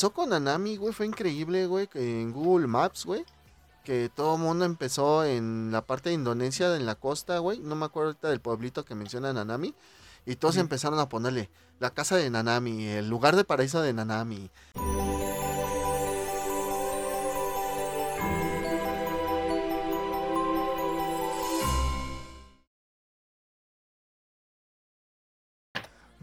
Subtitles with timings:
[0.00, 3.22] pasó con Anami, güey, fue increíble, güey, en Google Maps, güey,
[3.84, 7.76] que todo el mundo empezó en la parte de Indonesia, en la costa, güey, no
[7.76, 9.74] me acuerdo ahorita del pueblito que menciona Nanami,
[10.24, 11.50] y todos empezaron a ponerle
[11.80, 14.48] la casa de Nanami, el lugar de paraíso de Nanami.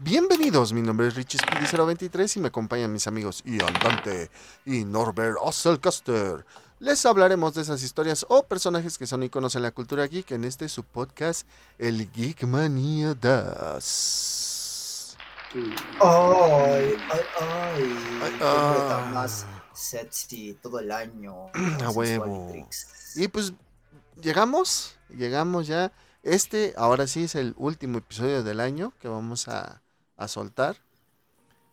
[0.00, 4.30] Bienvenidos, mi nombre es Richie Speedy023 y me acompañan mis amigos Ian Dante
[4.64, 6.46] y Norbert Osselcaster.
[6.78, 10.44] Les hablaremos de esas historias o personajes que son iconos en la cultura geek en
[10.44, 15.16] este su podcast, el Geek Mania Das.
[15.52, 15.66] Ay,
[16.00, 16.96] ay,
[17.40, 17.98] ay.
[18.40, 21.48] Ay, más sexy todo el año.
[21.84, 22.54] A huevo.
[23.16, 23.52] Y pues
[24.14, 25.90] llegamos, llegamos ya.
[26.22, 29.82] Este ahora sí es el último episodio del año que vamos a,
[30.18, 30.76] a soltar.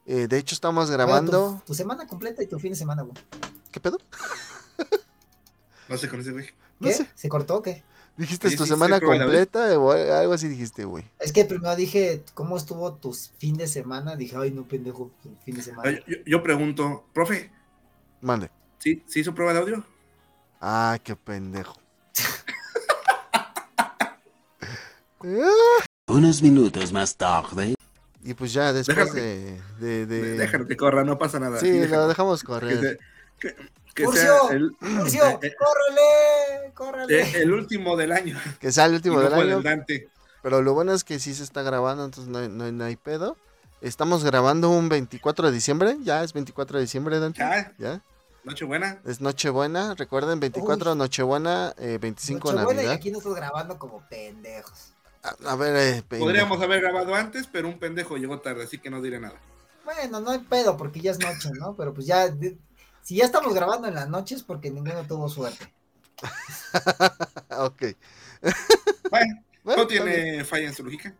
[0.05, 1.61] Eh, de hecho, estamos grabando.
[1.65, 3.15] tu, semana completa y tu fin de semana, güey.
[3.71, 3.97] ¿Qué pedo?
[5.89, 6.47] no sé con ese güey.
[6.79, 7.07] ¿Qué?
[7.15, 7.83] ¿Se cortó o qué?
[8.17, 11.03] ¿Dijiste tu semana completa o algo así dijiste, güey?
[11.19, 14.15] Es que primero dije, ¿cómo estuvo tu fin de semana?
[14.15, 15.11] Dije, ay, no, pendejo,
[15.43, 15.99] fin de semana.
[16.25, 17.51] Yo, pregunto, profe.
[18.21, 18.49] Mande.
[18.77, 19.83] ¿Sí, ¿Sí hizo prueba de audio?
[20.61, 21.77] Ah, qué pendejo.
[26.07, 27.75] Unos minutos más tarde.
[28.25, 31.59] Y pues ya después de, de, Déjalo que corra, no pasa nada.
[31.59, 32.97] Sí, lo dejamos correr.
[33.39, 33.55] Que,
[33.93, 37.21] que, sea el, Murcio, eh, eh, córrele, córrele.
[37.21, 38.35] Eh, el último del año.
[38.59, 39.61] Que sea el último del año.
[40.41, 42.95] Pero lo bueno es que sí se está grabando, entonces no hay, no, no hay
[42.95, 43.37] pedo.
[43.81, 47.41] Estamos grabando un 24 de diciembre, ya es 24 de diciembre, Dante.
[47.41, 47.73] Ya.
[47.77, 48.01] ¿Ya?
[48.43, 49.01] Nochebuena.
[49.05, 50.97] Es Nochebuena, recuerden, 24 Uy.
[50.97, 52.93] Nochebuena, eh, 25 Nochebuena Navidad.
[52.93, 54.94] y aquí nosotros grabando como pendejos.
[55.45, 59.01] A, ver, eh, Podríamos haber grabado antes, pero un pendejo llegó tarde, así que no
[59.01, 59.39] diré nada.
[59.83, 61.75] Bueno, no hay pedo, porque ya es noche, ¿no?
[61.75, 62.27] Pero pues ya,
[63.01, 65.71] si ya estamos grabando en las noches, porque ninguno tuvo suerte.
[67.57, 67.83] ok.
[69.09, 71.13] Bueno, bueno no tiene falla en su lógica.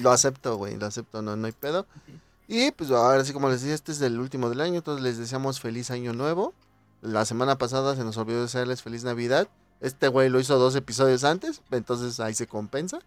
[0.00, 1.86] Lo acepto, güey, lo acepto, no, no hay pedo.
[2.48, 5.18] Y pues ahora sí, como les decía, este es el último del año, entonces les
[5.18, 6.54] deseamos feliz año nuevo.
[7.00, 9.48] La semana pasada se nos olvidó desearles feliz Navidad.
[9.80, 13.00] Este güey lo hizo dos episodios antes, entonces ahí se compensa.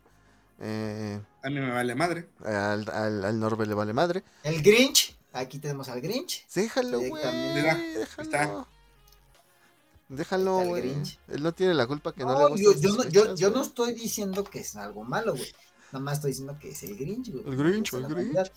[0.60, 2.30] Eh, a mí me vale madre.
[2.44, 4.24] Al, al, al, Norbe le vale madre.
[4.44, 5.16] El Grinch.
[5.34, 6.48] Aquí tenemos al Grinch.
[6.54, 7.24] Déjalo, güey.
[7.24, 8.68] Déjalo.
[10.08, 10.94] Déjalo, güey.
[11.28, 12.64] Él no tiene la culpa que no, no le.
[12.64, 15.54] Yo, yo, no, yo, yo, no estoy diciendo que es algo malo, güey.
[15.92, 17.44] Nada más estoy diciendo que es el Grinch, güey.
[17.46, 18.52] El Grinch, el Grinch.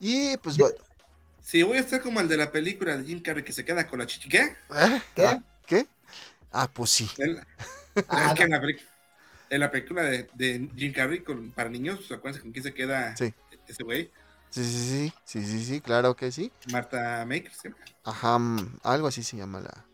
[0.00, 0.76] Y pues, bueno.
[1.42, 3.86] Sí, voy a estar como el de la película de Jim Carrey que se queda
[3.86, 4.28] con la chichi.
[4.28, 4.56] ¿Qué?
[4.74, 5.02] ¿Eh?
[5.14, 5.26] ¿Qué?
[5.26, 5.86] ¿Ah, ¿Qué?
[6.50, 7.08] Ah, pues sí.
[7.18, 7.40] El,
[8.08, 8.88] ah, es que en la película
[9.50, 12.74] en la película de, de Jim Carrey con, para niños, ¿se acuerdan con quién se
[12.74, 13.32] queda sí.
[13.66, 14.10] ese güey?
[14.50, 16.52] Sí, sí, sí, sí, sí, sí, claro que sí.
[16.72, 17.68] Marta Maker, ¿sí?
[18.04, 18.38] Ajá,
[18.82, 19.84] algo así se llama la,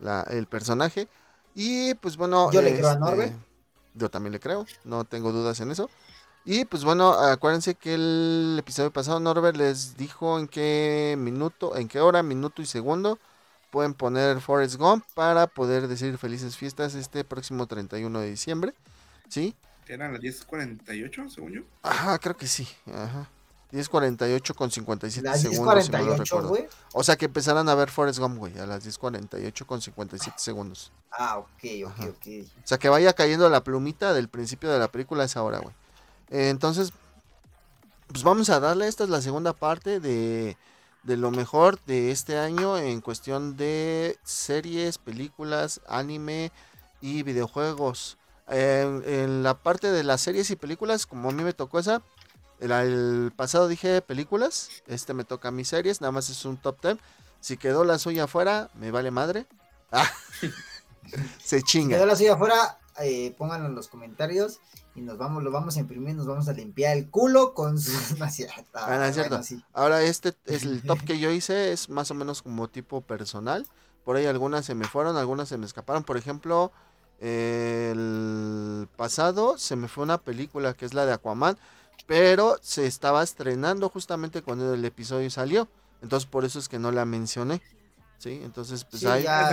[0.00, 1.08] la, el personaje.
[1.54, 2.50] Y pues bueno.
[2.50, 3.26] Yo le creo a Norbe.
[3.26, 3.36] Este,
[3.94, 5.90] yo también le creo, no tengo dudas en eso.
[6.44, 11.86] Y pues bueno, acuérdense que el episodio pasado Norbert les dijo en qué minuto, en
[11.86, 13.18] qué hora, minuto y segundo
[13.70, 18.74] pueden poner Forrest Gump para poder decir felices fiestas este próximo 31 de diciembre.
[19.30, 19.54] ¿Sí?
[19.88, 21.62] ¿Eran las 10.48, según yo?
[21.82, 22.68] Ajá, creo que sí.
[22.92, 23.28] Ajá.
[23.72, 26.50] 10.48 con 57 las segundos, 10, si mal no recuerdo.
[26.50, 26.66] Wey.
[26.92, 30.92] O sea que empezarán a ver Forrest Gump, güey, a las 10.48 con 57 segundos.
[31.12, 31.48] Ah, ok,
[31.86, 32.04] ok, Ajá.
[32.06, 32.26] ok.
[32.64, 35.58] O sea que vaya cayendo la plumita del principio de la película a esa hora,
[35.58, 35.74] güey.
[36.30, 36.92] Eh, entonces,
[38.08, 40.56] pues vamos a darle, esta es la segunda parte de,
[41.04, 46.50] de lo mejor de este año en cuestión de series, películas, anime
[47.00, 48.18] y videojuegos.
[48.50, 52.02] En, en, la parte de las series y películas, como a mí me tocó esa,
[52.58, 56.82] el, el, pasado dije películas, este me toca mis series, nada más es un top
[56.82, 56.98] 10.
[57.40, 59.46] Si quedó la suya afuera, me vale madre.
[59.90, 60.08] Ah,
[61.42, 61.94] se chinga.
[61.94, 64.60] Si quedó la suya afuera, eh, pónganlo en los comentarios
[64.94, 67.92] y nos vamos, lo vamos a imprimir, nos vamos a limpiar el culo con su...
[68.18, 68.26] No,
[68.74, 69.30] ah, no, es cierto.
[69.30, 69.64] Bueno, sí.
[69.72, 73.66] Ahora este es el top que yo hice, es más o menos como tipo personal.
[74.04, 76.04] Por ahí algunas se me fueron, algunas se me escaparon.
[76.04, 76.72] Por ejemplo,
[77.20, 81.56] el pasado se me fue una película que es la de Aquaman,
[82.06, 85.68] pero se estaba estrenando justamente cuando el episodio salió.
[86.02, 87.60] Entonces por eso es que no la mencioné.
[88.18, 89.22] Sí, entonces pues sí, ahí...
[89.22, 89.48] Ya,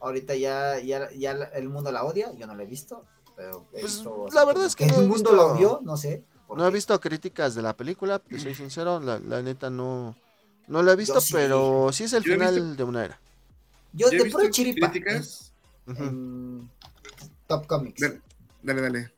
[0.00, 3.04] ahorita ya, ya, ya el mundo la odia, yo no la he visto.
[3.36, 5.80] Pero he pues, visto la verdad es que, que no el mundo visto, lo vio,
[5.82, 6.24] no sé.
[6.54, 10.14] No he visto críticas de la película, te soy sincero, la, la neta no,
[10.68, 11.32] no la he visto, sí.
[11.32, 13.20] pero sí es el Yo final visto- de una era.
[13.94, 14.90] Yo, Yo he de visto puro chiripa.
[14.90, 15.51] críticas.
[15.86, 16.70] En
[17.46, 18.00] Top Comics.
[18.00, 18.20] Dale,
[18.62, 19.12] dale, dale.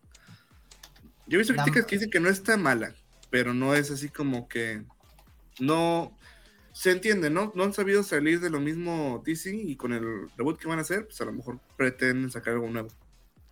[1.27, 2.95] Yo he visto críticas que dicen que no está mala,
[3.31, 4.85] pero no es así como que.
[5.61, 6.17] No.
[6.73, 7.53] se entiende, ¿no?
[7.55, 10.83] No han sabido salir de lo mismo DC y con el reboot que van a
[10.83, 12.89] hacer, pues a lo mejor pretenden sacar algo nuevo.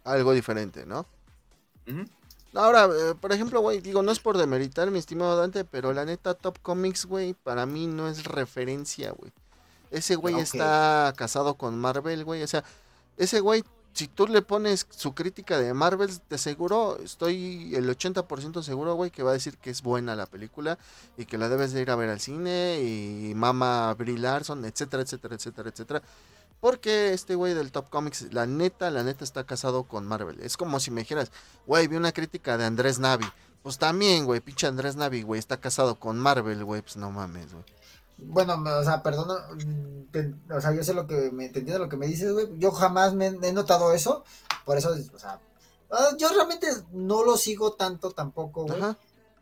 [0.04, 1.06] Algo diferente, ¿no?
[2.54, 6.04] Ahora, eh, por ejemplo, güey, digo, no es por demeritar, mi estimado Dante, pero la
[6.04, 9.32] neta, Top Comics, güey, para mí no es referencia, güey.
[9.90, 12.42] Ese güey está casado con Marvel, güey.
[12.42, 12.64] O sea,
[13.16, 18.62] ese güey, si tú le pones su crítica de Marvel, te seguro, estoy el 80%
[18.62, 20.78] seguro, güey, que va a decir que es buena la película
[21.16, 25.02] y que la debes de ir a ver al cine y mama Brie Larson, etcétera,
[25.02, 26.02] etcétera, etcétera, etcétera.
[26.60, 30.40] Porque este güey del Top Comics, la neta, la neta está casado con Marvel.
[30.40, 31.32] Es como si me dijeras,
[31.66, 33.26] güey, vi una crítica de Andrés Navi.
[33.62, 37.52] Pues también, güey, pinche Andrés Navi, güey, está casado con Marvel, güey, pues no mames,
[37.52, 37.64] güey.
[38.26, 41.84] Bueno, o sea, perdona, mm, te- o sea, yo sé lo que me te entiendo
[41.84, 42.48] lo que me dices, güey.
[42.58, 44.24] Yo jamás me he notado eso,
[44.64, 45.40] por eso, o sea,
[45.90, 48.80] ah, yo realmente no lo sigo tanto tampoco, güey.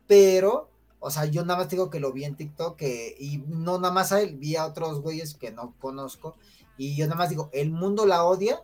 [0.07, 0.69] Pero,
[0.99, 3.93] o sea, yo nada más digo que lo vi en TikTok que, y no nada
[3.95, 6.37] más a él, vi a otros güeyes que no conozco.
[6.77, 8.63] Y yo nada más digo, el mundo la odia.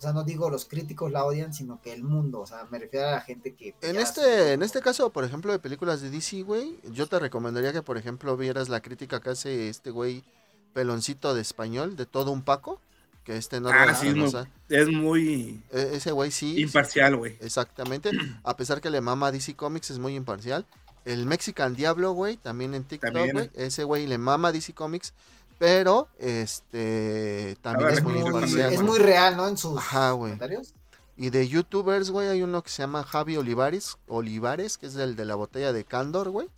[0.00, 2.78] O sea, no digo los críticos la odian, sino que el mundo, o sea, me
[2.78, 3.74] refiero a la gente que...
[3.82, 7.74] En este, en este caso, por ejemplo, de películas de DC, güey, yo te recomendaría
[7.74, 10.24] que, por ejemplo, vieras la crítica que hace este güey
[10.72, 12.80] peloncito de español, de todo un Paco,
[13.24, 14.32] que este no Ah, sí, es muy,
[14.70, 16.58] es muy E- ese güey sí.
[16.62, 17.36] imparcial, güey.
[17.42, 18.10] Exactamente.
[18.42, 20.64] A pesar que le mama a DC Comics, es muy imparcial.
[21.04, 23.50] El Mexican Diablo, güey, también en TikTok, güey.
[23.52, 25.12] Ese güey le mama a DC Comics,
[25.60, 28.72] pero este también es muy imparcial.
[28.72, 29.46] es muy real, ¿no?
[29.46, 30.32] En sus Ajá, güey.
[30.32, 30.72] comentarios.
[31.18, 35.16] Y de youtubers, güey, hay uno que se llama Javi Olivares, Olivares, que es el
[35.16, 36.48] de la botella de Candor, güey.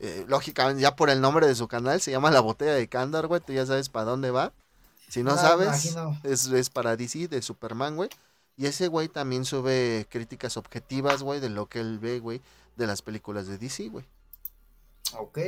[0.00, 3.28] Eh, lógicamente, ya por el nombre de su canal, se llama La Botella de Candor,
[3.28, 3.40] güey.
[3.40, 4.52] Tú ya sabes para dónde va.
[5.08, 8.08] Si no Ah, sabes, es, es para DC, de Superman, güey.
[8.56, 12.40] Y ese güey también sube críticas objetivas, güey, de lo que él ve, güey,
[12.76, 14.04] de las películas de DC, güey.
[15.18, 15.38] Ok,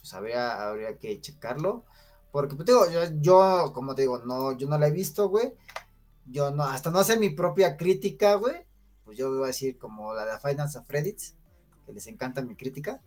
[0.00, 1.82] pues habría, habría que checarlo.
[2.34, 5.54] Porque, pues, digo, yo, yo, como te digo, no, yo no la he visto, güey.
[6.26, 8.56] Yo no, hasta no hacer mi propia crítica, güey.
[9.04, 11.36] Pues yo voy a decir como la de Finance of Reddits,
[11.86, 13.00] que les encanta mi crítica.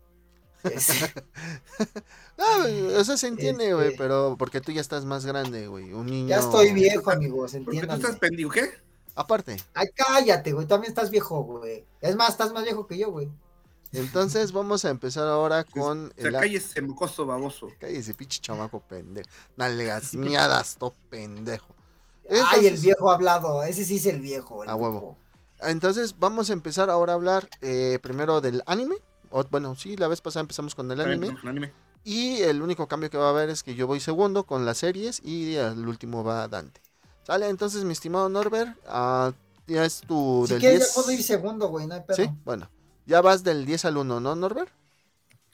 [0.63, 0.88] Es-
[2.38, 2.65] Ah,
[3.00, 5.91] o sea, se entiende, güey, Este- pero porque tú ya estás más grande, güey.
[5.91, 6.30] Un niño.
[6.30, 8.00] ya estoy viejo, amigos, ¿Por qué tú entiendan.
[8.00, 8.51] estás pendijo?
[8.51, 8.69] ¿Qué?
[9.13, 9.57] Aparte.
[9.73, 11.83] Ay, cállate, güey, también estás viejo, güey.
[12.00, 13.30] Es más, estás más viejo que yo, güey.
[13.93, 16.35] Entonces vamos a empezar ahora con O sea, el.
[16.35, 17.69] a- cállese, mocoso baboso.
[17.79, 19.29] Cállese, pinche chamaco pendejo.
[19.57, 21.73] Nalgas miadas, to pendejo.
[22.51, 24.63] Ay, el viejo hablado, ese sí es el viejo.
[24.63, 25.17] el A huevo.
[25.61, 28.95] Entonces vamos a empezar ahora a hablar eh, primero del anime.
[29.29, 31.35] O, bueno, sí, la vez pasada empezamos con el anime.
[31.43, 31.73] anime.
[32.03, 34.77] Y el único cambio que va a haber es que yo voy segundo con las
[34.77, 36.81] series y el último va Dante.
[37.23, 39.33] Sale, entonces, mi estimado Norbert, ah,
[39.67, 40.89] ya es tu Si del quieres, 10.
[40.89, 42.15] ya puedo ir segundo, güey, no hay pedo.
[42.15, 42.69] Sí, bueno.
[43.07, 44.69] Ya vas del 10 al 1, ¿no, Norbert?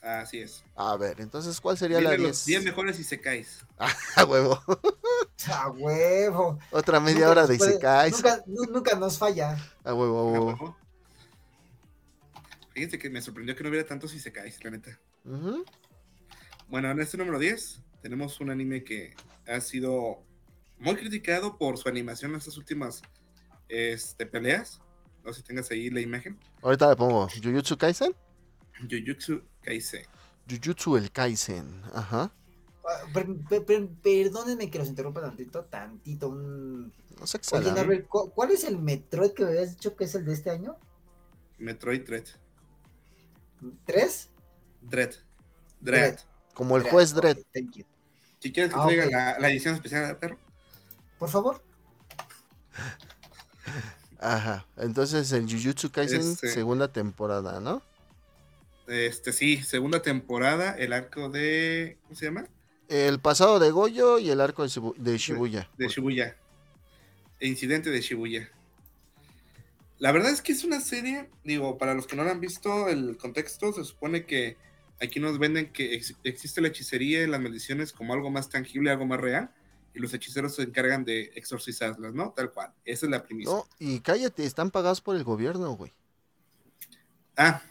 [0.02, 0.66] Así es.
[0.76, 2.30] A ver, entonces, ¿cuál sería la Vienen 10?
[2.30, 3.64] los 10 mejores y se caes.
[4.18, 4.60] A huevo.
[5.48, 6.60] A huevo.
[6.72, 8.14] Otra media Nunca hora de Isekais.
[8.14, 9.56] Nunca, nu- nunca nos falla.
[9.84, 10.50] A huevo, a huevo.
[10.52, 10.78] Ojo.
[12.74, 15.00] Fíjense que me sorprendió que no hubiera tantos y se caes, la neta.
[16.68, 19.16] Bueno, en este número 10 tenemos un anime que
[19.48, 20.24] ha sido
[20.80, 23.04] muy criticado por su animación en estas últimas
[23.70, 24.82] este, peleas.
[25.24, 26.38] No sé si tengas ahí la imagen.
[26.62, 28.14] Ahorita le pongo Jujutsu Kaisen.
[28.90, 30.06] Jujutsu Kaisen.
[30.50, 31.82] Jujutsu el Kaisen.
[31.94, 32.32] Ajá.
[32.86, 36.28] Ah, per- per- per- perdónenme que los interrumpa tantito, tantito.
[36.30, 36.92] Un...
[37.20, 40.16] No sé Oye, Norbert, ¿cu- ¿cuál es el Metroid que me habías dicho que es
[40.16, 40.76] el de este año?
[41.60, 42.26] Metroid Dread.
[43.86, 44.30] ¿Tres?
[44.82, 45.14] Dread.
[45.80, 46.20] Dread.
[46.54, 47.38] Como el juez Ok, Dredd.
[47.54, 47.86] thank you.
[48.40, 50.38] Si quieres que Ah, traiga la, la edición especial de perro.
[51.18, 51.64] Por favor.
[54.24, 54.66] Ajá.
[54.78, 57.82] Entonces el Jujutsu Kaisen, Este- segunda temporada, ¿no?
[58.88, 61.98] Este, sí, segunda temporada, el arco de.
[62.04, 62.48] ¿Cómo se llama?
[62.90, 65.70] El pasado de Goyo y el arco de, Shibu- de Shibuya.
[65.78, 66.36] De Shibuya.
[67.40, 68.50] El incidente de Shibuya.
[70.00, 72.90] La verdad es que es una serie, digo, para los que no la han visto,
[72.90, 74.58] el contexto se supone que
[75.02, 78.92] aquí nos venden que ex- existe la hechicería y las maldiciones como algo más tangible,
[78.92, 79.50] algo más real,
[79.94, 82.32] y los hechiceros se encargan de exorcizarlas, ¿no?
[82.36, 82.74] Tal cual.
[82.86, 83.54] Esa es la primicia.
[83.54, 85.92] No, y cállate, están pagados por el gobierno, güey.
[87.38, 87.62] Ah,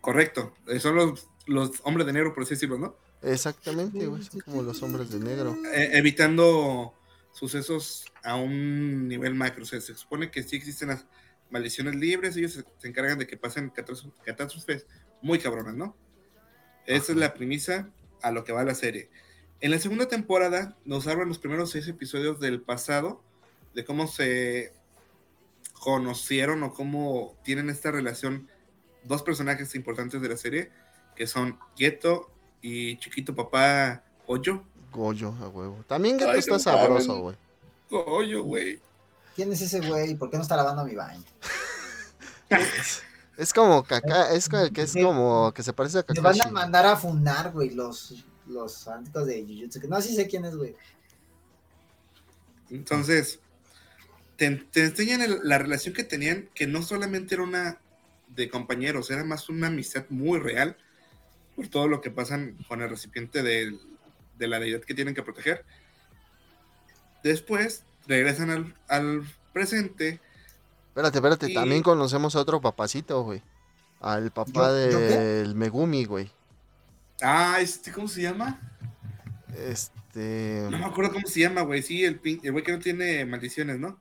[0.00, 0.54] correcto.
[0.66, 2.96] Eh, son los, los hombres de negro, por así decirlo, ¿no?
[3.22, 4.22] Exactamente, güey.
[4.22, 5.56] Son como los hombres de negro.
[5.72, 6.94] Eh, evitando
[7.32, 9.62] sucesos a un nivel macro.
[9.62, 11.06] O sea, se supone que sí existen las
[11.50, 14.86] maldiciones libres, ellos se, se encargan de que pasen catás- catástrofes
[15.22, 15.96] muy cabronas, ¿no?
[16.86, 17.90] Esa es la premisa
[18.22, 19.10] a lo que va la serie.
[19.60, 23.20] En la segunda temporada nos hablan los primeros seis episodios del pasado,
[23.74, 24.72] de cómo se
[25.72, 28.48] conocieron o cómo tienen esta relación
[29.02, 30.70] dos personajes importantes de la serie,
[31.16, 32.30] que son Geto
[32.62, 34.62] y Chiquito Papá Goyo.
[34.92, 35.84] Goyo, a huevo.
[35.88, 37.36] También Geto Ay, está no sabroso, güey.
[37.90, 38.80] Goyo, güey.
[39.34, 40.14] ¿Quién es ese güey?
[40.14, 41.24] ¿Por qué no está lavando mi baño?
[43.36, 46.86] Es como caca, es que es como que se parece a Me van a mandar
[46.86, 49.80] a funar, güey, los, los fanáticos de Jujutsu.
[49.80, 50.74] que No, sí sé quién es, güey.
[52.70, 53.40] Entonces,
[54.36, 57.80] te, te enseñan el- la relación que tenían, que no solamente era una
[58.28, 60.76] de compañeros, era más una amistad muy real
[61.56, 63.80] por todo lo que pasan con el recipiente del-
[64.38, 65.64] de la deidad que tienen que proteger.
[67.22, 70.20] Después regresan al, al presente.
[70.88, 73.42] Espérate, espérate, Y- también conocemos a otro papacito, güey.
[74.00, 76.30] Al papá del Megumi, güey.
[77.20, 78.60] Ah, este, ¿cómo se llama?
[79.56, 80.66] Este.
[80.70, 81.82] No me acuerdo cómo se llama, güey.
[81.82, 83.98] Sí, el, pin- el güey que no tiene maldiciones, ¿no?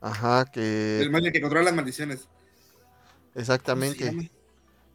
[0.00, 1.08] Ajá, El que.
[1.10, 2.20] más bien que controla las maldiciones.
[2.22, 4.04] ¿Cómo se Exactamente.
[4.04, 4.22] llama?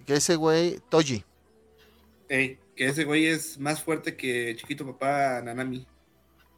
[0.05, 1.23] Que ese güey, Toji.
[2.29, 5.85] Ey, que ese güey es más fuerte que chiquito papá Nanami.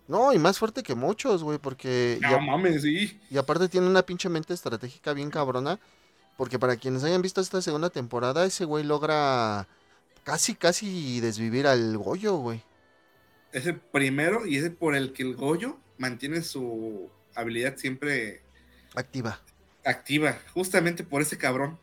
[0.08, 2.17] No, y más fuerte que muchos, güey, porque.
[2.20, 3.20] y No a- mames, sí.
[3.29, 5.79] Y aparte tiene una pinche mente estratégica bien cabrona.
[6.36, 9.67] Porque para quienes hayan visto esta segunda temporada, ese güey logra
[10.24, 12.63] casi, casi desvivir al Goyo, güey.
[13.51, 18.42] Es el primero y es por el que el Goyo mantiene su habilidad siempre
[18.96, 19.39] Activa.
[19.84, 20.38] activa.
[20.53, 21.77] Justamente por ese cabrón.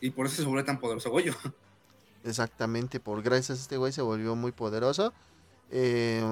[0.00, 1.34] Y por eso se tan poderoso Goyo.
[2.24, 5.12] Exactamente, por gracias a este güey se volvió muy poderoso.
[5.70, 6.22] Eh,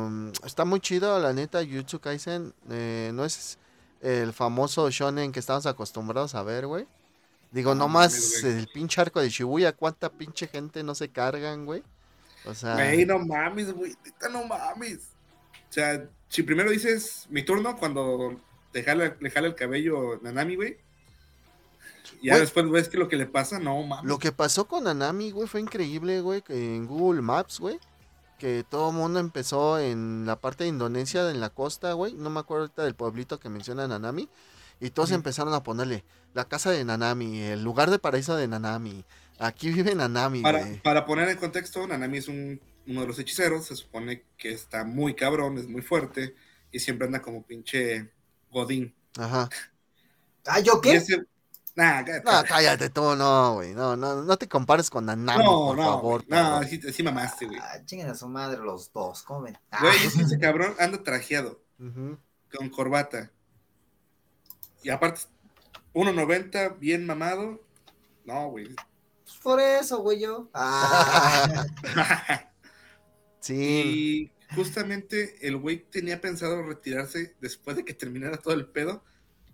[0.45, 2.53] está muy chido, la neta, Jutsu Kaisen.
[2.71, 3.59] eh, no es
[4.01, 6.87] el famoso shonen que estamos acostumbrados a ver, güey.
[7.55, 8.59] Digo, No nomás mames, güey.
[8.59, 11.83] el pinche arco de Shibuya, cuánta pinche gente no se cargan, güey.
[12.45, 13.95] O sea, Güey, no mames, güey.
[14.31, 14.99] no mames.
[15.71, 18.41] O sea, si primero dices mi turno cuando
[18.73, 20.77] te jala, le jala el cabello Nanami, güey.
[22.21, 22.41] Y ya Güey.
[22.41, 24.05] después ves que lo que le pasa, no mames.
[24.05, 27.79] Lo que pasó con Anami, güey, fue increíble, güey, en Google Maps, güey,
[28.39, 32.31] que todo el mundo empezó en la parte de Indonesia, en la costa, güey, no
[32.31, 34.29] me acuerdo ahorita del pueblito que menciona Nanami,
[34.81, 36.05] y todos empezaron a ponerle
[36.35, 39.05] la casa de Nanami, el lugar de paraíso de Nanami,
[39.39, 40.43] aquí vive Nanami,
[40.83, 43.67] Para, poner en contexto, Nanami es un, uno de los hechiceros.
[43.67, 46.35] Se supone que está muy cabrón, es muy fuerte.
[46.73, 48.11] Y siempre anda como pinche
[48.51, 48.93] Godín.
[49.17, 49.49] Ajá.
[50.47, 50.97] ¿Ah, yo qué?
[50.97, 51.25] ese-
[51.77, 52.31] Nah, cállate.
[52.31, 55.83] No, cállate tú, no, güey, no, no, no te compares con Nanami, no, por no,
[55.83, 56.25] favor.
[56.29, 56.69] no, cabrón.
[56.69, 57.59] sí, sí mamaste, güey.
[57.61, 59.59] Ah, chinguen a su madre los dos, comen.
[59.73, 63.33] Ah, Güey, que ese cabrón anda trajeado, con corbata.
[64.85, 65.23] Y aparte,
[65.95, 67.61] 1.90, bien mamado.
[68.25, 68.69] No, güey.
[69.25, 70.49] pues por eso, güey, yo.
[70.55, 71.67] Ah,
[73.41, 79.05] Sí, y justamente el güey tenía pensado retirarse después de que terminara todo el pedo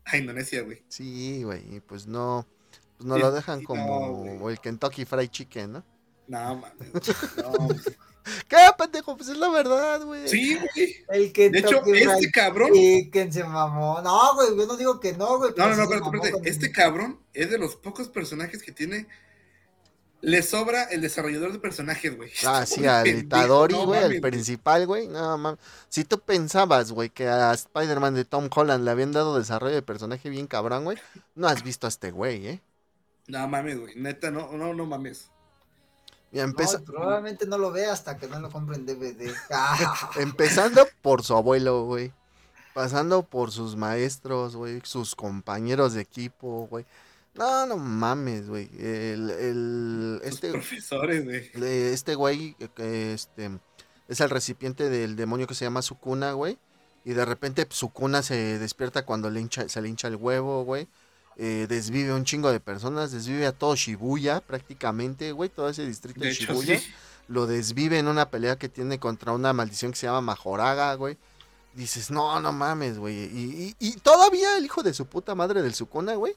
[0.05, 0.85] a Indonesia, güey.
[0.89, 2.47] sí, güey, y pues no,
[2.99, 4.55] pues no Sí, lo dejan sí, no, como güey.
[4.55, 5.85] el Kentucky Fried Chicken, ¿no?
[6.29, 6.89] No, mames.
[7.39, 7.69] No.
[8.49, 9.17] ¿Qué, pendejo?
[9.17, 10.29] Pues es la verdad, güey.
[10.29, 11.05] Sí, güey.
[11.09, 12.73] el que De hecho, este cabrón.
[12.73, 14.01] Chicken se mamó.
[14.03, 15.51] No, güey, yo no digo que no, güey.
[15.51, 16.51] No, pero no, sí no, espérate, espérate.
[16.51, 19.07] Este cabrón es de los pocos personajes que tiene.
[20.23, 22.31] Le sobra el desarrollador de personajes, güey.
[22.47, 25.09] Ah, sí, al Itadori, güey, al principal, güey.
[25.09, 25.61] No, mames.
[25.89, 29.83] Si tú pensabas, güey, que a Spider-Man de Tom Holland le habían dado desarrollo de
[29.83, 30.99] personaje bien cabrón, güey,
[31.35, 32.61] no has visto a este güey, ¿eh?
[33.29, 33.95] No mames, güey.
[33.97, 35.31] Neta, no, no, no mames.
[36.33, 39.35] No, probablemente no lo vea hasta que no lo compre en DVD.
[40.17, 42.13] Empezando por su abuelo, güey.
[42.73, 44.81] Pasando por sus maestros, güey.
[44.85, 46.87] Sus compañeros de equipo, güey.
[47.35, 48.71] No, no mames, güey.
[48.79, 51.73] El, el, Sus este, profesores, güey.
[51.93, 53.59] este güey, eh, que este,
[54.09, 56.59] es el recipiente del demonio que se llama Sukuna, güey.
[57.05, 60.89] Y de repente Sukuna se despierta cuando le hincha, se le hincha el huevo, güey.
[61.37, 65.49] Eh, desvive a un chingo de personas, desvive a todo Shibuya prácticamente, güey.
[65.49, 66.79] Todo ese distrito de, De hecho, Shibuya.
[66.79, 66.87] sí.
[67.29, 71.17] Lo desvive en una pelea que tiene contra una maldición que se llama Majoraga, güey.
[71.75, 73.15] Dices, no, no mames, güey.
[73.17, 76.35] Y, y- y todavía el hijo de su puta madre del Sukuna, güey,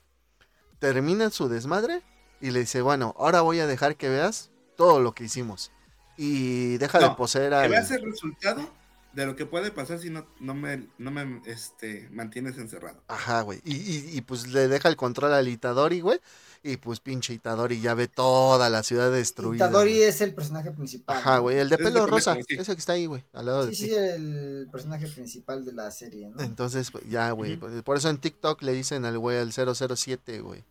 [0.79, 2.01] termina su desmadre
[2.39, 5.71] y le dice, bueno, ahora voy a dejar que veas todo lo que hicimos.
[6.17, 7.69] Y deja de poseer al...
[7.71, 8.69] veas el resultado
[9.13, 13.03] de lo que puede pasar si no, no me, no me este, mantienes encerrado.
[13.07, 13.61] Ajá, güey.
[13.63, 16.19] Y, y- y, pues le deja el control al Itadori, güey.
[16.65, 19.65] Y pues pinche Itadori ya ve toda la ciudad destruida.
[19.67, 20.03] Itadori güey.
[20.03, 21.17] es el personaje principal.
[21.17, 21.57] Ajá, güey.
[21.57, 22.37] El de de pelo pendejo, rosa.
[22.47, 23.23] Ese que está ahí, güey.
[23.33, 23.89] Al lado de Sí, ti.
[23.89, 26.41] sí, el personaje principal de la serie, ¿no?
[26.41, 27.51] Entonces, pues, ya, güey.
[27.57, 27.59] Ujú.
[27.67, 30.63] por- Por eso en TikTok le dicen al güey al 007, güey.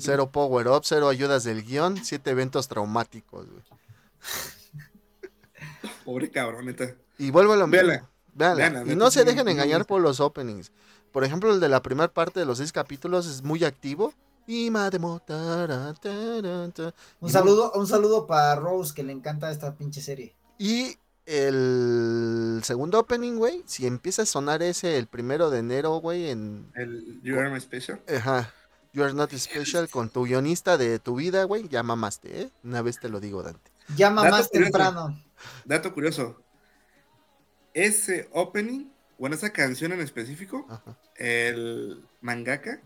[0.00, 3.62] Cero power up, cero ayudas del guion, siete eventos traumáticos, güey.
[6.04, 6.94] Pobre cabrón, neta.
[7.18, 7.86] Y vuelvo a lo mismo.
[7.88, 8.08] Véala.
[8.34, 8.70] Véala.
[8.70, 10.72] Véala, Y no se dejen engañar por los openings.
[11.12, 14.12] Por ejemplo, el de la primera parte de los seis capítulos es muy activo.
[14.46, 16.94] Y mademo, tara, tara, ta.
[17.20, 20.34] Un Y saludo, un saludo para Rose que le encanta esta pinche serie.
[20.58, 26.30] Y el segundo opening, güey, si empieza a sonar ese el primero de enero, güey,
[26.30, 26.70] en...
[26.74, 28.00] El You Are My Special.
[28.14, 28.52] Ajá.
[28.92, 31.68] You are not special con tu guionista de tu vida, güey.
[31.68, 32.50] Ya mamaste, ¿eh?
[32.62, 33.70] Una vez te lo digo, Dante.
[33.96, 34.64] Llama Dato más curioso.
[34.72, 35.22] temprano.
[35.64, 36.40] Dato curioso.
[37.76, 38.86] Ese opening,
[39.18, 40.98] bueno, esa canción en específico, Ajá.
[41.16, 42.80] el mangaka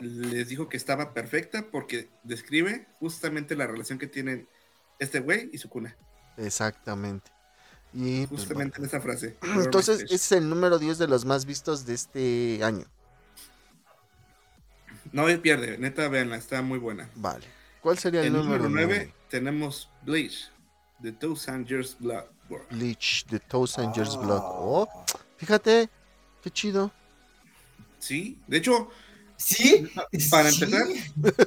[0.00, 4.48] les dijo que estaba perfecta porque describe justamente la relación que tienen
[4.98, 5.96] este güey y su cuna.
[6.36, 7.30] Exactamente.
[7.92, 9.36] Y pues, Justamente en esa frase.
[9.42, 12.86] Entonces, ese es el número 10 de los más vistos de este año.
[15.12, 17.08] No pierde, neta, véanla, está muy buena.
[17.14, 17.46] Vale.
[17.80, 19.14] ¿Cuál sería el, El número 9 9?
[19.30, 20.50] tenemos Bleach,
[21.00, 22.33] The Thousand Years Blood.
[22.70, 24.42] Bleach, The Thousand Years Blood.
[24.44, 24.88] Oh,
[25.36, 25.88] fíjate,
[26.42, 26.92] qué chido.
[27.98, 28.88] Sí, de hecho,
[29.36, 29.88] ¿Sí?
[30.30, 30.62] Para Sí.
[30.62, 30.86] empezar,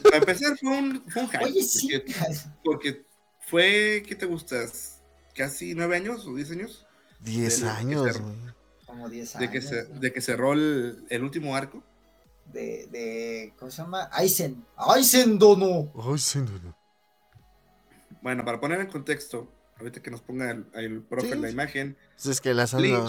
[0.03, 1.89] para empezar fue un, fue un hype, Oye, sí.
[1.89, 2.15] porque,
[2.63, 3.05] porque
[3.39, 5.03] fue, ¿qué te gustas?
[5.35, 6.85] ¿Casi nueve años o diez años?
[7.19, 8.21] 10 De lo que años.
[8.85, 9.51] Como 10 De años.
[9.51, 9.99] que, se, güey.
[9.99, 11.83] de que cerró el, el último arco.
[12.45, 14.09] de, de, ¿cómo se llama?
[14.11, 14.65] Aizen.
[14.77, 15.91] Aizen Dono.
[15.95, 16.75] Ay, sí, no, no.
[18.21, 21.39] Bueno, para poner en contexto, ahorita que nos ponga el, el profe Sí.
[21.39, 22.53] la imagen, Pues es que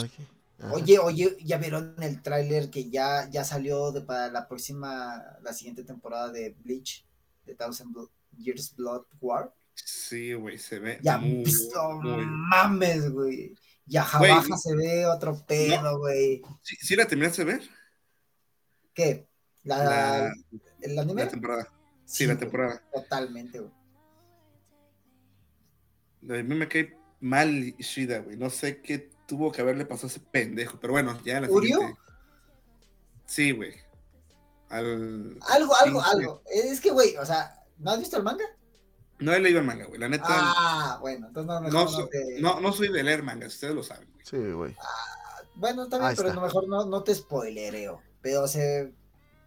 [0.05, 0.27] aquí.
[0.61, 0.73] Ajá.
[0.73, 5.53] Oye, oye, ya vieron el tráiler que ya, ya salió de, para la próxima, la
[5.53, 7.07] siguiente temporada de Bleach,
[7.47, 9.55] de Thousand Blo- Years Blood War.
[9.75, 11.45] sí, güey, se ve Ya, muy,
[12.03, 13.55] muy- mames, güey.
[13.87, 16.43] Ya Jabaja se ve otro pedo, güey.
[16.63, 17.63] ¿Sí, sí la terminaste de ver?
[18.93, 19.29] ¿Qué?
[19.63, 20.35] ¿La, La,
[20.81, 21.25] ¿El anime?
[21.25, 21.73] la temporada.
[22.05, 22.83] Sí, la temporada.
[22.93, 23.73] Totalmente, güey.
[26.23, 28.37] A mí me cae mal Ishida, güey.
[28.37, 31.77] No sé qué tuvo que haberle pasado a ese pendejo, pero bueno, ya la ¿Urio?
[31.79, 32.01] siguiente.
[33.27, 33.75] Sí, güey.
[34.71, 35.39] Al...
[35.49, 36.43] Algo, algo, algo.
[36.51, 38.45] Es que, güey, o sea, ¿no has visto el manga?
[39.19, 39.99] No he leído el manga, güey.
[39.99, 43.23] La neta, Ah, bueno, entonces no, no, no, so- te- no, no soy de leer
[43.23, 44.25] mangas, ustedes lo saben, güey.
[44.25, 44.77] Sí, güey.
[45.57, 46.41] Bueno, está bien, Ahí pero está.
[46.41, 48.01] no, mejor no, no te spoilereo.
[48.23, 48.89] Pero, o sea,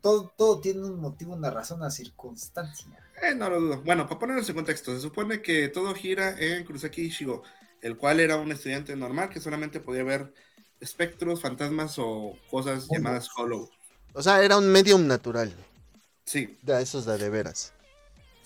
[0.02, 2.98] todo, todo tiene un motivo, una razón, una circunstancia.
[3.22, 3.82] Eh, no lo dudo.
[3.84, 7.44] Bueno, para ponernos en contexto, se supone que todo gira en Kurosaki Ishigo,
[7.82, 10.34] el cual era un estudiante normal que solamente podía ver
[10.80, 13.70] espectros, fantasmas o cosas llamadas hollow.
[14.14, 15.54] O sea, era un medium natural.
[16.26, 17.74] Sí, De esos de, de veras.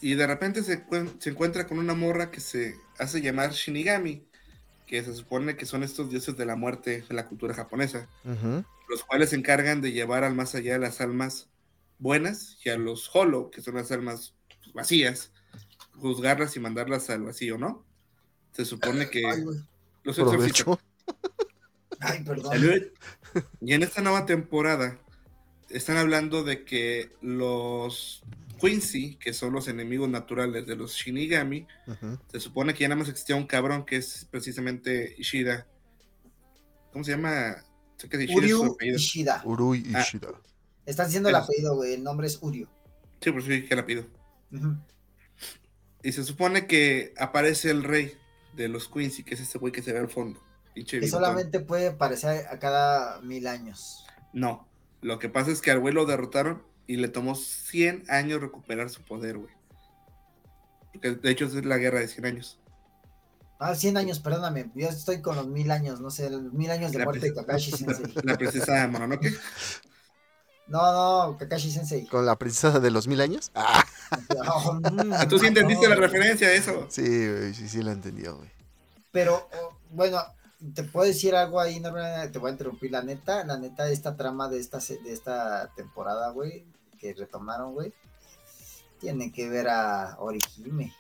[0.02, 4.28] y de repente se, cuen- se encuentra con una morra que se hace llamar Shinigami,
[4.86, 8.10] que se supone que son estos dioses de la muerte de la cultura japonesa,
[8.90, 11.50] los cuales se encargan de llevar al más allá las almas
[12.00, 14.35] buenas y a los hollow, que son las almas
[14.76, 15.32] vacías,
[15.96, 17.84] juzgarlas y mandarlas al vacío, ¿no?
[18.52, 19.58] Se supone que Ay, güey.
[20.04, 20.78] los exorcistas.
[22.00, 22.52] Ay, perdón.
[22.52, 22.84] Salud.
[23.62, 25.00] Y en esta nueva temporada
[25.70, 28.24] están hablando de que los
[28.62, 31.68] Quincy, que son los enemigos naturales de los Shinigami,
[32.32, 35.68] se supone que ya nada más existía un cabrón que es precisamente Ishida.
[36.94, 37.58] ¿Cómo se llama?
[37.98, 38.98] Sé que Ishida Uryu apellido.
[38.98, 39.42] Ishida.
[39.46, 40.02] Urui Ah.
[40.02, 40.28] Ishida.
[40.86, 41.94] Están diciendo el apellido, güey.
[41.96, 42.68] El nombre es Uryu.
[43.22, 43.86] Sí, por eso dije que la
[46.04, 48.18] Y se supone que aparece el rey
[48.54, 50.42] de los Quincy, que es ese güey que se ve al fondo.
[50.74, 54.06] Que solamente puede aparecer a cada mil años.
[54.34, 54.68] No.
[55.02, 58.90] Lo que pasa es que al güey lo derrotaron y le tomó 100 años recuperar
[58.90, 59.54] su poder, güey.
[60.92, 62.60] Porque de hecho es la guerra de 100 años.
[63.58, 64.70] Ah, 100 años, perdóname.
[64.76, 67.34] Yo estoy con los mil años, no sé, los mil años de La muerte de
[67.34, 68.14] Kakashi Sensei.
[68.24, 69.34] La princesa Mononoke.
[70.68, 72.06] No, no, Kakashi Sensei.
[72.08, 73.52] Con la princesa de los mil años.
[73.54, 73.84] Ah,
[75.14, 76.86] Ah, Tú sí entendiste no, la referencia a eso.
[76.90, 78.50] sí, güey, sí, sí la entendió, güey.
[79.12, 80.20] Pero, oh, bueno,
[80.74, 81.92] te puedo decir algo ahí, no
[82.32, 82.92] te voy a interrumpir.
[82.92, 86.66] La neta, la neta, esta trama de esta, se- de esta temporada, güey,
[87.00, 87.94] que retomaron, güey,
[89.00, 90.94] tiene que ver a Orihime.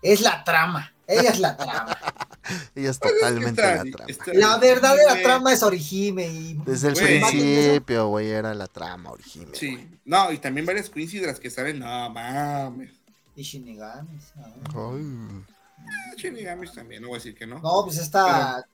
[0.00, 1.98] Es la trama, ella es la trama.
[2.74, 4.06] Ella es totalmente la trama.
[4.34, 5.22] La verdadera güey.
[5.22, 6.26] trama es Orihime.
[6.26, 7.20] Y Desde el Güey.
[7.20, 9.54] principio, güey, era la trama original.
[9.54, 9.88] Sí.
[10.04, 11.78] No, y también varias Quincy de las que salen.
[11.78, 12.90] No, mames.
[13.36, 14.32] Y Shinigamis.
[14.38, 14.52] ah.
[14.74, 15.44] Ay.
[15.78, 17.60] Ah, Shinigamis también, no voy a decir que no.
[17.60, 18.66] No, pues esta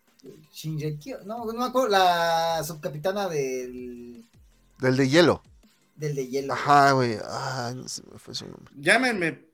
[0.53, 4.25] Shinjeki, no, no me acuerdo, la subcapitana del,
[4.79, 5.43] Del de hielo.
[5.95, 6.55] del de hielo.
[6.55, 7.17] Ajá, güey.
[7.25, 8.73] Ah, no se me fue su nombre.
[8.77, 9.47] Llámenme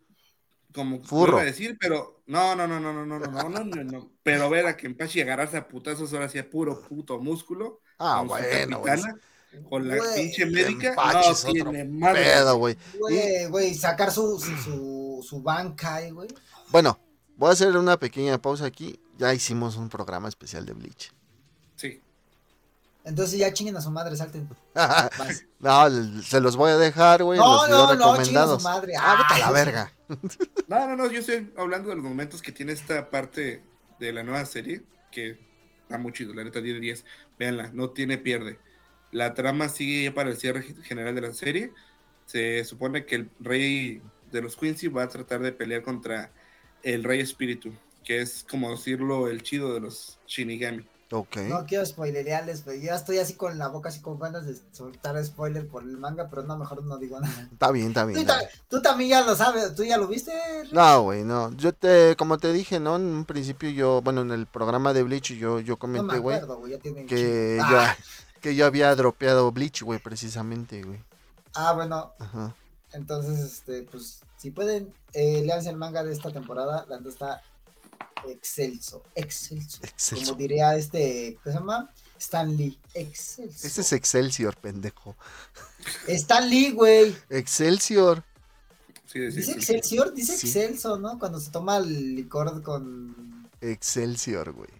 [0.74, 1.32] como Furro.
[1.34, 4.12] iba a decir, pero no, no, no, no, no, no, no, no, no, no, no.
[4.22, 7.80] Pero ver a Kenpachi agarrarse a putazos ahora sí puro puto músculo.
[7.98, 9.20] Ah, con bueno, capitana,
[9.68, 12.24] Con la Güey, pinche médica, no tiene madre.
[12.24, 12.76] Pedo, güey.
[13.48, 16.28] Güey, sacar su, su, su, su banca, eh, güey.
[16.70, 16.98] Bueno,
[17.36, 19.00] voy a hacer una pequeña pausa aquí.
[19.16, 21.12] Ya hicimos un programa especial de Bleach.
[23.04, 24.48] Entonces ya chinguen a su madre, salten.
[25.60, 27.38] No, se los voy a dejar, güey.
[27.38, 28.94] No, los no, no, chinguen a su madre.
[28.98, 29.92] Ah, vete a la verga.
[30.68, 33.62] No, no, no, yo estoy hablando de los momentos que tiene esta parte
[33.98, 35.38] de la nueva serie, que
[35.82, 37.04] está muy chido, la neta 10 de 10.
[37.38, 38.58] Véanla, no tiene pierde.
[39.12, 41.72] La trama sigue ya para el cierre general de la serie.
[42.26, 46.32] Se supone que el rey de los Quincy va a tratar de pelear contra
[46.82, 50.86] el rey espíritu, que es como decirlo el chido de los Shinigami.
[51.48, 55.22] No quiero spoilerearles, pero ya estoy así con la boca así con ganas de soltar
[55.24, 57.48] spoiler por el manga, pero no, mejor no digo nada.
[57.52, 58.26] Está bien, está Tú, bien.
[58.68, 60.32] tú también ya lo sabes, tú ya lo viste.
[60.72, 61.52] No, güey, no.
[61.56, 62.96] Yo te, como te dije, ¿no?
[62.96, 66.18] En un principio yo, bueno, en el programa de Bleach yo, yo no me comenté,
[66.18, 67.96] güey, tiene que yo, Ah,
[68.40, 70.98] que yo había dropeado Bleach, güey, precisamente, güey.
[71.54, 72.54] ah, bueno, Ajá.
[72.92, 77.40] entonces, este, pues, si pueden, eh, leanse el manga de esta temporada, la está
[78.28, 79.78] excelso, excelso.
[79.82, 80.26] Excelso.
[80.26, 81.90] Como diría este, ¿qué se llama?
[82.18, 83.66] Stan Lee, excelso.
[83.66, 85.16] Ese es Excelsior, pendejo.
[86.08, 87.14] Stan Lee, güey.
[87.28, 88.24] Excelsior.
[89.06, 89.52] Sí, sí, Dice sí.
[89.52, 91.18] Excelsior, dice excelso, ¿no?
[91.18, 93.48] Cuando se toma el licor con...
[93.60, 94.70] Excelsior, güey.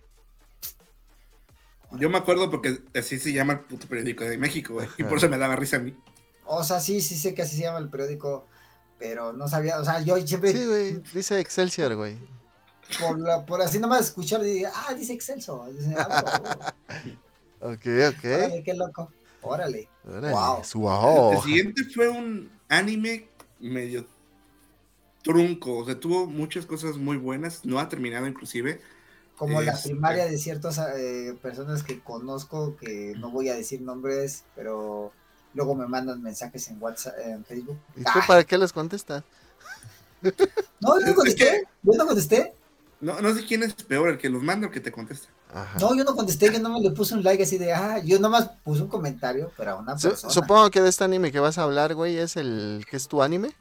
[1.92, 5.18] Yo me acuerdo porque así se llama el puto periódico de México, güey, y por
[5.18, 5.96] eso me daba risa a mí.
[6.46, 8.46] O sea, sí, sí sé que así se llama el periódico,
[8.98, 11.02] pero no sabía, o sea, yo siempre, Sí, güey.
[11.12, 12.18] Dice Excelsior, güey.
[13.00, 15.66] Por, la- por así nomás escuchar, dije, ah, dice excelso.
[15.72, 16.74] Dice, ah,
[17.60, 18.24] Ok, ok.
[18.24, 19.88] órale, qué loco, órale.
[20.06, 20.62] Órale, Wow.
[20.74, 21.32] wow.
[21.32, 24.06] El siguiente fue un anime medio
[25.22, 28.80] trunco, o sea, tuvo muchas cosas muy buenas, no ha terminado inclusive.
[29.36, 33.80] Como la Este- primaria de ciertas eh, personas que conozco, que no voy a decir
[33.80, 35.12] nombres, pero
[35.54, 37.78] luego me mandan mensajes en WhatsApp, en Facebook.
[37.96, 39.24] ¿Y tú Ah, para qué les contestas?
[40.80, 42.52] no, yo no Es contesté, yo no contesté.
[43.00, 45.28] No, no sé quién es peor, el que los manda o el que te contesta.
[45.52, 45.78] Ajá.
[45.78, 48.50] No, yo no contesté, yo nomás le puse un like así de, ah, yo nomás
[48.64, 50.32] puse un comentario, pero a una Su- persona.
[50.32, 53.22] supongo que de este anime que vas a hablar, güey, es el que es tu
[53.22, 53.52] anime.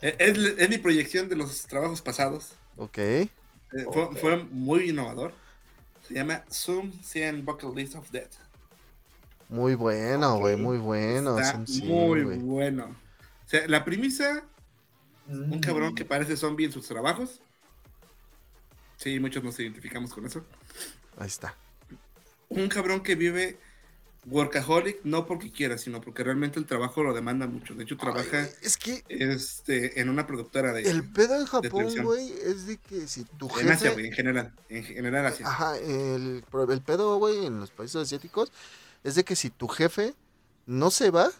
[0.00, 2.52] Eh, Es, es mi proyección de los trabajos pasados.
[2.76, 2.98] Ok.
[2.98, 3.28] Eh,
[3.92, 4.16] fue, Ok.
[4.18, 5.32] fue muy innovador.
[6.06, 8.32] Se llama Zoom 100 Bucket List of Death.
[9.48, 11.38] Muy bueno, güey, muy bueno.
[11.38, 12.38] Está muy güey.
[12.38, 12.84] bueno.
[13.46, 14.42] O sea, la premisa,
[15.28, 15.60] un Mm.
[15.60, 17.40] cabrón que parece zombie en sus trabajos.
[18.96, 20.44] Sí, muchos nos identificamos con eso.
[21.18, 21.56] Ahí está.
[22.48, 23.58] Un cabrón que vive
[24.26, 27.74] workaholic, no porque quiera, sino porque realmente el trabajo lo demanda mucho.
[27.74, 30.82] De hecho, trabaja Ay, es que este, en una productora de...
[30.82, 33.92] el pedo en Japón, güey, es de que si tu en Asia, jefe...
[33.92, 34.52] güey, en general.
[34.68, 35.46] En general Asia.
[35.46, 38.50] Ajá, el, el pedo, güey, en los países asiáticos
[39.02, 40.14] es de que si tu jefe
[40.66, 41.30] no se va,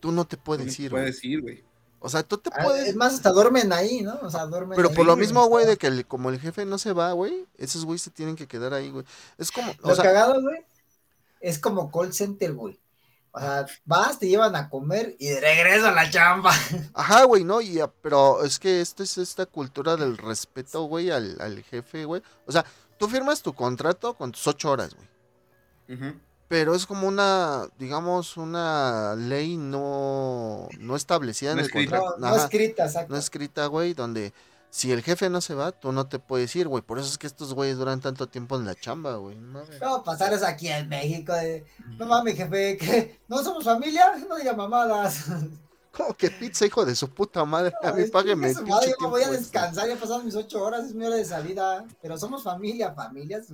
[0.00, 1.04] tú no te puedes ir, güey.
[1.04, 1.64] Puedes ir, güey.
[2.02, 2.88] O sea, tú te Ah, puedes...
[2.88, 4.18] Es más, hasta duermen ahí, ¿no?
[4.22, 6.64] O sea, duermen Pero ahí, por lo mismo, güey, de que el- como el jefe
[6.64, 9.04] no se va, güey, esos güey se tienen que quedar ahí, güey.
[9.38, 10.64] Es como, o Lo sea, cagado, güey,
[11.40, 12.80] es como call center, güey.
[13.32, 16.52] O sea, vas, te llevan a comer y de regreso a la chamba.
[16.94, 21.40] ajá, güey, no, y, pero es que esto es esta cultura del respeto, güey, al,
[21.40, 22.22] al jefe, güey.
[22.46, 22.64] O sea,
[22.98, 25.98] tú firmas tu contrato con tus ocho horas, güey.
[25.98, 26.18] Ujú.
[26.50, 31.98] Pero es como una, digamos, una ley no, no establecida No en el escrita.
[31.98, 32.18] contrato.
[32.18, 33.12] No, no escrita, exacto.
[33.12, 34.34] no escrita, güey, donde
[34.68, 36.82] si el jefe no se va, tú no te puedes ir, güey.
[36.82, 39.36] Por eso es que estos güeyes duran tanto tiempo en la chamba, güey.
[39.36, 39.62] No.
[39.80, 41.32] No, pasar eso aquí en México.
[41.34, 41.64] De,
[41.96, 45.26] no mames, jefe, que no somos familia, no diga mamadas.
[45.92, 47.72] ¿Cómo que pizza, hijo de su puta madre?
[47.80, 50.86] A mí págueme su madre, yo me voy a descansar, ya pasaron mis ocho horas,
[50.86, 51.84] es mi hora de salida.
[52.02, 53.46] Pero somos familia, familias.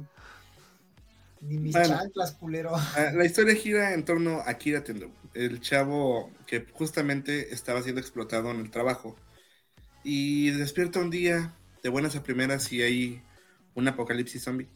[1.48, 1.88] Ni mis Bueno.
[1.98, 2.72] chanclas, culero.
[2.74, 8.00] Ah, La historia gira en torno a Kira Tendo, el chavo que justamente estaba siendo
[8.00, 9.16] explotado en el trabajo.
[10.02, 13.22] Y despierta un día de buenas a primeras y hay
[13.74, 14.68] un apocalipsis zombie.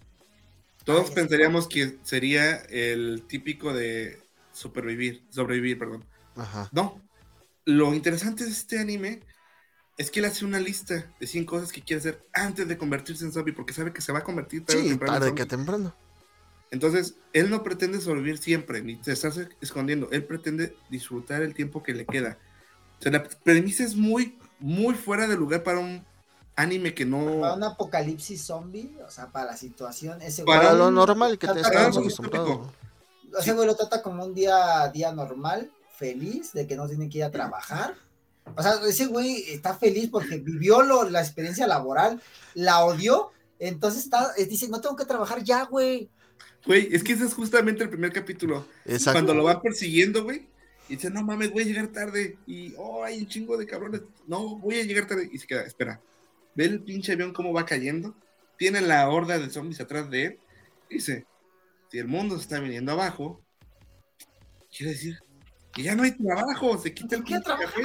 [0.84, 4.18] Todos Ay, pensaríamos que sería el típico de
[4.52, 6.04] supervivir, sobrevivir, perdón.
[6.36, 6.68] Ajá.
[6.72, 7.00] No.
[7.64, 9.20] Lo interesante de este anime
[9.98, 13.24] es que él hace una lista de 100 cosas que quiere hacer antes de convertirse
[13.24, 15.34] en zombie, porque sabe que se va a convertir tarde o Sí, temprano en tarde
[15.34, 15.94] que temprano.
[16.70, 20.08] Entonces, él no pretende sobrevivir siempre, ni te estás escondiendo.
[20.12, 22.38] Él pretende disfrutar el tiempo que le queda.
[22.98, 26.04] O sea, la premisa es muy, muy fuera de lugar para un
[26.54, 27.40] anime que no.
[27.40, 31.46] Para un apocalipsis zombie, o sea, para la situación, ese Para güey- lo normal que
[31.48, 32.48] te Para estamos lo acostumbrados.
[32.48, 32.72] típico.
[33.30, 33.42] güey.
[33.42, 37.18] Ese güey lo trata como un día, día normal, feliz, de que no tiene que
[37.18, 37.94] ir a trabajar.
[38.56, 42.20] O sea, ese güey está feliz porque vivió lo- la experiencia laboral,
[42.54, 46.08] la odió, entonces está, dice, no tengo que trabajar ya, güey.
[46.66, 48.66] Güey, es que ese es justamente el primer capítulo.
[48.84, 49.12] Exacto.
[49.12, 50.46] Cuando lo van persiguiendo, güey.
[50.88, 52.36] Y dice, no mames, voy a llegar tarde.
[52.46, 54.02] Y, oh, hay un chingo de cabrones.
[54.26, 55.28] No, voy a llegar tarde.
[55.32, 56.00] Y se queda, espera.
[56.54, 58.14] Ve el pinche avión cómo va cayendo.
[58.58, 60.38] Tiene la horda de zombies atrás de él.
[60.90, 61.26] Y dice,
[61.90, 63.40] si el mundo se está viniendo abajo,
[64.76, 65.18] quiere decir
[65.72, 66.76] que ya no hay trabajo.
[66.78, 67.82] Se quita el ¿Por qué pinche café.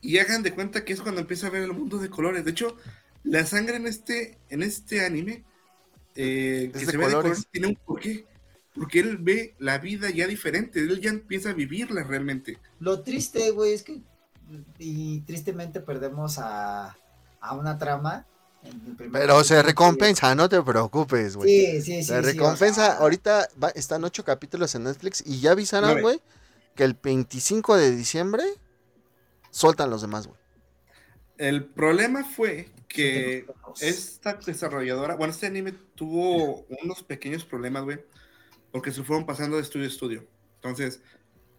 [0.00, 2.44] Y hagan de cuenta que es cuando empieza a ver el mundo de colores.
[2.44, 2.76] De hecho,
[3.22, 5.44] la sangre en este, en este anime,
[6.14, 7.32] eh, que de se ve de colores.
[7.38, 8.26] color, tiene un porqué.
[8.74, 12.58] Porque él ve la vida ya diferente, él ya empieza a vivirla realmente.
[12.80, 14.00] Lo triste, güey, es que
[14.78, 16.96] y tristemente perdemos a,
[17.40, 18.26] a una trama.
[19.12, 21.48] Pero se recompensa, no te preocupes, güey.
[21.48, 22.02] Sí, sí, sí.
[22.02, 22.86] Se sí, o recompensa.
[22.86, 26.20] sea, Ahorita va- están ocho capítulos en Netflix y ya avisaron, güey,
[26.74, 28.42] que el 25 de diciembre
[29.50, 30.38] sueltan los demás, güey.
[31.38, 33.46] El problema fue que
[33.80, 38.00] esta desarrolladora, bueno, este anime tuvo unos pequeños problemas, güey,
[38.70, 40.26] porque se fueron pasando de estudio a estudio.
[40.56, 41.02] Entonces,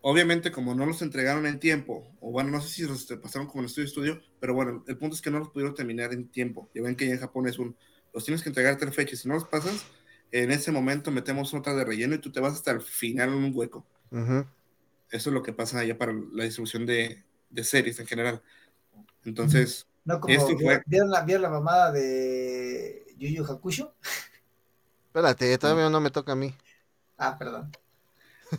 [0.02, 3.62] obviamente, como no los entregaron en tiempo, o bueno, no sé si los pasaron como
[3.62, 6.30] en estudio a estudio, pero bueno, el punto es que no los pudieron terminar en
[6.30, 6.70] tiempo.
[6.74, 7.76] Ya ven que ya en Japón es un,
[8.14, 9.86] los tienes que entregar a tal fecha, y si no los pasas,
[10.32, 13.36] en ese momento metemos otra de relleno y tú te vas hasta el final en
[13.36, 13.86] un hueco.
[14.12, 14.46] Ujú.
[15.12, 18.42] Eso es lo que pasa allá para la distribución de, de series en general.
[19.24, 23.94] Entonces, No, como esto fue- ¿vieron, la, ¿vieron la mamada de Yu Yu Hakusho?
[25.08, 26.54] Espérate, todavía no me toca a mí.
[27.18, 27.72] Ah, perdón.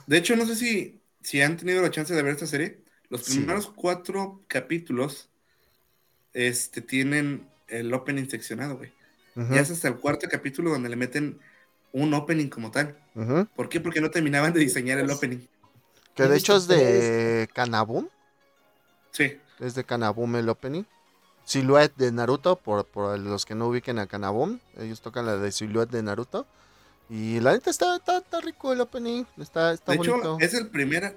[0.06, 2.80] De hecho, no sé si, si han tenido la chance de ver esta serie.
[3.08, 3.36] Los Sí.
[3.38, 5.28] primeros cuatro capítulos
[6.32, 8.92] este, tienen el opening seccionado, güey.
[9.36, 11.38] Ujú, Ya es hasta el cuarto capítulo donde le meten
[11.92, 12.98] un opening como tal.
[13.14, 13.46] ujú.
[13.54, 13.80] ¿Por qué?
[13.80, 15.46] Porque no terminaban de diseñar el opening.
[16.14, 18.08] Que de hecho es de Kanabum.
[19.12, 19.38] Sí.
[19.60, 20.82] Es de Kanabum el opening.
[21.46, 24.58] Silhouette de Naruto, por, por los que no ubiquen a Kanabum.
[24.78, 26.46] Ellos tocan la de Silhouette de Naruto.
[27.08, 29.24] Y la neta está, está, está rico el opening.
[29.38, 30.18] Está, está de bonito.
[30.18, 31.16] hecho, es el primer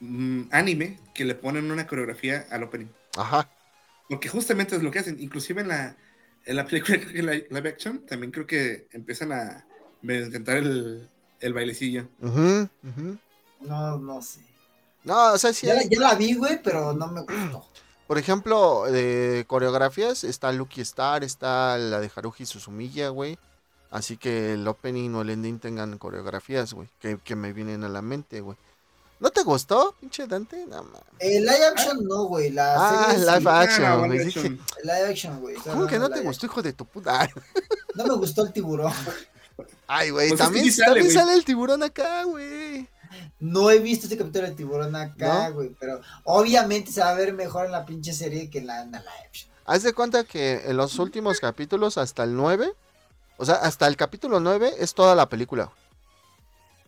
[0.00, 2.86] mm, anime que le ponen una coreografía al opening.
[3.16, 3.48] Ajá.
[4.08, 5.20] Porque justamente es lo que hacen.
[5.20, 5.94] Inclusive en la,
[6.46, 9.66] en la película creo que la live action también creo que empiezan a
[10.02, 11.06] intentar el,
[11.40, 12.08] el bailecillo.
[12.22, 13.18] Ujú, ujú.
[13.60, 14.40] No, no sé.
[15.04, 15.66] No, o sea, sí.
[15.66, 17.68] Ya, hay- ya la vi, güey, pero no me gustó.
[18.14, 23.40] Por ejemplo, de coreografías está Lucky Star, está la de Haruhi Suzumiya, güey.
[23.90, 27.88] Así que el opening o el ending tengan coreografías, güey, que, que me vienen a
[27.88, 28.56] la mente, güey.
[29.18, 30.64] ¿No te gustó, pinche Dante?
[30.64, 32.50] No, ma- Eh, live action no, güey.
[32.50, 33.30] La Ah, serie sí.
[33.32, 34.20] live action, Ah, güey.
[34.28, 34.60] action.
[34.84, 35.56] Live action, güey.
[35.56, 37.28] ¿Cómo que no te gustó, hijo de tu puta?
[37.96, 38.92] No me gustó el tiburón.
[39.88, 42.88] Ay, güey, Pues es que también, sí sale, también sale el tiburón acá, güey.
[43.40, 45.54] No he visto este capítulo del tiburón acá, ¿No?
[45.54, 45.76] güey.
[45.80, 48.92] Pero obviamente se va a ver mejor en la pinche serie que en la, en
[48.92, 49.50] la live.
[49.66, 52.72] Haz de cuenta que en los últimos capítulos, hasta el 9,
[53.38, 55.70] o sea, hasta el capítulo 9 es toda la película.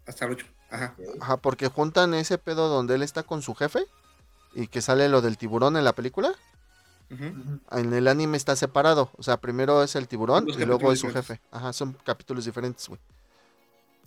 [0.07, 0.47] Hasta el 8.
[0.71, 0.95] Ajá.
[1.21, 3.87] Ajá, porque juntan ese pedo donde él está con su jefe
[4.55, 6.33] y que sale lo del tiburón en la película.
[7.11, 7.61] Ujú.
[7.71, 9.11] En el anime está separado.
[9.17, 11.39] O sea, primero es el tiburón y luego es su diferentes.
[11.39, 11.49] jefe.
[11.53, 13.01] Ajá, son capítulos diferentes, güey.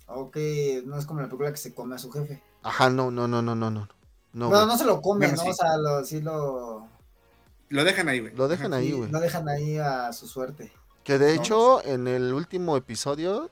[0.09, 0.37] Ok,
[0.85, 2.41] no es como la película que se come a su jefe.
[2.63, 3.87] Ajá, no, no, no, no, no, no.
[4.33, 4.67] No, bueno, güey.
[4.73, 5.43] no se lo come, Bueno, ¿no?
[5.43, 5.49] sí.
[5.49, 6.87] O sea, lo, sí lo.
[7.69, 8.35] Lo dejan ahí, güey.
[8.35, 8.81] Lo dejan Ajá.
[8.81, 9.11] ahí, güey.
[9.11, 10.71] lo dejan ahí a su suerte.
[11.03, 13.49] Que de no, hecho, en el último episodio,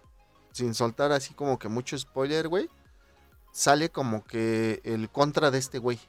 [0.51, 2.69] sin soltar así como que mucho spoiler, güey,
[3.51, 5.99] sale como que el contra de este güey.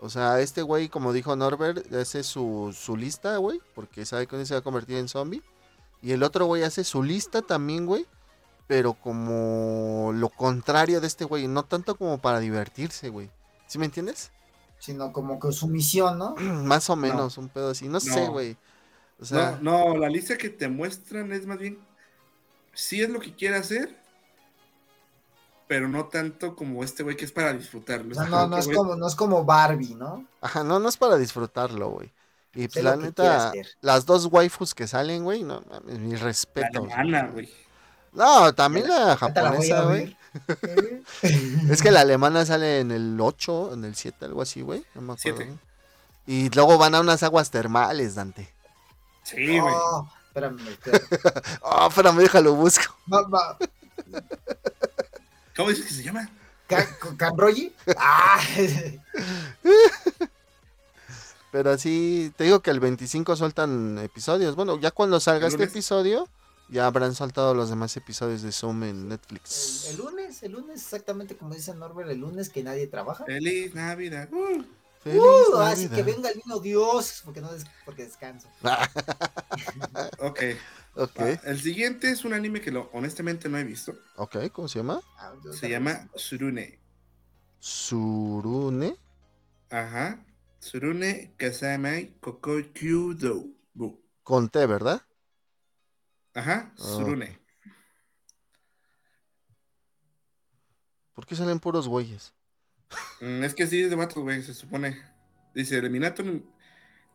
[0.00, 4.44] O sea, este güey, como dijo Norbert, hace su, su lista, güey, porque sabe que
[4.44, 5.42] se va a convertir en zombie.
[6.02, 8.06] Y el otro güey hace su lista también, güey,
[8.72, 13.28] pero como lo contrario de este güey, no tanto como para divertirse, güey.
[13.66, 14.30] ¿Sí me entiendes?
[14.78, 16.34] Sino como que su misión, ¿no?
[16.64, 17.86] Más o menos, un pedo así.
[17.86, 18.32] No, sé, No.
[18.32, 18.56] güey.
[19.20, 21.78] O sea, no, no, la lista que te muestran es más bien.
[22.72, 23.94] Sí es lo que quiere hacer,
[25.68, 28.14] pero no tanto como este güey que es para disfrutarlo.
[28.14, 30.26] No, no que, es güey, como, no es como Barbie, ¿no?
[30.40, 32.10] Ajá, no, no es para disfrutarlo, güey.
[32.54, 36.22] Y pues la neta, las dos waifus que salen, güey, no mames, mis
[36.54, 37.50] La alemana, güey.
[38.12, 40.16] No, también la japonesa, güey.
[41.70, 44.84] Es que la alemana sale en el 8, en el 7, algo así, güey.
[44.94, 45.38] No me acuerdo.
[45.38, 45.54] Siete.
[46.26, 48.52] Y luego van a unas aguas termales, Dante.
[49.24, 49.74] Sí, güey.
[49.76, 51.02] Oh, espérame, espérame.
[51.62, 52.94] Oh, espérame, déjalo busco.
[53.12, 53.58] Va-
[55.56, 56.28] ¿Cómo dices que se llama?
[56.66, 57.74] Ca- con ¿Canroyi?
[57.98, 58.40] Ah,
[61.50, 64.56] Pero sí, te digo que el 25 sueltan episodios.
[64.56, 66.26] Bueno, ya cuando salga ¿El este episodio,
[66.68, 69.84] ya habrán soltado los demás episodios de Zoom en Netflix.
[69.84, 73.24] el lunes, el lunes, exactamente como dice Norbert, el lunes que nadie trabaja.
[73.24, 74.28] Feliz Navidad.
[74.32, 74.62] Uh,
[75.00, 76.04] Feliz Uh, así que Navidad.
[76.04, 78.48] venga el vino Dios, porque no des- porque descanso.
[80.18, 80.40] ok.
[80.94, 83.94] ok, Va, El siguiente es un anime que lo, honestamente no he visto.
[84.16, 85.00] ok, ¿cómo se llama?
[85.16, 86.78] Ah, Se llama Surune.
[87.76, 88.88] Surune.
[89.70, 90.24] Ajá.
[90.60, 93.34] Surune Kasamai Kokokyudo.
[93.74, 93.88] Bu.
[94.24, 95.02] Con T, ¿verdad?
[96.34, 96.72] Ajá.
[96.78, 96.82] Ah.
[96.82, 97.38] Surune.
[101.14, 102.32] ¿Por qué salen puros güeyes?
[103.20, 105.00] Mm, es que sí es de vatos, güey, se supone.
[105.54, 106.42] Dice, Eliminator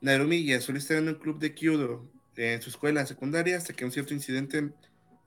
[0.02, 3.84] Narumi y Azul estar en un club de Kyudo en su escuela secundaria hasta que
[3.84, 4.72] un cierto incidente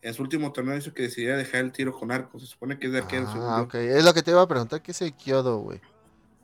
[0.03, 2.38] en, su último torneo hizo que decidiera dejar el tiro con arco.
[2.38, 3.26] Se supone que es de arquero.
[3.29, 3.74] Ah, ok.
[3.74, 5.81] Es lo que te iba a preguntar, ¿qué es el Kyodo, güey?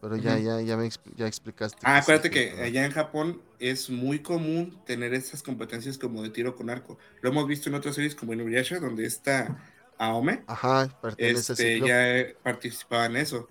[0.00, 1.78] Pero ya, ya, ya me ya explicaste.
[1.82, 6.54] Ah, acuérdate que allá en Japón es muy común tener estas competencias como de tiro
[6.54, 6.98] con arco.
[7.22, 9.56] Lo hemos visto en otras series como en Inuyasha, donde está
[9.98, 10.42] Aome.
[10.46, 13.48] Ajá, pertenece este, ya eh, participaba en eso.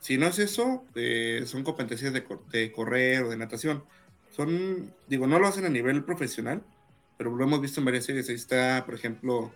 [0.00, 3.84] Si no es eso, eh, son competencias de, de correr o de natación.
[4.30, 6.62] Son, digo, no lo hacen a nivel profesional,
[7.16, 8.28] pero lo hemos visto en varias series.
[8.28, 9.52] Ahí está, por ejemplo,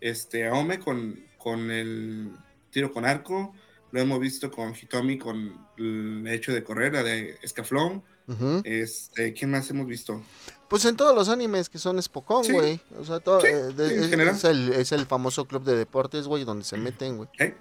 [0.00, 2.30] este Aome con, con el
[2.70, 3.54] tiro con arco.
[3.92, 8.02] Lo hemos visto con Hitomi con el hecho de correr, la de escaflón.
[8.26, 8.62] Ujú.
[8.64, 10.22] Este, ¿Quién más hemos visto?
[10.68, 12.52] Pues en todos los animes que son Spokon, Sí.
[12.52, 12.80] güey.
[12.98, 14.34] O sea, todo, Sí, eh, de- sí, en es, general.
[14.34, 17.28] es el, es el famoso club de deportes, güey, donde se meten, güey.
[17.38, 17.54] ¿Eh?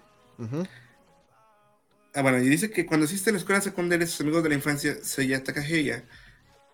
[2.13, 4.55] Ah, bueno, y dice que cuando asiste a la escuela secundaria, sus amigos de la
[4.55, 6.03] infancia, Seiya Takaheya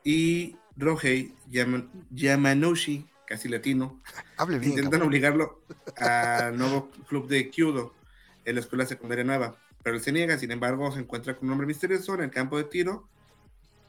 [0.03, 3.99] y Rohei Yama- Yamanoshi, casi latino,
[4.37, 5.09] Hable bien, intentan cabrón.
[5.09, 5.61] obligarlo
[5.97, 7.93] al nuevo club de Kyudo
[8.47, 9.55] en la escuela secundaria nueva.
[9.83, 12.57] Pero él se niega, sin embargo, se encuentra con un hombre misterioso en el campo
[12.57, 13.07] de tiro,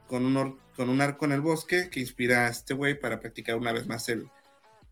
[0.06, 3.56] con un, con un arco en el bosque que inspira a este güey para practicar
[3.56, 4.28] una vez más el,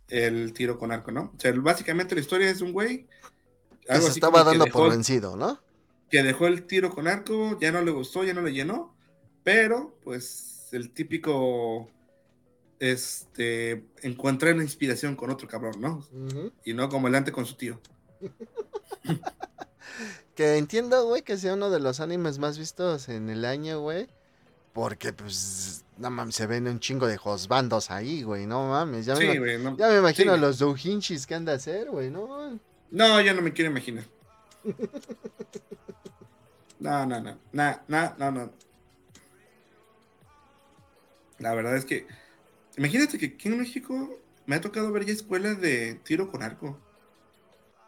[0.09, 1.33] el tiro con arco, ¿no?
[1.37, 3.07] O sea, básicamente la historia es un güey.
[3.89, 5.61] Algo se así estaba dando dejó- por vencido, ¿no?
[6.09, 8.95] que dejó el tiro con arco, ya no le gustó, ya no le llenó,
[9.43, 11.91] pero pues el típico
[12.79, 16.07] este encontrar la inspiración con otro cabrón, ¿no?
[16.13, 16.53] Ujú.
[16.65, 17.81] Y no como el ante con su tío.
[20.37, 24.07] Que entiendo, güey, que sea uno de los animes más vistos en el año, güey.
[24.75, 29.07] Porque, pues, no mames, se ven un chingo de josbandos ahí, güey, no mames.
[29.07, 30.41] Ya, Sí, me, güey, no, ya me imagino sí.
[30.41, 32.61] los doujinshis que han de hacer, güey, ¿no?
[32.91, 34.05] no, yo no me quiero imaginar.
[36.79, 38.53] No, no, no, no, no, no, no.
[41.39, 42.07] La verdad es que,
[42.77, 46.79] imagínate que aquí en México me ha tocado ver ya escuelas de tiro con arco.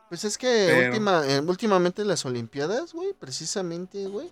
[0.09, 4.31] Pues es que Pero- última, eh, últimamente las Olimpiadas, güey, precisamente, güey,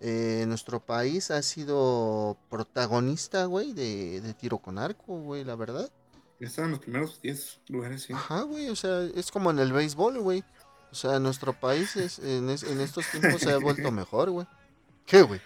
[0.00, 5.90] eh, nuestro país ha sido protagonista, güey, de, de tiro con arco, güey, la verdad.
[6.38, 8.12] Ya estaban los primeros 10 lugares, sí.
[8.12, 10.44] Ajá, güey, o sea, es como en el béisbol, güey.
[10.92, 14.46] O sea, nuestro país es, en, es- en estos tiempos se ha vuelto mejor, güey.
[15.06, 15.40] ¿Qué, güey?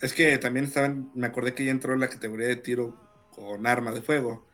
[0.00, 2.96] Es que también estaban, me acordé que ya entró en la categoría de tiro
[3.34, 4.44] con arma de fuego.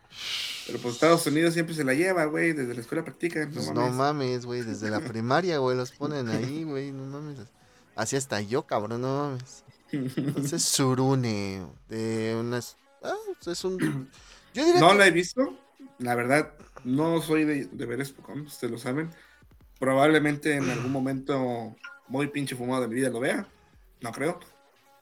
[0.68, 3.50] Pero pues Estados Unidos siempre se la lleva, güey, desde la escuela practican.
[3.50, 4.44] Pues no mames.
[4.44, 7.38] güey, desde la primaria, güey, los ponen ahí, güey, no mames.
[7.96, 9.64] Así hasta yo, cabrón, no mames.
[10.44, 12.76] Ese es Surune, de unas...
[13.02, 13.14] Ah,
[13.46, 14.10] es un...
[14.52, 14.98] Yo diría no que...
[14.98, 15.58] la he visto,
[15.98, 16.52] la verdad,
[16.84, 19.08] no soy de, de ver Spokon, ustedes lo saben.
[19.78, 21.74] Probablemente en algún momento
[22.08, 23.48] muy pinche fumado de mi vida lo vea,
[24.02, 24.38] no creo.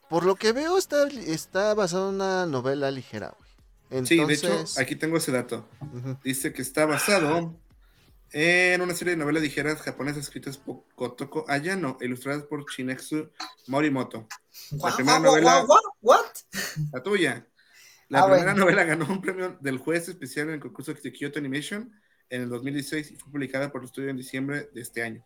[0.08, 3.45] Por lo que veo, está, está basado en una novela ligera, güey.
[3.90, 4.42] Sí, Entonces...
[4.42, 5.68] de hecho, aquí tengo ese dato.
[5.92, 6.18] ujú.
[6.24, 7.54] Dice que está basado
[8.32, 13.30] en una serie de novelas ligeras japonesas escritas por Kotoko Ayano, ilustradas por Shinexu
[13.68, 14.26] Morimoto.
[14.72, 15.64] La primera novela,
[16.02, 16.24] what,
[16.92, 17.46] la tuya.
[18.08, 18.60] La Ah, primera bueno.
[18.64, 21.92] novela ganó un premio del juez especial en el concurso de Kyoto Animation
[22.30, 25.24] en el 2016 y fue publicada por el estudio en diciembre de este año.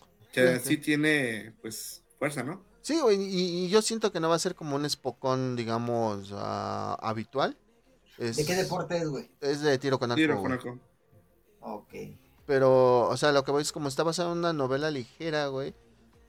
[0.00, 0.60] O sea, Fíjate.
[0.68, 2.64] sí tiene, pues, fuerza, ¿no?
[2.80, 6.98] Sí, y, y yo siento que no va a ser como un Spokon, digamos, ah,
[7.02, 7.58] habitual.
[8.18, 9.30] Es, ¿De qué deporte es, güey?
[9.40, 10.78] Es de tiro con arco, Tiro con arco.
[11.60, 11.94] Ok.
[12.46, 15.74] Pero, o sea, lo que voy es como está basado en una novela ligera, güey.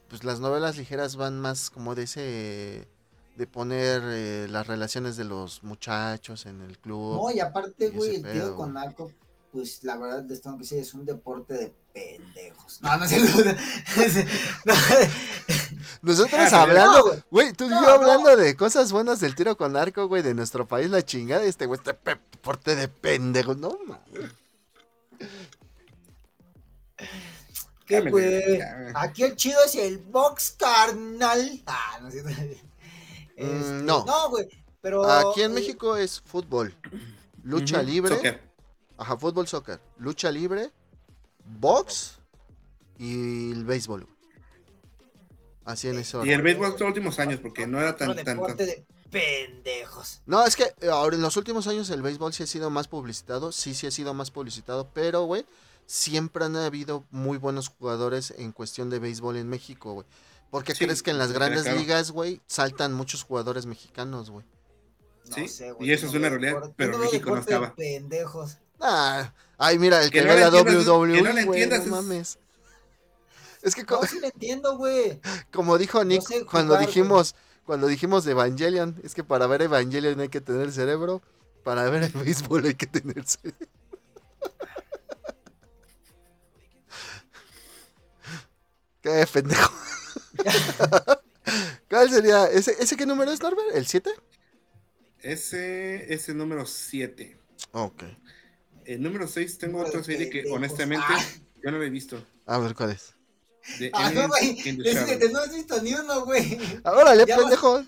[0.10, 2.88] Pues las novelas ligeras van más como de ese...
[3.36, 7.16] De poner eh, las relaciones de los muchachos en el club.
[7.16, 9.12] No, y aparte, güey, el pedo, tiro con arco,
[9.52, 12.80] pues la verdad les tengo que decir, es un deporte de pendejos.
[12.84, 13.40] No, no es cierto.
[14.66, 14.74] No,
[16.02, 17.04] Nosotros Ah, hablando...
[17.04, 17.24] güey.
[17.32, 17.88] Güey, tú y yo no.
[17.88, 21.44] hablando de cosas buenas del tiro con arco, güey, de nuestro país, la chingada.
[21.44, 23.58] Este güey, este deporte de pendejos.
[23.58, 24.32] No, mames.
[27.86, 28.60] ¿Qué, me güey?
[28.96, 31.62] Aquí el chido es el box carnal.
[31.66, 32.32] Ah, no es cierto.
[33.36, 34.06] Este, no.
[34.06, 34.48] No, güey,
[34.82, 35.04] pero...
[35.04, 36.76] Aquí en eh, México es fútbol,
[37.44, 38.42] lucha libre, soccer.
[38.98, 40.72] ajá, fútbol, soccer, lucha libre,
[41.44, 42.20] box
[42.98, 44.08] y el béisbol.
[45.64, 45.74] Güey.
[45.74, 48.36] Así en ese Y el béisbol estos últimos años, porque no era tan, Otro tan,
[48.38, 50.22] deporte tan- de pendejos.
[50.26, 52.88] No, es que eh, ahora en los últimos años el béisbol sí ha sido más
[52.88, 55.46] publicitado, sí, sí ha sido más publicitado, pero, güey,
[55.86, 60.08] siempre han habido muy buenos jugadores en cuestión de béisbol en México, güey.
[60.50, 61.80] ¿Por qué Sí, crees que en las grandes claro.
[61.80, 64.46] ligas, güey, saltan muchos jugadores mexicanos, güey?
[65.30, 67.74] No Sí, sé, y eso es no una realidad, deporte- pero México no estaba.
[67.76, 68.58] pendejos.
[68.80, 71.88] Ah, ay, mira, el que, Que no la es- que WWE, no le güey, entiendas
[71.88, 72.40] no es- mames.
[73.64, 75.20] Es que co- No, sí lo entiendo, güey.
[75.52, 77.34] como dijo Nick sé cuando dijimos
[77.66, 81.22] cuando dijimos Evangelion, es que para ver Evangelion hay que tener cerebro,
[81.64, 83.68] para ver el béisbol hay que tener cerebro.
[89.02, 89.74] Qué pendejo.
[91.90, 92.46] ¿Cuál sería?
[92.48, 93.76] ¿Ese, ¿Ese qué número es, Norbert?
[93.76, 94.10] ¿El 7?
[95.22, 97.38] Ese es el número 7.
[97.72, 98.04] Ok.
[98.86, 101.24] El número 6 tengo otra serie que honestamente Ah.
[101.64, 102.26] yo no la he visto.
[102.46, 103.14] A ver, ¿cuál es?
[103.94, 104.56] Ah, no, güey.
[104.56, 104.74] Que
[105.32, 106.60] no has visto ni uno, güey.
[106.84, 107.84] Ahora, Ya vas- pendejo.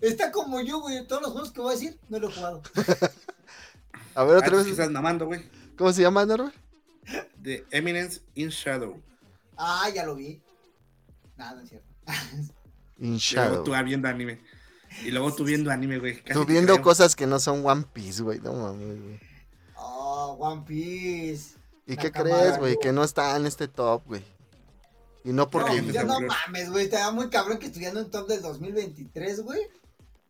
[0.00, 1.06] Está como yo, güey.
[1.06, 2.62] Todos los juegos que voy a decir, no lo he jugado.
[4.14, 4.66] A ver, Ah, otra tú vez.
[4.68, 5.44] estás mamando, güey.
[5.76, 6.54] ¿Cómo se llama, Norbert?
[7.42, 9.00] The Eminence in Shadow.
[9.56, 10.40] Ah, ya lo vi.
[11.36, 11.86] Nada, no es cierto.
[12.98, 13.64] In Y luego Shadow.
[13.64, 14.40] tú ah, viendo anime.
[15.04, 16.22] Y luego tú viendo anime, güey.
[16.22, 18.38] Tú viendo cosas que no son One Piece, güey.
[18.40, 19.20] No mames, güey.
[19.76, 21.56] Oh, One Piece.
[21.86, 22.78] ¿Y La qué cámara, crees, güey.
[22.80, 24.24] Que no está en este top, güey.
[25.24, 25.80] Y no porque.
[25.80, 26.84] No, te ya no mames, güey.
[26.84, 29.60] Estaba muy cabrón que estudiando un top del 2023, güey.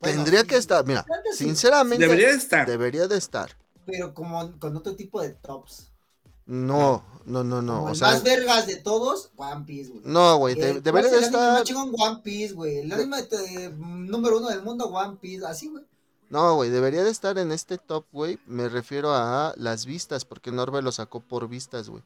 [0.01, 2.05] Bueno, Tendría que estar, mira, sinceramente.
[2.05, 2.67] Debería de estar.
[2.69, 3.57] debería de estar.
[3.87, 5.91] Pero como con otro tipo de tops.
[6.47, 7.75] No, no, no, no.
[7.77, 10.03] Como O el sea, más vergas de todos, One Piece, güey.
[10.05, 10.55] no, güey.
[10.55, 11.65] De- el- debería ¿cuál de es el estar.
[11.65, 11.93] chingón?
[11.99, 12.79] One Piece, güey.
[12.81, 15.45] El anime de- número uno del mundo, One Piece.
[15.47, 15.85] Así, güey.
[16.29, 16.69] No, güey.
[16.71, 18.39] Debería de estar en este top, güey.
[18.47, 22.03] Me refiero a las vistas, porque Norbe lo sacó por vistas, güey.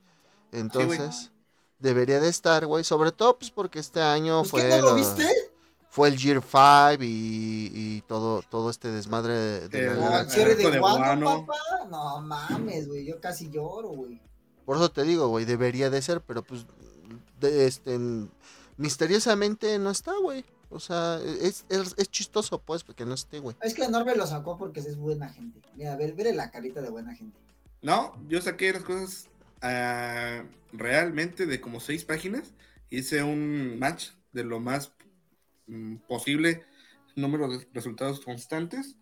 [0.52, 1.30] Entonces,
[1.78, 2.84] debería de estar, güey.
[2.84, 4.62] Sobre todo, pues porque este año Pues, fue.
[4.62, 5.26] ¿Qué no lo la- viste?
[5.90, 10.10] Fue el Year 5 y, y todo, todo este desmadre de, de Eh, la- No,
[10.10, 11.16] la- el cierre de de papá.
[11.16, 13.04] No mames, güey.
[13.06, 14.20] Yo casi lloro, güey.
[14.64, 16.66] Por eso te digo, güey, debería de ser, pero pues
[17.40, 18.30] de, este en-
[18.76, 20.44] misteriosamente no está, güey.
[20.70, 23.56] O sea, es, es, es chistoso, pues, porque no esté, güey.
[23.62, 25.60] Es que Norbe lo sacó porque es buena gente.
[25.74, 27.38] Mira, ver, ver la carita de buena gente.
[27.80, 29.28] No, yo saqué las cosas
[29.62, 32.52] ah, realmente de como seis páginas.
[32.90, 34.92] Hice un match de lo más
[35.66, 36.64] mm, posible,
[37.16, 38.96] número de resultados constantes.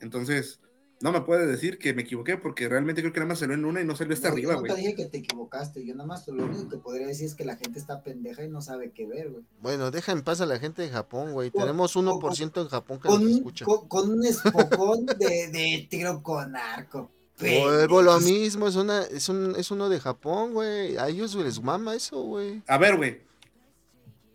[0.00, 0.60] Entonces,
[1.02, 3.66] no me puede decir que me equivoqué porque realmente creo que nada más salió en
[3.66, 4.82] una y no salió hasta No, arriba, yo nunca güey.
[4.84, 5.84] dije que te equivocaste.
[5.84, 8.48] Yo nada más lo único que podría decir es que la gente está pendeja y
[8.48, 9.44] no sabe qué ver, güey.
[9.60, 11.50] Bueno, deja en paz a la gente de Japón, güey.
[11.50, 13.64] Con- Tenemos con- 1% en Japón que Con, nos escucha.
[13.66, 17.10] con, con un espocón de, de tiro con arco.
[17.38, 20.96] Vuelvo lo mismo, es, una, es, un, es uno de Japón, güey.
[20.96, 22.62] A ellos les mama eso, güey.
[22.66, 23.20] A ver, güey.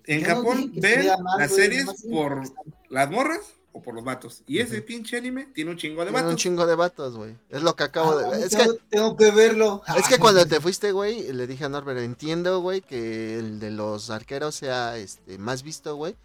[0.06, 2.42] En Yo no Japón que ven mal, las güey, series por
[2.90, 3.40] las morras
[3.72, 4.44] o por los vatos.
[4.48, 6.42] Y ese pinche anime tiene un chingo de Tiene un vatos.
[6.42, 7.36] chingo de vatos, güey.
[7.50, 8.46] Es lo que acabo Ah, de...
[8.46, 9.82] Es que tengo, tengo que verlo.
[9.98, 13.72] Es que cuando te fuiste, güey, le dije a Norbert, entiendo, güey, que el de
[13.72, 16.16] los arqueros sea este más visto, güey,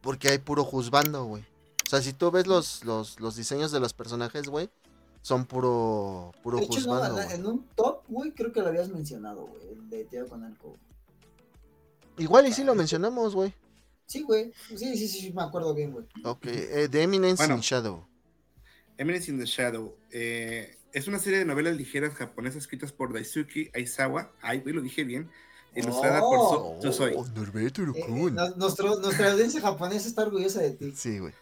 [0.00, 1.42] porque hay puro juzgando, güey.
[1.86, 4.68] O sea, si tú ves los, los, los diseños de los personajes, güey,
[5.22, 8.88] son puro, puro De hecho, no, juzgando, en- un top, güey, creo que lo habías
[8.88, 9.68] mencionado, güey.
[9.72, 10.76] El de tiro con arco.
[12.18, 13.54] Igual y sí lo mencionamos, güey.
[14.06, 14.52] Sí, güey.
[14.68, 16.04] Sí, sí, sí, sí, me acuerdo bien, güey.
[16.24, 17.54] Ok, eh, The Eminence Bueno.
[17.56, 18.06] in Shadow.
[18.98, 19.96] Eminence in the Shadow.
[20.10, 24.32] eh, es una serie de novelas ligeras japonesas escritas por Daisuke Aizawa.
[24.42, 25.30] Ay, güey, lo dije bien.
[25.76, 26.72] Ilustrada Oh.
[26.74, 27.14] por So Soy.
[27.32, 28.88] Norberto Eh, eh, nuestra
[29.30, 30.92] audiencia japonesa está orgullosa de ti.
[30.96, 31.32] Sí, güey.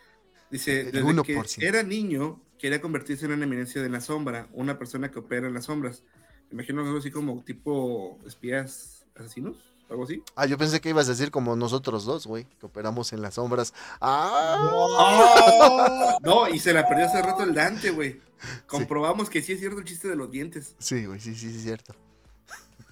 [0.51, 1.61] Dice, desde 1%.
[1.61, 5.47] que era niño, quería convertirse en una eminencia de la sombra, una persona que opera
[5.47, 6.03] en las sombras.
[6.51, 9.57] Me imagino algo así como tipo espías asesinos,
[9.91, 10.23] algo así.
[10.35, 13.35] Ah, yo pensé que ibas a decir como nosotros dos, güey, que operamos en las
[13.35, 13.75] sombras.
[14.01, 14.71] ¡Ah!
[14.73, 16.19] ¡Oh!
[16.23, 18.21] No, y se la perdió hace rato el Dante, güey.
[18.67, 20.75] Comprobamos que sí es cierto el chiste de los dientes.
[20.79, 21.95] Sí, güey, sí, sí, sí, es cierto.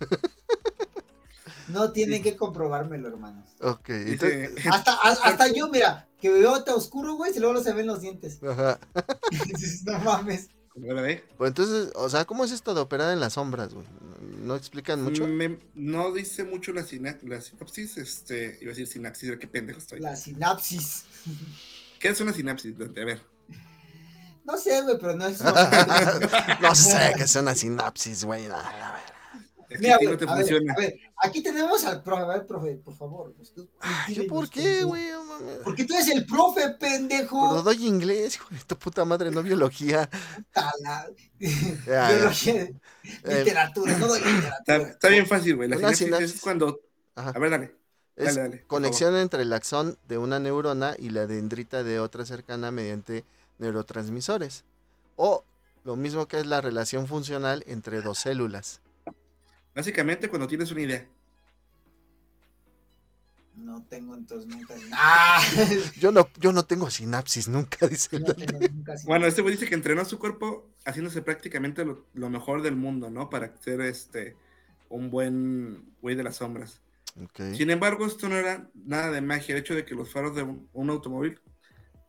[1.69, 3.49] No tienen que comprobármelo, hermanos.
[3.61, 4.51] Ok, entonces...
[4.71, 7.87] Hasta, a- hasta yo, mira, que veo te oscuro, güey, si luego no se ven
[7.87, 8.39] los dientes.
[8.49, 8.79] Ajá.
[9.85, 10.49] No mames.
[10.69, 11.25] ¿cómo la ve?
[11.39, 13.87] Pues entonces, o sea, ¿cómo es esto de operar en las sombras, güey?
[14.43, 15.27] ¿No explican mucho?
[15.27, 19.79] Me- no dice mucho la, sina- la sinopsis, este, iba a decir sinapsis, qué pendejo
[19.79, 20.01] estoy.
[20.01, 21.05] La sinapsis.
[21.99, 23.01] ¿Qué es una sinapsis, Dante?
[23.03, 23.23] A ver.
[24.45, 25.41] No sé, güey, pero no es.
[26.61, 28.45] No sé, que es una sinapsis, güey.
[28.47, 29.03] A la
[29.69, 29.75] verga.
[29.75, 30.73] Es que Mira, a ti güey, no te a ver, funciona.
[30.73, 32.23] a ver, aquí tenemos al profe.
[32.23, 33.33] A ver, profe, por favor.
[33.37, 35.07] pues, tú- Ay, ¿Yo dime por qué, güey?
[35.65, 37.63] Porque tú eres el profe, Pero pendejo.
[37.63, 40.09] doy inglés, hijo de tu puta madre, no biología.
[41.87, 42.11] Ya.
[42.11, 44.89] Biología, Eh, literatura, no doy literatura.
[44.91, 45.69] está bien fácil, güey.
[45.69, 46.35] La sinapsis, sinapsis.
[46.37, 46.81] es cuando.
[47.15, 47.31] Ajá.
[47.31, 47.77] A ver, dale.
[48.17, 52.25] Es Dale, dale, conexión entre el axón de una neurona y la dendrita de otra
[52.25, 53.25] cercana mediante
[53.59, 54.65] neurotransmisores.
[55.17, 55.45] O
[55.85, 58.81] lo mismo que es la relación funcional entre dos células.
[59.77, 61.09] Básicamente cuando tienes una idea.
[63.55, 64.75] No tengo entonces nunca.
[64.93, 65.41] ¡Ah!
[66.01, 68.95] Yo no, yo no tengo sinapsis nunca, dice el No tengo nunca.
[69.05, 73.09] Bueno, este güey dice que entrenó su cuerpo haciéndose prácticamente lo, lo mejor del mundo,
[73.09, 73.31] ¿no?
[73.31, 74.37] Para ser este
[74.89, 76.83] un buen güey de las sombras.
[77.55, 79.55] Sin embargo, esto no era nada de magia.
[79.55, 81.41] El hecho de que los faros de un, un automóvil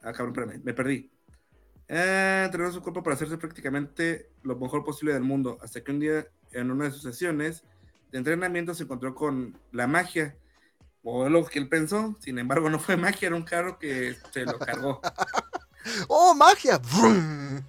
[0.08, 1.12] Ah, cabrón, espérame, me perdí.
[1.88, 6.00] Eh, entrenó su cuerpo para hacerse prácticamente lo mejor posible del mundo, hasta que un
[6.00, 7.64] día, en una de sus sesiones
[8.12, 10.36] de entrenamiento, se encontró con la magia,
[11.04, 12.16] o lo que él pensó.
[12.20, 15.02] Sin embargo, no fue magia, era un carro que se lo cargó.
[16.08, 16.82] ¡Oh, magia!
[17.02, 17.64] Me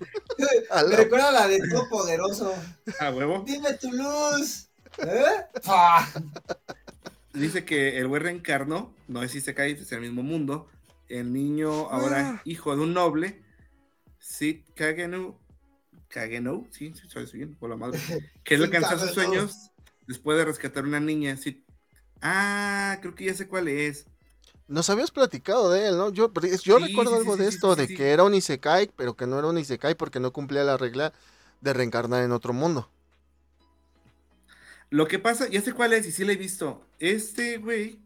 [0.91, 2.53] la- recuerda la de Todopoderoso.
[3.01, 3.45] A huevo.
[3.47, 4.68] Dime tu luz.
[4.99, 5.45] ¿Eh?
[5.62, 6.07] ¡Fua!
[7.33, 10.68] Dice que el güey reencarnó, no es si se cae, es el mismo mundo.
[11.09, 13.43] El niño, ahora hijo de un noble,
[14.18, 15.39] Sid Kagenu,
[16.09, 18.02] Kagenu, sí, sí, soy bien, por la madre,
[18.44, 19.72] que él Sid alcanzó sus sueños
[20.06, 21.36] después de rescatar una niña.
[21.36, 21.64] Sid-
[22.22, 24.09] Ah, creo que ya sé cuál es.
[24.68, 26.11] Nos habías platicado de él, ¿no?
[26.11, 26.30] Yo,
[26.62, 27.92] Sí, recuerdo sí, algo sí, de sí, esto, sí, de sí.
[27.92, 31.12] que era un Isekai, pero que no era un Isekai porque no cumplía la regla
[31.61, 32.88] de reencarnar en otro mundo.
[34.90, 36.86] Lo que pasa, ya sé cuál es y sí lo he visto.
[36.98, 38.00] Este güey,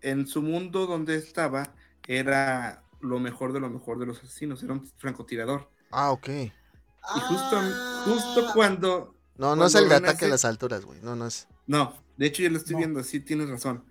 [0.00, 1.74] en su mundo donde estaba,
[2.06, 5.70] era lo mejor de lo mejor de los asesinos, era un francotirador.
[5.90, 6.28] Ah, ok.
[7.14, 8.02] Y justo, Ah.
[8.04, 11.00] justo cuando No, no es el de renace- ataque a las alturas, güey.
[11.02, 11.46] No, no es.
[11.66, 12.78] No, de hecho ya lo estoy No.
[12.78, 13.84] viendo, sí tienes razón.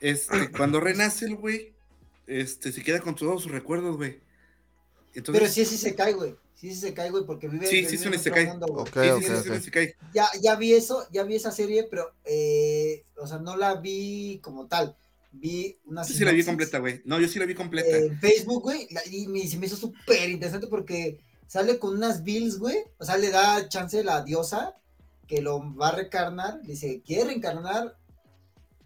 [0.00, 1.72] Este, cuando renace el güey,
[2.26, 4.20] este, se queda con todos sus recuerdos, güey.
[5.14, 6.34] Entonces, Pero sí, sí se cae, güey.
[6.54, 8.46] Sí, sí se cae, güey, porque vive, Sí, sí en otro isekai.
[8.46, 8.86] mundo, güey.
[8.86, 9.96] Sí, sí, sí, sí, sí, se cae.
[10.14, 14.40] Ya, ya vi eso, ya vi esa serie, pero, eh, o sea, no la vi
[14.42, 14.96] como tal.
[15.32, 17.02] Vi una Yo sí la vi completa, güey.
[17.04, 17.88] No, yo sí la vi completa.
[17.88, 22.22] eh, En Facebook, güey, y me, se me hizo súper interesante porque sale con unas
[22.24, 22.76] bills, güey.
[22.98, 24.76] O sea, le da chance la diosa
[25.26, 26.60] que lo va a reencarnar.
[26.62, 27.96] Le dice, ¿quieres reencarnar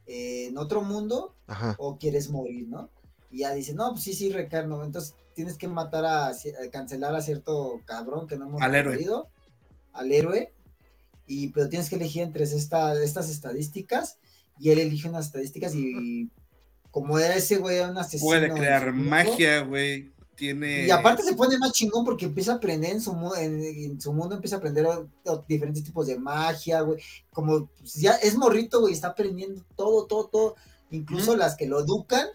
[0.06, 1.74] eh, en otro mundo Ajá.
[1.78, 2.90] o quieres morir, no?
[3.30, 4.82] Y ya dice, no, pues sí, sí, reencarno.
[4.84, 6.34] Entonces tienes que matar a, a
[6.72, 8.92] cancelar a cierto cabrón que no hemos Al héroe.
[8.94, 9.28] perdido,
[9.92, 10.52] al héroe.
[11.26, 14.18] Y pero tienes que elegir entre esta, estas estadísticas.
[14.58, 16.28] Y él elige unas estadísticas y
[16.90, 18.28] como era ese güey un asesino.
[18.28, 20.12] Puede crear magia, güey.
[20.41, 20.86] Tiene.
[20.86, 24.01] Y aparte se pone más chingón porque empieza a aprender en su, mu- en, en
[24.01, 26.99] su mundo, empieza a aprender o- o diferentes tipos de magia, güey.
[27.30, 30.57] Como pues, ya es morrito, güey, está aprendiendo todo, todo, todo.
[30.91, 32.26] Incluso las que lo educan,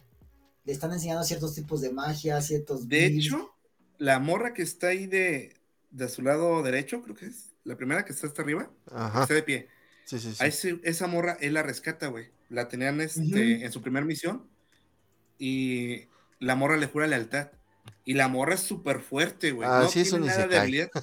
[0.66, 2.88] le están enseñando ciertos tipos de magia, ciertos...
[2.88, 3.56] De hecho,
[3.98, 5.56] la morra que está ahí de,
[5.90, 7.56] de su lado derecho, creo que es.
[7.64, 9.24] La primera que está hasta arriba, Ajá.
[9.24, 9.68] está de pie.
[10.06, 10.38] Sí, sí, sí.
[10.44, 12.28] A ese- esa morra, él la rescata, güey.
[12.50, 14.48] La tenían este, en su primera misión.
[15.40, 16.04] Y
[16.40, 17.50] la morra le jura lealtad.
[18.06, 19.68] Y la morra es súper fuerte, güey.
[19.70, 20.90] Ah, no sí, tiene nada de habilidad.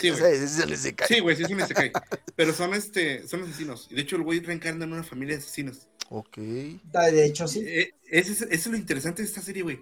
[0.00, 0.42] Sí, güey.
[0.72, 1.08] Isekai.
[1.08, 1.92] Sí, güey, sí un isekai.
[2.36, 3.86] Pero son este, son asesinos.
[3.90, 5.88] Y de hecho el güey reencarna en una familia de asesinos.
[6.08, 6.38] Ok.
[6.38, 7.62] De hecho, sí.
[7.66, 9.80] Eh, es- eso es lo interesante de esta serie, güey.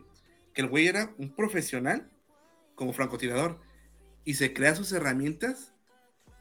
[0.54, 2.10] Que el güey era un profesional
[2.74, 3.60] como francotirador.
[4.24, 5.72] Y se crea sus herramientas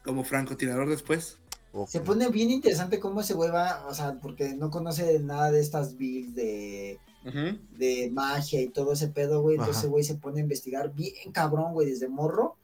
[0.02, 1.38] como francotirador después.
[1.86, 5.60] Se pone bien interesante cómo ese güey va, o sea, porque no conoce nada de
[5.60, 9.56] estas builds de, De magia y todo ese pedo, güey.
[9.56, 12.56] Entonces, güey, se pone a investigar bien cabrón, güey, desde morro.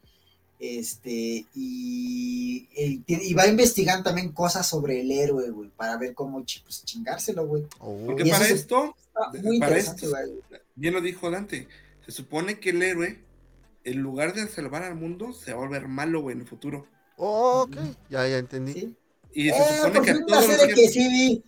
[0.58, 6.14] Este, y, y, ti- y va investigando también cosas sobre el héroe, güey, para ver
[6.14, 7.64] cómo pues, chingárselo, güey.
[7.80, 8.04] Oh.
[8.06, 8.96] Porque Y para esto,
[9.42, 10.60] muy para interesante, esto- güey.
[10.74, 11.68] bien lo dijo Dante,
[12.06, 13.20] se supone que el héroe,
[13.84, 16.86] en lugar de salvar al mundo, se va a volver malo, güey, en el futuro.
[17.18, 17.76] Oh, ok.
[18.08, 18.72] Ya, ya entendí.
[18.72, 18.94] ¿Sí?
[19.34, 21.44] Y se Eh, supone que a todos los que sí vi.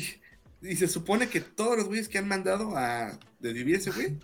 [0.00, 0.17] sí,
[0.60, 4.18] y se supone que todos los güeyes que han mandado a desvivir ese güey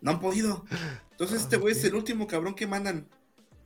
[0.00, 0.64] no han podido.
[1.12, 3.08] Entonces este güey es el último cabrón que mandan.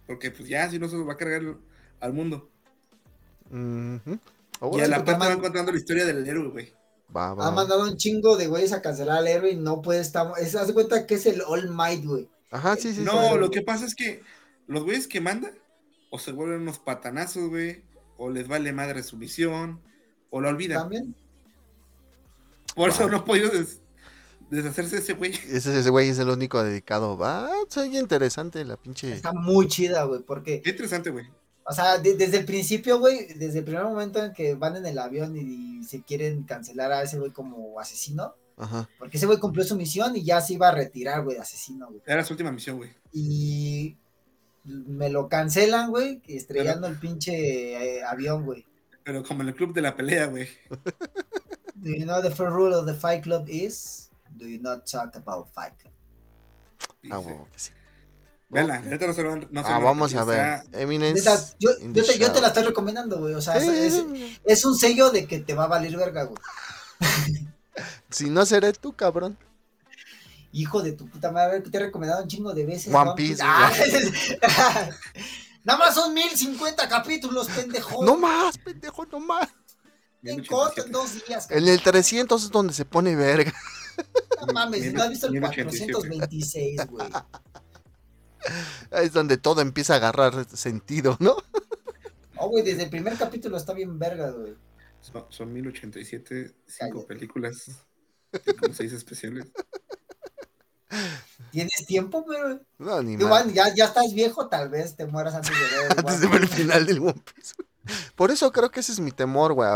[0.06, 1.56] Porque pues ya, si no se los va a cargar
[2.00, 2.50] al mundo.
[3.50, 4.18] Ujú.
[4.76, 6.72] Y a la parte van contando la historia del héroe, güey.
[7.14, 10.00] Va, va, Ha mandado un chingo de güeyes a cancelar al héroe y no puede
[10.00, 10.32] estar.
[10.38, 12.28] Es, haz cuenta que es el All Might, güey.
[12.50, 13.02] Ajá, sí, sí.
[13.02, 13.38] No, sí.
[13.38, 14.22] lo que pasa es que
[14.66, 15.58] los güeyes que mandan,
[16.10, 17.82] o se vuelven unos patanazos, güey,
[18.16, 19.80] o les vale madre su misión,
[20.30, 20.82] o lo olvidan.
[20.82, 21.14] También.
[22.74, 23.80] Por eso no ha podido des-
[24.50, 25.32] deshacerse de ese güey.
[25.50, 27.16] Ese, ese güey es el único dedicado.
[27.18, 29.12] Va, se oye interesante la pinche.
[29.12, 31.26] Está muy chida, güey, porque, Qué interesante, güey.
[31.64, 34.86] o sea, de- desde el principio, güey, desde el primer momento en que van en
[34.86, 38.88] el avión y, se quieren cancelar a ese güey como asesino, Ajá.
[38.98, 41.86] porque ese güey cumplió su misión y ya se iba a retirar, güey, de asesino,
[41.88, 42.02] güey.
[42.06, 42.90] Era su última misión, güey.
[43.12, 43.96] Y
[44.64, 48.66] me lo cancelan, güey, estrellando el pinche eh, avión, güey.
[49.04, 50.48] Pero como en el club de la pelea, güey.
[51.82, 54.10] Do you know the first rule of the Fight Club is?
[54.36, 55.92] Do you not talk about Fight Club?
[57.02, 57.14] Dice.
[57.14, 57.22] Ah,
[57.52, 57.70] que sí.
[58.50, 60.62] Vela, no se lo no se Ah, lo vamos a ver.
[60.72, 61.20] Eminence.
[61.20, 63.34] Neta, yo, te, yo te la estoy recomendando, güey.
[63.34, 66.40] O sea, es, un sello de que te va a valer verga, güey.
[68.10, 69.38] Si no seré tú, cabrón.
[70.50, 72.92] Hijo de tu puta madre, que te he recomendado un chingo de veces.
[72.92, 73.70] One Piece, Ah,
[75.64, 78.02] Nada más son 1050 capítulos, pendejo.
[78.02, 79.48] No más, pendejo, no más.
[80.22, 80.48] En 1087.
[80.48, 81.50] corto, en dos días.
[81.50, 83.52] En el 300 es donde se pone verga.
[84.46, 85.92] No mames, no has visto el 1087.
[85.92, 87.08] 426, güey.
[88.92, 91.36] Es donde todo empieza a agarrar sentido, ¿no?
[92.36, 94.54] Oh, güey, desde el primer capítulo está bien verga, güey.
[95.00, 97.06] Son, son 1087, cinco Cállate.
[97.06, 97.68] películas,
[98.46, 99.46] y como seis especiales.
[101.50, 102.58] ¿Tienes tiempo, güey?
[102.78, 103.16] No, ni
[103.54, 105.92] ya, ya estás viejo, tal vez te mueras antes de ver.
[105.98, 107.54] Antes de ver el final del One Piece.
[108.16, 109.68] Por eso creo que ese es mi temor, güey.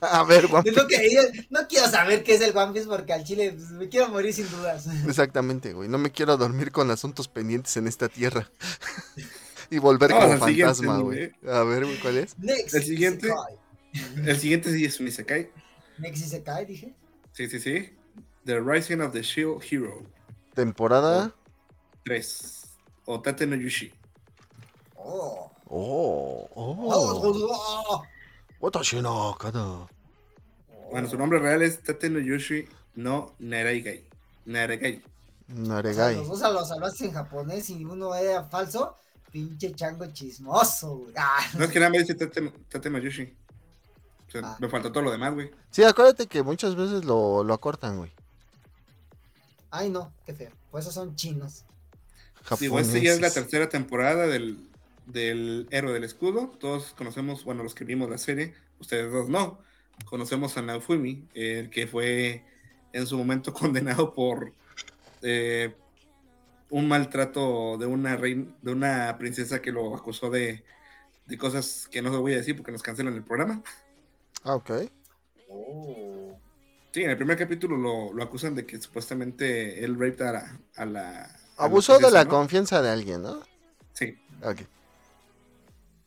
[0.00, 2.86] A ver, One Es lo que yo- no quiero saber qué es el One Piece
[2.86, 4.86] porque al chile pues, me quiero morir sin dudas.
[5.06, 5.88] Exactamente, güey.
[5.88, 8.50] No me quiero dormir con asuntos pendientes en esta tierra.
[9.70, 11.32] y volver Vamos como fantasma, güey.
[11.48, 12.38] A ver, güey, ¿cuál es?
[12.38, 12.74] Next.
[12.74, 13.26] El siguiente.
[13.28, 14.28] Isekai.
[14.28, 15.50] El siguiente sí es un Isekai.
[15.98, 16.94] Next Isekai, dije.
[17.32, 17.90] Sí, sí, sí.
[18.44, 20.02] The Rising of the Shield Hero
[20.54, 21.32] Temporada.
[22.04, 22.62] 3.
[23.06, 23.92] O Tate no Yushi.
[24.96, 25.50] Oh.
[25.72, 27.48] Oh, Oh, oh.
[27.88, 28.02] oh,
[28.60, 29.64] Watashi no kana.
[29.64, 29.88] oh.
[30.90, 34.04] Bueno, su nombre real es Tate no Yushi no Naraigai.
[34.46, 34.96] Naraigai.
[35.48, 36.16] O sea, Naregai.
[36.16, 38.96] los dos los hablaste en japonés y uno era falso.
[39.30, 41.14] Pinche chango chismoso, güey.
[41.16, 43.22] Ah, No es que nada me dice Tate, Tate no Yushi.
[44.26, 44.56] O sea, Ah.
[44.60, 45.50] me faltó todo lo demás, güey.
[45.70, 48.12] Sí, acuérdate que muchas veces lo, lo acortan, güey.
[49.70, 50.50] Ay, no, qué feo.
[50.70, 51.64] Pues esos son chinos.
[52.58, 54.68] Digo, esta ya es la tercera temporada del,
[55.06, 56.48] del Héroe del Escudo.
[56.58, 59.58] Todos conocemos, bueno, los que vimos la serie, ustedes dos no.
[60.06, 62.44] Conocemos a Naofumi, el que fue
[62.92, 64.52] en su momento condenado por
[65.22, 65.74] eh,
[66.70, 70.64] un maltrato de una reina, de una princesa que lo acusó de,
[71.26, 73.62] de cosas que no se voy a decir porque nos cancelan el programa.
[74.42, 74.70] Ah, ok.
[75.48, 76.29] Oh.
[76.92, 80.60] Sí, en el primer capítulo lo, lo acusan de que supuestamente él raped a la...
[80.76, 82.30] a la- a la Abusó de la ¿no?
[82.30, 83.42] confianza de alguien, ¿no?
[83.92, 84.62] Sí, Ok.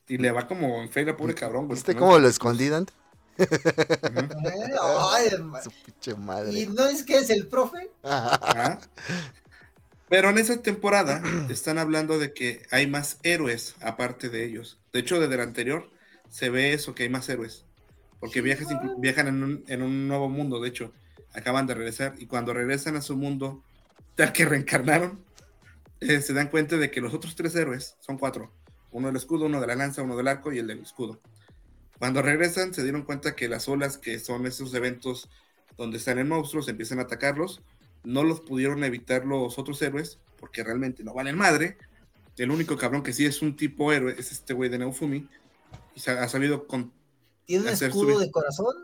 [0.08, 1.68] y le va como en feria, pobre cabrón.
[1.68, 2.00] güey, ¿Viste ¿no?
[2.00, 2.94] cómo lo escondí, Dante?
[4.04, 4.34] Ujú.
[4.46, 5.64] Eh, ay, hermano.
[5.64, 6.16] Su pinche
[6.46, 6.68] ¿Y madre.
[6.68, 7.92] no es que es el profe?
[8.04, 8.80] Ajá.
[10.10, 14.80] Pero en esa temporada están hablando de que hay más héroes aparte de ellos.
[14.94, 15.90] De hecho, desde la anterior
[16.30, 17.66] se ve eso, que hay más héroes.
[18.24, 20.94] Porque inclu- viajan en un, en un nuevo mundo, de hecho.
[21.34, 23.62] Acaban de regresar y cuando regresan a su mundo,
[24.16, 25.20] tal que reencarnaron,
[26.00, 28.52] eh, se dan cuenta de que los otros tres héroes son cuatro.
[28.92, 31.20] Uno del escudo, uno de la lanza, uno del arco y el del escudo.
[32.00, 35.30] Cuando regresan se dieron cuenta que las olas, que son esos eventos
[35.78, 37.62] donde están en monstruos, empiezan a atacarlos.
[38.06, 41.78] No los pudieron evitar los otros héroes porque realmente no valen madre.
[42.38, 45.28] El único cabrón que sí es un tipo héroe es este güey de Neufumi.
[45.96, 46.94] Y ha sabido con...
[47.46, 48.76] ¿Tiene un escudo de corazón?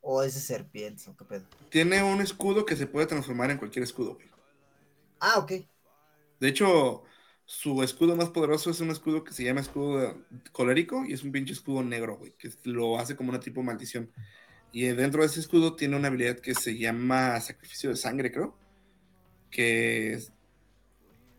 [0.00, 1.04] ¿O es de serpiente?
[1.08, 1.44] ¿O qué pedo?
[1.70, 4.14] Tiene un escudo que se puede transformar en cualquier escudo.
[4.14, 4.28] güey.
[5.18, 5.52] Ah, ok.
[6.40, 7.04] De hecho,
[7.46, 11.32] su escudo más poderoso es un escudo que se llama escudo colérico y es un
[11.32, 14.12] pinche escudo negro, güey, que lo hace como una tipo maldición.
[14.72, 18.56] Y dentro de ese escudo tiene una habilidad que se llama sacrificio de sangre, creo.
[19.50, 20.20] Que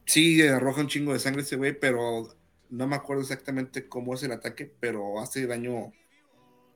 [0.06, 2.36] sí arroja un chingo de sangre ese güey, pero
[2.70, 5.92] no me acuerdo exactamente cómo es el ataque, pero hace daño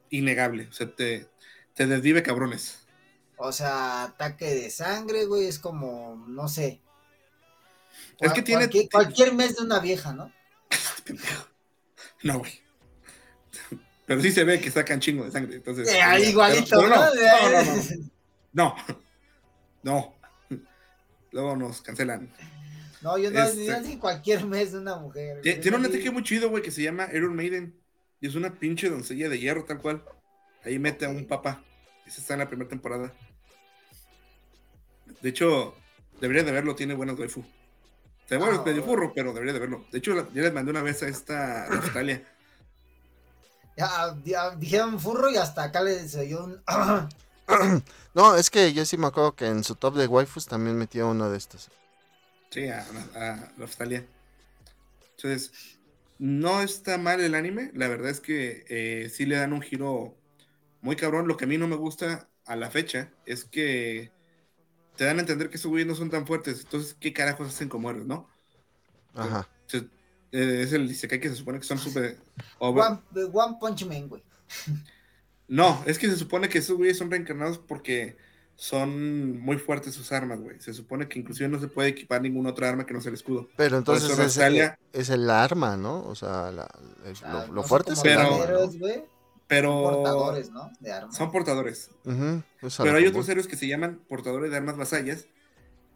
[0.10, 0.68] innegable.
[0.70, 1.28] O sea, te,
[1.74, 2.80] te desvive cabrones.
[3.38, 6.82] O sea, ataque de sangre, güey, es como, no sé.
[8.20, 10.32] Es que tiene- Cualquier, cualquier mes de una vieja, ¿no?
[12.24, 12.52] No, güey.
[14.06, 15.56] Pero sí se ve que sacan chingo de sangre.
[15.56, 17.06] Entonces, Eh, igualito, pero ¿no?
[18.54, 18.76] no,
[19.84, 20.16] no.
[21.32, 22.30] Luego nos cancelan.
[23.02, 25.40] No, yo no, Este- cualquier mes de una mujer.
[25.42, 27.79] Tiene un ataque muy chido, güey, que se llama Iron Maiden.
[28.22, 30.04] Y es una pinche doncella de hierro, tal cual.
[30.64, 31.64] Ahí mete a un papá.
[32.06, 33.14] Esa está en la primera temporada.
[35.22, 35.74] De hecho,
[36.20, 37.44] debería de verlo, tiene buenas waifu.
[38.28, 39.02] Se bueno, Ah, es medio bueno.
[39.02, 39.86] furro, pero debería de verlo.
[39.92, 42.24] De hecho, la- ya les mandé una vez a esta de Australia.
[43.78, 46.64] Ya, ya dijeron furro y hasta acá les oyó un.
[48.14, 51.08] No, es que yo sí me acuerdo que en su top de waifus también metió
[51.10, 51.70] uno de estos.
[52.52, 54.06] Sí, a, a, a Australia.
[55.16, 55.52] Entonces,
[56.20, 57.72] no está mal el anime.
[57.74, 60.16] La verdad es que eh, sí le dan un giro
[60.82, 61.28] muy cabrón.
[61.28, 64.12] Lo que a mí no me gusta a la fecha es que
[64.96, 66.62] te dan a entender que esos güeyes no son tan fuertes.
[66.62, 68.30] Entonces, ¿qué carajos hacen como héroes, no?
[69.16, 69.50] Ajá.
[70.32, 72.18] Eh, es el Isekai que se supone que son súper...
[72.60, 73.00] One,
[73.34, 74.22] One Punch Man, güey.
[75.48, 78.18] No, es que se supone que esos güeyes son reencarnados porque
[78.62, 80.60] son muy fuertes sus armas, güey.
[80.60, 83.16] Se supone que inclusive no se puede equipar ninguna otra arma que no sea el
[83.16, 83.48] escudo.
[83.56, 86.04] Pero entonces es, Rosalia- es el arma, ¿no?
[86.06, 86.70] O sea, la-
[87.06, 88.74] es Ah, lo, son fuerte es el Pero- arma.
[89.48, 89.72] Pero...
[89.82, 90.70] Portadores, ¿no?
[90.82, 91.16] De armas.
[91.16, 91.90] Son portadores.
[92.04, 95.26] Pero hay otros héroes que se llaman portadores de armas vasallas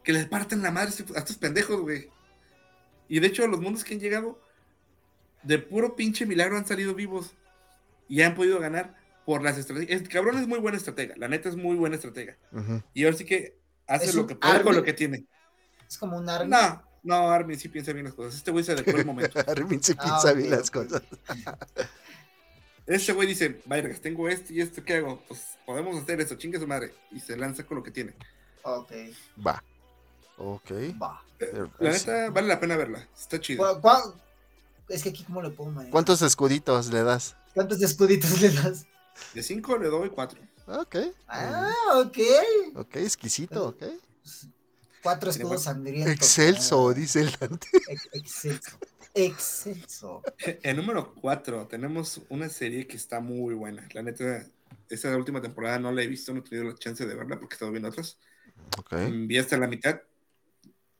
[0.05, 2.09] que les parten la madre a estos pendejos, güey.
[3.09, 4.39] Y de hecho, los mundos que han llegado,
[5.43, 7.33] de puro pinche milagro han salido vivos
[8.07, 8.95] y han podido ganar
[9.25, 10.01] por las estrategias.
[10.01, 12.37] El cabrón es muy buena estratega, la neta es muy buena estratega.
[12.93, 13.57] Y ahora sí que
[13.87, 14.75] Hace lo que puede con Armin.
[14.75, 15.25] lo que tiene.
[15.87, 16.45] Es como un arma.
[17.03, 18.35] No, no, Armin sí piensa bien las cosas.
[18.35, 19.39] Este güey se adecuó el momento.
[19.47, 21.01] Armin se Ah, piensa bien las cosas.
[22.85, 25.21] Este güey dice, vaya, tengo esto y esto, ¿qué hago?
[25.27, 26.93] Pues podemos hacer eso, chingue su madre.
[27.11, 28.13] Y se lanza con lo que tiene.
[28.63, 28.91] Ok,
[29.45, 29.63] Va.
[30.37, 30.71] Ok.
[31.01, 31.21] va.
[31.37, 33.07] Pero, La neta, vale la pena verla.
[33.17, 33.59] Está chido.
[33.59, 34.21] ¿Cuál- cuál-
[34.89, 35.89] Es que aquí, ¿cómo le pongo, man?
[35.89, 37.35] ¿Cuántos escuditos le das?
[37.53, 38.85] ¿Cuántos escuditos le das?
[39.33, 40.39] De 5 le doy 4.
[40.67, 40.95] Ok.
[41.27, 42.17] Ah, ok.
[42.75, 43.83] Ok, exquisito, ok.
[45.01, 46.13] Cuatro Tiene escudos sangrientos.
[46.13, 47.67] Excelso, Ah, dice el Dante.
[47.89, 48.77] ex- Excelso.
[49.13, 50.21] Excelso.
[50.63, 53.87] En número 4 tenemos una serie que está muy buena.
[53.93, 54.47] La neta,
[54.89, 57.53] esta última temporada no la he visto, no he tenido la chance de verla porque
[57.53, 58.17] he estado viendo otras.
[58.77, 58.93] Ok.
[58.93, 59.99] Mm, Vi hasta la mitad.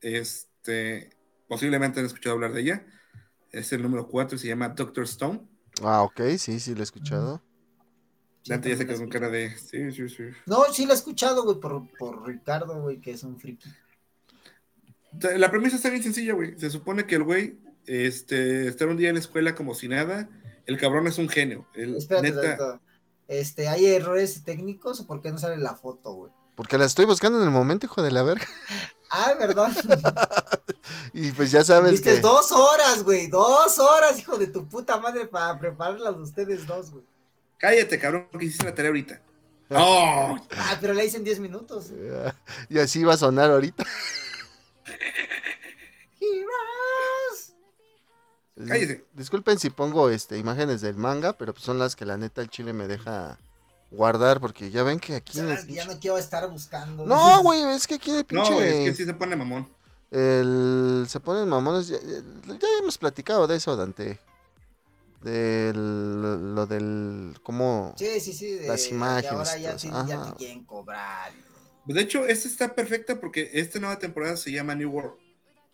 [0.01, 1.09] Este,
[1.47, 2.85] posiblemente han escuchado hablar de ella.
[3.51, 5.47] Es el número 4 y se llama Doctor Stone.
[5.81, 7.41] Ah, ok, sí, sí, lo he escuchado.
[8.45, 9.55] Dante ya se quedó la con cara de.
[9.57, 10.23] Sí, sí, sí.
[10.45, 13.69] No, sí lo he escuchado, güey, por, por Ricardo, güey, que es un friki.
[15.37, 16.59] La premisa está bien sencilla, güey.
[16.59, 20.29] Se supone que el güey este, está un día en la escuela como si nada.
[20.65, 21.67] El cabrón es un genio.
[21.73, 22.81] El, Espérate, neta.
[23.27, 26.31] Este, ¿hay errores técnicos o por qué no sale la foto, güey?
[26.55, 28.45] Porque la estoy buscando en el momento, hijo de la verga.
[29.15, 29.71] Ah, ¿verdad?
[31.13, 32.19] Y pues ya sabes Viste, que.
[32.19, 36.89] dos horas, güey, dos horas, hijo de tu puta madre, para prepararlas de ustedes dos,
[36.89, 37.05] güey.
[37.63, 39.21] Cállate, cabrón, que hiciste la tarea ahorita.
[39.69, 40.37] ¡Oh!
[40.57, 41.91] Ah, pero la hice en 10 minutos.
[42.67, 43.85] Y así va a sonar ahorita.
[46.19, 47.53] Heroes.
[48.67, 49.05] Cállese.
[49.13, 52.49] Disculpen si pongo este imágenes del manga, pero pues son las que la neta el
[52.49, 53.39] chile me deja
[53.91, 55.39] guardar, porque ya ven que aquí.
[55.39, 57.05] que Ya pinche- no quiero estar buscando.
[57.05, 58.51] No, güey, es que aquí de pinche.
[58.51, 59.69] No, es que sí se pone mamón.
[60.11, 61.87] El, se ponen mamones.
[61.87, 61.97] Ya
[62.79, 64.19] hemos platicado de eso, Dante.
[65.23, 67.37] Del, lo del.
[67.43, 67.93] ¿Cómo?
[67.97, 68.51] Sí, sí, sí.
[68.51, 71.31] de- Las imágenes, ahora ya, te, ya te quieren cobrar.
[71.85, 75.13] De hecho, esta está perfecta porque esta nueva temporada se llama New World.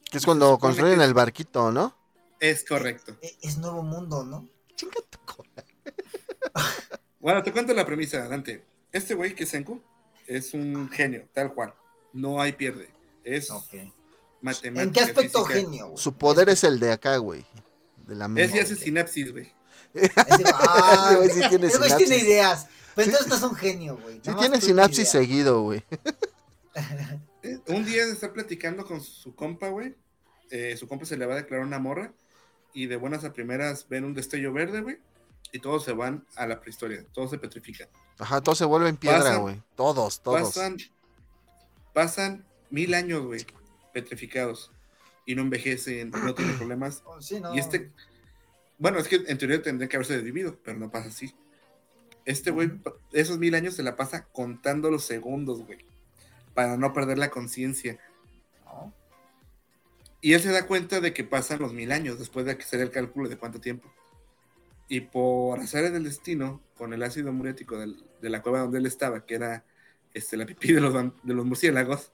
[0.09, 1.95] Que es cuando construyen que- el barquito, ¿no?
[2.39, 3.15] Es correcto.
[3.21, 4.47] E- Es nuevo mundo, ¿no?
[4.75, 5.49] Chinga tu cola.
[7.19, 8.63] Bueno, te cuento la premisa, Dante.
[8.93, 9.81] Este güey que es Senku
[10.25, 11.73] es un genio, tal cual.
[12.13, 12.89] No hay pierde.
[13.25, 13.73] Es Ok.
[14.41, 14.83] matemática.
[14.83, 15.65] ¿En qué aspecto física.
[15.65, 15.91] genio?
[15.97, 17.45] Su poder es el de acá, güey.
[18.09, 18.57] De la Es mente.
[18.57, 19.53] y hace sinapsis, güey.
[19.93, 21.97] Ese güey, ah, Ese güey sí tiene ese güey sinapsis.
[22.09, 22.67] tiene ideas.
[22.95, 24.19] Pero entonces no es un genio, güey.
[24.23, 25.83] Sí, tiene sinapsis seguido, güey.
[27.41, 29.95] Eh, Un día de estar platicando con su compa, güey.
[30.51, 32.13] eh, su compa se le va a declarar una morra.
[32.73, 34.97] Y de buenas a primeras ven un destello verde, güey.
[35.51, 37.05] Y todos se van a la prehistoria.
[37.13, 37.87] Todos se petrifican.
[38.19, 39.61] Ajá, todos se vuelven piedra, güey.
[39.75, 40.41] Todos, todos.
[40.41, 40.77] Pasan,
[41.93, 43.45] pasan mil años, güey.
[43.93, 44.71] Petrificados.
[45.29, 47.03] Y no envejecen, no tienen problemas.
[47.05, 47.53] Oh, sí, no.
[47.53, 47.91] Y este,
[48.79, 51.35] bueno, es que en teoría tendría que haberse vivido, pero no pasa así.
[52.25, 52.71] Este güey,
[53.11, 55.85] esos mil años se la pasa contando los segundos, güey,
[56.55, 57.99] para no perder la conciencia.
[58.65, 58.91] No.
[60.19, 62.89] Y él se da cuenta de que pasan los mil años después de hacer el
[62.89, 63.93] cálculo de cuánto tiempo.
[64.87, 68.87] Y por azares del destino, con el ácido muriático del- de la cueva donde él
[68.87, 69.63] estaba, que era
[70.15, 72.11] este, la pipí de los, de los murciélagos,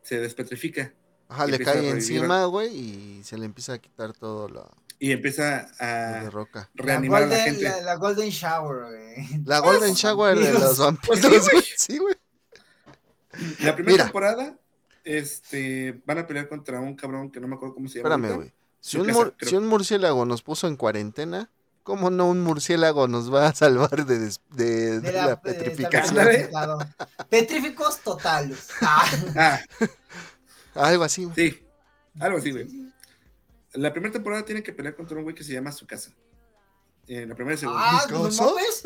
[0.00, 0.94] se despetrifica
[1.32, 5.66] Ajá, le cae encima, güey, y se le empieza a quitar todo lo, y empieza
[5.80, 6.68] a roca.
[6.74, 7.62] La reanimar a la golden, gente.
[7.70, 9.42] la, la golden Shower, güey.
[9.44, 11.64] La Golden Shower de los vampiros, Pues sí, güey.
[11.76, 12.14] Sí, güey.
[13.60, 14.04] La primera Mira.
[14.04, 14.56] temporada,
[15.04, 18.14] este, van a pelear contra un cabrón que no me acuerdo cómo se llama.
[18.14, 18.52] Espérame, güey.
[18.80, 19.48] Si un, casa, mur- creo.
[19.50, 21.50] si un murciélago nos puso en cuarentena,
[21.82, 26.18] ¿cómo no un murciélago nos va a salvar de, des- de- de De la, petrificación?
[27.30, 28.68] Petríficos totales.
[28.82, 29.04] Ah.
[29.36, 29.60] Ah,
[30.74, 31.34] Algo así, güey.
[31.50, 31.62] sí,
[32.20, 32.66] algo así, güey.
[33.74, 36.10] La primera temporada tiene que pelear contra un güey que se llama su casa.
[37.08, 37.80] En la primera y segunda.
[37.82, 38.44] Ah, ¿Mi ¿no casa?
[38.44, 38.82] mames?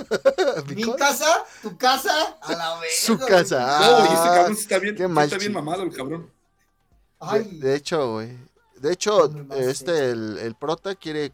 [0.77, 2.99] Mi casa, tu casa, a la vez.
[2.99, 5.93] Su casa, no, y ah, ese cabrón sí está bien, mal está bien mamado el
[5.95, 6.23] cabrón.
[6.23, 6.31] De,
[7.21, 8.37] Ay, de hecho, güey.
[8.77, 11.33] De hecho, este, el, el prota quiere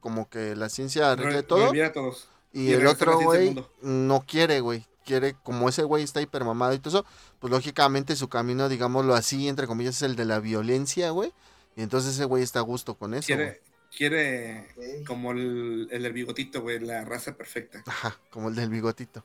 [0.00, 1.58] como que la ciencia arregle Re- todo.
[1.66, 2.28] revivir a todos.
[2.52, 4.86] Y, y el otro güey no quiere, güey.
[5.10, 7.06] Quiere, como ese güey está hipermamado y todo eso,
[7.40, 11.32] pues lógicamente su camino, digámoslo así, entre comillas, es el de la violencia, güey.
[11.74, 13.34] Y entonces ese güey está a gusto con eso.
[13.34, 13.58] güey.
[13.90, 17.82] Quiere, quiere como el, el del bigotito, güey, la raza perfecta.
[17.86, 19.24] Ajá, como el del bigotito.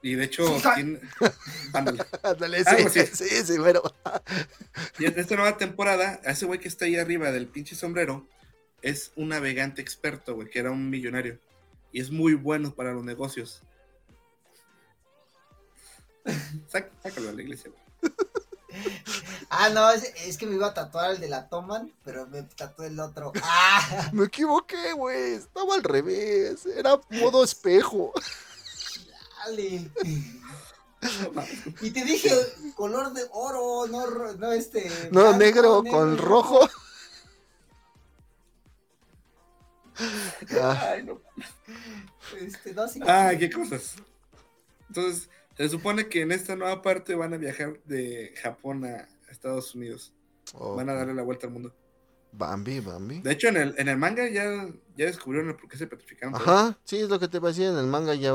[0.00, 1.00] Y de hecho, tiene-
[1.74, 2.02] ándale.
[2.22, 3.82] Ándale, Algo sí, sí, sí, pero.
[4.98, 8.26] Y en esta nueva temporada, a ese güey que está ahí arriba del pinche sombrero
[8.80, 11.38] es un navegante experto, güey, que era un millonario.
[11.92, 13.62] Y es muy bueno para los negocios.
[16.70, 18.12] Sac- sácalo a la iglesia, güey.
[19.50, 22.42] Ah, no, es, es que me iba a tatuar el de la Toman, pero me
[22.42, 23.32] tatué el otro.
[23.42, 25.32] Ah, Me equivoqué, güey.
[25.34, 26.66] Estaba al revés.
[26.66, 28.12] Era modo espejo.
[29.46, 29.90] dale.
[31.80, 32.30] Y te dije
[32.76, 34.88] color de oro, no, no este.
[35.10, 36.68] No, blanco, negro negro con rojo.
[40.60, 41.20] Ah, Ay, no.
[42.40, 43.00] Este, no, sí.
[43.06, 43.96] Ay, qué cosas.
[44.88, 49.74] Entonces, se supone que en esta nueva parte van a viajar de Japón a Estados
[49.74, 50.12] Unidos.
[50.54, 51.74] oh, Van a darle la vuelta al mundo.
[52.32, 53.20] Bambi, Bambi.
[53.22, 56.34] De hecho, en el, en el manga ya, ya descubrieron el por qué se petrificaron.
[56.34, 58.32] Ajá, sí, es lo que te decir en el manga ya,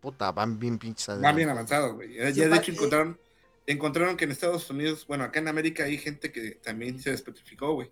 [0.00, 2.14] puta, van bien pinches Van bien avanzados, güey.
[2.14, 3.20] Ya, Sí, ya de hecho encontraron,
[3.66, 7.74] encontraron que en Estados Unidos, bueno, acá en América hay gente que también se despetrificó,
[7.74, 7.90] güey.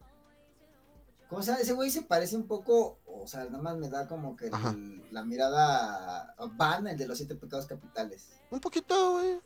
[1.32, 1.62] ¿Cómo se llama?
[1.62, 5.02] Ese güey se parece un poco, o sea, nada más me da como que el-
[5.10, 8.28] la mirada Van, el de los siete pecados capitales.
[8.50, 9.30] Un poquito, güey.
[9.32, 9.40] Un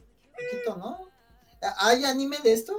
[0.51, 0.99] poquito, ¿no?
[1.78, 2.72] ¿Hay anime de esto?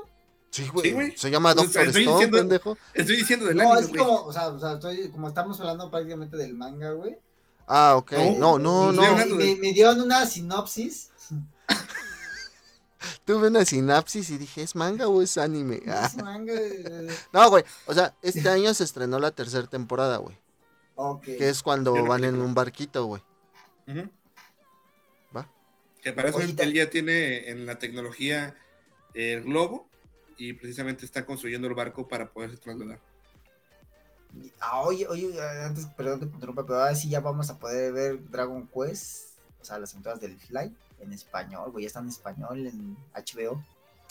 [0.50, 1.12] Sí, güey.
[1.12, 1.18] Sí.
[1.18, 2.78] Se llama Doctor estoy Stone, diciendo- pendejo.
[2.94, 5.90] Estoy diciendo del No, anime, es como, o sea, o sea, estoy, como estamos hablando
[5.90, 7.18] prácticamente del manga, güey.
[7.66, 8.12] Ah, ok.
[8.38, 11.12] No, No, no, me dieron una sinopsis.
[13.26, 15.82] Tuve una sinapsis y dije, ¿es manga o es anime?
[15.88, 16.06] Ah.
[16.08, 16.54] Es manga.
[16.54, 17.64] eh, No, güey.
[17.86, 20.38] O sea, este año se estrenó la tercera temporada, güey.
[20.96, 21.24] Ok.
[21.24, 23.22] Que es cuando no van en un barquito, güey.
[23.88, 24.10] Ujú.
[25.36, 25.48] Va.
[26.02, 28.56] Que para eso él, ya tiene en la tecnología
[29.14, 29.88] el globo
[30.38, 33.00] y precisamente está construyendo el barco para poderse trasladar.
[34.60, 37.94] Ah, oye, oye, antes, perdón que te interrumpa, pero ahora sí ya vamos a poder
[37.94, 39.30] ver Dragon Quest,
[39.60, 43.64] o sea, las aventuras del Fly en español, güey, ya está en español en HBO.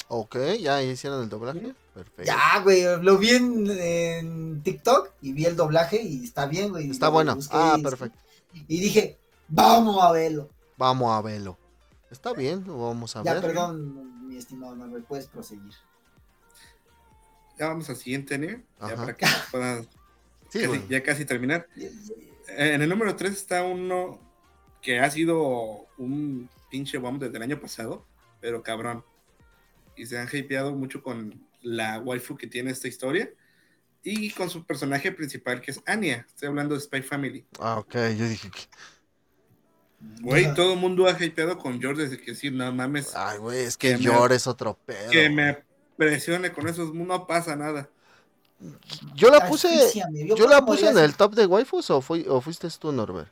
[0.09, 1.75] Ok, ya hicieron el doblaje.
[1.95, 2.23] Perfecto.
[2.25, 6.91] Ya, güey, lo vi en, en TikTok y vi el doblaje y está bien, güey.
[6.91, 7.37] Está bueno.
[7.51, 8.19] Ah, perfecto.
[8.69, 9.19] Y dije,
[9.49, 10.49] vamos a verlo.
[10.77, 11.59] Vamos a verlo.
[12.11, 13.43] Está bien, lo vamos a ya, ver.
[13.43, 15.73] perdón, mi estimado Manuel, puedes proseguir.
[17.59, 18.97] Ya vamos al siguiente anime, ya Ajá.
[18.97, 19.83] para que pueda
[20.51, 21.67] Sí, casi- ya casi terminar.
[21.77, 21.91] Eh,
[22.75, 24.21] En el número 3 está uno
[24.83, 28.05] que ha sido un pinche bomb desde el año pasado,
[28.41, 29.05] pero cabrón.
[29.97, 33.31] Y se han hypeado mucho con la waifu que tiene esta historia
[34.03, 36.27] y con su personaje principal que es Anya.
[36.29, 37.45] Estoy hablando de Spy Family.
[37.59, 38.61] Ah, ok, yo dije que...
[40.21, 40.55] Güey, Ajá.
[40.55, 43.77] todo el mundo ha hypeado con George desde que sí, no mames, Ay, güey, es
[43.79, 45.11] que Que me- Yor es otro pedo.
[45.11, 45.65] que me
[45.97, 47.89] presione con esos, no pasa nada.
[49.15, 49.69] Yo la puse...
[50.37, 53.31] ¿Yo la puse en el top de waifus o, fui, o fuiste tú, Norbert?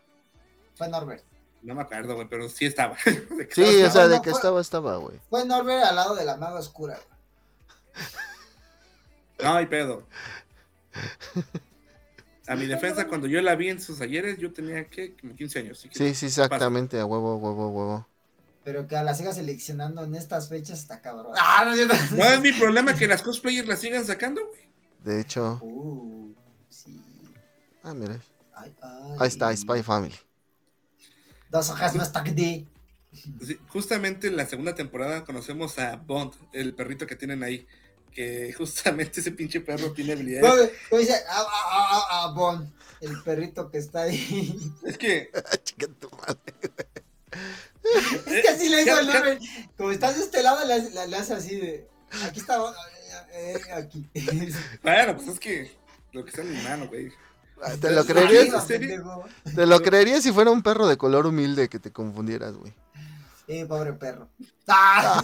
[0.74, 1.22] Fue Norbert.
[1.64, 2.96] No me acuerdo, güey, pero sí estaba.
[3.50, 5.18] Sí, estaba, o sea, no, de que fue- estaba, estaba, güey.
[5.30, 6.94] Fue Norbert al lado de la maga oscura.
[6.96, 8.06] güey.
[9.42, 10.06] No hay pedo.
[12.46, 15.58] A mi defensa, cuando yo la vi en sus ayeres, yo tenía que como 15
[15.60, 15.78] años.
[15.78, 18.06] así que- Sí, sí, exactamente, a huevo, huevo, huevo.
[18.64, 21.32] Pero que a la siga seleccionando en estas fechas está cabrón.
[21.38, 21.96] Ah, no, es cierto.
[22.16, 24.60] No es mi problema que las cosplayers la sigan sacando, güey.
[25.02, 26.34] De hecho, Uh,
[26.68, 27.00] sí.
[27.82, 28.18] ah, mira,
[28.54, 29.16] Ay, ay.
[29.20, 30.14] ahí está, Spy Family.
[31.54, 32.66] Dos hojas más taqui.
[33.12, 37.64] Sí, justamente en la segunda temporada conocemos a Bond, el perrito que tienen ahí.
[38.12, 40.72] Que justamente ese pinche perro tiene habilidades.
[40.90, 44.60] Dice, a, a, a, a Bon, el perrito que está ahí.
[44.84, 45.30] Es que
[45.64, 46.40] Chica tu madre.
[48.26, 49.14] Es que así le Ya, al ya.
[49.14, 49.42] Norbert.
[49.76, 51.86] Como estás de este lado, le, hace- le- le hace así de.
[52.24, 52.58] Aquí está.
[53.32, 54.08] Eh, eh, aquí.
[54.82, 55.70] Bueno, pues es que
[56.12, 57.12] lo que está en mi mano, güey.
[57.62, 58.66] Ah, ¿Te lo creerías?
[59.54, 62.72] Te lo creerías si fuera un perro de color humilde que te confundieras, güey.
[63.48, 64.28] Eh, pobre perro.
[64.68, 65.22] Ah,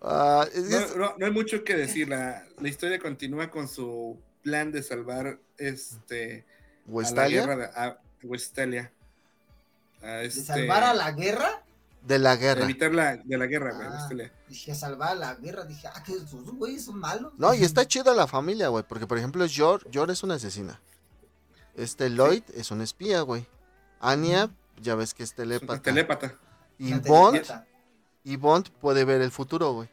[0.00, 2.08] Ah, es- No, es- no- no hay mucho que decir.
[2.08, 7.40] La, la historia continúa con su plan de salvar este a la ¿Westalia?
[7.46, 8.92] guerra de a Westalia.
[10.02, 11.63] A ¿De este, salvar a la guerra?
[12.06, 12.64] De la de guerra.
[12.64, 14.30] evitar la de la guerra, güey, Ah.
[14.48, 15.64] Dije, salvar la guerra.
[15.64, 17.32] Dije, ah, que esos güeyes son malos.
[17.38, 18.84] No, y está chida la familia, güey.
[18.86, 20.80] Porque, por ejemplo, Yor, Yor es una asesina.
[21.74, 23.46] Este Lloyd es un espía, güey.
[24.00, 24.50] Anya,
[24.82, 25.82] ya ves que es Es una telépata.
[25.82, 26.34] telépata.
[26.78, 27.42] Y Una Bond,
[28.24, 29.88] y Bond puede ver el futuro, güey.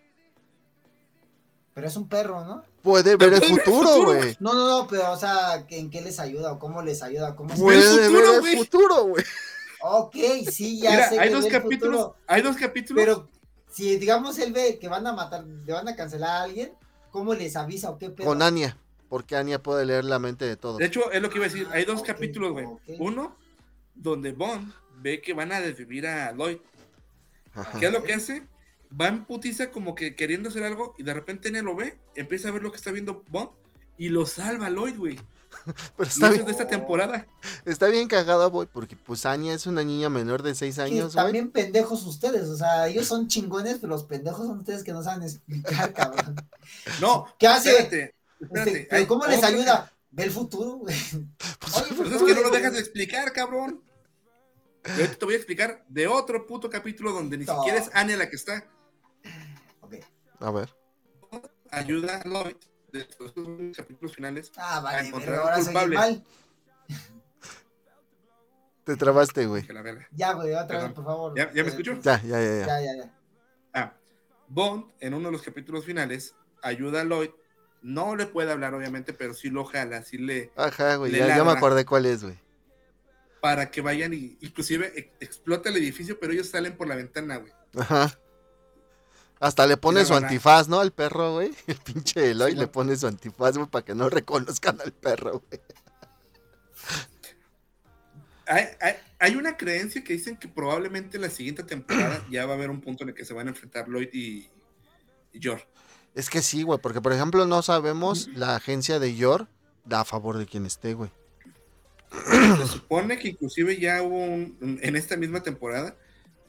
[1.74, 2.64] Pero es un perro, ¿no?
[2.82, 4.36] Puede ver el el futuro, güey.
[4.42, 7.36] No, no, no, pero, o sea, ¿en qué les ayuda o cómo les ayuda?
[7.36, 9.24] ¿Cómo se- Puede futuro, ver el futuro, güey.
[9.82, 10.16] Ok,
[10.52, 13.04] sí, ya Mira, sé hay que dos capítulos, futuro, hay dos capítulos.
[13.04, 13.30] pero
[13.72, 16.74] si, digamos, él ve que van a matar, le van a cancelar a alguien,
[17.10, 18.28] ¿cómo les avisa o qué pedo?
[18.28, 18.78] Con Anya.
[19.10, 20.78] Porque Anya puede leer la mente de todos.
[20.78, 21.68] De hecho, es lo que iba a decir.
[21.72, 22.66] Hay dos capítulos, güey.
[23.00, 23.36] Uno,
[23.96, 26.58] donde Bond ve que van a desvivir a Lloyd.
[27.54, 27.80] Ajá.
[27.80, 28.44] ¿Qué es lo que hace?
[29.00, 32.50] Va en putiza como que queriendo hacer algo y de repente Anya lo ve, empieza
[32.50, 33.50] a ver lo que está viendo Bond
[33.98, 35.20] y lo salva a Lloyd, güey.
[35.98, 37.28] Pero Y está bien, de esta temporada.
[37.66, 38.68] está bien cagado, güey.
[38.72, 41.26] Porque pues Anya es una niña menor de 6 Que años, güey.
[41.26, 45.04] también pendejos ustedes, o sea, ellos son chingones, pero los pendejos son ustedes que no
[45.04, 46.36] saben explicar, cabrón.
[47.00, 47.70] No, ¿Qué hace?
[47.72, 48.88] espérate, Este, espérate.
[48.90, 49.92] pero ¿cómo les ayuda?
[50.12, 50.96] Ve el futuro, güey.
[51.14, 53.82] Oye, Pues es que no lo dejas de explicar, cabrón.
[54.84, 57.58] Y te voy a explicar de otro puto capítulo donde ni No.
[57.58, 58.66] siquiera es Anya la que está.
[59.82, 59.96] Ok.
[60.40, 60.74] A ver.
[61.70, 62.56] Ayuda a Lloyd
[62.92, 64.52] de los capítulos finales.
[64.58, 65.96] Ah, A vale, encontrar un ahora seguí culpable.
[65.98, 66.24] mal.
[68.84, 69.66] Te trabaste, güey.
[70.12, 70.86] Ya, güey, otra Perdón.
[70.88, 71.38] vez, por favor.
[71.38, 71.94] ¿Ya- ya me Eh, escucho?
[72.02, 72.66] Ya, ya, ya, ya.
[72.68, 73.14] Ya, ya, ya.
[73.74, 73.94] Ah,
[74.48, 77.30] Bond, en uno de los capítulos finales, ayuda a Lloyd.
[77.84, 80.52] No le puede hablar, obviamente, pero sí lo jala, sí le.
[80.56, 81.12] Ajá, güey.
[81.12, 82.38] Le Ya, ya me acordé cuál es, güey.
[83.40, 87.38] Para que vayan y, inclusive, e- explota el edificio, pero ellos salen por la ventana,
[87.38, 87.52] güey.
[87.76, 88.20] Ajá.
[89.42, 90.80] Hasta le pone su antifaz, ¿no?
[90.80, 91.52] Al perro, güey.
[91.68, 95.42] El pinche Eloy Sí, le pone su antifaz, güey, para que no reconozcan al perro,
[95.50, 95.62] güey.
[98.48, 102.56] Hay, hay- hay una creencia que dicen que probablemente la siguiente temporada ya va a
[102.56, 104.48] haber un punto en el que se van a enfrentar Lloyd y,
[105.34, 105.62] y Yor.
[106.16, 109.48] Es que sí, güey, porque por ejemplo no sabemos la agencia de Yor
[109.86, 111.10] da a favor de quien esté, güey.
[112.58, 115.96] Se supone que inclusive ya hubo un- en esta misma temporada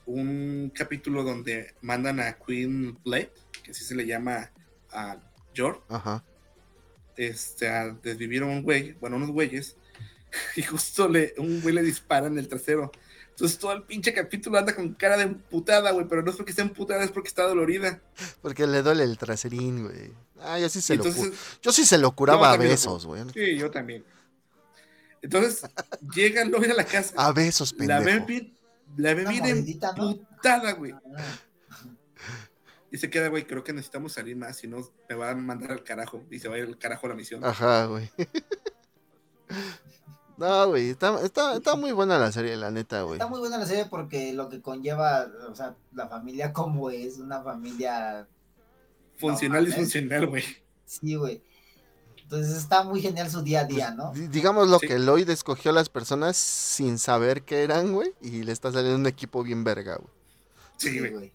[0.06, 3.32] un capítulo donde mandan a Queen Blade,
[3.62, 4.50] que así se le llama
[4.90, 5.16] a
[5.88, 6.24] Ajá.
[7.16, 9.76] este, a desvivir a un güey, bueno, unos güeyes,
[10.56, 12.90] y justo le, un güey le dispara en el trasero.
[13.30, 16.50] Entonces todo el pinche capítulo anda con cara de emputada, güey, pero no es porque
[16.50, 18.00] esté emputada, es porque está dolorida.
[18.42, 20.12] Porque le duele el traserín, güey.
[20.40, 23.06] Ah, yo sí se lo Entonces, cu- Yo sí se lo curaba a lo besos,
[23.06, 23.22] güey.
[23.32, 24.04] sí, yo también.
[25.22, 25.62] Entonces
[26.14, 28.26] llega Lloyd a la casa, A besos, la ve pendejo.
[28.26, 28.56] bien,
[28.96, 30.92] la ve bien emputada, güey.
[30.92, 31.34] Ah,
[32.90, 34.78] Y se queda, güey, creo que necesitamos salir más, si no
[35.08, 36.24] me va a mandar al carajo.
[36.30, 37.44] Y se va a ir al carajo a la misión.
[37.44, 38.10] Ajá, güey.
[40.38, 43.14] No, güey, está, está, está muy buena la serie, la neta, güey.
[43.18, 47.18] Está muy buena la serie porque lo que conlleva, o sea, la familia como es,
[47.18, 48.26] una familia,
[49.18, 49.76] Funcional y mames.
[49.76, 50.42] funcional, güey.
[50.84, 51.42] sí, güey.
[52.32, 54.10] Entonces está muy genial su día a día, ¿no?
[54.14, 54.86] Di- Digamos lo Sí.
[54.88, 58.96] que Lloyd escogió a las personas sin saber qué eran, güey, y le está saliendo
[58.98, 60.08] un equipo bien verga, güey.
[60.78, 61.30] Sí, güey.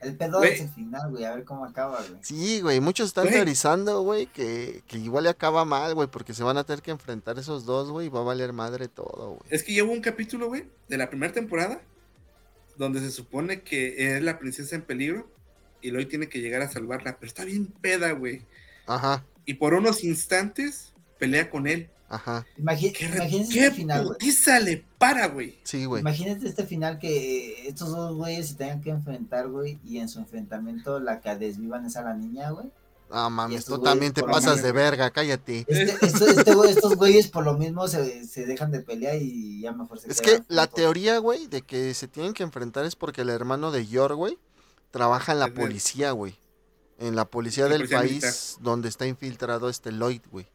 [0.00, 2.18] El pedo es el final, güey, a ver cómo acaba, güey.
[2.22, 3.34] Sí, güey, muchos están Güey.
[3.34, 6.90] teorizando, güey, que, que igual le acaba mal, güey, porque se van a tener que
[6.92, 9.42] enfrentar esos dos, güey, y va a valer madre todo, güey.
[9.50, 11.82] Es que llevo un capítulo, güey, de la primera temporada,
[12.78, 15.28] donde se supone que es la princesa en peligro
[15.82, 18.42] y Lloyd tiene que llegar a salvarla, pero está bien peda, güey.
[18.86, 21.88] Ajá, Y por unos instantes pelea con él.
[22.08, 23.06] ajá, Imagi- ¿Qué,
[23.40, 24.18] este final, güey.
[24.18, 25.58] putiza le para, güey?
[25.64, 26.00] sí, güey.
[26.00, 30.18] Imagínate este final que estos dos güeyes se tengan que enfrentar, güey, y en su
[30.18, 32.66] enfrentamiento la que desvivan es a la niña, güey.
[33.14, 35.66] Ah, mames, tú también te pasas de verga, cállate.
[35.68, 39.72] Este, este güey- estos güeyes por lo mismo se, se dejan de pelear y ya
[39.72, 43.20] mejor se Es que la teoría, güey, de que se tienen que enfrentar es porque
[43.22, 44.38] el hermano de Yor, güey,
[44.90, 46.38] trabaja en la policía, güey.
[47.02, 48.34] En la policía la del policía país militar.
[48.62, 50.46] donde está infiltrado este Lloyd, güey.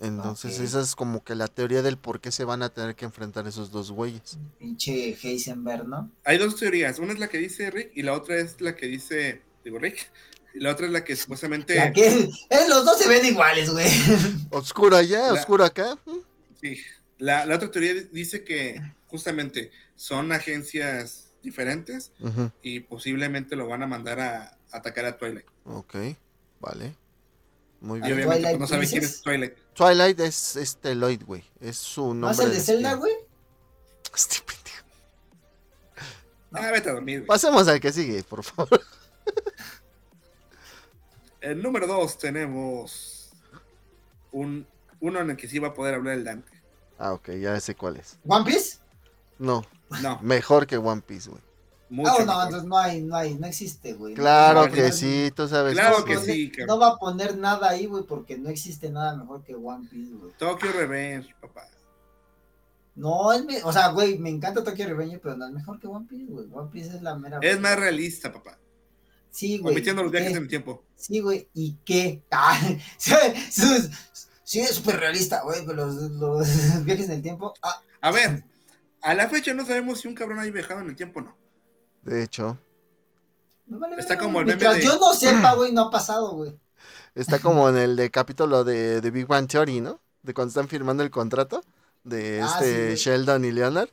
[0.00, 3.04] Entonces esa es como que la teoría del por qué se van a tener que
[3.04, 4.38] enfrentar esos dos güeyes.
[4.58, 6.10] Pinche Heisenberg, ¿no?
[6.24, 6.98] Hay dos teorías.
[7.00, 10.08] Una es la que dice Rick y la otra es la que dice, digo Rick,
[10.54, 11.74] y la otra es la que supuestamente...
[11.74, 13.88] La que, eh, los dos se ven iguales, güey.
[14.50, 15.98] Oscuro allá, La- oscuro acá.
[16.60, 16.78] Sí,
[17.18, 22.12] la, la otra teoría dice que justamente son agencias diferentes
[22.62, 25.46] y posiblemente lo van a mandar a atacar a Twilight.
[25.64, 25.94] Ok,
[26.60, 26.94] vale.
[27.80, 28.16] Muy Y ¿A bien.
[28.18, 29.56] obviamente Twilight pues, no sabe quién es Twilight.
[29.74, 31.44] Twilight es este Lloyd, güey.
[31.60, 32.20] Es su nombre.
[32.20, 32.60] ¿No es el de.
[32.60, 33.12] Zelda, güey?
[34.14, 34.84] Este pendejo.
[36.52, 37.20] Ah, vete a dormir.
[37.20, 37.26] güey.
[37.28, 38.80] Pasemos al que sigue, por favor.
[41.40, 43.30] El número dos tenemos
[44.32, 44.66] un,
[45.00, 46.50] uno en el que sí va a poder hablar el Dante.
[46.98, 48.18] Ah, ok, ya sé cuál es.
[48.26, 48.78] ¿One Piece?
[49.38, 49.64] No,
[50.02, 51.40] No, mejor que One Piece, güey.
[51.90, 52.10] Mucho.
[52.10, 52.44] Ah, no, mejor.
[52.44, 54.14] entonces no hay, no hay, no existe, güey.
[54.14, 55.74] Claro No, que no, sí, tú sabes.
[55.74, 59.16] Claro no, que sí, No va a poner nada ahí, güey, porque no existe nada
[59.16, 60.32] mejor que One Piece, güey.
[60.38, 61.66] Tokyo Revenge, papá.
[62.94, 65.86] No, es me- o sea, güey, me encanta Tokyo Revenge, pero no es mejor que
[65.86, 66.46] One Piece, güey.
[66.52, 67.38] One Piece es la mera.
[67.42, 68.58] Es más realista, papá.
[69.30, 69.74] Sí, güey.
[69.74, 70.36] Omitiendo los ¿y viajes qué?
[70.36, 70.84] en el tiempo.
[70.96, 72.24] Sí, güey, ¿y qué?
[72.32, 72.58] Ah,
[74.44, 76.46] sí, es súper realista, güey, pero los, los
[76.84, 77.54] viajes en el tiempo.
[77.62, 78.44] Ah, A ver,
[79.02, 81.36] a la fecha no sabemos si un cabrón haya viajado en el tiempo o no.
[82.08, 82.58] De hecho,
[83.66, 86.58] vale Está como el meme Mientras de- yo no sepa, güey, no ha pasado, güey.
[87.14, 90.00] está como en el de capítulo de, de Big Bang Theory, ¿no?
[90.22, 91.62] De cuando están firmando el contrato
[92.04, 93.04] de Ah, este sí.
[93.04, 93.88] Sheldon y Leonard.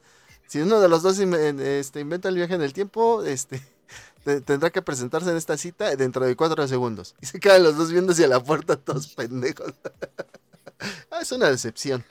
[0.48, 3.62] Si uno de los dos este, inventa el viaje en el tiempo, este
[4.24, 7.16] te- tendrá que presentarse en esta cita dentro de cuatro segundos.
[7.22, 9.74] Y se quedan los dos viendo hacia la puerta todos pendejos.
[11.10, 12.04] Ah, es una decepción.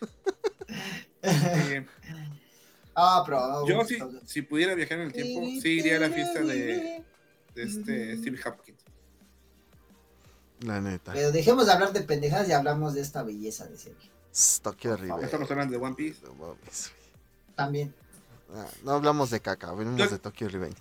[2.94, 3.66] Ah, pero.
[3.66, 7.02] yo si, si pudiera viajar en el tiempo, sí iría a la fiesta de,
[7.54, 8.80] de este Steve Hopkins.
[10.60, 11.12] La neta.
[11.12, 14.10] Pero dejemos de hablar de pendejadas y hablamos de esta belleza de serie.
[14.80, 15.24] Ya Revenge.
[15.24, 16.24] estamos hablando de One Piece.
[16.24, 16.92] No mames,
[17.54, 17.94] También.
[18.54, 20.76] Ah, no hablamos de caca, hablamos Yo- de Tokyo Revenge.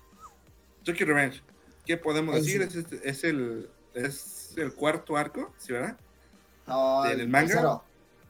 [0.84, 1.42] Tokyo Revenge.
[1.86, 2.62] ¿Qué podemos decir?
[2.72, 2.80] sí.
[2.80, 5.98] Es, este- es el, es el cuarto arco, ¿sí, verdad?
[6.68, 7.48] No, ¿Del el manga?
[7.48, 7.84] tercero.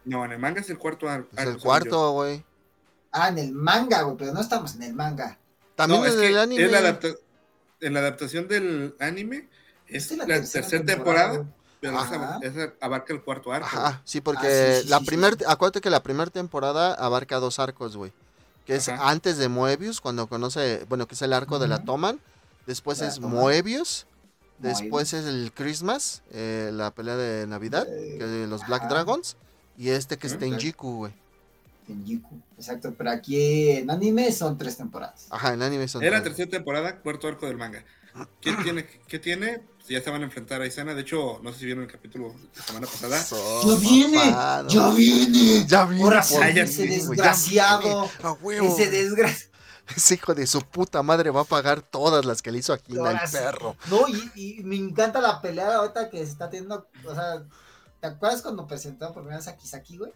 [0.06, 1.30] No, en el manga es el cuarto ar- arco.
[1.38, 2.44] Es el cuarto, güey.
[3.14, 5.38] Ah, en el manga, güey, pero no estamos en el manga.
[5.76, 6.64] También No, en es que el anime.
[6.66, 7.16] es la adapta-
[7.80, 9.48] en la adaptación del anime
[9.88, 13.52] es Esta es la, la tercera tercera temporada, temporada, pero esa, esa abarca el cuarto
[13.52, 13.68] arco.
[13.68, 15.44] Ajá, sí, porque Ah, sí, sí, la sí, primer, sí.
[15.48, 18.12] acuérdate que la primera temporada abarca dos arcos, güey.
[18.66, 19.10] Que es Ajá.
[19.10, 21.84] antes de Moebius, cuando conoce, bueno, que es el arco de la.
[21.84, 22.20] Toman.
[22.66, 23.32] Después De la es Toman.
[23.32, 24.06] Moebius.
[24.08, 24.08] Moebius.
[24.80, 28.90] Después es el Christmas, eh, la pelea de Navidad, Eh, que los Black ajá.
[28.94, 29.36] Dragons.
[29.78, 30.40] Y este que es Ujú.
[30.40, 31.14] Tenjiku, güey.
[31.88, 32.40] En Yiku.
[32.58, 35.28] Exacto, pero aquí en anime son tres temporadas.
[35.30, 36.36] Ajá, en anime son Es la tres.
[36.36, 37.84] tercera temporada, cuarto arco del manga.
[38.42, 38.86] ¿Qué tiene?
[39.08, 39.60] ¿Qué tiene?
[39.78, 40.94] Pues ya se van a enfrentar a Isana.
[40.94, 43.22] De hecho, no sé si vieron el capítulo de la semana pasada.
[43.66, 44.18] ¡Ya viene!
[44.18, 44.70] papá, no.
[44.70, 45.66] ¡Ya viene!
[45.68, 47.82] Ya viene, Ahora por sí, ya ese viene, güey, ya desgraciado.
[47.82, 48.10] viene.
[48.24, 48.68] A huevo.
[48.68, 49.54] Ese desgraciado.
[49.98, 52.78] Ese hijo de su puta madre va a pagar todas las que le hizo a
[52.78, 53.36] Kina el Ahora sí.
[53.38, 53.76] perro.
[53.90, 56.88] No, y, y me encanta la pelea ahorita que se está teniendo.
[57.06, 57.44] O sea,
[58.00, 60.14] ¿te acuerdas cuando presentó por primera vez a Kisaki, güey?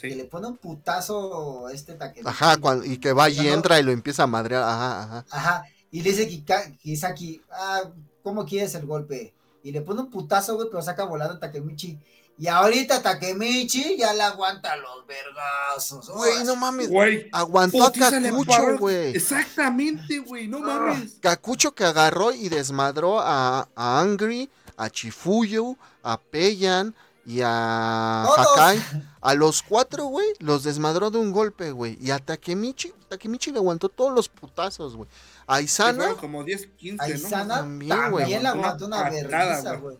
[0.00, 0.14] Que Sí.
[0.16, 2.22] le pone un putazo a este taque.
[2.24, 4.62] Ajá, cuando- y que va y entra y lo empieza a madrear.
[4.62, 5.24] Ajá, ajá.
[5.30, 5.64] Ajá.
[5.90, 7.82] Y le dice Kika- Kisaki, ah,
[8.22, 9.34] ¿cómo quieres el golpe?
[9.62, 11.98] Y le pone un putazo, güey, pero saca volando a Takemichi.
[12.38, 16.08] Y ahorita Takemichi ya le aguanta los vergazos.
[16.08, 16.88] Güey, no mames.
[16.88, 17.28] Güey.
[17.32, 18.78] Aguantó a paró.
[18.78, 19.14] güey.
[19.14, 20.48] Exactamente, güey.
[20.48, 21.16] No mames.
[21.20, 26.94] Cacucho que agarró y desmadró a, a Angry, a Chifuyu, a Peyan
[27.26, 28.24] y a.
[28.24, 28.82] Hakai.
[29.20, 31.98] A los cuatro, güey, los desmadró de un golpe, güey.
[32.00, 35.08] Y a Takemichi, Takemichi le aguantó todos los putazos, güey.
[35.46, 37.14] A Isana, como 10, 15, A ¿no?
[37.14, 38.42] Isana También, también, güey.
[38.42, 39.98] le aguantó una, vergüenza, güey.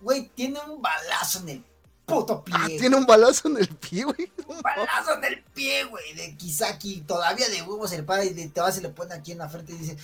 [0.00, 0.30] güey.
[0.34, 1.64] Tiene un balazo en el
[2.06, 2.54] puto pie.
[2.56, 4.32] ah, tiene un balazo en el pie, güey.
[4.48, 7.02] un balazo en el pie, güey, de Kisaki.
[7.02, 9.48] Todavía de huevos el para y de, te va se le pone aquí en la
[9.50, 9.98] frente y dice,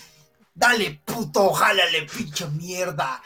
[0.55, 3.23] dale puto, jálale, pinche mierda.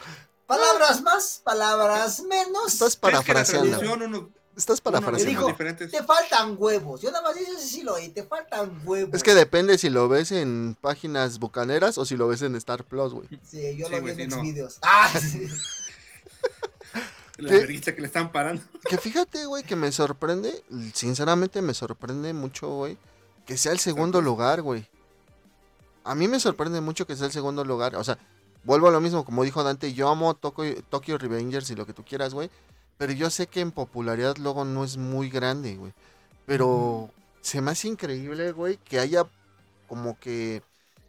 [0.49, 2.73] Palabras más, palabras menos.
[2.73, 3.93] Estás Es que la parafraseando.
[4.07, 5.45] uno, Estás parafraseando.
[5.47, 5.91] diferentes.
[5.91, 7.01] Te faltan huevos.
[7.01, 9.13] Yo nada más dices sí lo oí, te faltan huevos.
[9.13, 12.83] Es que depende si lo ves en páginas bucaneras o si lo ves en Star
[12.83, 13.27] Plus, güey.
[13.47, 14.41] Sí, yo Sí, lo vi en los no.
[14.43, 14.79] videos.
[14.83, 15.47] Ah, sí.
[17.37, 18.61] La vergüenza que le están parando.
[18.89, 20.63] Que fíjate, güey, que me sorprende,
[20.95, 22.97] sinceramente me sorprende mucho, güey,
[23.45, 24.89] que sea el segundo lugar, güey.
[26.03, 27.95] A mí me sorprende mucho que sea el segundo lugar.
[27.95, 28.17] O sea,
[28.63, 31.93] vuelvo a lo mismo, como dijo Dante, yo amo Tokyo, Tokyo Revengers y lo que
[31.93, 32.49] tú quieras, güey.
[32.97, 35.93] Pero yo sé que en popularidad luego no es muy grande, güey.
[36.45, 39.25] Pero se me hace increíble, güey, que haya
[39.87, 40.61] como que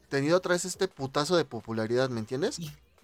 [0.09, 2.61] tenido otra vez este putazo de popularidad, ¿me entiendes?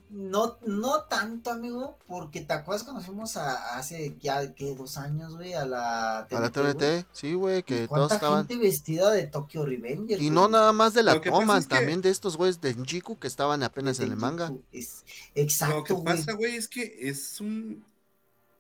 [0.09, 4.75] No, no tanto, amigo, porque te acuerdas cuando fuimos a, hace ya, ¿qué?
[4.75, 6.75] Dos años, güey, a la A la güey?
[6.75, 8.47] TNT, sí, güey, ¿Y que todos ¿Cuánta estaban...
[8.47, 10.23] gente vestida de Tokyo Revengers?
[10.23, 10.35] Y güey?
[10.35, 13.19] no nada más de la que toma, es que- también de estos güeyes de Njiku
[13.19, 14.53] que estaban apenas en el manga.
[14.73, 16.05] Es- Lo que exacto, güey.
[16.05, 17.85] pasa, güey, es que es un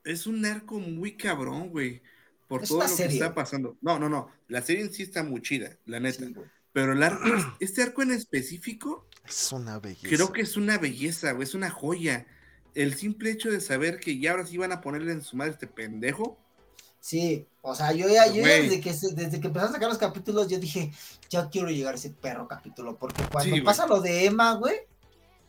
[0.05, 2.01] es un arco muy cabrón, güey,
[2.49, 3.77] por Es todo lo serie, que está pasando.
[3.81, 6.35] No, no, no, la serie en sí está muy chida, la neta, Sí,
[6.73, 7.23] pero el arco,
[7.61, 10.09] este arco en específico, Es una belleza.
[10.09, 12.27] creo que es una belleza, güey, es una joya.
[12.75, 15.53] El simple hecho de saber que ya ahora sí van a ponerle en su madre
[15.53, 16.39] este pendejo,
[16.99, 19.97] Sí, o sea, yo ya, yo ya desde que, desde que empezaron a sacar los
[19.99, 20.93] capítulos, yo dije,
[21.31, 24.75] ya quiero llegar a ese perro capítulo, porque cuando Sí, pasa lo de Emma, güey,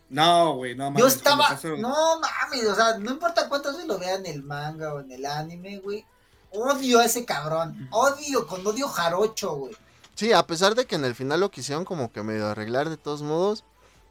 [0.10, 1.02] no, güey, no mames.
[1.02, 4.44] yo estaba, pasó- no mames, o sea, no importa cuántas veces lo vea en el
[4.44, 6.06] manga o en el anime, güey,
[6.52, 9.76] odio a ese cabrón, odio, con odio jarocho, güey.
[10.18, 12.98] Sí, a pesar de que en el final lo quisieron como que medio arreglar de
[12.98, 13.64] todos modos,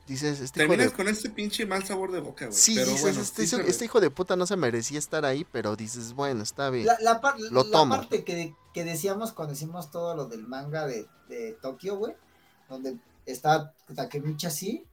[0.06, 0.96] dices, este hijo Terminas de...
[0.96, 2.56] con este pinche mal sabor de boca, güey.
[2.56, 5.44] Sí, pero dices, bueno, este, sí este hijo de puta no se merecía estar ahí,
[5.50, 6.86] pero dices, bueno, está bien.
[6.86, 7.96] La, la, par- Lo la tomo.
[7.96, 12.14] parte que, que decíamos cuando hicimos todo lo del manga de, de Tokio, güey,
[12.68, 12.96] donde
[13.26, 14.84] está Takemichi así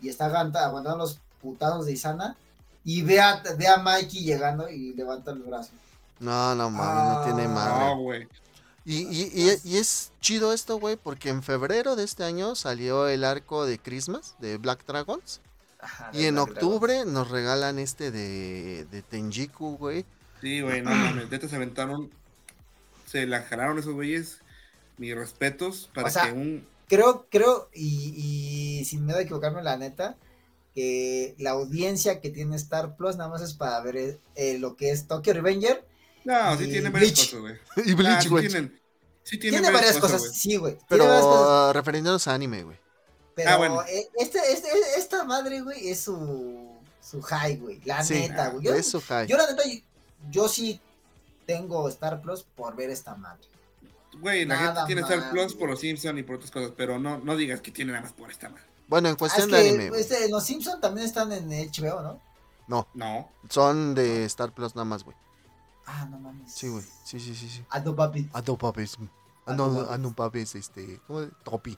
[0.00, 2.34] y está aguanta- aguantando los putados de Isana
[2.82, 5.72] y ve a, ve a Mikey llegando y levanta el brazo.
[6.18, 7.48] No, no mames, no tiene Ah.
[7.54, 7.84] madre.
[7.84, 8.28] No, güey.
[8.84, 13.08] Y, y, y- y es chido esto, güey, porque en febrero de este año salió
[13.08, 15.40] el arco de Christmas de Black Dragons.
[15.78, 20.04] Ajá, Y en Black octubre nos regalan este de, de Tenjiku, güey.
[20.40, 21.30] Sí, güey, no mames.
[21.30, 22.10] Neta se aventaron.
[23.06, 24.38] Se la jalaron esos güeyes.
[24.98, 26.66] Mis respetos para O sea, que un.
[26.88, 30.16] Creo, creo, y, y sin miedo a equivocarme, la neta,
[30.74, 34.90] que la audiencia que tiene Star Plus nada más es para ver eh, lo que
[34.90, 35.84] es Tokyo Revenger.
[36.24, 37.30] No, sí tiene varias Bleach.
[37.30, 37.54] cosas, güey.
[37.86, 38.48] y Ah, Bleach, sí güey.
[38.48, 38.80] tienen,
[39.24, 40.32] sí tienen Tiene varias cosas, güey.
[40.34, 40.72] sí, güey.
[40.74, 41.70] tiene Pero varias cosas.
[41.70, 42.76] uh, refiriéndonos a anime, güey.
[43.34, 43.82] Pero Ah, bueno.
[43.88, 44.68] eh, este, este,
[44.98, 47.80] esta madre, güey, es su, su high, güey.
[47.84, 48.64] La Sí, neta, güey.
[48.66, 49.26] Yo, Es su high.
[49.26, 49.80] yo, la neta, yo,
[50.30, 50.80] yo sí
[51.46, 53.42] tengo Star Plus por ver esta madre.
[54.20, 55.58] Güey, la Nada gente tiene Star más, Plus güey.
[55.58, 58.12] por los Simpsons y por otras cosas, pero no, no digas que tiene nada más
[58.12, 58.64] por esta madre.
[58.86, 60.00] Bueno, en Ah, es cuestión que de anime, güey.
[60.02, 62.86] este, los Simpsons también están en HBO, ¿no?
[62.94, 63.30] No.
[63.48, 65.16] son de Star Plus nada más, güey.
[65.86, 66.52] Ah, no mames.
[66.52, 66.84] Sí, güey.
[67.04, 67.64] Sí, sí, sí, sí.
[67.70, 68.28] Ado papi.
[68.46, 68.96] No, papes.
[69.46, 71.00] Ah, no, ah, no, papes, este.
[71.06, 71.26] ¿Cómo?
[71.44, 71.76] Topi.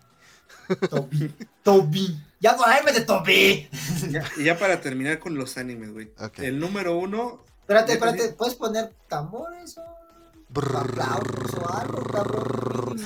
[0.90, 1.34] Toby.
[1.62, 2.22] Toby.
[2.40, 3.68] Ya no hay de Toby.
[4.10, 6.12] Ya- y ya para terminar con los animes, güey.
[6.36, 7.42] El número uno.
[7.60, 8.28] Espérate, espérate.
[8.34, 9.82] ¿Puedes poner tambores o.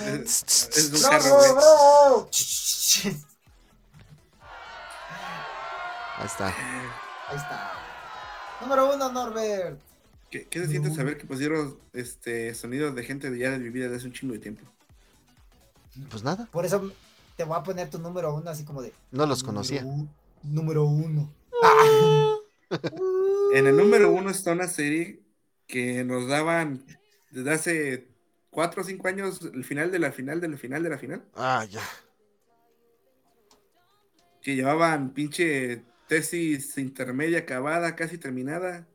[0.05, 2.29] Es, un carro.
[6.19, 6.47] Ahí está.
[6.49, 7.73] Ahí está.
[8.61, 9.81] Número uno, Norbert.
[10.31, 13.85] ¿Qué, qué se siente saber que pusieron este sonidos de gente de ya de vivir
[13.85, 14.65] desde hace un chingo de tiempo?
[16.11, 16.93] Pues nada, Por eso
[17.37, 18.93] te voy a poner tu número uno así como de.
[19.11, 19.85] no los conocía.
[20.43, 21.33] Número uno.
[23.55, 25.23] En el número uno está una serie
[25.67, 26.85] que nos daban
[27.31, 28.09] desde hace
[28.51, 31.25] cuatro o cinco años el final de la final de la final de la final.
[31.35, 31.81] Ah, ya.
[34.43, 38.87] Que llevaban pinche tesis intermedia acabada, casi terminada.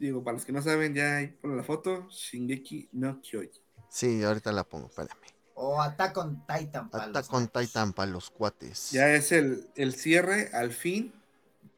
[0.00, 2.08] Digo, para los que no saben, ya ahí ponen la foto.
[2.08, 3.62] Shingeki no Kyojin.
[3.88, 5.20] Sí, ahorita la pongo, espérame.
[5.54, 6.88] O Attack on Titan.
[6.88, 7.52] pa' Ata los.
[7.52, 8.90] Titan para los cuates.
[8.92, 11.12] Ya es el, el cierre al fin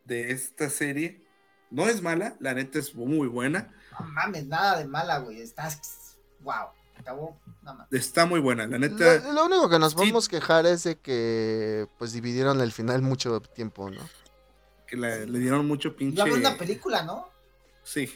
[0.05, 1.27] de esta serie.
[1.70, 3.74] No es mala, la neta es muy buena.
[3.99, 5.40] No mames, nada de mala, güey.
[5.40, 6.16] Estás.
[6.40, 6.69] Wow.
[6.99, 7.36] Acabó.
[7.62, 7.89] Nada más.
[7.93, 9.19] Está muy buena, la neta.
[9.20, 9.97] Lo, lo único que nos Sí.
[9.99, 14.03] podemos quejar es de que pues dividieron el final mucho tiempo, ¿no?
[14.86, 16.20] Que la- le dieron mucho pinche.
[16.20, 17.31] A haber una película, ¿no?
[17.82, 18.12] Sí.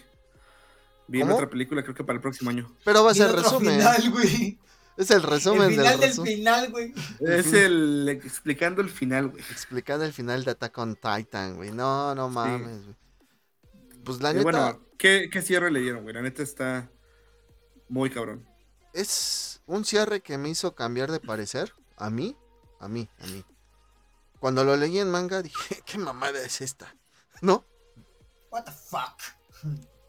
[1.09, 1.37] Viene ¿Cómo?
[1.37, 2.75] otra película, creo que para el próximo año.
[2.85, 3.79] Pero va a ser resumen.
[3.79, 4.59] final, güey.
[4.97, 6.95] Es el resumen El final del final, güey.
[7.21, 9.43] Es el explicando el final, güey.
[9.51, 11.71] Explicando el final de Attack on Titan, güey.
[11.71, 12.97] No, no mames, güey.
[14.05, 16.15] Pues la Y neta bueno, ¿qué, ¿qué cierre le dieron, güey?
[16.15, 16.91] La neta está
[17.89, 18.49] muy cabrón.
[18.95, 21.75] es un cierre que me hizo cambiar de parecer.
[21.97, 22.37] A mí,
[22.81, 23.45] a mí, a mí.
[24.41, 26.95] Cuando lo leí en manga dije, ¿qué mamada es esta?
[27.43, 27.65] ¿No?
[28.51, 29.21] What the fuck.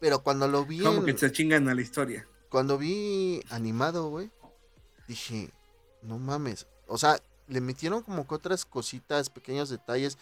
[0.00, 2.26] Pero cuando lo vi Como en- que se chingan a la historia.
[2.50, 4.30] cuando vi animado, güey,
[5.06, 5.50] dije,
[6.02, 6.66] no mames.
[6.86, 10.18] O sea, le metieron como que otras cositas, pequeños detalles,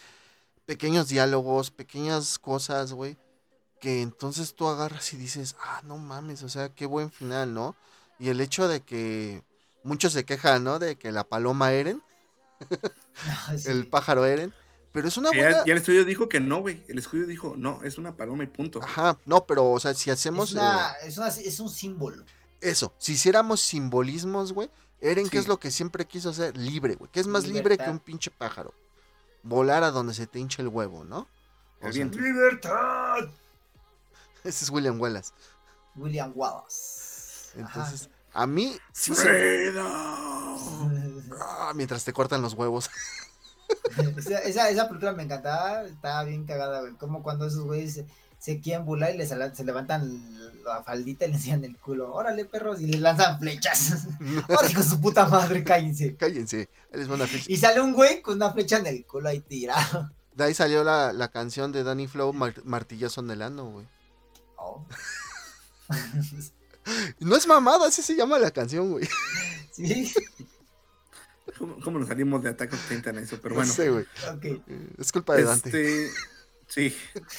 [0.65, 3.17] pequeños diálogos, pequeñas cosas, güey.
[3.81, 7.77] Que entonces tú agarras y dices, ah, no mames, o sea, qué buen final, ¿no?
[8.19, 9.43] Y el hecho de que
[9.85, 10.79] muchos se quejan, ¿no?
[10.79, 12.03] De que la paloma Eren,
[13.59, 13.69] Sí.
[13.71, 14.55] el pájaro Eren,
[14.97, 15.59] pero es una Que buena...
[15.59, 16.83] ya, ya el estudio dijo que no, güey.
[16.89, 18.83] El estudio dijo, no, es una paloma y punto.
[18.83, 20.53] Ajá, no, pero, o sea, si Es, hacemos...
[20.53, 22.25] una- eh, es, una- es un símbolo.
[22.63, 24.71] Eso, si hiciéramos simbolismos, güey,
[25.03, 25.43] Eren, ¿qué Sí.
[25.43, 26.57] es lo que siempre quiso hacer?
[26.57, 27.11] Libre, güey.
[27.11, 28.73] Que es más libre que un pinche pájaro.
[29.43, 31.29] Volar a donde se te hinche el huevo, ¿no?
[31.83, 32.07] O sea.
[32.07, 33.29] ¡Libertad!
[34.45, 35.33] ese es William Wallace.
[35.97, 37.51] William Wallace.
[37.63, 37.81] Ajá.
[37.81, 39.13] Entonces, a mí sí.
[41.41, 42.91] Ah, mientras te cortan los huevos.
[44.19, 46.95] esa, esa, esa película me encantaba, estaba bien cagada, güey.
[46.95, 48.07] Como cuando esos güeyes se,
[48.39, 52.13] se quieren burlar y les se levantan la faldita y le enseñan el culo.
[52.13, 54.07] Órale, perros, y les lanzan flechas.
[54.49, 56.17] Órale, con su puta madre, cállense.
[56.17, 56.69] Cállense.
[56.93, 57.47] Les una flecha.
[57.49, 60.11] Y sale un güey con una flecha en el culo ahí tirado.
[60.35, 63.87] De ahí salió la, la canción de Danny Flow, Mar- Martillazo en el ano, güey.
[64.57, 64.85] Oh.
[67.19, 69.09] No es mamada, así se llama la canción, güey.
[69.73, 70.13] sí,
[71.59, 73.39] ¿Cómo, cómo nos salimos de Attack on Titan eso?
[73.41, 73.73] Pero No bueno.
[73.73, 74.05] sé, güey.
[74.35, 74.45] ok.
[74.45, 74.61] Eh,
[74.99, 76.07] Es culpa de Dante.
[76.07, 76.11] Este,
[76.67, 76.97] sí,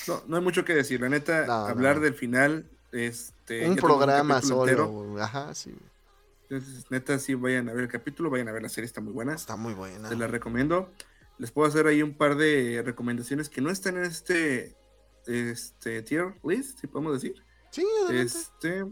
[0.07, 1.01] no, no hay mucho que decir.
[1.01, 2.03] La neta, No, hablar no.
[2.03, 3.69] del final, este.
[3.69, 5.21] un programa capítulo solo.
[5.21, 5.75] Ajá, sí.
[6.49, 9.11] Entonces, neta, sí, vayan a ver el capítulo, vayan a ver la serie, está muy
[9.11, 9.33] buena.
[9.35, 10.07] Está muy buena.
[10.07, 10.89] Se la recomiendo.
[11.37, 14.75] Les puedo hacer ahí un par de recomendaciones que no están en este,
[15.27, 17.35] este tier list, si podemos decir.
[17.69, 18.21] Sí, adelante.
[18.21, 18.85] Este,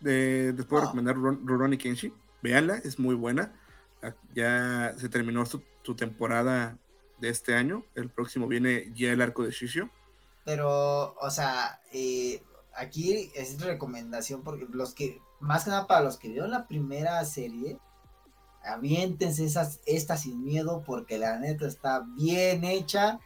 [0.00, 0.86] de- les puedo Ah.
[0.86, 2.12] recomendar Ron- Rurouni Kenshi.
[2.42, 3.52] Véanla, es muy buena.
[4.34, 6.78] Ya se terminó su, su temporada
[7.18, 7.84] de este año.
[7.94, 9.90] El próximo viene ya el arco de Shishio.
[10.44, 12.42] Pero, o sea, eh,
[12.76, 17.24] aquí es recomendación porque los que, más que nada para los que vieron la primera
[17.24, 17.78] serie,
[18.64, 23.20] aviéntense esas, esta sin miedo porque la neta está bien hecha.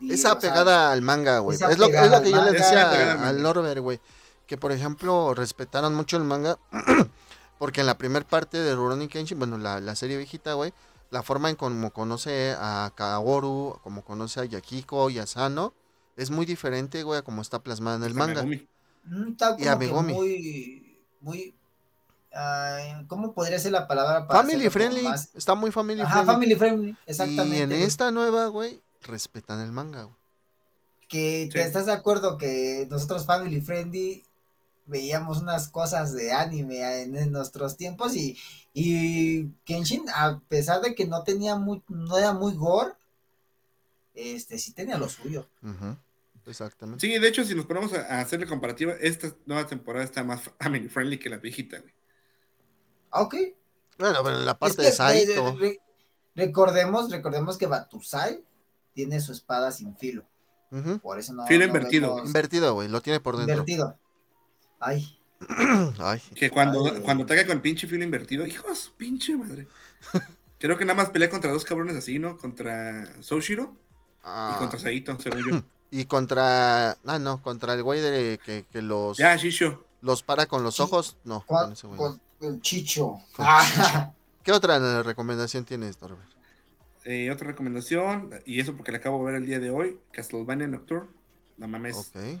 [0.00, 1.56] Y, Esa sea, pegada al manga, güey.
[1.56, 4.00] Es lo, es pegada lo que al yo le decía al Norbert, güey.
[4.46, 6.58] Que por ejemplo respetaron mucho el manga.
[7.62, 10.72] porque en la primera parte de Rurouni Kenshin, bueno, la, la serie viejita, güey.
[11.12, 15.72] La forma en cómo conoce a Kaoru, como conoce a Yakiko y a Sano,
[16.16, 18.42] es muy diferente, güey, a como está plasmada en el manga.
[18.42, 20.12] Mm, Y a como Megumi.
[20.12, 21.54] muy, muy,
[22.34, 26.10] ah, ¿cómo podría ser la palabra para Family como friendly, más- está muy family Ajá,
[26.24, 26.32] friendly.
[26.32, 27.58] family friendly, exactamente.
[27.58, 27.82] y en güey.
[27.84, 30.16] esta nueva, güey, respetan el manga, güey.
[31.08, 31.50] que Sí.
[31.50, 34.24] te estás de acuerdo que nosotros family friendly
[34.86, 38.36] veíamos unas cosas de anime en, en nuestros tiempos y,
[38.74, 42.92] y Kenshin, a pesar de que no tenía muy, no era muy gore,
[44.14, 45.48] este sí tenía lo suyo.
[46.46, 47.06] Exactamente.
[47.06, 50.40] Sí, de hecho, si nos ponemos a, a hacerle comparativa, esta nueva temporada está más
[50.58, 51.94] family friendly que la viejita, güey.
[53.10, 53.34] Ah, ok.
[53.98, 55.56] Bueno, pero en la Es parte que, de Saito.
[55.56, 55.80] re-
[56.34, 58.42] recordemos, recordemos que Batusai
[58.94, 60.24] tiene su espada sin filo.
[61.02, 61.46] Por eso no.
[61.46, 62.14] Filo no invertido.
[62.16, 62.88] vemos- Invertido, güey.
[62.88, 63.54] Lo tiene por dentro.
[63.56, 63.98] Invertido.
[64.82, 65.18] Ay.
[65.98, 66.20] Ay.
[66.34, 67.00] Que cuando, Ay.
[67.02, 69.66] cuando ataca con el pinche filo invertido, hijo de su pinche madre.
[70.58, 72.36] Creo que nada más pelea contra dos cabrones así, ¿no?
[72.38, 73.74] Contra Soushiro
[74.24, 75.62] Ah, y contra Saito, según yo.
[75.90, 76.92] y contra.
[77.04, 79.84] Ah, no, contra el güey de que, que los, Ya, Shisho.
[80.00, 81.16] los para con los ojos.
[81.24, 81.98] No, Con, ese güey.
[81.98, 83.18] con el chicho.
[83.34, 84.12] Con Ah,
[84.44, 86.30] ¿Qué otra recomendación tienes, Norbert?
[87.04, 90.68] Eh, otra recomendación, y eso porque la acabo de ver el día de hoy, Castlevania
[90.68, 91.08] Nocturne.
[91.56, 92.40] No mames, Ok.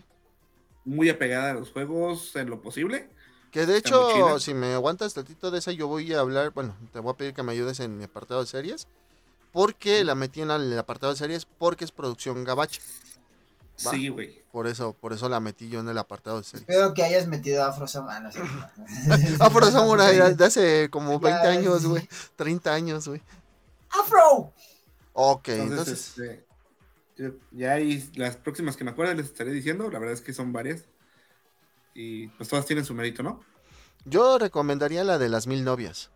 [0.84, 3.08] Muy apegada a los juegos en lo posible.
[3.50, 6.50] Que de hecho, si me aguantas tantito de esa, yo voy a hablar.
[6.52, 8.88] Bueno, te voy a pedir que me ayudes en mi apartado de series.
[9.52, 12.80] Porque la metí en el apartado de series porque es producción gabacha.
[13.86, 13.90] Va.
[13.90, 14.42] Sí, güey.
[14.52, 16.62] Por eso, por eso la metí yo en el apartado de series.
[16.66, 18.22] Espero que hayas metido Afro Samurai.
[19.40, 21.88] Afro Samurai de hace como 20 Ya, años, sí.
[21.88, 22.08] güey.
[22.36, 23.20] 30 años, güey.
[23.90, 24.52] ¡Afro!
[25.12, 26.08] Ok, Entonces, entonces.
[26.08, 26.46] este,
[27.50, 29.90] ya hay las próximas que me acuerdo les estaré diciendo.
[29.90, 30.84] La verdad es que son varias.
[31.94, 33.40] Y pues todas tienen su mérito, ¿no?
[34.04, 36.10] Yo recomendaría la de las mil novias.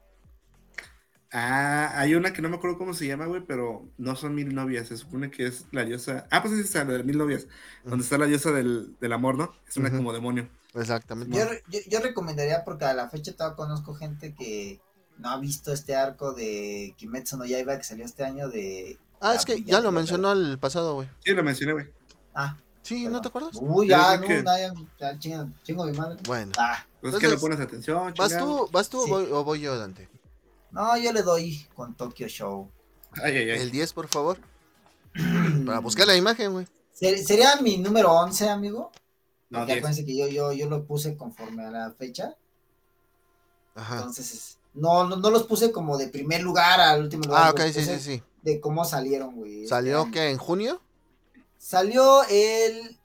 [1.32, 4.54] Ah, hay una que no me acuerdo cómo se llama, güey, pero no son mil
[4.54, 4.88] novias.
[4.88, 6.26] Se supone que es la diosa.
[6.30, 7.46] Ah, pues es esa, la de mil novias.
[7.84, 9.54] Donde está la diosa del, del amor, ¿no?
[9.68, 10.48] Es una como demonio.
[10.74, 11.36] Exactamente.
[11.36, 14.80] Yo, yo, yo recomendaría, porque a la fecha todavía conozco gente que
[15.18, 18.98] no ha visto este arco de Kimetsu no Yaiba que salió este año de...
[19.20, 21.08] Ah, es que ya lo mencionó el pasado, güey.
[21.24, 21.86] Sí, lo mencioné, güey.
[22.34, 23.50] Ah, Sí, ¿no te acuerdas?
[23.60, 24.60] Uy, ya, creo no, que-
[25.00, 26.18] ya, ya chingo, chingo mi madre.
[26.24, 26.52] Bueno.
[26.56, 28.66] Ah, Pues es que no Entonces, pones atención, ¿Vas chingado.
[28.66, 29.10] tú, vas tú Sí.
[29.10, 30.08] o, voy, o voy yo, Dante?
[30.70, 32.70] no, yo le doy con Tokyo Show.
[33.24, 33.58] Ay, ay, ay.
[33.60, 34.38] El 10, por favor.
[35.66, 36.68] Para buscar la imagen, güey.
[36.92, 38.92] Ser- Sería mi número 11, amigo.
[39.50, 39.78] No, ya 10.
[39.78, 42.36] acuérdense que yo, yo, yo lo puse conforme a la fecha.
[43.74, 43.96] Ajá.
[43.96, 47.46] Entonces, es- no, no, no los puse como de primer lugar al último lugar.
[47.46, 48.22] Ah, ok, sí, sí, sí.
[48.46, 49.56] De cómo salieron, güey.
[49.64, 50.30] este ¿Salió qué?
[50.30, 50.80] ¿En junio?
[51.58, 52.96] Salió el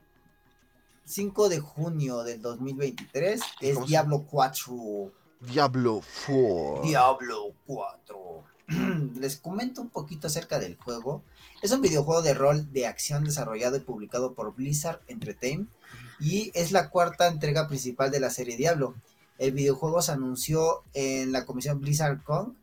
[1.05, 3.41] 5 de junio del 2023.
[3.59, 5.11] Es ¿Cómo se- Diablo 4.
[5.39, 6.81] Diablo 4.
[6.84, 8.43] Diablo 4.
[9.19, 11.23] Les comento un poquito acerca del juego.
[11.63, 15.72] Es un videojuego de rol de acción desarrollado y publicado por Blizzard Entertainment
[16.19, 18.93] y es la cuarta entrega principal de la serie Diablo.
[19.39, 22.55] El videojuego se anunció en la comisión Blizzard Con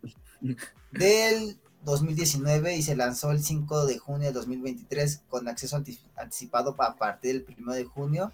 [0.93, 1.59] del
[1.91, 6.95] 2019 y se lanzó el 5 de junio de 2023 con acceso anti- anticipado a
[6.97, 8.33] partir del 1 de junio.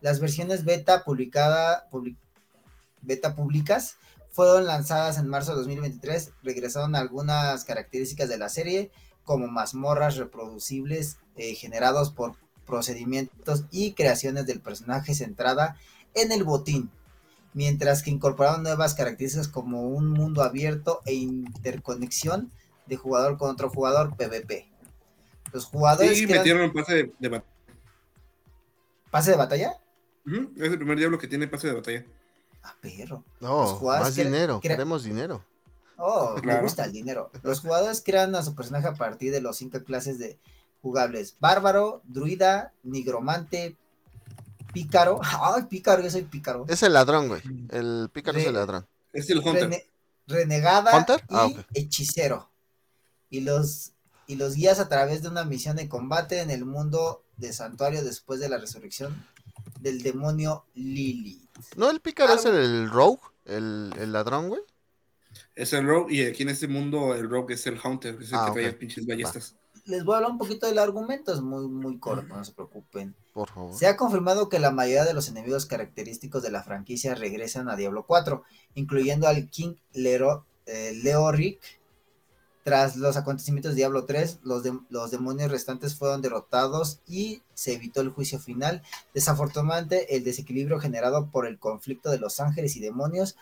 [0.00, 2.16] Las versiones beta publicada, publi-
[3.02, 3.96] beta públicas
[4.30, 6.30] fueron lanzadas en marzo de 2023.
[6.42, 8.90] Regresaron algunas características de la serie,
[9.24, 15.76] como mazmorras reproducibles eh, generados por procedimientos y creaciones del personaje centrada
[16.14, 16.90] en el botín,
[17.54, 22.50] mientras que incorporaron nuevas características como un mundo abierto e interconexión
[22.88, 24.68] de jugador con otro jugador PvP.
[25.52, 27.52] Los jugadores Sí, que eran- metieron el pase de, de batalla.
[29.10, 29.72] pase de batalla.
[30.56, 32.04] Es el primer diablo que tiene pase de batalla.
[32.62, 33.24] Ah, perro.
[33.40, 34.60] No, más que- dinero.
[34.60, 35.42] que Queremos dinero.
[35.96, 37.30] Oh, me gusta el dinero.
[37.42, 40.38] Los jugadores crean a su personaje a partir de los cinco clases de
[40.82, 43.76] jugables: bárbaro, druida, nigromante,
[44.72, 45.18] pícaro.
[45.42, 46.66] Ay, pícaro, yo soy pícaro.
[46.68, 47.40] Es el ladrón, güey.
[47.70, 48.86] El pícaro es el ladrón.
[49.12, 49.70] Es el Hunter.
[49.70, 49.86] Rene-
[50.26, 51.20] renegada ¿Hunter?
[51.28, 51.58] y Ah, ok.
[51.74, 52.50] hechicero.
[53.30, 53.92] Y los,
[54.26, 58.02] y los guías a través de una misión de combate en el mundo de santuario
[58.04, 59.26] después de la resurrección
[59.80, 61.48] del demonio Lili.
[61.76, 63.20] ¿No el pícaro es Algo- el rogue?
[63.44, 64.60] El, el ladrón, güey.
[65.54, 66.14] Es el Rogue.
[66.14, 68.16] Y aquí en este mundo, el Rogue es el Hunter.
[68.16, 68.56] que Es el Ah, que ok.
[68.56, 69.54] trae pinches ballestas.
[69.84, 73.14] Les voy a hablar un poquito del argumento, es muy, muy corto, no se preocupen.
[73.32, 73.74] Por favor.
[73.74, 77.76] Se ha confirmado que la mayoría de los enemigos característicos de la franquicia regresan a
[77.76, 78.42] Diablo 4,
[78.74, 81.58] incluyendo al King Lero, eh, Leoric.
[82.68, 87.72] Tras los acontecimientos de Diablo 3, los, de- los demonios restantes fueron derrotados y se
[87.72, 88.82] evitó el juicio final.
[89.14, 93.36] Desafortunadamente, el desequilibrio generado por el conflicto de los ángeles y demonios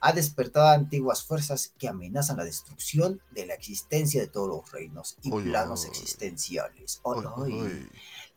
[0.00, 4.70] ha despertado a antiguas fuerzas que amenazan la destrucción de la existencia de todos los
[4.72, 7.00] reinos y planos existenciales.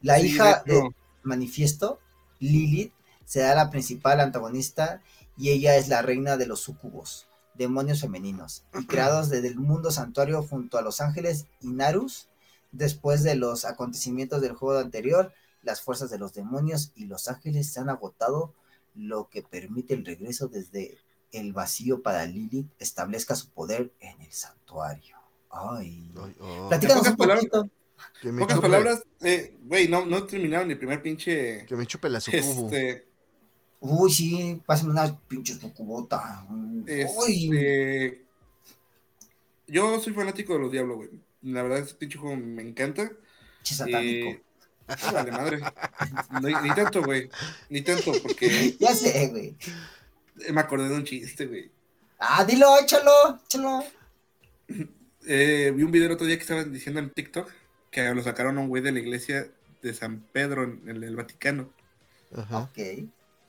[0.02, 0.90] La Sí, hija de
[1.24, 2.00] manifiesto,
[2.40, 2.94] Lilith,
[3.26, 5.02] será la principal antagonista
[5.38, 7.28] y ella es la reina de los sucubos,
[7.60, 12.28] demonios femeninos, y creados desde el mundo santuario junto a los ángeles Inarus.
[12.72, 15.32] Después de los acontecimientos del juego anterior,
[15.62, 18.54] las fuerzas de los demonios y los ángeles se han agotado
[18.96, 20.98] lo que permite el regreso desde
[21.32, 25.16] el vacío para Lilith establezca su poder en el santuario.
[25.52, 26.12] Ay.
[26.16, 27.70] Ay, oh, Platícanos En un pocas palabras- poquito.
[28.22, 31.66] que, me Pocas chupe- palabras, eh, güey, no, no terminaron el primer pinche.
[31.66, 32.66] que me chupe la sucubo.
[32.72, 33.09] Este,
[33.82, 36.46] Uy, sí, pásenme una pinche cucubota.
[36.50, 38.26] Uy, este,
[39.68, 41.10] yo soy fanático de los Diablos, güey.
[41.44, 43.10] La verdad, ese pinche juego me encanta.
[43.58, 44.30] pinche satánico.
[44.30, 44.44] Eh,
[45.14, 45.60] vale, madre.
[46.42, 47.30] No, ni tanto, güey.
[47.70, 49.56] Ni tanto, porque Ya sé, güey.
[50.52, 51.72] me acordé de un chiste, güey.
[52.20, 53.84] Ah, dilo, échalo, échalo.
[55.26, 57.50] Eh, vi un video el otro día que estaban diciendo en TikTok
[57.92, 59.48] que lo sacaron a un güey de la iglesia
[59.82, 61.72] de San Pedro en, en el Vaticano.
[62.36, 62.60] Ajá.
[62.60, 62.78] Ok.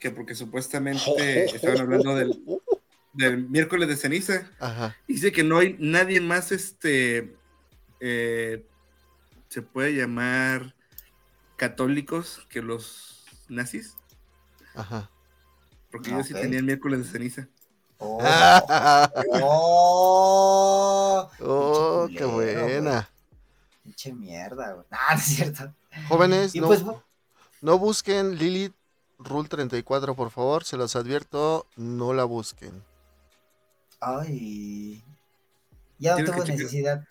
[0.01, 2.43] Que porque supuestamente estaban hablando del,
[3.12, 4.51] del miércoles de ceniza.
[4.59, 4.97] Ajá.
[5.06, 7.36] Dice que no hay nadie más, este,
[8.01, 8.66] eh,
[9.48, 10.74] se puede llamar
[11.56, 13.94] católicos que los nazis.
[14.74, 15.10] Ajá.
[15.90, 16.40] Porque ellos sí Ok.
[16.40, 17.48] tenían miércoles de ceniza.
[17.98, 19.10] Oh, Ah,
[19.43, 23.10] oh, oh, qué buena.
[23.82, 24.86] pinche mierda, güey.
[24.90, 25.74] Ah, no es cierto.
[26.09, 26.82] Jóvenes, no, pues,
[27.60, 28.74] no busquen Lilith
[29.22, 30.64] Rule 34, por favor.
[30.64, 32.82] Se los advierto, no la busquen.
[34.01, 35.05] ay.
[35.98, 37.05] Ya no tengo necesidad.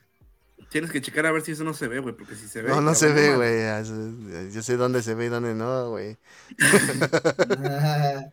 [0.72, 2.70] Tienes que checar a ver si eso no se ve, güey, porque si se ve.
[2.70, 4.52] No, no se ve, güey.
[4.52, 6.18] Yo sé dónde se ve y dónde no, güey.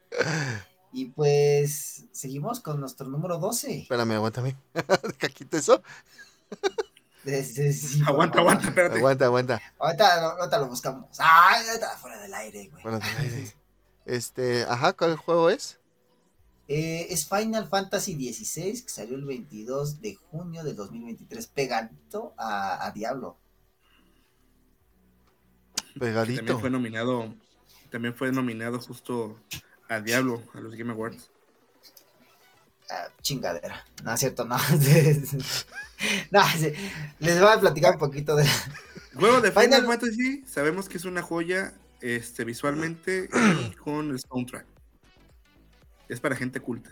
[0.93, 3.83] y pues seguimos con nuestro número 12.
[3.83, 4.57] Espérame, aguántame.
[4.75, 5.83] Deja quito eso.
[7.25, 8.53] De- sí, Aguanta, favor.
[8.53, 8.97] aguanta, espérate.
[8.99, 9.63] Aguanta, aguanta.
[9.79, 11.09] Ahorita, ahorita lo buscamos.
[11.19, 12.83] Ay, ahorita fuera del aire, güey.
[12.83, 13.55] Bueno, del aire.
[14.07, 15.79] Este, ajá, ¿cuál juego es?
[16.69, 22.87] Eh, es Final Fantasy XVI, que salió el 22 de junio del 2023, pegadito a,
[22.87, 23.37] a Diablo.
[25.99, 26.39] Pegadito.
[26.41, 27.35] También fue nominado,
[27.91, 29.39] también fue nominado justo
[29.89, 31.31] a Diablo, a los Game Awards.
[32.91, 33.85] Ah, chingadera.
[34.05, 34.57] No es cierto, no.
[36.31, 36.73] no, sí.
[37.19, 38.47] Les voy a platicar un poquito de.
[39.15, 43.29] Juego de Final- Final Fantasy, sabemos que es una joya este, visualmente
[43.71, 44.67] y con el soundtrack.
[46.09, 46.91] Es para gente culta.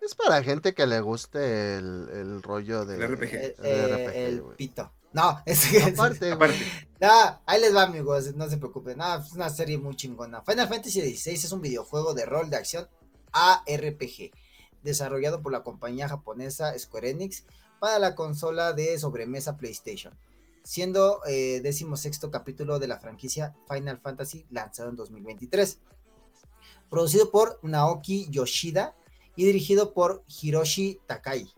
[0.00, 2.96] Es para gente que le guste el, el rollo de...
[2.96, 3.34] El RPG.
[3.34, 4.56] eh, El eh, RPG, el güey.
[4.56, 4.92] pito.
[5.12, 5.82] No, es que.
[5.82, 6.32] Aparte, güey.
[6.32, 6.58] Aparte,
[7.00, 8.96] No, ahí les va, amigos, no se preocupen.
[8.98, 10.40] No, es una serie muy chingona.
[10.42, 12.88] Final Fantasy XVI es un videojuego de rol de acción
[13.32, 14.30] ARPG,
[14.82, 17.44] desarrollado por la compañía japonesa Square Enix
[17.78, 20.14] para la consola de sobremesa PlayStation,
[20.62, 25.80] siendo eh, decimosexto capítulo de la franquicia Final Fantasy lanzado en 2023.
[26.88, 28.96] Producido por Naoki Yoshida
[29.36, 31.52] y dirigido por Hiroshi Takai.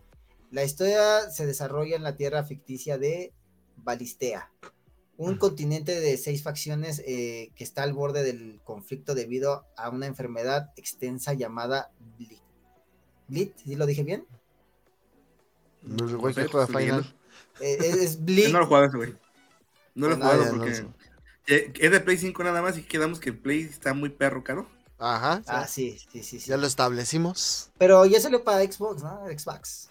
[0.51, 3.33] La historia se desarrolla en la tierra ficticia de
[3.77, 4.51] Balistea,
[5.17, 10.05] un continente de seis facciones eh, que está al borde del conflicto debido a una
[10.05, 12.41] enfermedad extensa llamada Blit.
[13.27, 13.57] ¿Blit?
[13.57, 14.27] ¿Sí lo dije bien?
[15.81, 17.15] No, el Final.
[17.59, 19.15] Eh, es, es Yo no lo he jugado ese, güey.
[19.95, 20.85] No lo he jugado ah, ya, no porque sé.
[21.47, 24.43] eh, es de Play 5 nada más y quedamos que el Play está muy perro
[24.43, 24.67] caro.
[24.97, 25.41] Ajá.
[25.47, 26.49] Ah, sí, sí, sí, sí.
[26.49, 27.69] Ya lo establecimos.
[27.77, 29.25] Pero ya salió para Xbox, ¿no?
[29.27, 29.89] Xbox.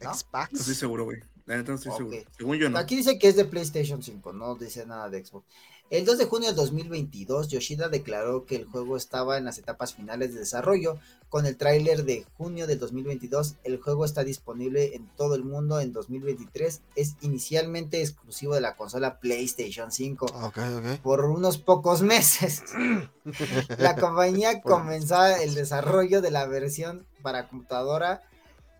[0.00, 0.14] ¿No?
[0.14, 0.52] Xbox.
[0.52, 1.18] No estoy seguro, güey.
[1.46, 1.98] La neta no estoy Ok.
[1.98, 2.16] seguro.
[2.38, 2.78] Según yo no.
[2.78, 5.46] Aquí dice que es de PlayStation 5, no dice nada de Xbox.
[5.94, 9.94] El 2 de junio del 2022, Yoshida declaró que el juego estaba en las etapas
[9.94, 10.98] finales de desarrollo.
[11.28, 15.78] Con el tráiler de junio del 2022, el juego está disponible en todo el mundo
[15.78, 16.80] en 2023.
[16.96, 21.00] Es inicialmente exclusivo de la consola PlayStation 5 Ok, ok.
[21.00, 22.64] por unos pocos meses.
[23.78, 28.24] La compañía comenzó el desarrollo de la versión para computadora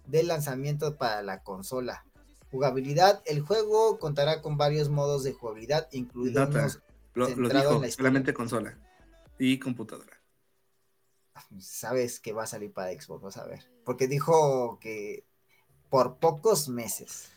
[0.08, 2.04] del lanzamiento para la consola.
[2.50, 6.80] Jugabilidad, el juego contará con varios modos de jugabilidad, incluidos
[7.14, 8.78] Lo, lo centrado en dijo, solamente consola
[9.38, 10.20] y computadora.
[11.58, 13.64] sabes que va a salir para Xbox, vas a ver.
[13.84, 15.24] Porque dijo que
[15.90, 17.28] por pocos meses.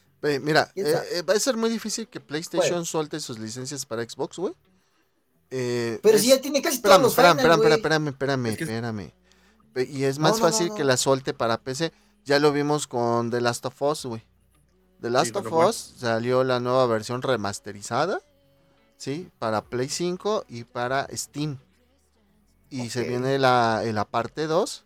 [0.41, 4.03] Mira, ¿Quién eh, eh, va a ser muy difícil que PlayStation suelte sus licencias para
[4.07, 4.55] Xbox, güey.
[5.51, 7.51] Eh, Pero es- si ya tiene casi todos Espérame, los espérame, Final,
[8.07, 9.13] espérame, espérame,
[9.93, 10.75] Y es No, más no, no, fácil no.
[10.75, 11.93] que la suelte para PC.
[12.25, 14.23] Ya lo vimos con The Last of Us, güey.
[15.01, 15.51] The Last of.
[15.53, 18.19] Us salió la nueva versión remasterizada,
[18.97, 19.29] ¿sí?
[19.39, 21.57] Para Play 5 y para Steam.
[22.69, 24.85] Y se viene la, la parte 2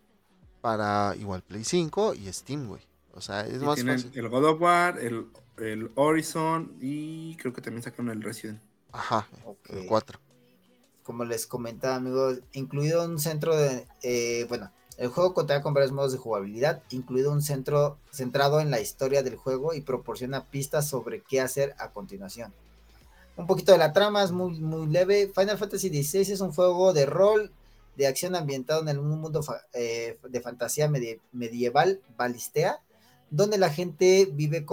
[0.60, 2.82] para igual Play 5 y Steam, güey.
[3.14, 4.12] O sea, es Y más tienen fácil.
[4.14, 5.26] el God of War, el,
[5.58, 8.60] el Horizon y creo que también sacaron el Resident.
[8.92, 9.70] Ajá, Ok.
[9.70, 10.20] el 4.
[11.02, 15.92] como les comentaba amigos, incluido un centro de, eh, bueno, el juego contará con varios
[15.92, 20.88] modos de jugabilidad, incluido un centro centrado en la historia del juego y proporciona pistas
[20.88, 22.54] sobre qué hacer a continuación.
[23.36, 25.32] Un poquito de la trama es muy, muy leve.
[25.34, 27.52] Final Fantasy XVI es un juego de rol
[27.96, 32.80] de acción ambientado en el mundo fa- eh, de fantasía medie- medieval Balistea,
[33.30, 34.64] donde la gente vive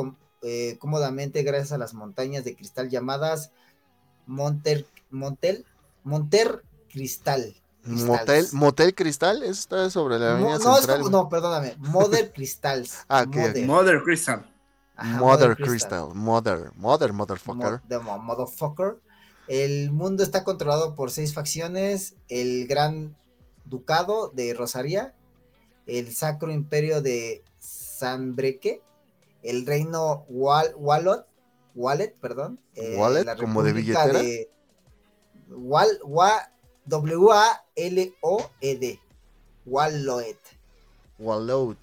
[0.42, 3.52] eh, cómodamente gracias a las montañas de cristal llamadas
[4.26, 5.66] Monter, Montel,
[6.04, 7.56] Monter Cristal.
[7.84, 8.54] Motel, Cristals.
[8.54, 13.00] Motel Cristal, eso está sobre la Mo- avenida no, es como- no, perdóname, Mother Crystals.
[13.10, 13.26] Ah.
[13.26, 13.66] Mother.
[13.66, 14.46] Mother Crystal.
[15.00, 15.70] Ajá, Mother Crystal.
[15.70, 17.72] Crystal, Mother, Mother, Motherfucker.
[17.72, 19.00] Mo- the mo- motherfucker.
[19.48, 23.16] El mundo está controlado por seis facciones: el Gran
[23.66, 25.14] Ducado de Rosaria,
[25.88, 28.82] el Sacro Imperio de Sanbreque,
[29.44, 31.26] el Reino Wal Wallet,
[31.76, 32.60] Wallet, perdón.
[32.76, 34.20] eh, Wallet, la como de billetera.
[34.22, 34.50] de
[35.50, 36.52] Wal, Wa-
[37.80, 39.00] W-A-L-O-E-D.
[39.66, 40.38] Walloet.
[41.18, 41.78] Wallout.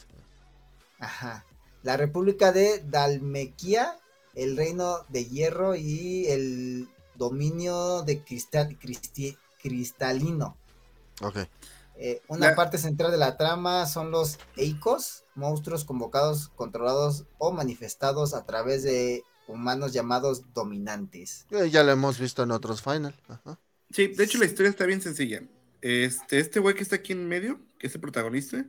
[0.99, 1.45] Ajá.
[1.87, 3.97] La República de Dalmequía,
[4.35, 10.57] el Reino de Hierro y el dominio de cristal, cristi- cristalino.
[11.23, 11.39] Ok.
[11.99, 18.35] Eh, una parte central de la trama son los Eikos, monstruos convocados, controlados o manifestados
[18.35, 21.47] a través de humanos llamados dominantes.
[21.53, 23.15] Eh, Ya lo hemos visto en otros Final.
[23.29, 23.61] Ajá.
[23.93, 25.43] Sí, de hecho la historia está bien sencilla.
[25.83, 28.67] Este, este güey que está aquí en medio, que es el protagonista,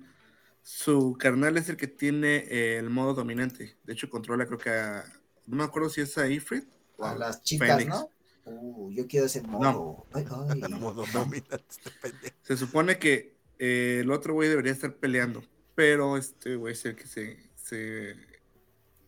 [0.67, 3.77] su carnal es el que tiene eh, el modo dominante.
[3.85, 5.05] De hecho, controla, creo que a.
[5.45, 6.67] No me acuerdo si es a Ifrit
[6.97, 7.87] o A a las chicas, Fénix.
[7.87, 8.11] ¿no?
[8.43, 10.05] Uh, yo quiero ese modo.
[10.11, 10.73] Ay, ay.
[10.73, 11.63] Modo dominante,
[12.03, 12.33] este.
[12.41, 15.41] Se supone que eh, el otro güey debería estar peleando,
[15.73, 18.17] pero este güey es el que se, se,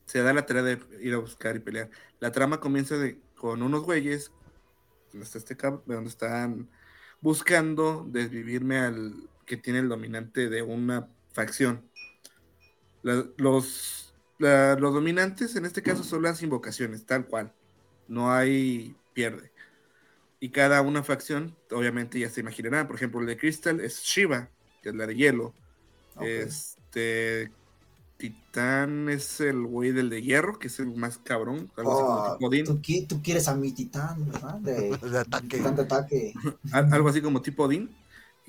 [0.06, 1.90] se da la tarea de ir a buscar y pelear.
[2.22, 4.32] La trama comienza de, con unos güeyes,
[5.12, 6.70] donde, está este donde están
[7.20, 11.10] buscando desvivirme al que tiene el dominante de una
[11.44, 11.84] facción.
[13.02, 17.54] La- los, la- los dominantes en este caso son las invocaciones, tal cual.
[18.08, 19.52] No hay pierde.
[20.42, 22.88] Y cada una facción, obviamente ya se imaginarán.
[22.88, 24.50] Por ejemplo, el de Crystal es Shiva,
[24.82, 25.54] que es la de hielo.
[26.22, 27.52] Este.
[28.18, 31.72] Titán es el güey del de hierro, que es el más cabrón.
[31.78, 32.66] Algo así como Oh, tipo Odín.
[32.66, 34.56] tú, tú quieres a mi titán, ¿verdad?
[34.56, 35.58] De, De ataque.
[35.58, 36.34] titán de ataque.
[36.74, 37.90] Al- algo así como tipo Odín.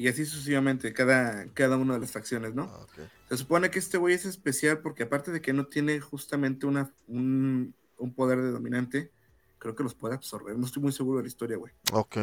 [0.01, 2.65] Y así sucesivamente, cada, cada una de las facciones, ¿no?
[2.65, 2.93] Ok.
[3.29, 6.91] Se supone que este güey es especial porque aparte de que no tiene justamente una,
[7.07, 9.13] un, un poder de dominante,
[9.59, 10.57] creo que los puede absorber.
[10.57, 11.75] No estoy muy seguro de la historia, güey.
[11.93, 12.17] Ok.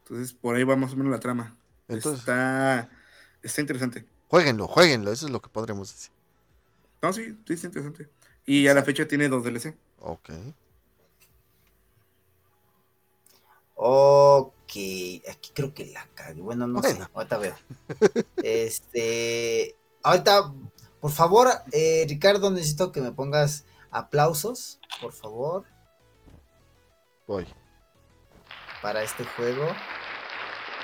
[0.00, 1.56] Entonces, por ahí va más o menos la trama.
[1.86, 2.90] Entonces, Está,
[3.40, 4.04] está interesante.
[4.26, 5.12] jueguenlo, jueguenlo.
[5.12, 6.10] Eso es lo que podremos decir.
[7.02, 8.08] No, sí, sí, está interesante.
[8.46, 9.76] Y a la fecha tiene dos DLC.
[10.00, 10.30] Ok.
[13.76, 14.54] Ok,
[15.28, 16.40] aquí creo que la cagué.
[16.40, 17.54] Bueno, no sé, ahorita veo.
[18.42, 20.52] Este, ahorita,
[21.00, 25.64] por favor, eh, Ricardo, necesito que me pongas aplausos, por favor,
[27.26, 27.46] Voy.
[28.80, 29.66] para este juego.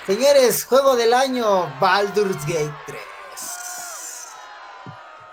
[0.06, 1.46] Señores, juego del año,
[1.80, 2.98] Baldur's Gate 3.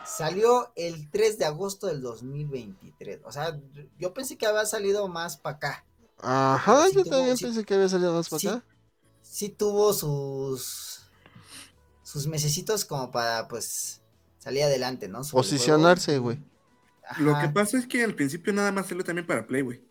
[0.06, 3.22] Salió el 3 de agosto del 2023.
[3.26, 3.60] O sea,
[3.98, 5.86] yo pensé que había salido más para acá.
[6.22, 8.64] Ajá, Sí yo tuvo- también sí- pensé que había salido más para sí, acá.
[9.22, 11.02] sí tuvo sus
[12.04, 14.02] sus mesecitos como para pues
[14.40, 15.24] salir adelante, ¿no?
[15.24, 16.40] Su Posicionarse, güey.
[17.20, 19.82] Lo que pasa es que al principio nada más salió también para Play, güey.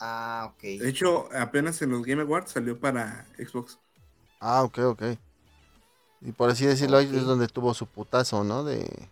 [0.00, 0.62] Ah, ok.
[0.62, 3.78] De hecho, apenas en los Game Awards salió para Xbox.
[4.40, 5.02] Ah, ok, ok.
[6.20, 8.64] Y por así decirlo, ahí es donde tuvo su putazo, ¿no?
[8.64, 9.10] De...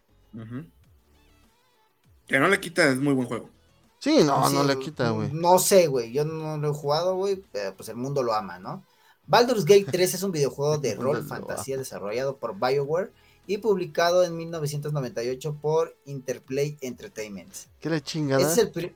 [2.26, 3.50] Que no le quita, es muy buen juego.
[3.98, 5.30] Sí, no, no le quita, güey.
[5.32, 6.12] No sé, güey.
[6.12, 8.84] Yo no lo he jugado, güey, pero pues el mundo lo ama, ¿no?
[9.26, 13.12] Baldur's Gate 3 es un videojuego de rol fantasía desarrollado por BioWare
[13.46, 17.52] y publicado en 1998 por Interplay Entertainment.
[17.80, 18.42] ¿Qué le chingada?
[18.42, 18.94] Es el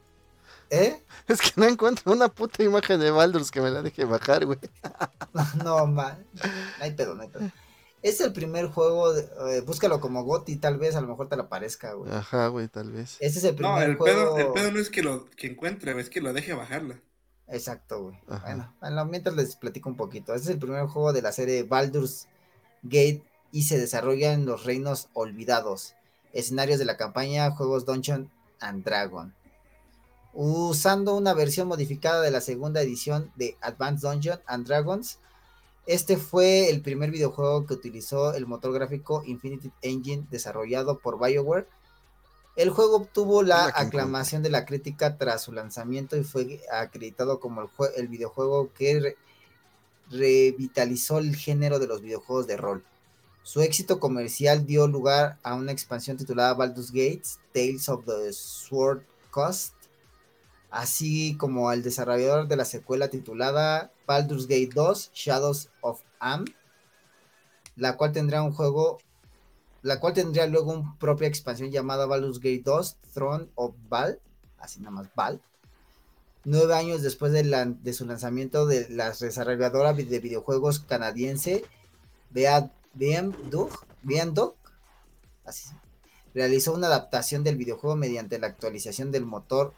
[0.70, 1.02] ¿Eh?
[1.27, 4.59] Es que no encuentro una puta imagen de Baldur's que me la deje bajar, güey.
[5.64, 6.24] No, man.
[6.35, 7.51] No hay pedo, no hay pedo.
[8.02, 11.36] Es el primer juego, de- eh, búscalo como GOTY, tal vez a lo mejor te
[11.36, 12.10] la parezca, güey.
[12.12, 13.16] Ajá, güey, tal vez.
[13.20, 14.35] Este es el primer No, el juego.
[14.36, 16.98] pedo, el pedo no es que lo que encuentre, es que lo deje bajarla.
[17.48, 18.16] Exacto, güey.
[18.28, 18.44] Ajá.
[18.47, 20.35] Bueno, bueno, mientras les platico un poquito.
[20.35, 22.27] Este es el primer juego de la serie Baldur's
[22.82, 23.22] Gate
[23.52, 25.94] y se desarrolla en los reinos olvidados.
[26.32, 29.35] Escenarios de la campaña, juegos Dungeon and Dragon.
[30.32, 35.18] Usando una versión modificada de la segunda edición de Advanced Dungeon and Dragons.
[35.91, 41.67] Este fue el primer videojuego que utilizó el motor gráfico Infinity Engine desarrollado por BioWare.
[42.55, 47.62] El juego obtuvo la aclamación de la crítica tras su lanzamiento y fue acreditado como
[47.62, 49.17] el, jue- el videojuego que re-
[50.11, 52.85] revitalizó el género de los videojuegos de rol.
[53.43, 59.03] Su éxito comercial dio lugar a una expansión titulada Baldur's Gates Tales of the Sword
[59.33, 59.75] Coast,
[60.70, 66.44] así como al desarrollador de la secuela titulada Baldur's Gate 2 Shadows of Am,
[67.76, 68.98] la cual tendrá un juego,
[69.82, 74.20] la cual tendría luego una propia expansión llamada Baldur's Gate 2 Throne of Val,
[74.59, 75.40] así nada más Val.
[76.44, 81.64] Nueve años después de, la- de su lanzamiento de la desarrolladora de videojuegos canadiense
[85.44, 85.74] así se-
[86.34, 89.74] realizó una adaptación del videojuego mediante la actualización del motor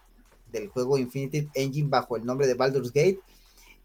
[0.53, 3.21] del juego Infinity Engine bajo el nombre de Baldur's Gate.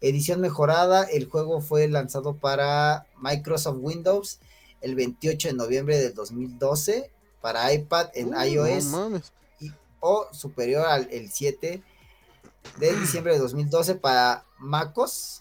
[0.00, 4.38] Edición mejorada, el juego fue lanzado para Microsoft Windows
[4.80, 9.32] el 28 de noviembre del 2012, para iPad en Uh, iOS No mames.
[10.00, 11.82] o superior al el 7
[12.78, 15.40] de diciembre de 2012 para MacOS,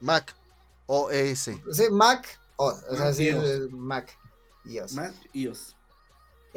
[0.00, 0.36] Mac.
[0.86, 1.50] OS.
[1.90, 3.72] Mac, o, o sea, Mac sí, iOS.
[3.72, 4.16] Mac
[5.32, 5.74] iOS.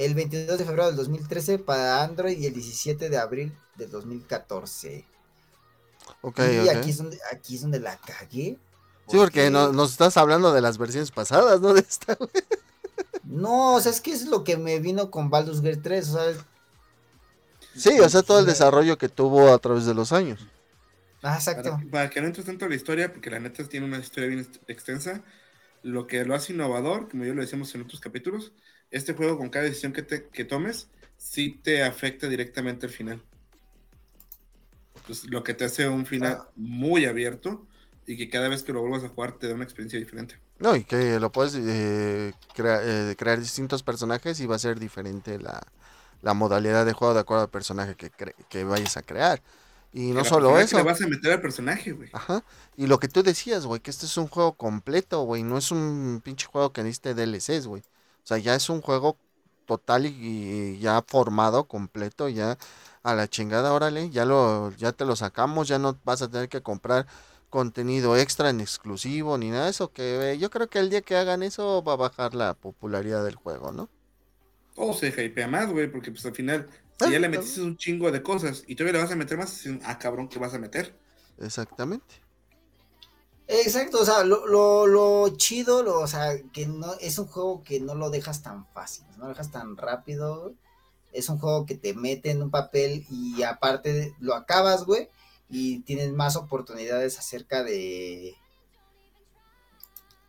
[0.03, 5.11] El 22 de febrero del 2013 para Android y el 17 de abril del 2014.
[6.21, 6.75] Ok, y ok.
[6.75, 8.59] aquí es donde aquí es donde la cagué.
[9.07, 11.73] Sí, porque no- nos estás hablando de las versiones pasadas, ¿no?
[11.73, 12.29] De esta, güey.
[13.23, 16.13] No, o sea, es que es lo que me vino con Baldur's Gate 3, o
[16.13, 16.45] sea,
[17.73, 20.47] Sí, o sea, todo el desarrollo que tuvo a través de los años.
[21.23, 21.71] ah, exacto.
[21.71, 24.29] Para, para que no entres tanto a la historia, porque la neta tiene una historia
[24.29, 25.23] bien ex- extensa,
[25.83, 28.53] lo que lo hace innovador, como ya lo decíamos en otros capítulos,
[28.91, 30.87] este juego con cada decisión que, te, que tomes,
[31.17, 33.21] sí te afecta directamente al final.
[35.05, 36.49] Pues, lo que te hace un final Ah.
[36.55, 37.65] muy abierto
[38.05, 40.39] y que cada vez que lo vuelvas a jugar te da una experiencia diferente.
[40.59, 44.79] No, y que lo puedes eh, crea- eh, crear distintos personajes y va a ser
[44.79, 45.61] diferente la,
[46.21, 48.11] la modalidad de juego de acuerdo al personaje que,
[48.49, 49.41] que vayas a crear.
[49.93, 50.77] Y no solo personalidad que eso.
[50.77, 52.09] Le vas a meter al personaje, güey.
[52.13, 52.43] Ajá.
[52.77, 55.41] Y lo que tú decías, güey, que este es un juego completo, güey.
[55.43, 57.81] No es un pinche juego que necesite DLCs, güey.
[58.29, 59.17] O sea, ya es un juego
[59.65, 60.11] total y,
[60.75, 62.57] y ya formado, completo, ya
[63.03, 66.49] a la chingada, órale, ya lo, ya te lo sacamos, ya no vas a tener
[66.49, 67.07] que comprar
[67.49, 71.01] contenido extra en exclusivo ni nada de eso, que eh, yo creo que el día
[71.01, 73.89] que hagan eso va a bajar la popularidad del juego, ¿no?
[74.73, 76.69] Todo se hypea más, güey, porque pues al final,
[77.01, 79.37] Ah, si ya le metiste un chingo de cosas y todavía le vas a meter
[79.37, 80.97] más, ah, cabrón, ¿qué vas a meter?
[81.39, 82.21] Exactamente.
[83.51, 87.63] Exacto, o sea, lo, lo, lo chido, lo, o sea, que no es un juego
[87.63, 90.53] que no lo dejas tan fácil, no lo dejas tan rápido.
[91.13, 95.09] Es un juego que te mete en un papel y aparte lo acabas, güey,
[95.49, 98.35] y tienes más oportunidades acerca de,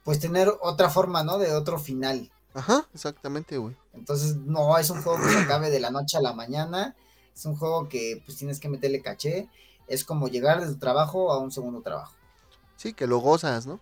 [0.03, 1.37] pues tener otra forma, ¿no?
[1.37, 2.33] De otro final.
[2.55, 3.77] Ajá, exactamente, güey.
[3.93, 6.97] Entonces, no es un juego que se acabe de la noche a la mañana.
[7.35, 9.51] Es un juego que pues tienes que meterle caché.
[9.89, 12.15] Es como llegar de tu trabajo a un segundo trabajo.
[12.81, 13.79] Sí, que lo gozas, ¿no?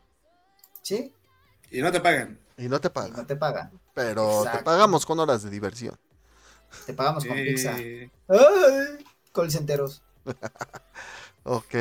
[0.83, 1.15] ¿Sí?
[1.71, 2.37] Y no te pagan.
[2.57, 3.27] Y no te Y no pagan.
[3.29, 3.81] te pagan.
[3.95, 5.97] Pero te pagamos con horas de diversión.
[6.85, 7.77] Te pagamos con pizza.
[7.77, 8.11] ¡Ay!
[9.33, 10.03] Call centeros.
[11.45, 11.75] Ok,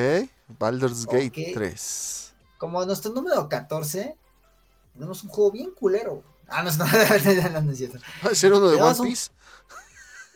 [0.60, 1.56] Baldur's Gate Ok.
[1.56, 2.34] 3.
[2.58, 4.16] Como nuestro número 14,
[4.94, 6.24] tenemos un juego bien culero.
[6.48, 8.00] Ah, no, no, no, no, no es cierto.
[8.24, 9.32] Va a ser uno de One Piece.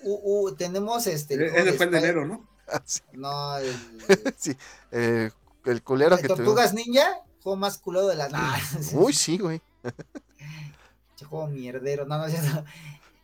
[0.03, 1.35] Uh, uh, tenemos este.
[1.35, 2.49] el de enero, ¿no?
[2.67, 3.73] Ah, sí, No, el.
[4.37, 4.57] sí,
[4.91, 5.31] eh,
[5.65, 6.37] el culero que tuvimos.
[6.37, 8.29] Tortugas Ninja, juego más culero de la.
[8.29, 8.57] Nah,
[8.93, 9.61] Uy, sí, güey.
[11.29, 12.05] Juego mierdero.
[12.05, 12.65] No, no es cierto.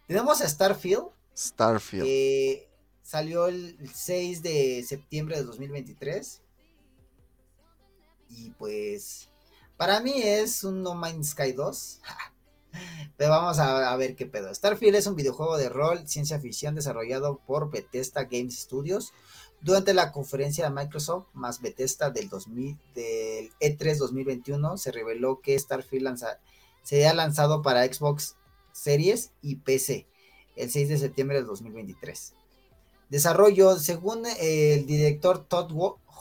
[0.06, 1.08] Tenemos a Starfield.
[1.36, 2.04] Starfield.
[2.06, 2.70] que
[3.04, 6.42] salió el 6 de septiembre de 2023.
[8.30, 9.30] Y pues,
[9.78, 12.02] para mí es un No Man's Sky 2.
[13.18, 14.54] Pero vamos a, a ver qué pedo.
[14.54, 19.14] Starfield es un videojuego de rol, ciencia ficción desarrollado por Bethesda Games Studios.
[19.62, 25.58] Durante la conferencia de Microsoft más Bethesda del, 2000, del E3 2021 se reveló que
[25.58, 26.40] Starfield lanza,
[26.84, 28.36] sería lanzado para Xbox
[28.72, 30.06] Series y PC
[30.56, 32.34] el 6 de septiembre del 2023.
[33.10, 35.72] Desarrollo, según el director Todd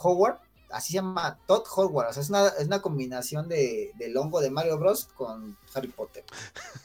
[0.03, 0.39] Howard,
[0.71, 4.41] así se llama Todd Howard, o sea, es una, es una combinación de, del hongo
[4.41, 5.09] de Mario Bros.
[5.17, 6.25] con Harry Potter.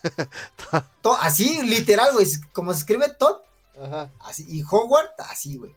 [1.02, 3.38] To- así, literal, güey, como se escribe Todd,
[3.82, 4.10] Ajá.
[4.22, 5.76] así, y Howard, así, güey.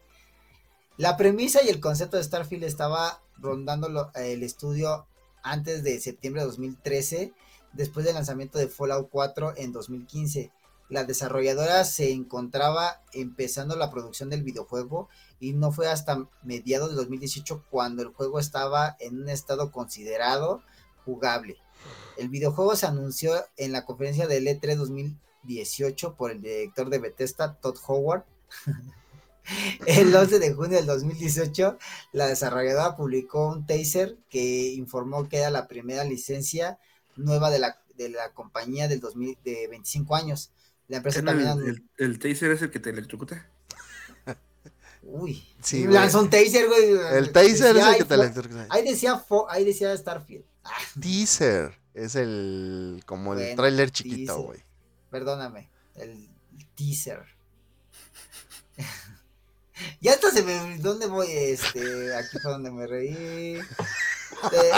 [0.96, 5.08] La premisa y el concepto de Starfield estaba rondando el estudio
[5.42, 7.32] antes de septiembre de 2013,
[7.72, 10.52] después del lanzamiento de Fallout 4 en 2015.
[10.88, 15.08] La desarrolladora se encontraba empezando la producción del videojuego
[15.40, 20.62] y no fue hasta mediados de 2018 cuando el juego estaba en un estado considerado
[21.04, 21.56] jugable.
[22.16, 27.00] El videojuego se anunció en la conferencia del E E3 2018 por el director de
[27.00, 28.22] Bethesda, Todd Howard.
[29.86, 31.78] El 11 de junio del 2018,
[32.12, 36.78] la desarrolladora publicó un taser que informó que era la primera licencia
[37.16, 40.50] nueva de la, de la compañía del 2000, de 25 años.
[40.88, 43.48] La empresa ¿El, también el, el taser es el que te electrocuta?
[45.02, 45.44] Uy.
[45.60, 46.90] Sí, Lanzó un taser, güey.
[47.16, 48.66] El taser es el que te electrocuta.
[48.70, 50.44] Ahí decía, fo- ahí decía Starfield.
[50.66, 51.74] Ah, Teaser.
[51.92, 53.02] Es el.
[53.04, 54.60] Como el Bueno, tráiler chiquito, güey.
[55.10, 55.68] perdóname.
[55.94, 56.30] El
[56.74, 57.22] teaser.
[60.00, 60.78] Ya hasta se me.
[60.78, 61.26] ¿Dónde voy?
[61.30, 62.14] Este.
[62.16, 63.58] Aquí fue donde me reí.
[64.52, 64.72] Eh,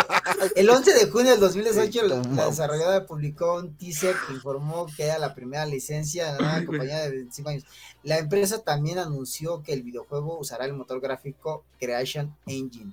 [0.54, 5.04] el 11 de junio del 2018, la, la desarrolladora publicó un teaser que informó que
[5.04, 6.78] era la primera licencia de la nueva Ay, güey.
[6.78, 7.64] compañía de 25 años.
[8.02, 12.92] La empresa también anunció que el videojuego usará el motor gráfico Creation Engine,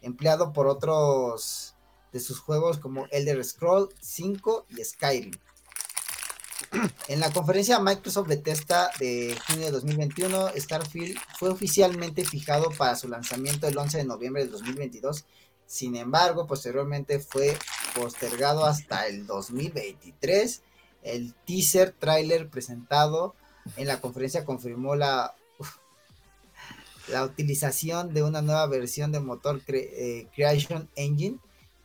[0.00, 1.74] empleado por otros
[2.12, 5.32] de sus juegos como Elder Scroll 5 y Skyrim.
[7.08, 13.08] En la conferencia Microsoft Bethesda de junio de 2021, Starfield fue oficialmente fijado para su
[13.08, 15.24] lanzamiento el 11 de noviembre del 2022.
[15.66, 17.56] Sin embargo, posteriormente fue
[17.94, 20.62] postergado hasta el 2023.
[21.02, 23.34] El teaser trailer presentado
[23.76, 25.34] en la conferencia confirmó la,
[27.08, 31.38] la utilización de una nueva versión de motor eh, Creation Engine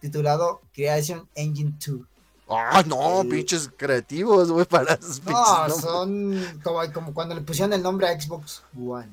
[0.04, 2.02] titulado Creation Engine 2.
[2.49, 7.74] Ah, no, pinches creativos, güey, para esos pinches No, son como, como cuando le pusieron
[7.74, 9.10] el nombre a Xbox One.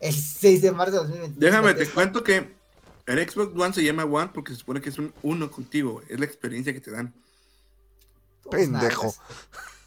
[0.00, 1.40] El 6 de marzo de 2023.
[1.40, 2.54] Déjame, te cuento que
[3.06, 6.18] el Xbox One se llama One porque se supone que es un uno contigo, es
[6.18, 7.14] la experiencia que te dan.
[8.42, 9.14] Tus Pendejo.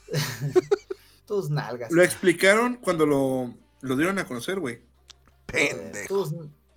[0.10, 0.64] nalgas.
[1.28, 1.92] Tus nalgas.
[1.92, 4.80] Lo explicaron cuando lo, lo dieron a conocer, güey.
[5.46, 6.08] Pendejo.
[6.08, 6.34] Tus,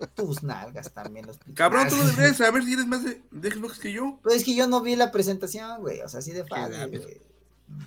[0.07, 1.25] tus nalgas también.
[1.27, 4.19] Los Cabrón, tú Ah, deberías saber si eres más de, de Xbox que yo.
[4.23, 6.01] Pero es que yo no vi la presentación, güey.
[6.01, 7.21] O sea, así de fácil, güey.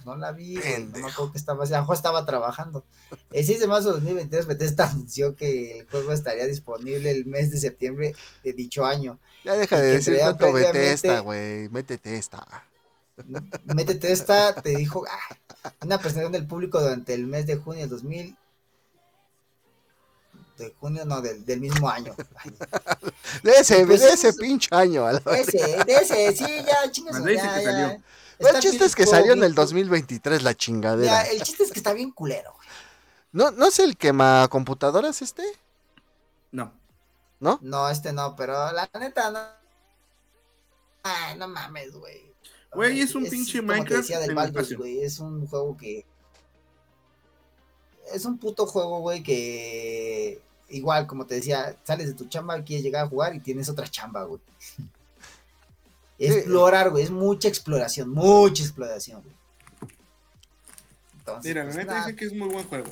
[0.07, 0.85] No la vi, güey.
[0.85, 1.77] No me acuerdo que estaba haciendo.
[1.77, 2.85] A lo mejor estaba trabajando.
[3.33, 7.51] El 6 de marzo de 2023, Bethesda anunció que el juego estaría disponible el mes
[7.51, 9.19] de septiembre de dicho año.
[9.45, 11.69] Ya deja de decir tanto Bethesda, güey.
[11.69, 12.47] Métete esta.
[13.75, 17.91] Métete esta, te dijo ah, una presentación del público durante el mes de junio del
[17.91, 18.37] 2000.
[20.59, 22.15] De junio, no, del, del mismo año.
[23.43, 25.05] De ese, Pues de es- ese pinche año.
[25.07, 25.41] a la verga.
[25.41, 27.25] ese, de ese, sí, ya, chingas.
[27.25, 27.71] De ya, que ya.
[27.73, 28.03] salió.
[28.39, 31.23] El chiste es que salió en el bien, 2023 la chingadera.
[31.23, 32.69] el chiste es que está bien culero, güey.
[33.33, 35.43] ¿No, ¿No es el quema computadoras este?
[36.53, 36.73] No.
[37.41, 37.59] ¿No?
[37.63, 39.41] No, este no, pero la neta no.
[41.03, 42.33] Ay, no mames, güey.
[42.73, 46.05] Güey, es un pinche como te Minecraft del güey, es un juego que
[48.13, 52.85] es un puto juego, güey, que igual, como te decía, sales de tu chamba, quieres
[52.85, 54.41] llegar a jugar y tienes otra chamba, güey.
[56.19, 59.35] Explorar, güey, es mucha exploración, mucha exploración, güey.
[61.19, 62.07] Entonces, Mira, la pues, neta nada.
[62.07, 62.91] dice que es muy buen juego.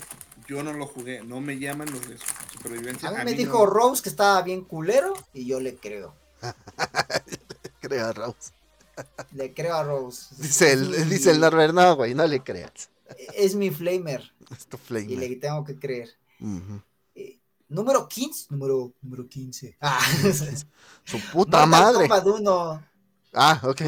[0.49, 2.17] Yo no lo jugué, no me llaman los de
[2.53, 3.09] supervivencia.
[3.09, 3.67] a mí a me dijo no.
[3.67, 6.15] Rose que estaba bien culero y yo le creo.
[7.81, 8.35] Crea, Raúl.
[9.33, 10.35] Le creo a Rose.
[10.39, 12.91] Dice el, dice el Norbert, no, güey, no le creas.
[13.35, 15.17] Es mi flamer Es tu y flame.
[15.17, 16.11] le tengo que creer.
[17.15, 18.47] Eh, número 15.
[18.51, 19.77] Número, número 15.
[19.81, 20.01] Ah,
[21.05, 22.09] Su puta Mortal madre.
[22.09, 22.87] Kombat 1.
[23.35, 23.81] Ah, ok.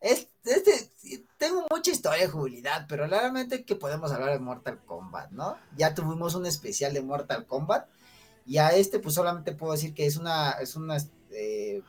[0.00, 0.90] Es- Este,
[1.38, 5.56] tengo mucha historia de jubilidad, pero realmente que podemos hablar de Mortal Kombat, ¿no?
[5.76, 7.88] Ya tuvimos un especial de Mortal Kombat
[8.46, 10.98] y a este pues solamente puedo decir que es una es una
[11.30, 11.80] eh,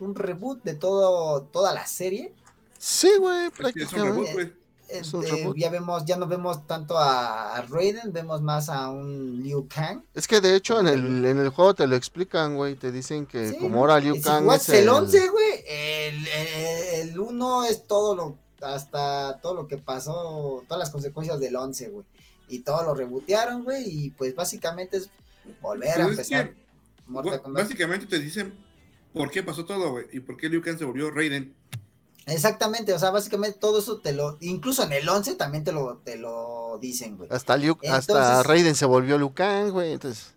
[0.00, 2.34] un reboot de todo toda la serie.
[2.78, 4.08] Sí, güey, Es que es un prácticamente.
[4.10, 4.46] reboot, güey.
[4.46, 5.56] Eh, Es un eh, reboot.
[5.58, 10.02] ya vemos ya no vemos tanto a, Raiden, vemos más a un Liu Kang.
[10.14, 12.74] Es que de hecho en el, en el juego te lo explican, güey.
[12.76, 14.88] Te dicen que Sí, como ahora Liu Si Kang es el el...
[14.88, 20.78] 11, güey, el, el, el 1 es todo lo, hasta todo lo que pasó, todas
[20.78, 22.06] las consecuencias del 11, güey.
[22.48, 25.10] Y todo lo rebotearon, güey, y pues básicamente es
[25.60, 26.48] volver a es empezar.
[26.50, 26.56] que.
[27.50, 28.54] Básicamente te dicen
[29.12, 30.06] por qué pasó todo, güey.
[30.12, 31.54] Y por qué Liu Kang se volvió Raiden.
[32.28, 35.98] Exactamente, o sea, básicamente todo eso te lo, incluso en el 11 también te lo,
[35.98, 37.28] te lo dicen, güey.
[37.30, 37.54] Hasta,
[37.96, 39.92] hasta Raiden se volvió Liu Kang, güey.
[39.92, 40.34] Entonces,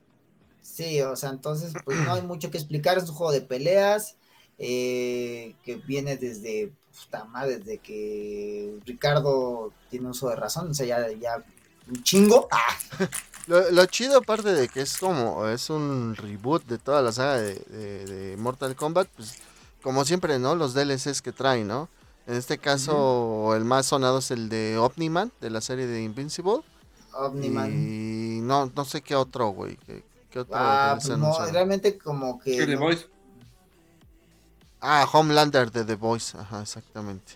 [0.62, 4.16] Sí, o sea, entonces pues no hay mucho que explicar, es un juego de peleas
[4.58, 6.72] eh, que viene desde,
[7.04, 11.44] puta madre, desde que Ricardo tiene uso de razón, o sea, ya, ya
[11.90, 12.48] un chingo.
[13.02, 13.08] Ah,
[13.48, 17.40] lo, lo chido aparte de que es como, es un reboot de toda la saga
[17.40, 19.34] de, de- de Mortal Kombat, pues
[19.84, 20.56] como siempre, ¿no?
[20.56, 21.90] Los DLCs que trae, ¿no?
[22.28, 26.62] En este caso, el más sonado es el de Omniman, de la serie de Invincible.
[27.14, 27.72] Omniman.
[27.74, 29.76] Y no, no sé qué otro, güey.
[29.78, 32.66] ¿Qué, qué otro Ah, pues no, realmente como que...
[32.66, 33.08] The no- Voice.
[34.80, 36.38] Ah, Homelander de The Voice.
[36.38, 37.34] Ajá, exactamente.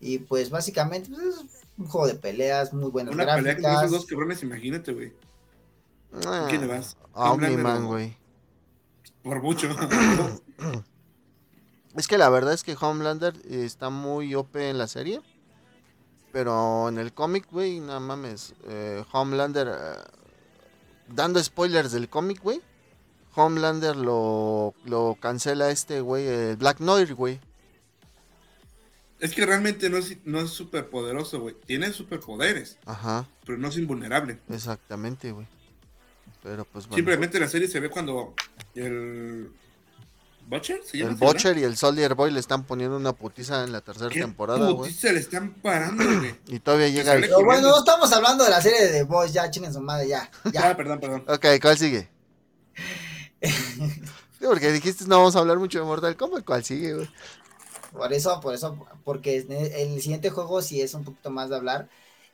[0.00, 1.44] Y pues básicamente pues, es
[1.78, 3.90] un juego de peleas, muy buenas Una pelea con esos gráficas.
[3.90, 5.12] dos cabrones, imagínate, güey.
[6.26, 6.96] Ah, quién le vas?
[7.14, 8.16] A Omniman, güey.
[9.22, 9.68] Por mucho.
[11.96, 15.20] Es que la verdad es que Homelander eh, está muy OP en la serie.
[16.32, 18.54] Pero en el cómic, güey, no mames.
[18.66, 19.68] eh, Homelander.
[19.68, 19.98] eh,
[21.08, 22.62] dando spoilers del cómic, güey.
[23.34, 27.38] Homelander lo, lo cancela este, güey, el Black Noir, güey.
[29.20, 31.54] Es que realmente no es, no es súper poderoso, güey.
[31.66, 34.38] Tiene superpoderes, Ajá, pero no es invulnerable.
[34.48, 35.46] exactamente, güey.
[36.42, 36.96] Pero pues bueno.
[36.96, 38.34] Simplemente la serie se ve cuando
[38.74, 39.52] el
[40.52, 41.16] Butcher se llama El.
[41.16, 44.70] Butcher y el Soldier Boy le están poniendo una putiza en la tercera ¿Qué temporada,
[44.70, 44.94] güey.
[45.02, 46.34] le están parando, güey.
[46.48, 47.22] Y todavía llega el...
[47.22, 50.08] Pero bueno, no estamos hablando de la serie de The Boys, ya chinguen su madre,
[50.08, 50.30] ya.
[50.44, 50.76] Ya, Ya.
[50.76, 51.24] perdón, perdón.
[51.26, 52.08] Ok, ¿cuál sigue?
[54.42, 57.08] Sí, porque dijiste no vamos a hablar mucho de Mortal Kombat, ¿cuál sigue, güey?
[57.92, 61.88] Por eso, por eso, porque el siguiente juego, si es un poquito más de hablar,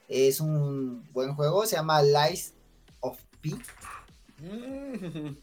[0.08, 2.54] es un buen juego, se llama Lies
[3.00, 3.50] of P.
[4.38, 5.36] Mm.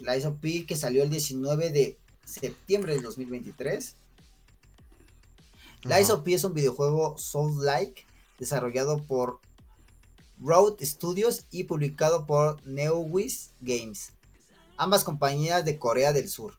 [0.00, 1.98] Lies of P que salió el 19 de
[2.28, 3.96] septiembre del 2023.
[5.84, 6.14] Lies Ajá.
[6.14, 8.06] of P es un videojuego Souls-like
[8.38, 9.40] desarrollado por
[10.40, 14.12] Road Studios y publicado por NeoWiz Games,
[14.76, 16.58] ambas compañías de Corea del Sur.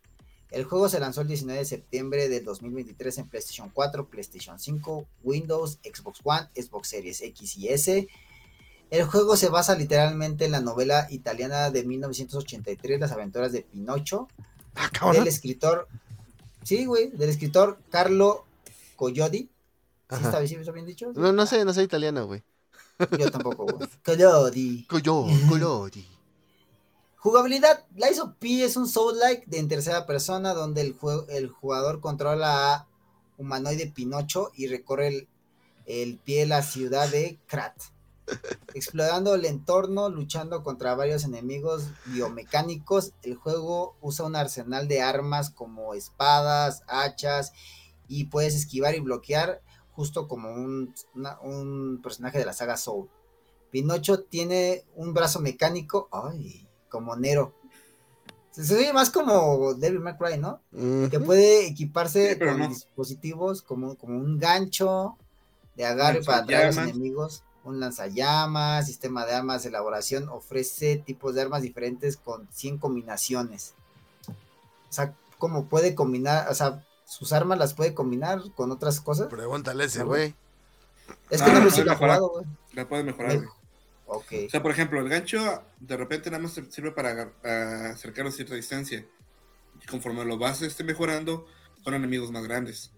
[0.52, 5.08] El juego se lanzó el 19 de septiembre del 2023 en PlayStation 4, PlayStation 5,
[5.24, 8.08] Windows, Xbox One, Xbox Series X y S.
[8.90, 14.28] El juego se basa literalmente en la novela italiana de 1983, Las aventuras de Pinocho,
[14.80, 15.88] Ah, del escritor,
[16.64, 18.46] sí, güey, del escritor Carlo
[18.96, 19.50] Collodi.
[20.10, 21.12] ¿Sí está sí está bien dicho?
[21.14, 22.44] No, no sé, no sé italiano, güey.
[23.18, 23.90] Yo tampoco, güey.
[24.06, 24.86] Collodi.
[24.86, 26.08] Coyo, colori.
[27.18, 27.86] Jugabilidad.
[27.96, 30.96] Lies of P es un Soul-like de en tercera persona donde el,
[31.28, 32.88] el jugador controla a
[33.38, 35.28] humanoide Pinocho y recorre el,
[35.86, 37.74] el pie de la ciudad de Krat.
[38.74, 45.50] Explorando el entorno, luchando contra varios enemigos biomecánicos, el juego usa un arsenal de armas
[45.50, 47.52] como espadas, hachas
[48.08, 49.62] y puedes esquivar y bloquear
[49.92, 53.10] justo como un, una- un personaje de la saga Soul.
[53.72, 57.54] Pinocho tiene un brazo mecánico, ay, como Nero.
[58.52, 60.62] Se oye más como Devil May Cry, ¿no?
[61.10, 62.68] Que puede equiparse Sí, con no.
[62.68, 65.18] dispositivos como, como un gancho
[65.76, 71.36] de agarre para atraer a los enemigos, un lanzallamas, sistema de armas, elaboración, ofrece tipos
[71.36, 73.74] de armas diferentes con 100 combinaciones.
[74.28, 79.28] O sea, como puede combinar, o sea, sus armas las puede combinar con otras cosas.
[79.28, 80.36] Pregúntale ese, No, güey.
[81.30, 82.46] Es que Ah, no lo puede sigo jugado, güey.
[82.74, 83.50] La puedes mejorar, Me- güey.
[84.08, 84.34] Ok.
[84.48, 88.30] O sea, por ejemplo, el gancho de repente nada más sirve para agar- a acercarlo
[88.30, 89.06] a cierta distancia.
[89.82, 91.46] Y conforme lo vas este, mejorando,
[91.84, 92.92] son enemigos más grandes.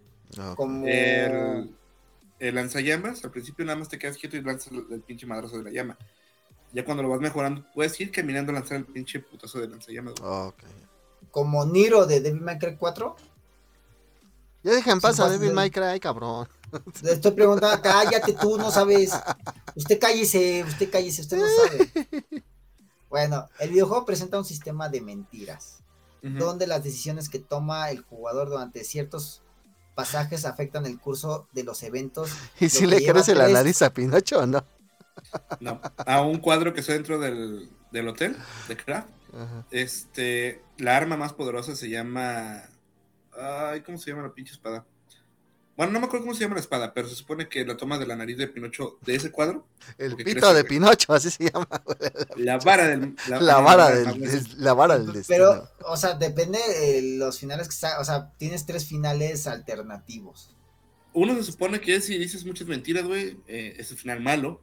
[0.56, 0.88] Como...
[0.88, 1.76] El,
[2.47, 5.57] el lanzallamas, al principio nada más te quedas quieto y lanzas el, el pinche madrazo
[5.57, 5.97] de la llama.
[6.73, 10.15] Ya cuando lo vas mejorando, puedes ir caminando a lanzar el pinche putazo de lanzallamas.
[10.15, 10.31] güey.
[10.31, 10.63] Ok.
[11.31, 13.15] como Niro de Devil May Cry 4.
[14.63, 16.47] Ya dejen Sí, pasar a Devil de- May Cry, cabrón.
[17.03, 19.11] Le estoy preguntando, cállate tú, no sabes.
[19.76, 22.43] Usted cállese, usted cállese, usted no sabe.
[23.09, 25.80] Bueno, el videojuego presenta un sistema de mentiras,
[26.22, 29.41] donde las decisiones que toma el jugador durante ciertos
[30.01, 32.31] pasajes afectan el curso de los eventos.
[32.59, 34.63] ¿Y Lo si le crece la nariz a Pinocho o no?
[35.59, 38.35] No, a un cuadro que está dentro del, del hotel
[38.67, 39.07] de Kraft.
[39.33, 39.65] Ajá.
[39.69, 42.63] Este, la arma más poderosa se llama.
[43.37, 44.85] Ay, ¿cómo se llama la pinche espada?
[45.81, 47.97] Bueno, no me acuerdo cómo se llama la espada, pero se supone que la toma
[47.97, 49.65] de la nariz de Pinocho de ese cuadro.
[49.97, 50.63] El pito de.
[50.63, 51.97] Pinocho, así se llama, güey.
[52.35, 53.15] La vara del.
[53.27, 55.37] La vara del, des- la vara del destino.
[55.39, 60.55] Pero, o sea, depende de los finales que sa- o sea, tienes tres finales alternativos.
[61.13, 64.61] Uno se supone que es si dices muchas mentiras, güey, eh, es el final malo.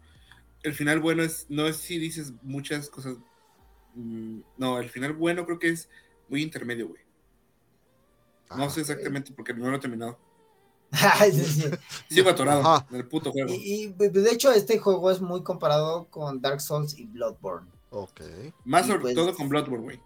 [0.63, 3.17] El final bueno es no es si dices muchas cosas.
[3.97, 5.89] mm, no, el final bueno creo que es
[6.29, 7.03] muy intermedio, güey.
[8.57, 10.28] No Ah, sé exactamente porque no lo he terminado.
[10.93, 11.65] Sí, sí.
[12.11, 12.87] Sigo atorado Ajá.
[12.91, 13.53] en el puto juego.
[13.53, 17.69] Y, y, pues, de hecho este juego es muy comparado con Dark Souls y Bloodborne.
[17.91, 18.21] Ok.
[18.65, 20.01] Más y sobre pues- todo con Bloodborne, güey.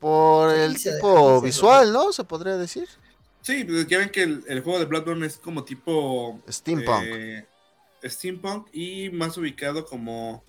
[0.00, 2.12] Por el tipo se visual, ¿no?
[2.12, 2.88] Se podría decir.
[3.42, 7.02] Sí, pues ya ven que el, el juego de Bloodborne es como tipo Steampunk.
[7.04, 7.46] eh,
[8.04, 10.44] steampunk y más ubicado como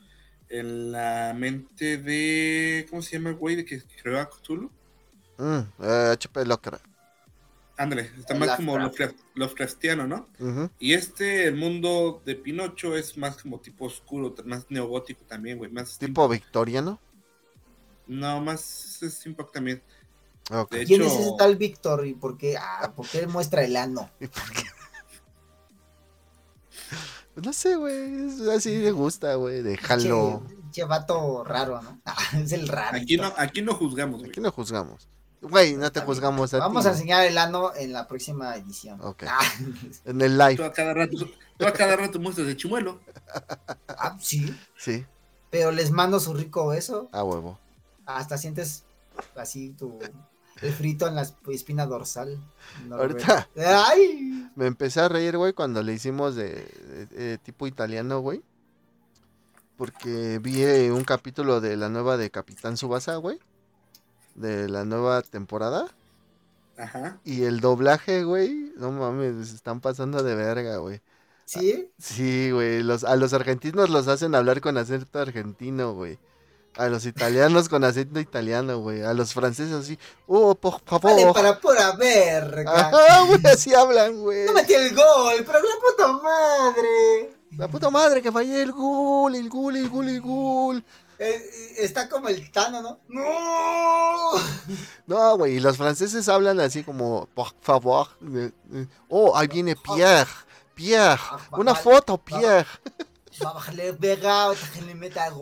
[0.50, 4.70] en la mente de ¿cómo se llama el güey de que creó a Cthulhu?
[5.38, 6.80] Mm, eh, HP Locker.
[7.82, 9.16] Ándale, está más como Lovecraft.
[9.16, 10.28] Lovecraft- Lovecraftiano, ¿no?
[10.80, 15.72] Y este, el mundo de Pinocho es más como tipo oscuro, más neogótico también, güey,
[15.72, 17.00] más Tipo victoriano.
[18.06, 19.82] no, más steampunk también.
[20.70, 22.06] ¿Quién hecho- es ese tal Víctor?
[22.06, 22.58] ¿Y por qué?
[22.58, 24.10] Ah, ¿por qué muestra el ano?
[24.20, 24.64] ¿Y por qué?
[27.34, 28.28] Pues no sé, güey.
[28.54, 29.62] Así le gusta, güey.
[29.62, 30.44] Déjalo.
[30.50, 32.02] Che, che vato raro, ¿no?
[32.06, 32.98] Ah, es el raro.
[32.98, 34.32] Aquí no, aquí no juzgamos, güey.
[34.32, 35.08] Aquí no juzgamos.
[35.42, 36.90] Güey, no te juzgamos a Vamos ti.
[36.90, 39.00] a enseñar el ano en la próxima edición.
[39.02, 39.24] Ok.
[39.28, 39.40] Ah,
[40.06, 41.16] En el Tú live, a cada rato,
[41.58, 43.00] tú a cada rato muestras de chimuelo.
[43.88, 45.06] ah, sí, sí,
[45.50, 47.08] pero les mando su rico beso.
[47.14, 47.58] a huevo.
[48.06, 48.84] Hasta sientes
[49.36, 49.98] así tu
[50.62, 52.38] el frito en la esp- espina dorsal.
[52.88, 53.48] No, Ahorita.
[53.88, 54.50] ¡Ay!
[54.58, 58.42] Me empecé a reír, güey, cuando le hicimos de, de- de tipo italiano, güey.
[59.78, 63.40] Porque vi eh, un capítulo de la nueva de Capitán Subasa, güey.
[64.40, 65.86] De la nueva temporada.
[66.78, 67.20] Ajá.
[67.26, 68.72] Y el doblaje, güey.
[68.78, 71.02] No mames, se están pasando de verga, güey.
[71.44, 71.92] ¿Sí?
[72.00, 72.82] Sí, güey.
[72.82, 76.18] Los, a los argentinos los hacen hablar con acento argentino, güey.
[76.78, 79.02] A los italianos con acento italiano, güey.
[79.02, 80.00] A los franceses así.
[80.26, 81.12] Oh, por favor.
[81.12, 82.72] Vale, para pura verga.
[82.74, 84.46] Ajá, güey, así hablan, güey.
[84.46, 87.40] No metí el gol, pero la puta madre.
[87.58, 90.84] La puta madre que fallé el gol, el gol, el gol, el gol.
[91.20, 93.00] Eh, está como el Tano, ¿no?
[93.10, 94.32] ¡No!
[95.06, 98.08] No, güey, y los franceses hablan así como, por favor.
[98.34, 100.30] eh, eh, Oh, ahí viene Pierre.
[100.74, 101.20] Pierre.
[101.52, 102.66] Una foto, Pierre.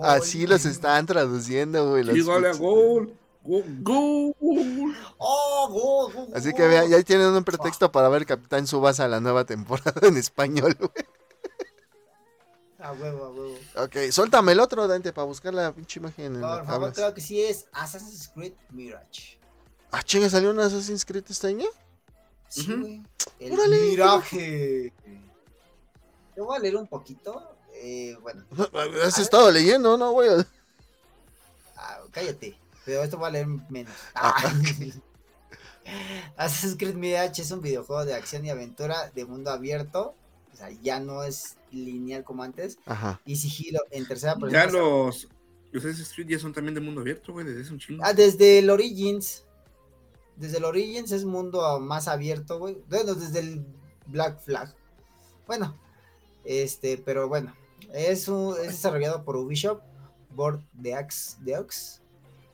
[0.04, 2.10] Así los están traduciendo, güey.
[2.18, 3.14] Y gol a gol.
[3.44, 4.96] Gol.
[5.18, 10.02] ¡Oh, Así que vean, ya tienen un pretexto para ver Capitán Subasa la nueva temporada
[10.08, 10.92] en español, güey.
[12.88, 13.58] A huevo, a huevo.
[13.76, 16.40] Ok, suéltame el otro, Dante, para buscar la pinche imagen.
[16.40, 19.38] Por favor, creo que sí es Assassin's Creed Mirage.
[19.92, 21.68] Ah, chinga, ¿salió un Assassin's Creed este año?
[22.48, 23.04] Sí, güey.
[23.40, 24.94] El Órale, Mirage.
[26.34, 27.58] Te voy a leer un poquito.
[27.74, 28.46] Eh, bueno,
[29.04, 30.30] Has estado leyendo, ¿no, güey?
[31.76, 32.58] ah, cállate.
[32.86, 33.94] Pero esto voy a leer menos.
[34.16, 34.54] Ah, Ah.
[36.38, 40.16] Assassin's Creed Mirage es un videojuego de acción y aventura de mundo abierto.
[40.58, 42.80] O sea, ya no es lineal como antes.
[42.88, 43.22] Ajá.
[43.26, 44.66] Y sigilo en tercera persona.
[44.66, 45.28] Ya los.
[45.72, 48.04] Los Creed ya son también de mundo abierto, güey, desde hace un chingo.
[48.04, 49.46] Ah, desde el Origins.
[50.36, 52.78] Desde el Origins es mundo más abierto, güey.
[52.90, 53.66] Bueno, desde el
[54.08, 54.74] Black Flag.
[55.46, 55.78] Bueno,
[56.44, 57.54] este, pero bueno.
[57.94, 59.84] Es, un- es desarrollado por Ubisoft,
[60.32, 62.02] Board de Axe, de Ox,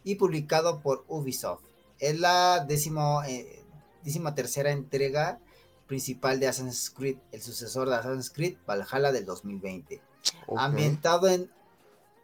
[0.04, 1.64] y publicado por Ubisoft.
[2.00, 3.64] Es la décimo, eh,
[4.04, 5.40] décima tercera entrega
[5.88, 10.02] principal de Assassin's Creed, el sucesor de Assassin's Creed, Valhalla del 2020.
[10.48, 10.60] ok.
[10.60, 11.52] Ambientado en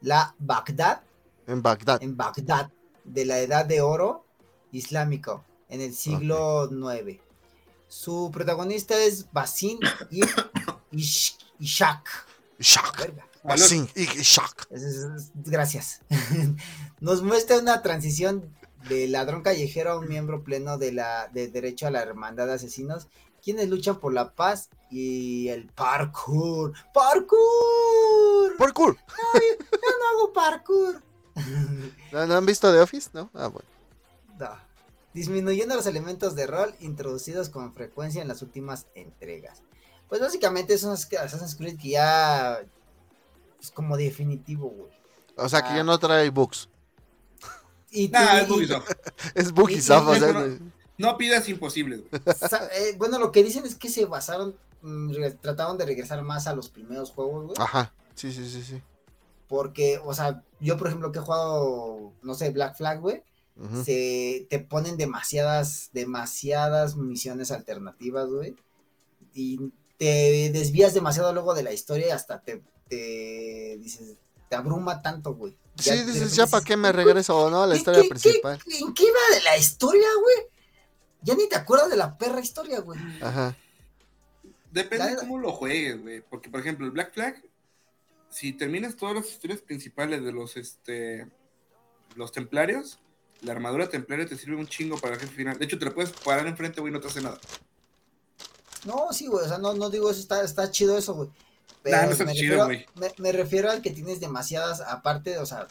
[0.01, 1.01] la Bagdad,
[1.47, 2.01] En Bagdad.
[2.01, 2.71] en Bagdad
[3.03, 4.25] de la Edad de Oro
[4.71, 7.19] islámico en el siglo IX.
[7.87, 9.79] Su protagonista es Basin
[10.91, 12.07] Ishak.
[14.69, 16.01] Es- es- es- Gracias.
[16.99, 18.53] Nos muestra una transición
[18.87, 22.53] de ladrón callejero a un miembro pleno de la de derecho a la hermandad de
[22.53, 23.07] asesinos,
[23.41, 26.73] quienes luchan por la paz y el parkour.
[26.93, 28.57] ¡Parkour!
[28.57, 28.97] Por cool.
[29.33, 31.01] Yo no hago parkour.
[32.11, 33.09] ¿No, no han visto The Office?
[33.13, 33.29] ¿No?
[33.33, 33.67] Ah, bueno.
[34.39, 34.49] No.
[35.13, 39.61] Disminuyendo los elementos de rol introducidos con frecuencia en las últimas entregas.
[40.07, 42.59] Pues básicamente es un Assassin's Creed que ya
[43.59, 44.91] es como definitivo, güey.
[45.35, 45.77] O sea que Ah.
[45.77, 46.69] ya no trae books.
[47.91, 48.91] Y, Nah, y- es Ubisoft.
[49.35, 50.33] Es Bookiesoft, y- o sea.
[50.33, 51.47] no- No pidas
[52.37, 56.45] sa- eh, bueno, lo que dicen es que se basaron, mm, trataron de regresar más
[56.45, 57.55] a los primeros juegos, güey.
[57.59, 57.91] Ajá.
[58.15, 58.81] Sí, sí, sí, sí.
[59.47, 63.23] Porque, o sea, yo por ejemplo que he jugado, no sé, Black Flag, güey.
[63.83, 68.55] Se te ponen demasiadas, demasiadas misiones alternativas, güey.
[69.33, 69.59] Y
[69.97, 74.13] te desvías demasiado luego de la historia y hasta te, te dices,
[74.49, 75.57] te abruma tanto, güey.
[75.77, 77.63] Sí, de dices, ya para qué me regreso, ¿no?
[77.63, 78.59] A la ¿qué- historia qué- principal.
[78.63, 80.47] qué- ¿En qué iba de la historia, güey?
[81.21, 82.99] Ya ni te acuerdas de la perra historia, güey.
[83.21, 83.55] Ajá.
[84.71, 86.21] Depende de cómo lo juegues, güey.
[86.21, 87.41] Porque, por ejemplo, el Black Flag,
[88.29, 91.27] si terminas todas las historias principales de los, este,
[92.15, 92.99] los templarios,
[93.41, 95.57] la armadura templaria te sirve un chingo para el jefe final.
[95.57, 97.39] De hecho, te la puedes parar enfrente, güey, no te hace nada.
[98.85, 101.29] No, sí, güey, o sea, no, no digo eso, está, está chido eso, güey.
[101.83, 103.13] Pero Nah, no está me, chido, refiero, güey.
[103.17, 105.67] me, me refiero al que tienes demasiadas, aparte, o sea,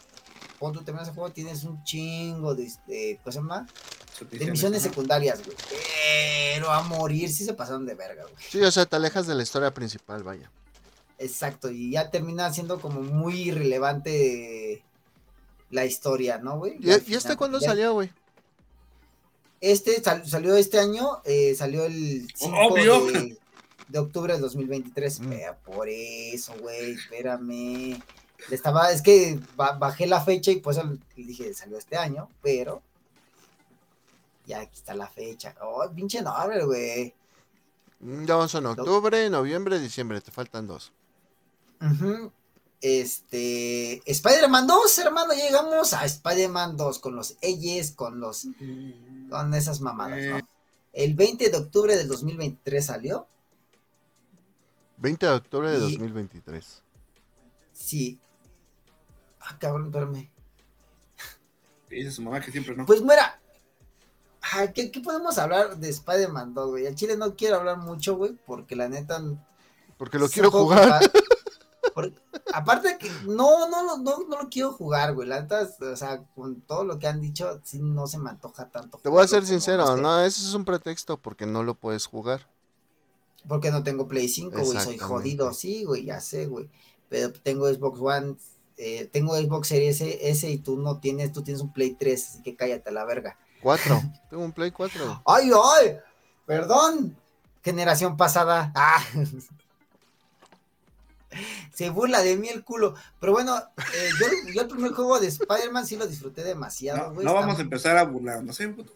[0.59, 3.67] cuando tú terminas el juego tienes un chingo de, de ¿cómo se llama?
[4.31, 5.55] De misiones secundarias, güey.
[6.53, 8.35] Pero a morir sí se pasaron de verga, güey.
[8.49, 10.51] Sí, o sea, te alejas de la historia principal, vaya.
[11.17, 14.83] Exacto, y ya termina siendo como muy irrelevante
[15.69, 16.77] la historia, ¿no, güey?
[16.79, 18.11] ¿Y, y este cuándo ya- salió, güey?
[19.61, 23.05] Este sal- salió este año, eh, salió el 5 Obvio.
[23.07, 23.37] de,
[23.89, 25.19] de octubre del 2023.
[25.19, 25.29] Mm.
[25.29, 28.01] Vea, por eso, güey, espérame.
[28.47, 30.79] Le Estaba, es que ba- bajé la fecha y pues
[31.15, 32.81] dije, salió este año, pero
[34.45, 35.53] ya aquí está la fecha.
[35.61, 37.13] Oh, pinche nombre, güey.
[37.99, 40.91] Mm, Ya vamos en octubre, noviembre, diciembre, te faltan dos.
[42.81, 48.47] Este, Spider-Man 2, hermano, llegamos a Spider-Man 2 con los Eyes, con los,
[49.29, 50.39] con esas mamadas, ¿no?
[50.93, 53.27] El 20 de octubre del 2023 salió.
[54.97, 56.81] 20 de octubre de Y- 2023.
[57.73, 58.19] Sí.
[59.49, 60.29] Ah, cabrón, espérame.
[61.89, 62.85] Dice su mamá que siempre no.
[62.85, 63.41] Pues mira,
[64.75, 66.85] ¿qué, qué podemos hablar de Spider-Man 2, güey?
[66.85, 69.21] Al chile no quiero hablar mucho, güey, porque la neta...
[69.97, 71.01] Porque lo quiero jugar.
[71.95, 72.13] por-
[72.53, 75.27] aparte que no, no, no, no, lo quiero jugar, güey.
[75.27, 78.69] La neta, o sea, con todo lo que han dicho, sí no se me antoja
[78.69, 78.99] tanto.
[78.99, 82.05] Te voy a ser sincero, sé, no, ese es un pretexto porque no lo puedes
[82.05, 82.47] jugar.
[83.47, 86.69] Porque no tengo Play 5, güey, soy jodido, sí, güey, ya sé, güey.
[87.09, 88.35] Pero tengo Xbox One,
[88.81, 92.27] eh, tengo Xbox Series S, S y tú no tienes, tú tienes un Play 3,
[92.27, 93.37] así que cállate a la verga.
[93.61, 94.01] 4.
[94.29, 95.23] Tengo un Play 4.
[95.25, 95.97] ¡Ay, ay!
[96.45, 97.17] Perdón,
[97.61, 98.71] generación pasada.
[98.73, 99.03] Ah.
[101.73, 102.95] Se burla de mí el culo.
[103.19, 107.13] Pero bueno, eh, yo, yo el primer juego de Spider-Man sí lo disfruté demasiado, No,
[107.15, 107.25] güey.
[107.25, 108.93] no vamos a empezar a burlar, no sé, puto.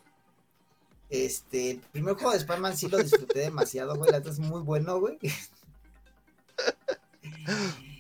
[1.10, 4.12] Este, el primer juego de Spider-Man sí lo disfruté demasiado, güey.
[4.12, 5.20] La es muy bueno, güey.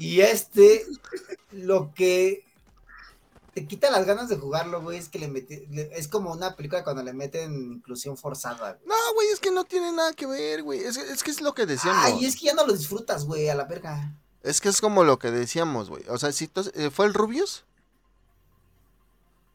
[0.00, 0.86] Y este,
[1.52, 2.42] lo que
[3.52, 6.56] te quita las ganas de jugarlo, güey, es que le metí, le- es como una
[6.56, 8.86] película cuando le meten inclusión forzada, güey.
[8.88, 10.80] No, güey, es que no tiene nada que ver, güey.
[10.80, 12.02] Es, es que es lo que decíamos.
[12.02, 14.10] Ay, es que ya no lo disfrutas, güey, a la verga.
[14.42, 16.02] Es que es como lo que decíamos, güey.
[16.08, 17.64] O sea, si tú, eh, ¿fue el Rubius?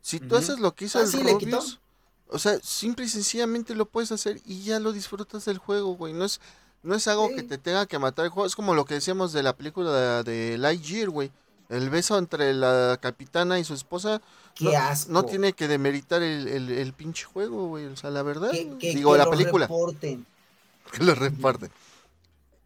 [0.02, 0.36] Si tú Ujú.
[0.36, 1.58] haces lo que hizo Ah, el sí, le quitó.
[1.58, 1.80] Rubius,
[2.28, 6.14] o sea, simple y sencillamente lo puedes hacer y ya lo disfrutas del juego, güey.
[6.14, 6.40] No es,
[6.86, 8.48] no es algo que te tenga que matar el juego.
[8.48, 11.32] Es como lo que decíamos de la película de, Lightyear, güey.
[11.68, 14.22] El beso entre la capitana y su esposa
[14.54, 15.12] Qué no, asco.
[15.12, 17.88] no tiene que demeritar el, el, el pinche juego, güey.
[17.88, 18.52] O sea, la verdad.
[18.52, 19.66] que, que- digo, que la lo película.
[19.66, 20.26] reporten.
[20.92, 21.72] que lo reparten.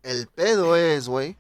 [0.04, 1.38] El pedo es, güey,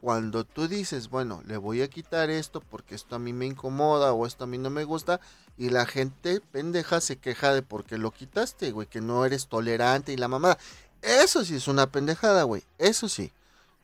[0.00, 4.12] cuando tú dices, bueno, le voy a quitar esto porque esto a mí me incomoda
[4.12, 5.20] o esto a mí no me gusta,
[5.56, 10.12] y la gente pendeja se queja de porque lo quitaste, güey, que no eres tolerante
[10.12, 10.58] y la mamada.
[11.02, 13.32] Eso sí es una pendejada, güey, eso sí.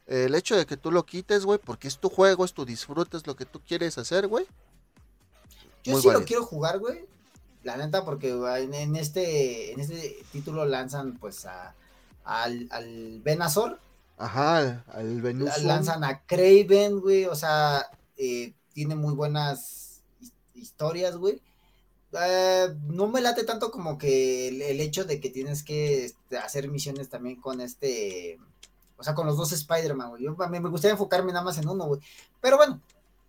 [0.07, 3.17] El hecho de que tú lo quites, güey, porque es tu juego, es tu disfrute,
[3.17, 4.47] es lo que tú quieres hacer, güey.
[5.83, 7.07] Yo Muy sí lo quiero jugar, güey.
[7.63, 11.75] La neta, porque en, en este, en este título lanzan pues a,
[12.25, 13.79] al, al Venazor,
[14.19, 17.87] Ajá, al- la- lanzan a Craven, güey, o sea,
[18.17, 21.41] eh, tiene muy buenas his- historias, güey.
[22.23, 26.39] Eh, no me late tanto como que el, el hecho de que tienes que este,
[26.39, 28.39] hacer misiones también con este,
[28.97, 30.23] o sea, con los dos Spider-Man, güey.
[30.25, 32.01] Yo, a mí me gustaría enfocarme nada más en uno, güey.
[32.41, 32.81] Pero bueno,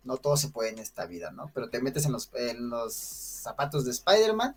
[0.04, 1.50] no todo se puede en esta vida, ¿no?
[1.54, 4.54] Pero te metes en los, en los zapatos de Spider-Man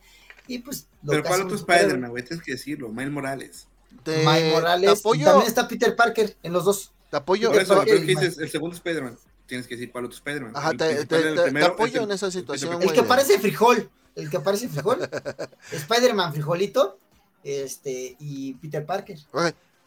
[0.48, 0.88] y pues...
[1.04, 2.24] lo Pero que ¿cuál otro Spider-Man, güey?
[2.24, 3.68] Tienes que decirlo, Miles Morales.
[4.04, 6.92] Te, Miles te Morales, y apoyo, también está Peter Parker en los dos.
[7.10, 9.18] te apoyo, Por eso, que dices el segundo Spider-Man.
[9.48, 10.52] Tienes que decir cuál otro Spider-Man.
[10.56, 12.88] Ajá, El te- primero apoyo el- en esa el situación, Parker.
[12.90, 13.90] El que parece frijol,
[14.20, 15.00] el que parece frijol,
[15.72, 16.98] Spider-Man frijolito,
[17.44, 19.18] este, y Peter Parker.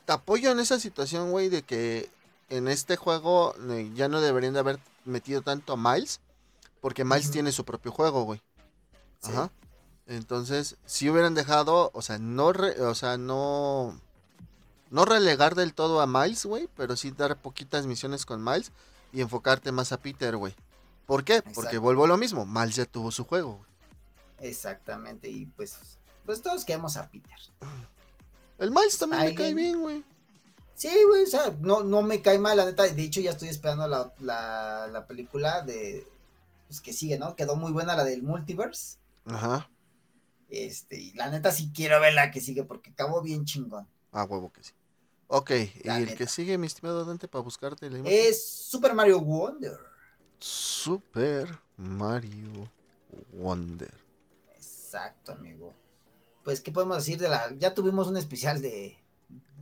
[0.05, 2.11] Te apoyo en esa situación, güey, de que
[2.49, 6.21] en este juego eh, ya no deberían de haber metido tanto a Miles,
[6.81, 8.43] porque Miles tiene su propio juego, güey.
[9.21, 9.31] Sí.
[9.33, 9.51] Ajá.
[10.07, 13.99] Entonces, si hubieran dejado, o sea, no, re- o sea, no,
[14.91, 18.73] no relegar del todo a Miles, güey, pero sí dar poquitas misiones con Miles
[19.13, 20.55] y enfocarte más a Peter, güey.
[21.07, 21.43] ¿Por qué?
[21.43, 23.59] Porque vuelvo a lo mismo, Miles ya tuvo su juego.
[23.59, 23.72] güey.
[24.43, 25.79] Exactamente, y pues,
[26.27, 27.39] pues todos queremos a Peter.
[28.59, 30.05] El Miles también me cae bien, güey.
[30.75, 33.49] Sí, güey, o sea, no, no me cae mal, la neta, de hecho ya estoy
[33.49, 36.07] esperando la, la, la película de,
[36.67, 37.37] pues que sigue, ¿no?
[37.37, 39.71] Quedó muy buena la del multiverse, Ajá.
[40.49, 43.87] este, y la neta sí quiero ver la que sigue porque acabó bien chingón.
[44.11, 44.73] Ah, huevo que sí.
[45.29, 45.51] Ok,
[45.85, 48.19] y el que sigue, mi estimado Dante, para buscarte la imagen.
[48.19, 49.79] Es Super Mario Wonder.
[50.39, 52.71] Super Mario
[53.33, 54.02] Wonder.
[54.93, 55.73] Exacto, amigo.
[56.45, 57.51] Pues, ¿qué podemos decir de la...?
[57.59, 58.99] Ya tuvimos un especial de,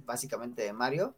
[0.05, 1.15] básicamente, de Mario.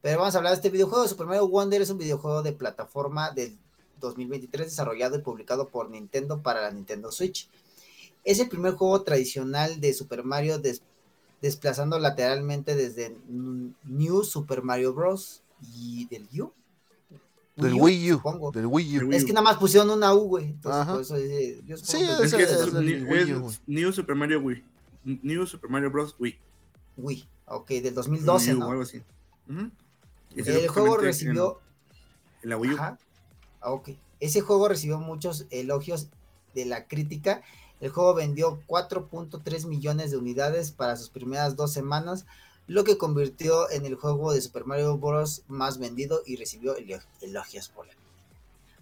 [0.00, 1.06] Pero vamos a hablar de este videojuego.
[1.06, 3.56] Super Mario Wonder es un videojuego de plataforma del
[4.00, 7.48] 2023 desarrollado y publicado por Nintendo para la Nintendo Switch.
[8.24, 10.82] Es el primer juego tradicional de Super Mario des-
[11.40, 15.42] desplazando lateralmente desde New Super Mario Bros.
[15.76, 16.50] y del U.
[17.56, 18.16] Del Wii U.
[18.16, 18.50] supongo.
[18.50, 19.12] Del Wii U.
[19.12, 20.46] Es que nada más pusieron una U, güey.
[20.46, 20.92] Entonces, Ajá.
[20.92, 23.30] por eso dice, yo Sí, que- Es que Ese es, es del New- Wii es
[23.36, 23.54] U, güey.
[23.66, 24.64] New Super Mario Wii.
[25.04, 26.16] New Super Mario Bros.
[26.18, 26.38] Wii.
[26.96, 28.70] Wii, ok, del 2012, Wii U, ¿no?
[28.70, 29.02] algo así.
[29.48, 29.70] Ujú.
[30.34, 31.60] Y salió El juego recibió.
[31.90, 32.74] En, en la Wii U.
[32.76, 32.98] Ajá.
[33.60, 33.90] Ah, ok.
[34.20, 36.08] Ese juego recibió muchos elogios
[36.54, 37.42] de la crítica.
[37.80, 42.24] El juego vendió 4.3 millones de unidades para sus primeras dos semanas,
[42.72, 45.42] lo que convirtió en el juego de Super Mario Bros.
[45.48, 47.92] más vendido y recibió elo- elogios por la.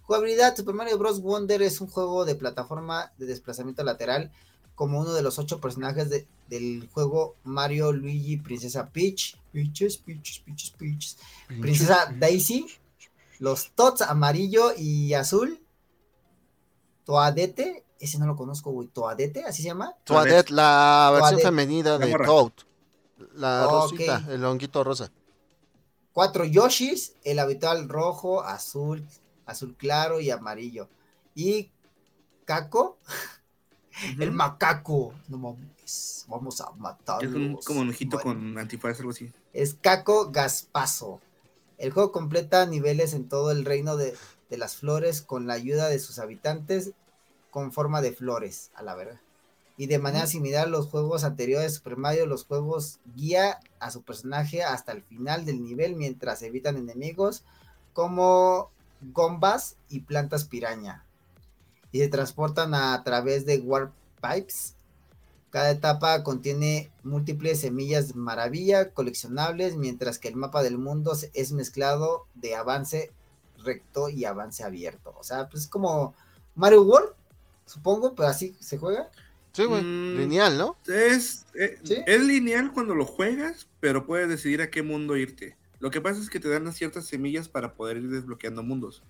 [0.03, 1.21] Jugabilidad, Super Mario Bros.
[1.21, 4.31] Wonder es un juego de plataforma de desplazamiento lateral
[4.75, 10.39] como uno de los ocho personajes de- del juego Mario, Luigi, Princesa Peach, Peaches, Peaches,
[10.41, 11.17] Peaches, Peaches,
[11.61, 12.67] Princesa Daisy,
[13.39, 15.61] los Tots amarillo y azul,
[17.05, 19.95] Toadete, ese no lo conozco, güey, Toadete, así se llama.
[20.05, 21.47] Toadette, la versión Toadette.
[21.49, 22.13] femenina de.
[22.25, 22.53] Toad.
[23.35, 25.11] La rosita, el honguito rosa.
[26.13, 29.07] Cuatro Yoshis, el habitual rojo, azul,
[29.47, 30.89] azul claro y amarillo.
[31.35, 31.71] Y
[32.45, 32.99] Caco,
[34.19, 35.15] el macaco.
[35.29, 37.35] No mames, vamos a Es matarlos.
[37.35, 39.33] un, como un ojito Bueno, con antifaz, algo así.
[39.53, 41.21] Es Caco Gaspazo.
[41.79, 44.17] El juego completa niveles en todo el reino de,
[44.51, 46.93] de las flores con la ayuda de sus habitantes
[47.51, 49.21] con forma de flores, a la verga.
[49.81, 53.91] Y de manera similar a los juegos anteriores de Super Mario, los juegos guía a
[53.91, 57.45] su personaje hasta el final del nivel mientras evitan enemigos
[57.95, 58.71] como
[59.01, 61.07] gombas y plantas piraña.
[61.93, 64.75] Y se transportan a través de warp pipes.
[65.49, 72.27] Cada etapa contiene múltiples semillas maravilla coleccionables, mientras que el mapa del mundo es mezclado
[72.35, 73.13] de avance
[73.65, 75.15] recto y avance abierto.
[75.19, 76.13] O sea, pues es como
[76.55, 77.15] Mario World,
[77.65, 79.11] supongo, pero así se juega.
[79.53, 79.83] Sí, güey.
[79.83, 80.19] Mm.
[80.19, 80.77] Lineal, ¿no?
[80.87, 81.97] Es, eh, ¿Sí?
[82.07, 85.57] es lineal cuando lo juegas, pero puedes decidir a qué mundo irte.
[85.81, 89.03] Lo que pasa es que te dan ciertas semillas para poder ir desbloqueando mundos.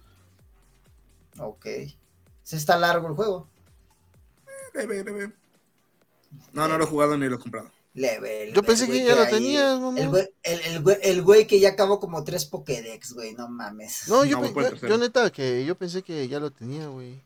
[1.38, 1.66] Ok.
[2.42, 3.48] Se está largo el juego.
[4.74, 5.32] Leve, leve.
[6.52, 7.70] No, no lo he jugado ni lo he comprado.
[7.92, 8.52] Leve.
[8.54, 11.70] Yo pensé que ya lo tenías, El güey, el, el güey- el güey que ya
[11.70, 14.04] acabó como tres Pokédex, güey, no mames.
[14.06, 17.20] No, yo, No, yo- yo neta que yo pensé que ya lo tenía, güey.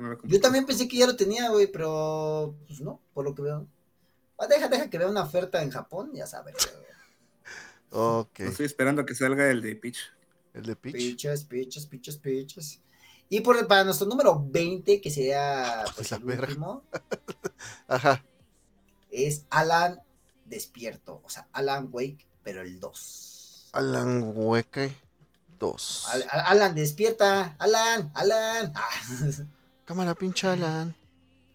[0.00, 3.42] No, Yo también pensé que ya lo tenía, güey, pero pues no, por lo que
[3.42, 3.66] veo.
[4.38, 6.54] Ah, deja, deja que vea una oferta en Japón, ya sabes.
[7.94, 8.40] Ok.
[8.40, 9.98] Estoy esperando a que salga el de Peach.
[10.54, 10.94] El de Peach.
[10.94, 12.80] Piches, piches, piches, piches.
[13.28, 16.84] Y por, para nuestro número 20, que sería pues, el último,
[17.88, 18.24] Ajá.
[19.10, 20.00] es Alan
[20.46, 21.20] Despierto.
[21.22, 23.70] O sea, Alan Wake, pero el 2.
[23.72, 24.96] Alan Wake
[25.58, 26.06] 2.
[26.12, 27.56] Al- Al- Alan, despierta.
[27.58, 28.72] Alan, Alan.
[28.74, 28.90] Ah,
[29.92, 30.96] Cámara, pinche Alan.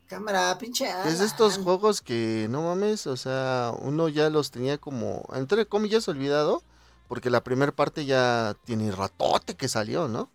[0.05, 1.07] cámara, pinche Alan.
[1.07, 5.65] Es de estos juegos que no mames, o sea, uno ya los tenía como, entre
[5.65, 6.61] comillas, olvidado.
[7.07, 10.30] Porque la primera parte ya tiene ratote que salió, ¿no?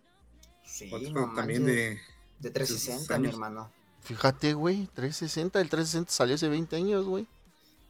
[0.65, 1.97] Sí, no también de.
[2.39, 3.71] de 360, sus mi hermano.
[4.01, 7.25] Fíjate, güey, 360, el 360 salió hace 20 años, güey.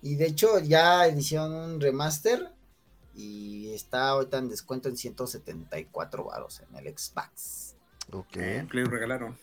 [0.03, 2.51] Y de hecho ya hicieron un remaster
[3.15, 7.73] y está ahorita en descuento en 174 varos en el Xbox.
[8.11, 8.37] Ok.
[8.37, 9.35] Eh, en Play lo regalaron.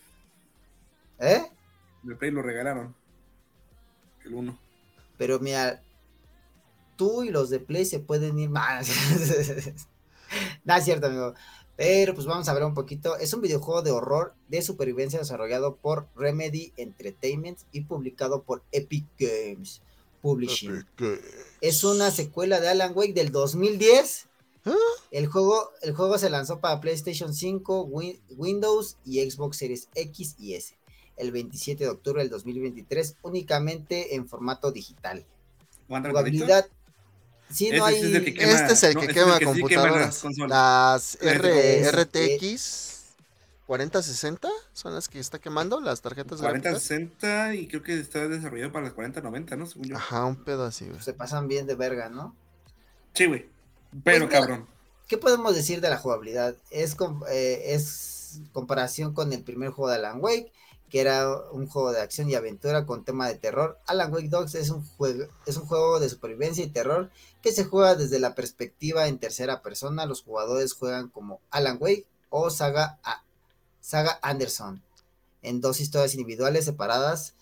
[1.21, 1.43] ¿Eh?
[2.07, 2.95] El Play lo regalaron.
[4.25, 4.59] El 1.
[5.17, 5.81] Pero mira,
[6.97, 8.89] tú y los de Play se pueden ir más.
[10.63, 11.33] Nada es cierto, amigo.
[11.77, 13.17] Pero pues vamos a ver un poquito.
[13.17, 19.05] Es un videojuego de horror de supervivencia desarrollado por Remedy Entertainment y publicado por Epic
[19.17, 19.81] Games
[20.21, 20.85] Publishing.
[21.61, 24.27] Es una secuela de Alan Wake del 2010.
[24.65, 24.75] ¿Ah?
[25.09, 30.35] El juego, el juego se lanzó para PlayStation 5, Win- Windows y Xbox Series X
[30.37, 30.77] y S
[31.17, 35.25] el 27 de octubre del 2023 únicamente en formato digital.
[35.87, 36.67] Jugabilidad.
[37.49, 38.23] Sí, no es hay.
[38.23, 40.23] que quema- Este es el no, que es quema el que sí quema computadoras.
[40.47, 42.91] las R- RTX
[43.67, 46.73] 4060 son las que está quemando, las tarjetas gráficas.
[46.73, 49.65] 4060 y creo que está desarrollado para las 4090, ¿no?
[49.65, 49.97] Según yo.
[49.97, 51.01] Ajá, un pedo así, güey.
[51.01, 52.35] Se pasan bien de verga, ¿no?
[53.13, 53.47] Sí, güey.
[54.03, 54.67] Pero Pues, cabrón.
[55.07, 56.55] ¿Qué podemos decir de la jugabilidad?
[56.69, 60.51] Es, com- eh, es comparación con el primer juego de Alan Wake,
[60.91, 63.79] que era un juego de acción y aventura con tema de terror.
[63.87, 67.09] Alan Wake Dogs es un juego, es un juego de supervivencia y terror
[67.41, 70.05] que se juega desde la perspectiva en tercera persona.
[70.05, 73.23] Los jugadores juegan como Alan Wake o Saga, A-
[73.79, 74.83] Saga Anderson
[75.41, 77.33] en dos historias individuales separadas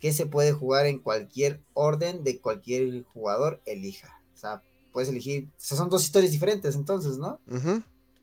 [0.00, 4.20] que se puede jugar en cualquier orden de cualquier jugador elija.
[4.34, 4.62] O sea,
[4.92, 7.40] puedes elegir, o sea, son dos historias diferentes entonces, ¿no?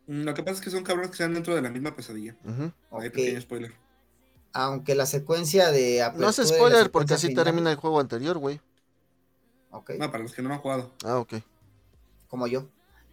[0.07, 2.35] Mm, Lo que pasa es que son cabrones que están dentro de la misma pesadilla.
[2.45, 3.01] Ahí Ok.
[3.13, 3.73] pequeño spoiler.
[4.53, 8.37] Aunque la secuencia de No apertura la spoiler porque así final- termina el juego anterior,
[8.37, 8.59] güey.
[9.71, 10.91] Ok, No, para los que no han jugado.
[11.05, 11.35] Ah, ok.
[12.27, 12.65] como yo.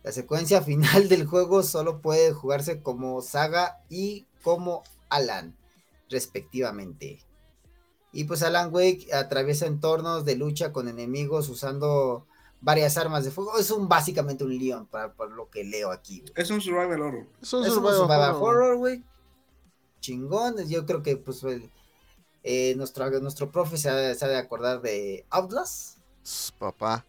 [0.04, 5.56] La secuencia final del juego solo puede jugarse como Saga y como Alan,
[6.08, 7.20] respectivamente.
[8.12, 12.26] Y pues Alan Wake atraviesa entornos de lucha con enemigos usando
[12.60, 13.58] varias armas de fuego.
[13.58, 16.20] Es un básicamente un Leon, para, por lo que leo aquí.
[16.20, 16.32] güey.
[16.36, 17.26] Es un survival horror.
[17.42, 18.42] Es un Es un survival survival horror.
[18.56, 19.04] horror, güey.
[20.00, 20.56] Chingón.
[20.68, 21.70] Yo creo que pues el-
[22.42, 25.98] eh, nuestro, nuestro profe se ha, se ha de acordar de Outlast.
[26.58, 27.04] Papá.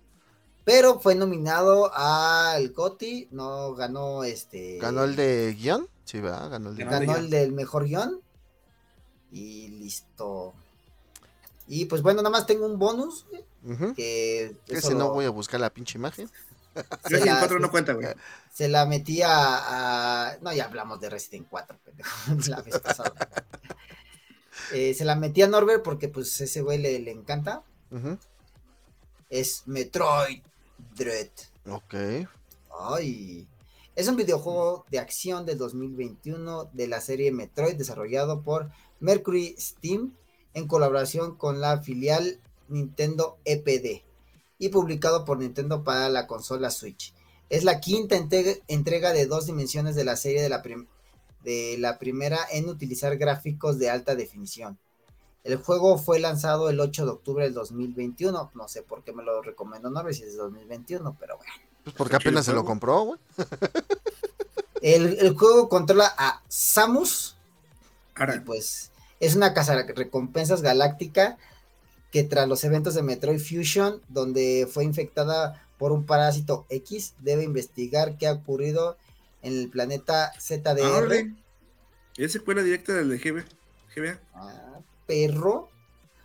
[0.65, 4.77] pero fue nominado al GOTY, no ganó este.
[4.77, 5.87] ¿Ganó el de guion?
[6.05, 6.49] Sí, ¿verdad?
[6.51, 8.21] Ganó el de Ganó el del mejor guion.
[9.31, 10.53] Y listo.
[11.67, 13.43] Y pues bueno, nada más tengo un bonus, güey,
[13.73, 13.93] Ujú.
[13.95, 16.29] que si no lo- voy a buscar la pinche imagen.
[16.75, 18.07] Se Resident la- 4 no cuenta, güey.
[18.53, 22.09] se la metí a, No, ya hablamos de Resident 4, pendejo,
[22.47, 23.13] la vez pasada.
[24.73, 27.63] Eh, se la metí a Norbert porque pues ese güey le, le encanta.
[29.29, 30.41] Es Metroid
[30.95, 31.29] Dread.
[31.67, 31.95] Ok.
[32.79, 33.47] Ay.
[33.95, 38.69] Es un videojuego de acción del 2021 de la serie Metroid desarrollado por
[38.99, 40.13] Mercury Steam
[40.53, 42.39] en colaboración con la filial
[42.69, 44.03] Nintendo EPD
[44.59, 47.13] y publicado por Nintendo para la consola Switch.
[47.49, 50.61] Es la quinta entrega, de dos dimensiones de la serie de la,
[51.43, 54.77] de la primera en utilizar gráficos de alta definición.
[55.43, 58.51] El juego fue lanzado el 8 de octubre del 2021.
[58.53, 61.53] No sé por qué me lo recomendó, no sé si es 2021, pero bueno.
[61.83, 63.19] Pues porque apenas se lo compró, güey.
[64.81, 67.35] El, el juego controla a Samus
[68.35, 71.37] y pues es una casa recompensas galáctica
[72.11, 77.43] que tras los eventos de Metroid Fusion, donde fue infectada por un parásito X, debe
[77.43, 78.97] investigar qué ha ocurrido
[79.41, 80.81] en el planeta ZDR.
[80.81, 81.15] ahora,
[82.17, 83.45] es secuela directa del de GB,
[83.95, 84.19] GBA.
[84.33, 85.69] Ah, perro.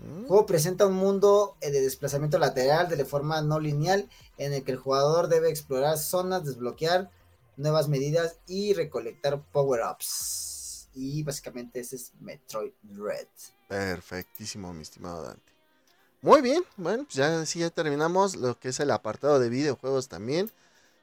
[0.00, 4.64] El juego presenta un mundo eh, de desplazamiento lateral de forma no lineal en el
[4.64, 7.10] que el jugador debe explorar zonas, desbloquear
[7.56, 10.88] nuevas medidas y recolectar power-ups.
[10.94, 13.28] Y básicamente ese es Metroid Red.
[13.68, 15.53] Perfectísimo, mi estimado Dante.
[16.24, 20.08] Muy bien, bueno, pues ya sí ya terminamos lo que es el apartado de videojuegos
[20.08, 20.50] también.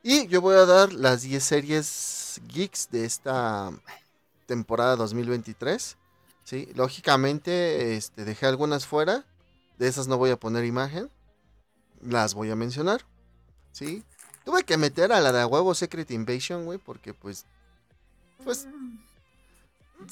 [0.02, 3.72] Y yo voy a dar las 10 series geeks de esta
[4.48, 5.96] temporada 2023.
[6.44, 9.24] Sí, lógicamente este, dejé algunas fuera.
[9.78, 11.12] De esas no voy a poner imagen.
[12.02, 13.06] Las voy a mencionar.
[13.74, 14.04] Sí.
[14.44, 17.46] Tuve que meter a la de huevo Secret Invasion, güey, porque pues
[18.44, 18.68] pues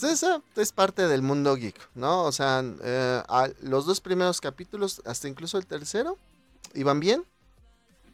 [0.04, 2.24] esa es parte del mundo geek, ¿no?
[2.24, 6.18] O sea, eh, a- los dos primeros capítulos, hasta incluso el tercero,
[6.74, 7.24] iban bien.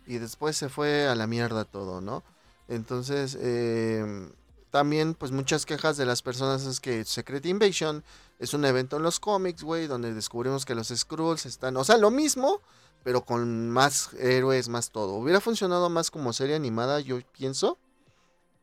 [0.08, 2.24] Y después se fue a la mierda todo, ¿no?
[2.68, 4.30] Entonces, eh,
[4.72, 8.04] también, pues muchas quejas de las personas es que Secret Invasion
[8.40, 11.98] es un evento en los cómics, güey, donde descubrimos que los Skrulls están, o sea,
[11.98, 12.60] lo mismo,
[13.04, 15.14] pero con más héroes, más todo.
[15.14, 17.78] Hubiera funcionado más como serie animada, yo pienso.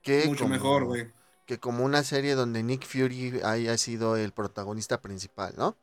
[0.02, 1.10] Que Mucho como- mejor, güey.
[1.52, 5.76] Que como una serie donde Nick Fury haya sido el protagonista principal, ¿no?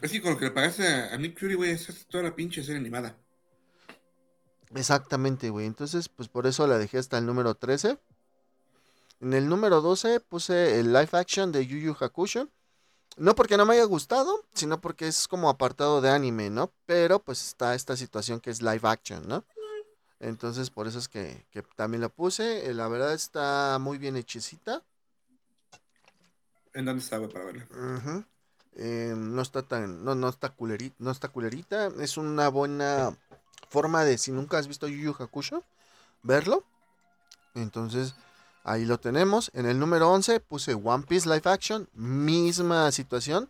[0.00, 2.36] Es que con lo que le pagaste a a Nick Fury, güey, es toda la
[2.36, 3.16] pinche serie animada.
[4.72, 5.66] Exactamente, güey.
[5.66, 7.98] Entonces, pues por eso la dejé hasta el número 13.
[9.22, 12.48] En el número 12 puse el live action de Yu Yu Hakusho.
[13.16, 16.72] No porque no me haya gustado, sino porque es como apartado de anime, ¿no?
[16.86, 19.44] Pero pues está esta situación que es live action, ¿no?
[20.20, 22.70] Entonces por eso es que, que también la puse.
[22.70, 24.84] Eh, La verdad está muy bien hechicita.
[26.74, 27.66] ¿En dónde está, güey, para verla?
[27.70, 28.24] Ujú.
[28.74, 31.88] Eh, no está tan, no, no está culerita, no está culerita.
[32.00, 33.16] Es una buena
[33.68, 35.62] forma de, si nunca has visto Yu Yu Hakusho,
[36.22, 36.64] verlo.
[37.54, 38.14] Entonces,
[38.64, 39.50] ahí lo tenemos.
[39.54, 43.48] En el número 11 puse One Piece Live Action, misma situación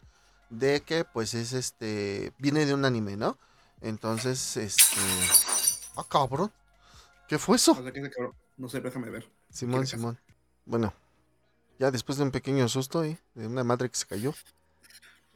[0.51, 3.39] de que pues es este, viene de un anime, ¿no?
[3.81, 5.01] Entonces, este...
[5.97, 6.53] Ah, cabrón.
[7.29, 7.77] ¿Qué fue eso?
[8.57, 9.31] No sé, déjame ver.
[9.51, 9.87] Simón.
[9.87, 10.19] Simón.
[10.65, 10.93] Bueno,
[11.79, 14.35] ya después de un pequeño susto ahí, de una madre que se cayó.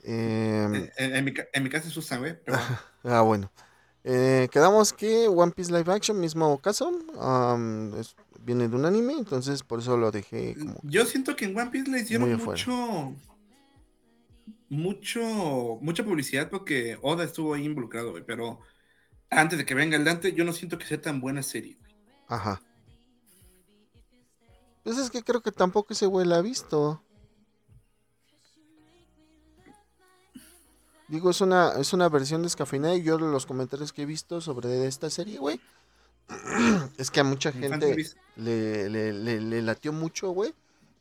[0.03, 2.37] Em, En, mi, ca- en mi casa se asustan, güey.
[2.45, 2.57] Pero
[3.05, 3.51] ah, bueno.
[4.05, 6.93] Eh, quedamos que One Piece Live Action, mismo caso,
[7.99, 10.79] es- viene de un anime, entonces por eso lo dejé como...
[10.85, 13.15] yo siento que en One Piece le hicieron mucho.
[14.69, 15.79] Mucho.
[15.81, 18.25] Mucha publicidad porque Oda estuvo ahí involucrado, güey.
[18.25, 18.61] Pero
[19.31, 21.93] antes de que venga el Dante, yo no siento que sea tan buena serie, güey.
[22.29, 22.61] Ajá.
[24.87, 27.03] Pues es que creo que tampoco ese güey la ha visto.
[31.09, 34.87] Digo, es una, es una versión descafeinada y yo los comentarios que he visto sobre
[34.87, 35.61] esta serie, güey.
[36.99, 38.17] Es que a mucha gente fanservice.
[38.37, 40.55] le, le, le, le latió mucho, güey.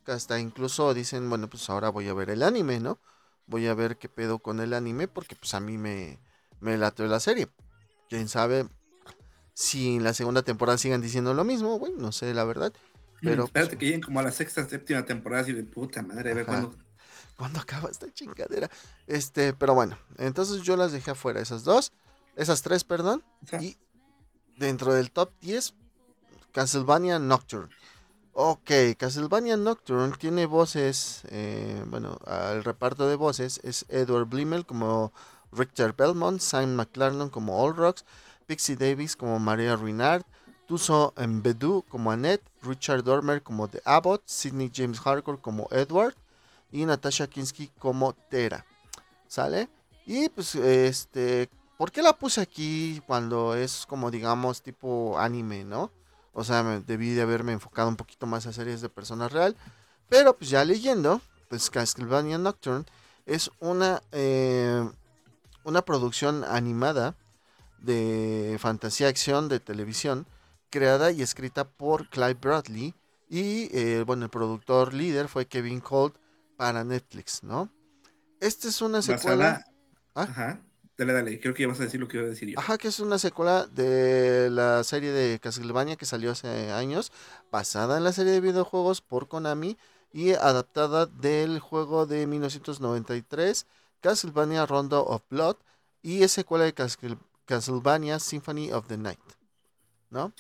[0.04, 2.98] Que hasta incluso dicen, bueno, pues ahora voy a ver el anime, ¿no?
[3.46, 6.18] Voy a ver qué pedo con el anime porque pues a mí me,
[6.60, 7.50] me latió la serie.
[8.10, 8.68] Quién sabe
[9.54, 11.94] si en la segunda temporada sigan diciendo lo mismo, güey.
[11.94, 12.74] No sé, la verdad.
[13.26, 16.32] Pero, Espérate pues, que lleguen como a la sexta, séptima temporada así de puta madre,
[16.32, 16.76] a ver cuándo.
[17.36, 18.70] ¿Cuándo acaba esta chingadera?
[19.08, 21.92] Este, pero bueno, entonces yo las dejé afuera, esas dos,
[22.36, 23.24] esas tres, perdón.
[23.60, 23.78] Y
[24.58, 25.74] dentro del top 10,
[26.54, 27.70] Castlevania Nocturne.
[28.32, 35.14] Ok, Castlevania Nocturne tiene voces, eh, bueno, al reparto de voces es Edward Blimmel como
[35.52, 38.06] Richter Belmont, Sam McLaren como All Rocks,
[38.46, 40.24] Pixie Davis como Maria Ruinard,
[40.68, 46.16] Tuso Mbedu como Annette, Richard Dormer como The Abbott, Sidney James Harcourt como Edward
[46.72, 48.66] y Natasha Kinsky como Tera.
[49.28, 49.70] ¿Sale?
[50.06, 55.92] Y pues este, ¿por qué la puse aquí cuando es como digamos tipo anime, no?
[56.34, 59.56] O sea, me- debí de haberme enfocado un poquito más a series de persona real.
[60.10, 62.86] Pero pues ya leyendo, pues Castlevania Nocturne
[63.26, 64.88] es una, eh,
[65.64, 67.16] una producción animada
[67.80, 70.26] de fantasía acción de televisión
[70.76, 72.94] creada y escrita por Clive Bradley
[73.30, 76.16] y eh, bueno el productor líder fue Kevin Colt
[76.58, 77.70] para Netflix, ¿no?
[78.40, 79.64] Esta es una secuela.
[80.16, 80.24] ¿Ah?
[80.24, 80.62] Ajá.
[80.98, 81.40] Dale, dale.
[81.42, 82.60] Creo que ya vas a decir lo que iba a decir yo.
[82.60, 87.12] ajá, que es una secuela de la serie de Castlevania que salió hace años,
[87.52, 89.78] basada en la serie de videojuegos por Konami
[90.14, 93.66] y adaptada del juego de 1993
[94.02, 95.58] Castlevania Rondo of Blood
[96.02, 99.20] y es secuela de Castle- Castlevania Symphony of the Night,
[100.10, 100.34] ¿no?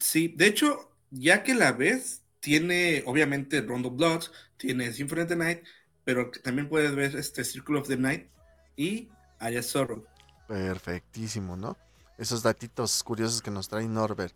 [0.00, 4.24] Sí, de hecho, ya que la ves, tiene obviamente Rondo Blood,
[4.56, 5.62] tiene Symphony of the Night,
[6.04, 8.28] pero también puedes ver este Circle of the Night
[8.76, 9.08] y
[9.38, 10.04] Aya Sorrow.
[10.48, 11.76] Perfectísimo, ¿no?
[12.18, 14.34] Esos datitos curiosos que nos trae Norbert.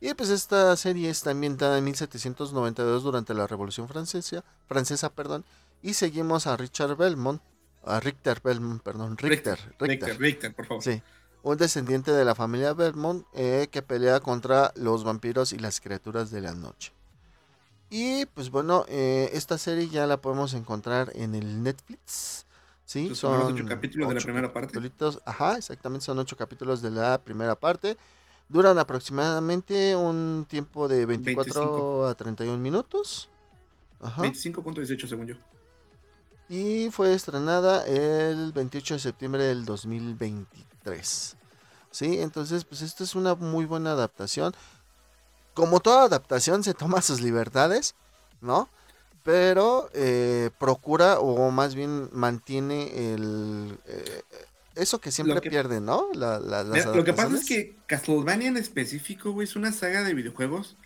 [0.00, 5.44] Y pues esta serie está ambientada en 1792 durante la Revolución Francesa, francesa, perdón,
[5.82, 7.40] y seguimos a Richard Belmont,
[7.84, 10.82] a Richter Belmont, perdón, Richter, Richter, Richter, Richter, por favor.
[10.82, 11.00] sí,
[11.46, 16.32] un descendiente de la familia Belmont eh, que pelea contra los vampiros y las criaturas
[16.32, 16.92] de la noche.
[17.88, 22.46] Y pues bueno, eh, esta serie ya la podemos encontrar en el Netflix.
[22.84, 24.92] Sí, primeros ocho son capítulos de la primera parte.
[25.24, 27.96] Ajá, exactamente, son ocho capítulos de la primera parte.
[28.48, 32.06] Duran aproximadamente un tiempo de 24 25.
[32.06, 33.28] a 31 minutos.
[34.00, 34.20] Ajá.
[34.24, 35.36] 25.18 según yo.
[36.48, 40.75] Y fue estrenada el 28 de septiembre del 2023.
[41.90, 44.54] Sí, entonces pues esta es una muy buena adaptación.
[45.54, 47.94] Como toda adaptación se toma sus libertades,
[48.40, 48.68] ¿no?
[49.22, 53.78] Pero eh, procura o más bien mantiene el...
[53.86, 54.22] eh,
[54.74, 56.08] eso que siempre que- pierde, ¿no?
[56.12, 59.72] La- la- las Mira, lo que pasa es que Castlevania en específico, güey, es una
[59.72, 60.76] saga de videojuegos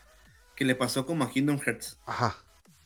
[0.55, 1.99] que le pasó como a Kingdom Hearts.
[2.07, 2.37] Ajá.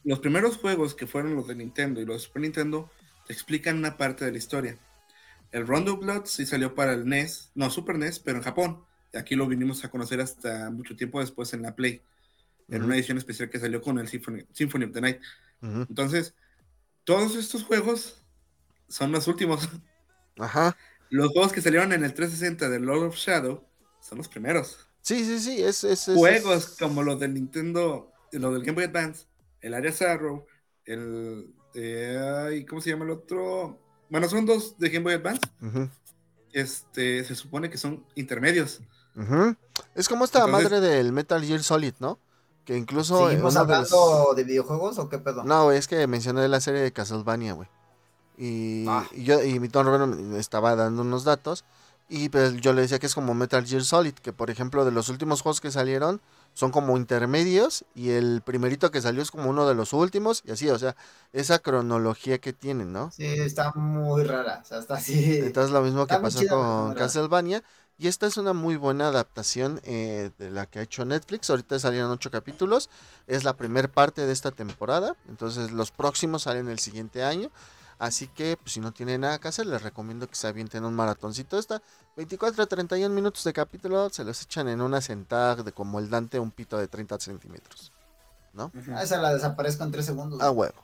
[0.03, 2.91] Los primeros juegos que fueron los de Nintendo y los de Super Nintendo
[3.27, 4.79] te explican una parte de la historia.
[5.55, 8.85] El Rondo Blood sí salió para el NES, no Super NES, pero en Japón.
[9.13, 12.03] Y aquí lo vinimos a conocer hasta mucho tiempo después en la Play,
[12.69, 15.21] en una edición especial que salió con el Symphony, Symphony of the Night.
[15.63, 16.35] Entonces,
[17.05, 18.27] todos estos juegos
[18.89, 19.69] son los últimos.
[20.41, 20.77] Ajá.
[21.09, 23.65] Los juegos que salieron en el 360 de Lord of Shadow
[24.01, 24.89] son los primeros.
[25.03, 25.63] Sí, sí, sí.
[25.63, 25.87] Es,
[26.17, 29.27] Juegos es- como los del Nintendo, los del Game Boy Advance,
[29.61, 30.47] el Area Arrow,
[30.85, 31.55] el.
[31.75, 33.84] eh, ¿Cómo se llama el otro?
[34.11, 35.41] Bueno, son dos de Game Boy Advance.
[36.53, 38.81] Este, se supone que son intermedios.
[39.95, 42.19] Es como esta Entonces- madre del Metal Gear Solid, ¿no?
[42.65, 43.29] Que incluso...
[43.29, 45.45] ¿Seguimos uno de los- hablando de videojuegos o qué pedo?
[45.45, 47.69] No, güey, es que mencioné la serie de Castlevania, güey.
[48.39, 49.05] Y, Ah.
[49.13, 51.65] y yo y mi Tom Roberto me estaba dando unos datos
[52.09, 54.91] y pues yo le decía que es como Metal Gear Solid, que por ejemplo de
[54.91, 56.21] los últimos juegos que salieron
[56.55, 60.53] son como intermedios y el primerito que salió es como uno de los últimos y
[60.53, 60.97] así, o sea,
[61.33, 63.11] esa cronología que tienen, ¿no?
[63.11, 64.61] Sí, está muy rara.
[64.63, 65.39] O sea, está así.
[65.39, 66.95] Entonces lo mismo que pasó con.
[66.95, 67.63] Castlevania.
[67.97, 71.51] Y esta es una muy buena adaptación eh, de la que ha hecho Netflix.
[71.51, 72.91] Ahorita salieron ocho capítulos.
[73.27, 75.17] Es la primera parte de esta temporada.
[75.29, 77.51] Entonces los próximos salen el siguiente año.
[77.99, 80.95] Así que pues, si no tienen nada que hacer, les recomiendo que se avienten un
[80.95, 81.59] maratoncito.
[81.59, 81.81] Esta
[82.17, 86.11] 24 a 31 minutos de capítulo se los echan en una sentada de como el
[86.11, 87.93] Dante, un pito de 30 centímetros.
[88.55, 88.73] Ujú.
[88.95, 90.41] Ah, esa la desaparezco en tres segundos.
[90.41, 90.75] A huevo.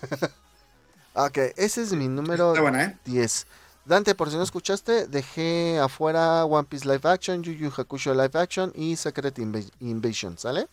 [1.14, 2.98] ok, ese es mi número Está buena, ¿eh?
[3.04, 3.46] 10.
[3.84, 8.38] Dante, por si no escuchaste, dejé afuera One Piece Live Action, Yu Yu Hakusho Live
[8.38, 10.68] Action y Secret Inva- Invasion, ¿sale?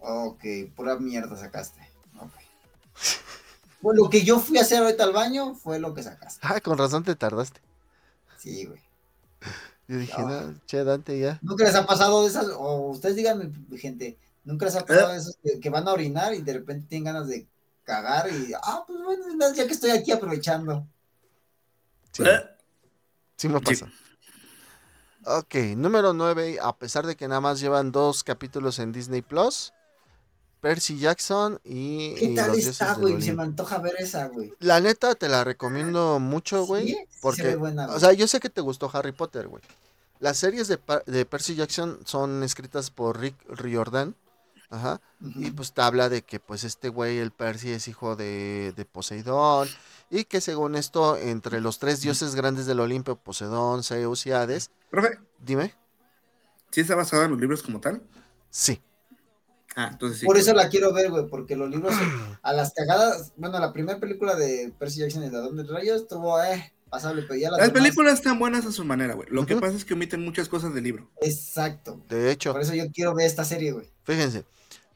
[0.00, 0.44] Ok,
[0.76, 1.80] pura mierda sacaste.
[2.18, 2.32] Ok.
[3.80, 6.40] Bueno, lo que yo fui a hacer ahorita al baño fue lo que sacaste.
[6.42, 7.60] Ah, con razón te tardaste.
[8.36, 8.80] Sí, güey.
[9.86, 11.38] Yo dije, no, che, Dante, ya.
[11.42, 12.48] ¿Nunca les ha pasado de esas?
[12.56, 16.34] O ustedes díganme, gente, ¿nunca les ha pasado de esos que, que van a orinar
[16.34, 17.46] y de repente tienen ganas de
[17.84, 20.86] cagar y, ah, pues bueno, ya que estoy aquí aprovechando.
[22.12, 22.40] Sí, Eh,
[23.36, 23.90] sí me pasa.
[25.24, 29.72] Ok, número 9, a pesar de que nada más llevan dos capítulos en Disney Plus,
[30.60, 33.20] Percy Jackson y, ¿Qué y tal los dioses está, del güey?
[33.22, 33.36] Se Olimpo.
[33.36, 34.54] me antoja ver esa, güey.
[34.60, 36.88] La neta te la recomiendo mucho, güey.
[36.88, 36.94] ¿Sí?
[36.94, 39.62] Sí se porque, ve buena, o sea, yo sé que te gustó Harry Potter, güey.
[40.20, 44.16] Las series de, de Percy Jackson son escritas por Rick Riordan.
[44.70, 45.00] Ajá.
[45.20, 48.84] Y pues te habla de que pues este güey, el Percy, es hijo de, de
[48.84, 49.68] Poseidón.
[50.10, 54.70] Y que según esto, entre los tres dioses grandes del Olimpo, Poseidón, Zeus y Hades,
[54.90, 55.74] Profe, dime,
[56.70, 58.02] ¿sí está basado en los libros como tal?
[58.50, 58.82] sí.
[59.80, 60.26] Ah, entonces sí.
[60.26, 61.94] Por eso la quiero ver, güey, porque los libros
[62.42, 66.02] a las cagadas, bueno, la primera película de Percy Jackson y el Ladrón de Rayos
[66.02, 69.28] estuvo, eh, pasable, pero ya las, Las demás- películas están buenas a su manera, güey.
[69.30, 71.08] Lo que pasa es que omiten muchas cosas del libro.
[71.20, 72.00] Exacto.
[72.08, 73.88] De hecho, Por eso yo quiero ver esta serie, güey.
[74.02, 74.44] Fíjense,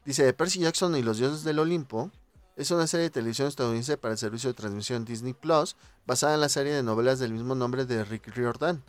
[0.03, 2.11] dice Percy Jackson y los dioses del Olimpo
[2.57, 6.41] es una serie de televisión estadounidense para el servicio de transmisión Disney Plus, basada en
[6.41, 8.83] la serie de novelas del mismo nombre de Rick Riordan.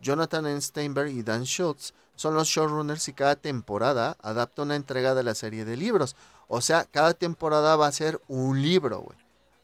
[0.00, 0.60] Jonathan N.
[0.60, 5.36] Steinberg y Dan Schultz son los showrunners y cada temporada adapta una entrega de la
[5.36, 6.16] serie de libros.
[6.48, 9.16] O sea, cada temporada va a ser un libro, güey.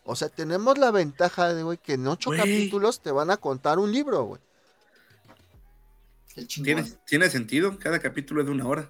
[0.04, 3.78] O sea, tenemos la ventaja de, güey, que en ocho capítulos te van a contar
[3.80, 4.40] un libro, güey.
[6.36, 6.64] El chingón.
[6.66, 8.88] ¿Tiene, tiene sentido, cada capítulo es de una hora.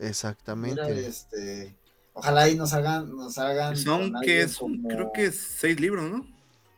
[0.00, 0.80] Exactamente.
[0.82, 1.76] Mira, este,
[2.12, 3.76] ojalá ahí nos hagan, nos hagan.
[3.76, 6.26] Son que es, como- creo que es seis libros, ¿no?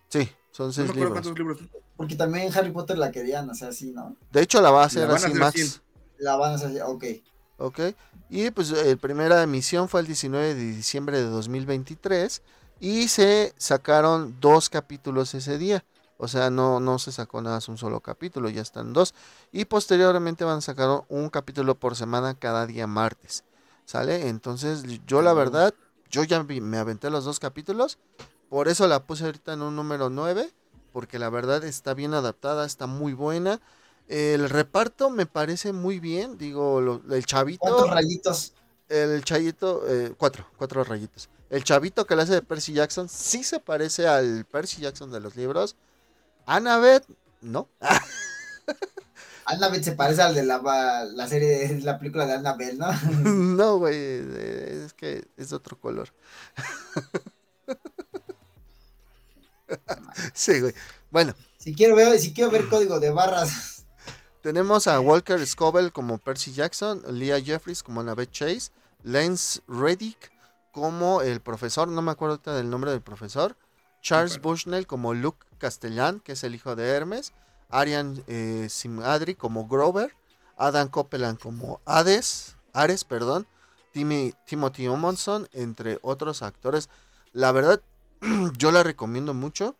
[0.08, 1.12] Sí, son No seis me acuerdo libros.
[1.12, 1.60] cuántos libros.
[1.96, 4.16] Porque también Harry Potter la querían, o sea, así, ¿no?
[4.30, 5.82] De hecho, la va a hacer así Max.
[6.20, 7.04] La van a hacer, ok.
[7.58, 7.80] Ok.
[8.28, 12.42] Y pues la primera emisión fue el 19 de diciembre de 2023
[12.78, 15.84] y se sacaron dos capítulos ese día.
[16.16, 19.14] O sea, no, no se sacó nada más un solo capítulo, ya están dos.
[19.52, 23.44] Y posteriormente van a sacar un capítulo por semana cada día martes.
[23.86, 24.28] ¿Sale?
[24.28, 25.74] Entonces yo la verdad,
[26.10, 27.98] yo ya me aventé los dos capítulos.
[28.48, 30.50] Por eso la puse ahorita en un número 9.
[30.92, 33.60] Porque la verdad está bien adaptada, está muy buena.
[34.10, 36.36] El reparto me parece muy bien.
[36.36, 37.60] Digo, lo- el chavito.
[37.60, 38.52] ¿Cuántos rayitos?
[38.88, 41.28] El chayito, eh, cuatro, cuatro rayitos.
[41.48, 45.20] El chavito que le hace de Percy Jackson sí se parece al Percy Jackson de
[45.20, 45.76] los libros.
[46.44, 47.04] Annabeth,
[47.40, 47.68] no.
[49.44, 52.88] Annabelle se parece al de la, la serie, la película de Annabelle, ¿no?
[53.22, 53.94] no, güey.
[53.94, 56.12] Es que es de otro color.
[60.34, 60.74] sí, güey.
[61.10, 63.79] Bueno, Si quiero ver, si quiero ver código de barras.
[64.42, 68.70] Tenemos a Walker Scoville como Percy Jackson, Leah Jeffries como Annabeth Chase,
[69.02, 70.30] Lance Reddick
[70.72, 73.56] como el profesor, no me acuerdo ahorita del nombre del profesor,
[74.02, 74.50] Charles acuerdo.
[74.50, 77.32] Bushnell como Luke Castellan, que es el hijo de Hermes,
[77.68, 80.14] Arian eh, Simadri como Grover,
[80.56, 83.46] Adam Copeland como Hades, Ares, perdón,
[83.92, 86.88] Timmy- Timothy Omonson, entre otros actores.
[87.32, 87.80] La verdad,
[88.58, 89.74] yo la recomiendo mucho.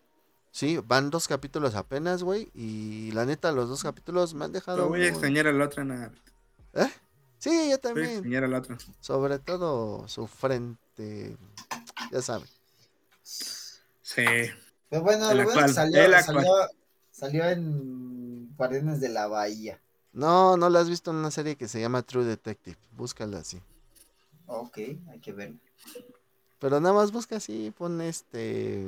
[0.53, 2.51] Sí, van dos capítulos apenas, güey.
[2.55, 4.79] Y la neta, los dos capítulos me han dejado.
[4.79, 6.13] Pero voy a extrañar a la otra, nada.
[7.39, 8.11] Sí, yo Voy a también.
[8.11, 8.79] extrañar a la otra.
[9.01, 11.37] Sobre todo su frente.
[12.11, 12.49] Ya saben.
[13.23, 14.25] Sí.
[14.89, 16.53] Pero bueno, actual, salió, salió,
[17.13, 19.81] salió en Guardianes de la Bahía.
[20.13, 22.77] No, no la has visto en una serie que se llama True Detective.
[22.97, 23.63] Búscala así.
[24.47, 24.79] Ok,
[25.09, 25.59] hay que verlo.
[26.59, 28.85] Pero nada más busca así, pon este.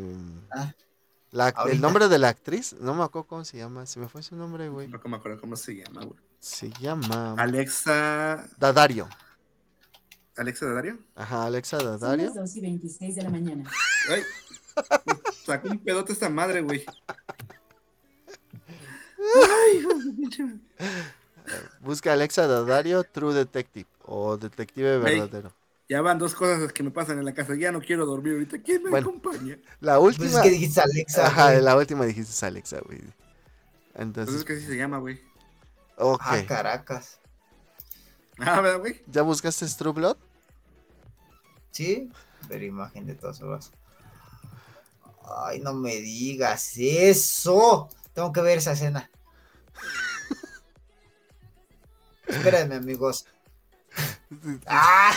[0.51, 0.75] Ah,
[1.33, 3.85] la- el nombre de la actriz, no me acuerdo cómo se llama.
[3.87, 4.87] Se me fue su nombre, güey.
[4.89, 6.19] No me acuerdo cómo se llama, güey.
[6.39, 7.35] Se llama.
[7.37, 8.49] Alexa.
[8.59, 9.09] Dadario.
[10.37, 10.99] ¿Alexa Dario?
[11.15, 12.33] Ajá, Alexa Son las Dadario.
[12.33, 13.71] 2 y 26 de la mañana.
[14.09, 14.23] Ay.
[15.45, 16.87] Sacó un pedote esta madre, güey.
[21.81, 23.87] Busca Alexa Dadario, True Detective.
[24.05, 24.99] O Detective.
[24.99, 25.53] Verdadero.
[25.93, 27.55] Ya van dos cosas que me pasan en la casa.
[27.55, 28.63] Ya no quiero dormir ahorita.
[28.63, 29.11] ¿Quién me Bueno.
[29.11, 29.59] acompaña?
[29.81, 30.39] La pues última.
[30.39, 31.27] es que dijiste Alexa.
[31.27, 31.63] Ajá, güey.
[31.63, 32.99] la última dijiste es Alexa, güey.
[32.99, 33.13] Pues
[33.97, 35.21] Entonces, es que así se llama, güey.
[35.99, 36.21] ok.
[36.25, 37.19] Ah, Caracas.
[38.39, 39.03] Ah, ¿verdad, güey?
[39.07, 40.17] ¿Ya buscaste True Blood?
[41.73, 42.11] ¿Sí?
[42.49, 43.71] Ver imagen de todas horas.
[45.45, 47.91] Ay, no me digas eso.
[48.15, 49.11] Tengo que ver esa escena.
[52.27, 53.27] Espérenme, amigos.
[54.67, 55.13] ¡Ah!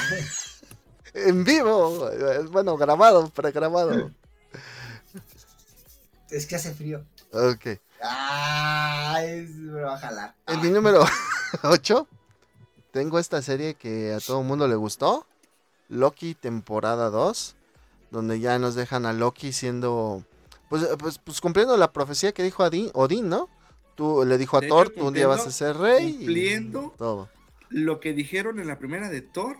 [1.15, 2.09] En vivo.
[2.51, 4.11] Bueno, grabado, pregrabado.
[6.29, 7.03] Es que hace frío.
[7.31, 7.79] Ok.
[8.01, 9.47] ¡Ay!
[9.49, 10.35] Me va a jalar.
[10.47, 11.03] En mi número
[11.63, 12.07] 8
[12.91, 15.25] tengo esta serie que a todo el mundo le gustó.
[15.89, 17.55] Loki temporada 2.
[18.11, 20.23] Donde ya nos dejan a Loki siendo...
[20.69, 23.49] Pues, pues, pues cumpliendo la profecía que dijo Adin- Odín, ¿no?
[23.95, 26.07] Tú le dijo a De Thor, hecho, tú un día vas a ser rey.
[26.09, 26.93] y cumpliendo.
[26.97, 27.29] todo.
[27.69, 29.57] Lo que dijeron en la primera de Thor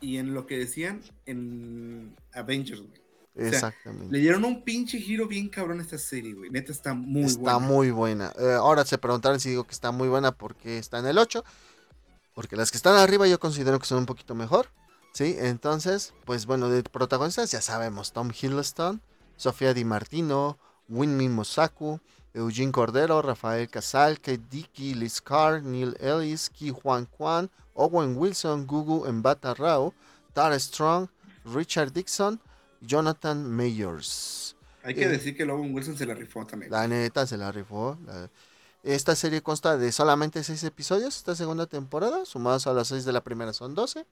[0.00, 2.92] y en lo que decían en Avengers, güey.
[3.34, 4.12] sea, Exactamente.
[4.12, 6.50] Le dieron un pinche giro bien cabrón a esta serie, güey.
[6.50, 7.58] Neta está muy está buena.
[7.58, 8.32] muy buena.
[8.38, 11.44] Eh, ahora se preguntaron si digo que está muy buena porque está en el 8.
[12.34, 14.68] Porque las que están arriba yo considero que son un poquito mejor.
[15.12, 15.36] ¿Sí?
[15.38, 18.12] Entonces, pues bueno, de protagonistas ya sabemos.
[18.12, 19.02] Tom Hiddleston,
[19.36, 20.58] Sofía Di Martino,
[20.88, 22.00] Winmi Mosaku,
[22.38, 28.66] Eugene Cordero, Rafael Casal, Kate Dickey, Liz Carr, Neil Ellis, Ki Juan Kwan, Owen Wilson,
[28.66, 29.92] Gugu Mbata Rao,
[30.32, 31.08] Tara Strong,
[31.44, 32.40] Richard Dixon,
[32.80, 34.54] Jonathan Mayers.
[34.84, 35.08] Hay que Eh.
[35.08, 36.70] decir que Logan Wilson se la rifó también.
[36.70, 37.98] La neta se la rifó.
[38.06, 38.30] la-
[38.84, 43.12] Esta serie consta de solamente seis episodios, esta segunda temporada, sumados a las seis de
[43.12, 44.06] la primera son 12.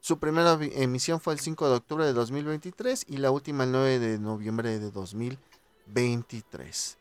[0.00, 4.00] Su primera emisión fue el 5 de octubre de 2023 y la última el 9
[4.00, 6.98] de noviembre de 2023.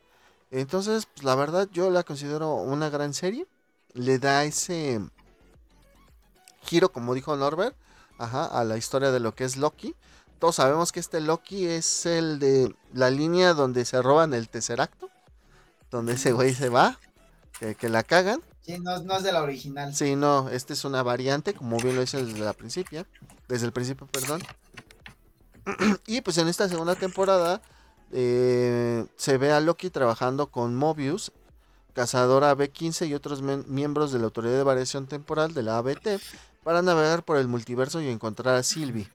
[0.52, 3.48] Entonces, pues, la verdad yo la considero una gran serie.
[3.94, 5.02] Le da ese
[6.64, 7.76] giro, como dijo Norbert,
[8.18, 9.96] ajá, a la historia de lo que es Loki.
[10.40, 15.10] Todos sabemos que este Loki es el de la línea donde se roban el Tesseracto.
[15.90, 17.00] Donde ese güey se va,
[17.60, 18.42] que, que la cagan.
[18.62, 19.94] Sí, no, no es de la original.
[19.94, 23.06] Sí, no, esta es una variante, como bien lo hice desde la principio,
[23.48, 24.42] desde el principio, perdón.
[26.08, 27.62] y pues en esta segunda temporada
[28.14, 31.32] eh, se ve a Loki trabajando con Mobius,
[31.94, 36.22] cazadora B15 y otros miembros de la Autoridad de Variación Temporal de la ABT
[36.64, 39.10] para navegar por el multiverso y encontrar a Sylvie,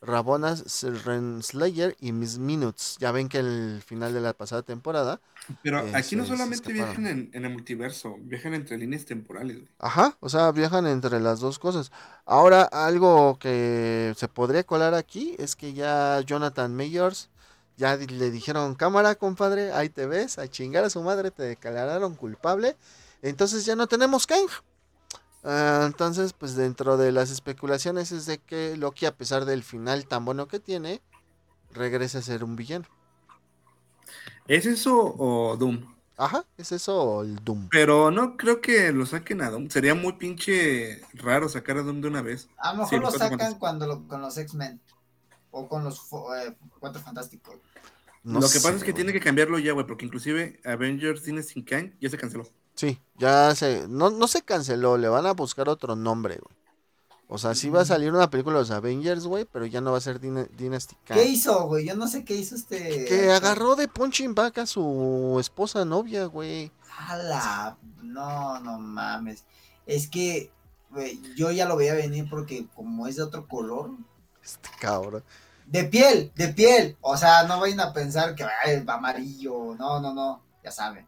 [0.00, 0.56] Rabona
[1.04, 2.96] Renslayer y Miss Minutes.
[3.00, 5.20] Ya ven que el final de la pasada temporada
[5.62, 9.56] Pero Eh, aquí no solamente viajan en, en el multiverso, viajan entre líneas temporales.
[9.58, 9.68] güey.
[9.78, 11.90] Ajá, o sea, viajan entre las dos cosas.
[12.24, 17.30] Ahora, algo que se podría colar aquí es que ya Jonathan Mayors
[17.76, 22.14] ya le dijeron, cámara, compadre, ahí te ves, a chingar a su madre, te declararon
[22.14, 22.76] culpable.
[23.22, 24.48] Entonces ya no tenemos Kang.
[25.44, 30.06] Ah, entonces, pues dentro de las especulaciones es de que Loki, a pesar del final
[30.06, 31.00] tan bueno que tiene,
[31.72, 32.86] regresa a ser un villano.
[34.46, 35.84] ¿Es eso o Doom?
[36.16, 37.68] Ajá, es eso o el Doom.
[37.70, 39.68] Pero no creo que lo saquen a Doom.
[39.70, 42.48] Sería muy pinche raro sacar a Doom de una vez.
[42.58, 44.80] A lo mejor Sí, lo sacan cuando lo- con los X-Men.
[45.52, 45.98] O con los
[46.36, 47.54] eh, Cuatro Fantásticos.
[48.24, 51.62] No lo que pasa es que tiene que cambiarlo ya, güey, porque inclusive Avengers Dynasty
[51.64, 52.44] Kang ya se canceló.
[52.74, 53.86] Sí, ya se.
[53.88, 56.56] No, no se canceló, le van a buscar otro nombre, güey.
[57.28, 59.92] O sea, sí va a salir una película de los Avengers, güey, pero ya no
[59.92, 61.16] va a ser Dyna- Dynasty Kang.
[61.18, 61.86] ¿Qué hizo, güey?
[61.86, 63.06] Yo no sé qué hizo este.
[63.06, 66.70] Que agarró de punching back a su esposa novia, güey.
[66.98, 67.78] ¡Hala!
[68.02, 69.44] No, no mames.
[69.86, 70.50] Es que,
[70.90, 73.90] güey, yo ya lo veía venir porque como es de otro color.
[74.42, 75.24] Este cabrón.
[75.66, 76.96] De piel, de piel.
[77.00, 79.74] O sea, no vayan a pensar que ay, va amarillo.
[79.76, 80.42] No, no, no.
[80.62, 81.06] Ya saben.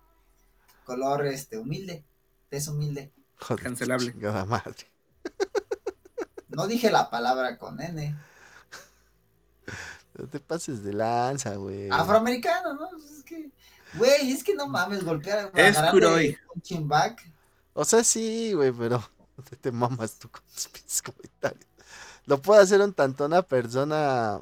[0.85, 2.05] Color este humilde.
[2.51, 3.13] Es humilde.
[3.41, 4.13] Joder, Cancelable.
[4.13, 4.91] chingada madre.
[6.49, 8.17] No dije la palabra con N.
[10.17, 11.91] No te pases de lanza, güey.
[11.91, 12.89] Afroamericano, ¿no?
[12.97, 13.51] Es que,
[13.95, 15.51] güey, es que no mames, golpear.
[15.55, 15.77] Es
[16.83, 17.29] back.
[17.73, 19.03] O sea, sí, güey, pero
[19.51, 21.74] te, te mamas tú con tus pinches comentarios.
[22.27, 24.41] Lo puede hacer un tanto una persona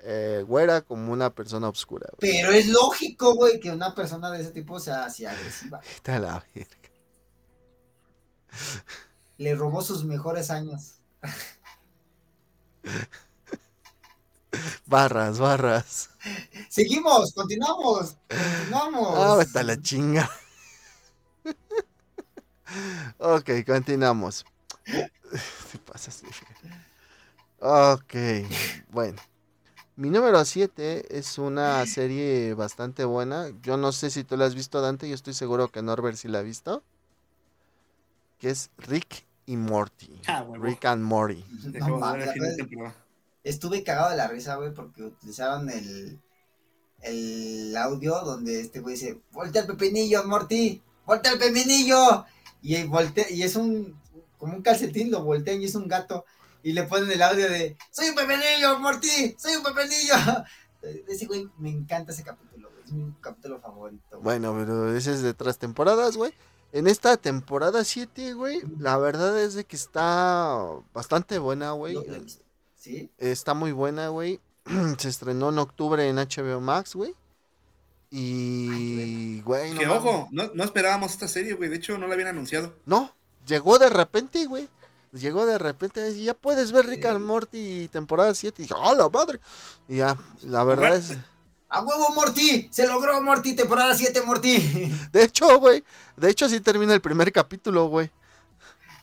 [0.00, 2.32] eh, güera como una persona oscura, güey.
[2.32, 5.80] Pero es lógico, güey, que una persona de ese tipo sea así agresiva.
[6.04, 6.76] A la verga.
[9.38, 11.00] Le robó sus mejores años.
[14.86, 16.10] Barras, barras.
[16.68, 19.46] Seguimos, continuamos, continuamos.
[19.54, 20.30] Ah, a la chinga.
[23.18, 24.44] ok, continuamos.
[25.72, 26.22] Te pasas.
[27.58, 28.14] Ok,
[28.90, 29.20] bueno.
[29.96, 33.48] Mi número 7 es una serie bastante buena.
[33.62, 35.08] Yo no sé si tú la has visto, Dante.
[35.08, 36.82] Yo estoy seguro que Norbert sí la ha visto.
[38.38, 40.20] Que es Rick y Morty.
[40.26, 40.44] Ah.
[40.60, 41.42] Rick and Morty.
[41.80, 42.00] No.
[43.42, 46.20] Estuve cagado de la risa, güey, porque utilizaron el,
[47.00, 52.26] el audio donde este güey dice, voltea el pepinillo, Morty, voltea el pepinillo.
[52.60, 53.96] Y, voltea, y es un,
[54.38, 56.24] como un calcetín, lo voltean y es un gato.
[56.62, 60.14] Y le ponen el audio de, soy un pepinillo, Morty, soy un pepinillo.
[61.08, 64.04] Ese güey, me encanta ese capítulo, güey, es mi capítulo favorito.
[64.10, 64.22] güey.
[64.22, 66.32] Bueno, pero ese es de otras temporadas, güey.
[66.72, 70.60] En esta temporada 7, güey, la verdad es de que está
[70.92, 71.96] bastante buena, güey.
[72.76, 73.10] ¿Sí?
[73.18, 74.40] Está muy buena, güey.
[74.98, 77.14] Se estrenó en octubre en HBO Max, güey.
[78.10, 81.68] Y, güey, no que ojo, no, no esperábamos esta serie, güey.
[81.68, 82.74] De hecho, no la habían anunciado.
[82.86, 83.12] No,
[83.46, 84.68] llegó de repente, güey.
[85.12, 88.60] Llegó de repente y ya puedes ver Rick and Morty temporada 7.
[88.60, 89.40] Y dije, ¡oh, la madre!
[89.88, 91.16] Y ya, la verdad es.
[91.68, 92.68] ¡A huevo, Morty!
[92.70, 93.54] ¡Se logró, Morty!
[93.54, 94.92] Temporada 7, Morty.
[95.12, 95.82] De hecho, güey.
[96.16, 98.10] De hecho, así termina el primer capítulo, güey.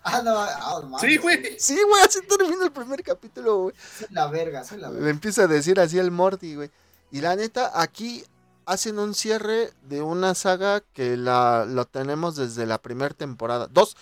[0.03, 1.59] ah, no, ah, mames, Sí, güey.
[1.59, 3.75] Sí, güey, así termina el primer capítulo, güey.
[3.97, 5.09] Soy la verga, soy la Le verga.
[5.09, 6.69] empieza a decir así el Morty, güey.
[7.11, 8.23] Y la neta, aquí
[8.65, 13.67] hacen un cierre de una saga que la, lo tenemos desde la primera temporada.
[13.67, 13.97] Dos,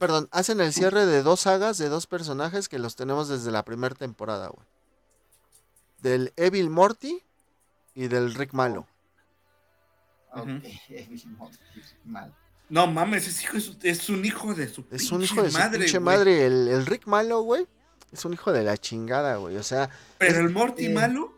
[0.00, 3.64] perdón, hacen el cierre de dos sagas de dos personajes que los tenemos desde la
[3.64, 4.66] primera temporada, güey.
[6.00, 7.22] Del Evil Morty
[7.94, 8.86] y del Rick Malo.
[10.32, 11.50] Ok, Ujú.
[12.06, 12.34] mal.
[12.70, 15.58] No mames, ese hijo es, es un hijo de su Es un hijo de su
[15.58, 16.16] madre, pinche güey.
[16.16, 16.46] madre.
[16.46, 17.66] El, el Rick Malo, güey.
[18.12, 19.56] Es un hijo de la chingada, güey.
[19.56, 21.34] O sea, Pero el Morty eh, malo,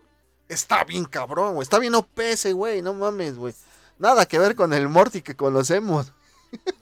[0.48, 1.62] está bien cabrón, güey.
[1.64, 2.82] Está bien OP ese, güey.
[2.82, 3.54] No mames, güey.
[3.98, 6.12] Nada que ver con el Morty que conocemos.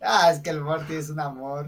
[0.00, 1.66] Ah, es que el Morty es un amor.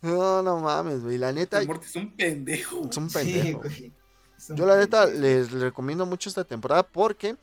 [0.00, 1.18] No, no mames, güey.
[1.18, 2.88] La neta, el Morty es un pendejo.
[2.88, 3.58] es un Sí, pendejo.
[3.60, 3.92] güey.
[4.36, 7.36] Es un Yo la neta les recomiendo mucho esta temporada porque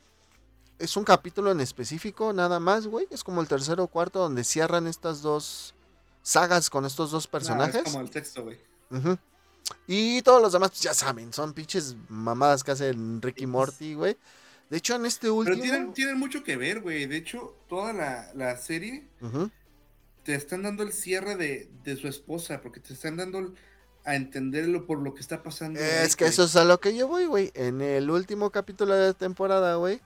[0.78, 3.06] es un capítulo en específico nada más, güey.
[3.10, 5.74] Es como el tercero o cuarto donde cierran estas dos
[6.22, 7.76] sagas con estos dos personajes.
[7.76, 8.58] es como el texto, güey.
[9.86, 13.94] Y todos los demás, pues ya saben, son pinches mamadas que hacen Ricky y Morty,
[13.94, 14.16] güey.
[14.70, 15.56] De hecho, en este último...
[15.56, 17.06] Pero tienen, tienen mucho que ver, güey.
[17.06, 19.50] De hecho, toda la, la serie Ujú.
[20.26, 23.54] Te están dando el cierre de, de su esposa, porque te están dando
[24.04, 25.78] a entenderlo por lo que está pasando.
[25.78, 26.32] Es que güey.
[26.32, 27.52] eso es a lo que yo voy, güey.
[27.54, 30.00] En el último capítulo de la temporada, güey,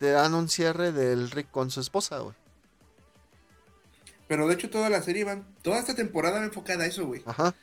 [0.00, 2.34] te dan un cierre del Rick con su esposa, güey.
[4.26, 5.40] Pero de hecho, toda la serie va.
[5.62, 7.22] Toda esta temporada va enfocada a eso, güey.
[7.24, 7.54] Ajá.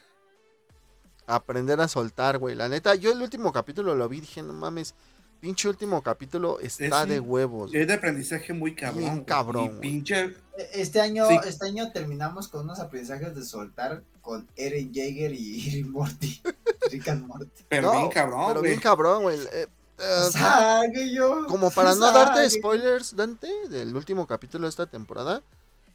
[1.28, 2.56] Aprender a soltar, güey.
[2.56, 4.96] La neta, yo el último capítulo lo vi y dije, no mames,
[5.40, 7.72] pinche último capítulo está Es de huevos.
[7.74, 9.00] Es de aprendizaje muy cabrón.
[9.00, 10.36] Bien cabrón, Y pinche.
[10.74, 11.40] Este año, Sí.
[11.46, 16.42] este año terminamos con unos aprendizajes de soltar con Eren Jaeger y Rick Morty.
[16.92, 17.64] Rick and Morty.
[17.70, 18.72] Pero No, bien cabrón, Pero güey.
[18.72, 19.40] bien cabrón, güey.
[19.54, 19.68] Eh,
[20.00, 25.42] eh, yo- como para no darte spoilers, Dante, del último capítulo de esta temporada,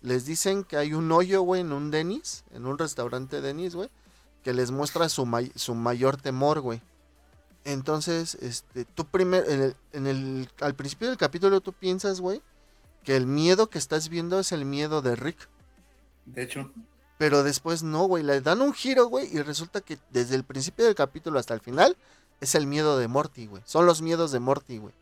[0.03, 3.89] les dicen que hay un hoyo, güey, en un Denis, en un restaurante Denis, güey,
[4.43, 6.83] que les muestra su, may- su mayor temor, güey.
[7.65, 12.43] Entonces, este, tú primero, en el, en el, al principio del capítulo tú piensas, güey,
[13.02, 15.49] que el miedo que estás viendo es el miedo de Rick.
[16.26, 16.70] De hecho,
[17.18, 20.84] Pero después no, güey, le dan un giro, güey, y resulta que desde el principio
[20.84, 21.97] del capítulo hasta el final
[22.41, 23.62] es el miedo de Morty, güey.
[23.65, 24.94] Son los miedos de Morty, güey.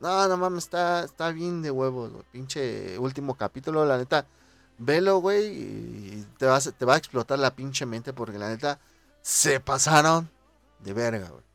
[0.00, 2.24] No, no mames, está, está bien de huevos, güey.
[2.30, 4.26] Pinche último capítulo, la neta.
[4.78, 8.78] Velo, güey, y te, vas, te va a explotar la pinche mente porque la neta
[9.22, 10.30] se pasaron
[10.80, 11.45] de verga, güey.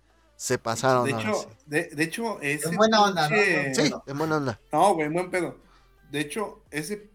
[0.41, 1.05] Se pasaron.
[1.05, 2.67] de hecho, de, de hecho, ese.
[2.67, 3.35] En buena onda, ¿no?
[3.37, 4.03] Sí, bueno.
[4.07, 4.59] en buena onda.
[4.71, 5.59] No, güey, buen pedo.
[6.09, 7.11] De hecho, ese,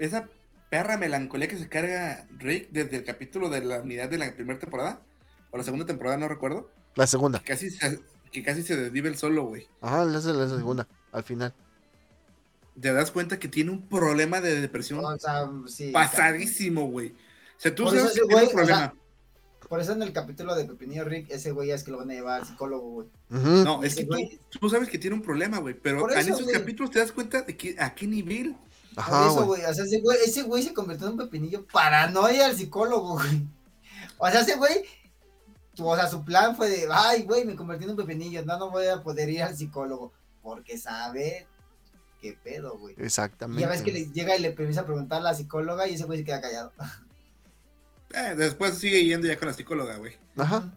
[0.00, 0.28] esa
[0.68, 4.58] perra melancolía que se carga Rick desde el capítulo de la unidad de la primera
[4.58, 5.00] temporada,
[5.52, 7.38] o la segunda temporada, no recuerdo, La segunda.
[7.38, 8.00] que casi se,
[8.32, 9.68] que casi se desvive el solo, güey.
[9.80, 11.54] Ajá, esa es la segunda, al final.
[12.80, 15.92] Te das cuenta que tiene un problema de depresión O sea, sí.
[15.92, 17.10] pasadísimo, güey.
[17.10, 18.94] O sea, tú Por eso sabes que ese tiene un güey, o sea, problema.
[19.68, 22.10] Por eso en el capítulo de Pepinillo Rick, ese güey ya es que lo van
[22.10, 23.08] a llevar al psicólogo, güey.
[23.28, 25.74] No, es ese que tú, güey- tú sabes que tiene un problema, güey.
[25.74, 26.54] Pero Por en eso, esos güey.
[26.56, 28.56] capítulos te das cuenta de que a qué nivel.
[28.94, 29.62] Por Ajá, eso, güey.
[29.64, 33.46] O sea, ese güey, ese güey se convirtió en un pepinillo paranoia al psicólogo, güey.
[34.16, 34.84] O sea, ese güey,
[35.78, 38.70] o sea, su plan fue de, ay, güey, me convertí en un pepinillo, no, no
[38.70, 40.12] voy a poder ir al psicólogo.
[40.42, 41.46] Porque sabe
[42.22, 42.94] qué pedo, güey.
[42.98, 43.60] Y Exactamente.
[43.60, 46.04] ya ves que le llega y le empieza a preguntar a la psicóloga y ese
[46.04, 46.72] güey se queda callado.
[48.14, 50.16] Eh, después sigue yendo ya con la psicóloga, güey.
[50.36, 50.70] Ajá,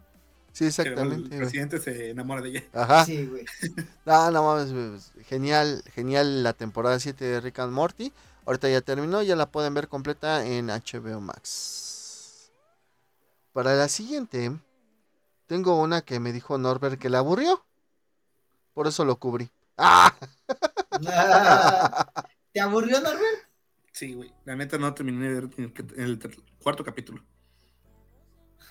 [0.52, 1.24] sí, exactamente.
[1.24, 1.38] El güey.
[1.38, 2.64] presidente se enamora de ella.
[2.72, 3.04] Ajá.
[3.04, 3.44] Sí, güey.
[4.04, 8.12] No, no mames, güey, genial, genial la temporada 7 de Rick and Morty.
[8.44, 12.50] Ahorita ya terminó, ya la pueden ver completa en HBO Max.
[13.52, 14.50] Para la siguiente,
[15.46, 17.64] tengo una que me dijo Norbert que la aburrió.
[18.74, 19.50] Por eso lo cubrí.
[19.76, 20.14] ¡Ah!
[22.52, 23.51] ¿Te aburrió, Norbert?
[23.92, 24.32] Sí, güey.
[24.44, 26.18] La neta no terminé de ver en el,
[26.62, 27.22] cuarto capítulo.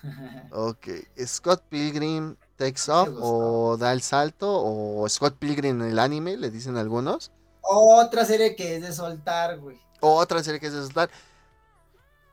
[0.51, 0.87] Ok,
[1.27, 6.49] Scott Pilgrim takes off o da el salto o Scott Pilgrim en el anime, le
[6.49, 7.31] dicen algunos.
[7.61, 9.79] Otra serie que es de soltar, güey.
[9.99, 11.11] O otra serie que es de soltar.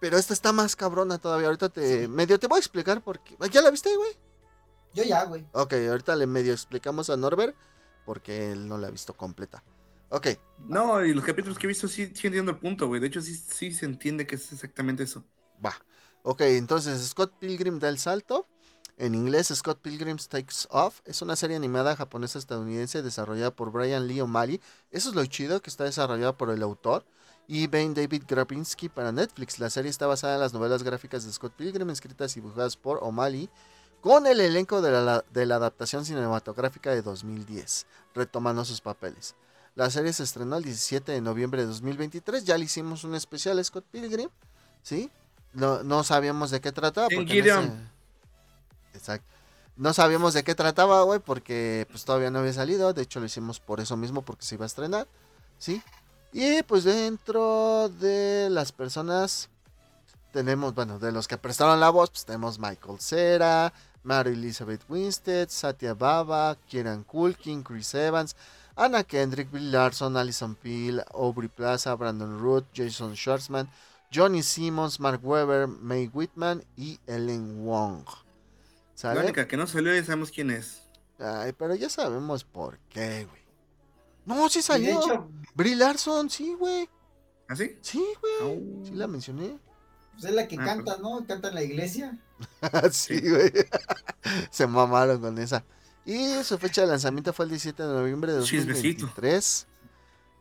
[0.01, 1.49] Pero esta está más cabrona todavía.
[1.49, 4.17] Ahorita te medio te voy a explicar porque ¿Ya la viste, güey?
[4.95, 5.45] Yo ya, güey.
[5.53, 7.55] Ok, ahorita le medio explicamos a Norbert
[8.07, 9.63] porque él no la ha visto completa.
[10.11, 10.27] Ok,
[10.59, 13.01] No, y los capítulos que he visto sí, sí entiendo el punto, güey.
[13.01, 15.25] De hecho, sí, sí se entiende que es exactamente eso.
[15.65, 15.75] va.
[16.23, 18.47] Ok, entonces Scott Pilgrim da el salto.
[18.97, 21.01] En inglés, Scott Pilgrim Takes Off.
[21.05, 24.61] Es una serie animada japonesa estadounidense desarrollada por Brian Lee O'Malley.
[24.91, 27.05] Eso es lo chido, que está desarrollada por el autor.
[27.47, 29.61] Y Ben David Grabinski para Netflix.
[29.61, 32.99] La serie está basada en las novelas gráficas de Scott Pilgrim, escritas y dibujadas por
[33.03, 33.49] O'Malley,
[34.01, 39.35] con el elenco de la, de la adaptación cinematográfica de 2010, retomando sus papeles.
[39.79, 42.45] La serie se estrenó el 17 de noviembre de 2023.
[42.45, 44.29] Ya le hicimos un especial a Scott Pilgrim,
[44.83, 45.09] ¿sí?
[45.53, 47.07] No, no sabíamos de qué trataba.
[47.11, 47.65] En Gideon.
[47.65, 49.27] ese- Exacto.
[49.77, 52.93] No sabíamos de qué trataba, güey, porque pues todavía no había salido.
[52.93, 55.07] De hecho, lo hicimos por eso mismo, porque se iba a estrenar,
[55.59, 55.81] ¿sí?
[56.33, 59.49] Y pues dentro de las personas
[60.33, 65.49] tenemos, bueno, de los que prestaron la voz, pues tenemos Michael Cera, Mary Elizabeth Winstead,
[65.49, 68.35] Satya Baba, Kieran Culkin, Chris Evans,
[68.79, 73.69] Anna Kendrick, Bill Larson, Alison Peel, Aubrey Plaza, Brandon Root, Jason Schwartzman,
[74.13, 78.05] Johnny Simmons, Mark Webber, May Whitman y Ellen Wong.
[78.07, 78.15] La
[78.95, 79.21] ¿Sale?
[79.21, 80.83] única que no salió ya sabemos quién es.
[81.19, 83.43] Ay, pero ya sabemos por qué, güey.
[84.25, 85.01] No, sí salió.
[85.03, 86.89] hecho, Brie Larson, sí, güey.
[87.49, 87.77] ¿Así?
[87.81, 88.53] Sí, güey.
[88.57, 88.85] Au.
[88.85, 89.59] Sí la mencioné.
[90.13, 91.25] pues es la que Ah, canta, ¿no?
[91.27, 92.19] Canta en la iglesia.
[92.93, 93.53] sí, güey.
[94.51, 95.65] Se mamaron con esa.
[96.09, 99.03] Y su fecha de lanzamiento fue el 17 de noviembre de Chismecito.
[99.03, 99.67] 2023.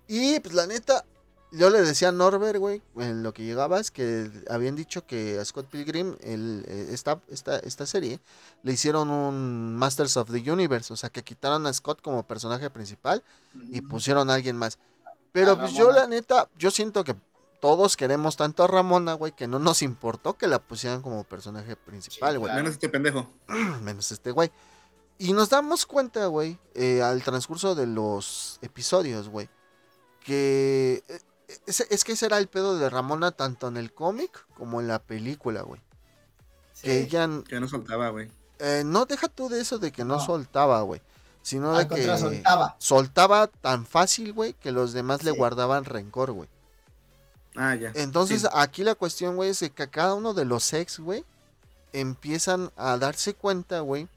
[0.08, 1.04] Y pues la neta,
[1.52, 5.44] yo le decía a Norbert, güey, en lo que llegabas, que habían dicho que a
[5.44, 8.22] Scott Pilgrim, el, eh, esta, esta, esta serie,
[8.64, 10.94] le hicieron un Masters of the Universe.
[10.94, 13.22] O sea, que quitaron a Scott como personaje principal
[13.70, 14.80] y pusieron a alguien más.
[15.34, 17.14] Pero A pues yo la neta, yo siento que
[17.60, 21.76] todos queremos tanto a Ramona, güey, que no nos importó que la pusieran como personaje
[21.76, 22.50] principal, Sí, güey.
[22.52, 22.64] claro.
[22.64, 23.30] Menos este pendejo.
[23.84, 24.50] Menos este güey.
[25.20, 29.50] Y nos damos cuenta, güey, eh, al transcurso de los episodios, güey,
[30.24, 31.20] que eh,
[31.66, 34.88] es, es que ese era el pedo de Ramona tanto en el cómic como en
[34.88, 35.82] la película, güey.
[36.82, 38.30] Que ella Que no soltaba, güey.
[38.60, 40.26] eh, no deja tú de eso de que no, No.
[40.26, 41.02] soltaba, güey,
[41.42, 42.76] sino de Al que contrario, soltaba.
[42.78, 46.50] soltaba tan fácil, güey, que los demás le guardaban rencor, güey.
[47.56, 47.92] Ah, ya.
[47.96, 48.48] Entonces, Sí.
[48.54, 51.26] aquí la cuestión, güey, es de que cada uno de los ex, güey,
[51.94, 54.08] empiezan a darse cuenta, güey,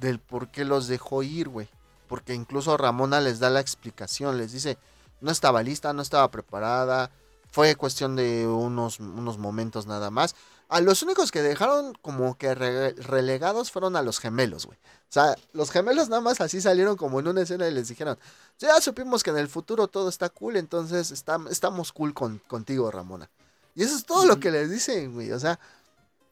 [0.00, 1.68] del por qué los dejó ir, güey.
[2.08, 4.78] Porque incluso Ramona les da la explicación, les dice,
[5.20, 7.10] no estaba lista, no estaba preparada,
[7.52, 10.34] fue cuestión de unos, unos momentos nada más.
[10.68, 14.78] A los únicos que dejaron como que re- relegados fueron a los gemelos, güey.
[14.78, 18.16] O sea, los gemelos nada más así salieron como en una escena y les dijeron,
[18.58, 22.90] ya supimos que en el futuro todo está cool, entonces está- estamos cool con, contigo,
[22.90, 23.28] Ramona.
[23.74, 25.32] Y eso es todo lo que les dicen, güey.
[25.32, 25.58] O sea,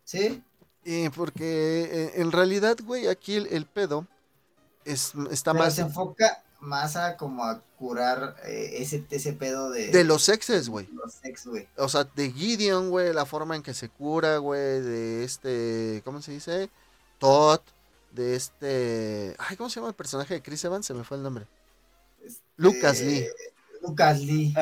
[0.05, 0.43] Sí.
[0.91, 4.07] Eh, porque eh, en realidad, güey, aquí el, el pedo
[4.87, 9.71] es, está Pero más se enfoca más a como a curar eh, ese, ese pedo
[9.71, 10.89] de, de los exes, güey.
[10.95, 11.69] los ex, güey.
[11.77, 16.23] O sea, de Gideon, güey, la forma en que se cura, güey, de este, ¿cómo
[16.23, 16.71] se dice?
[17.19, 17.61] Todd,
[18.13, 20.87] de este, ay, ¿cómo se llama el personaje de Chris Evans?
[20.87, 21.47] Se me fue el nombre.
[22.25, 23.29] Este, Lucas Lee.
[23.83, 24.55] Lucas Lee.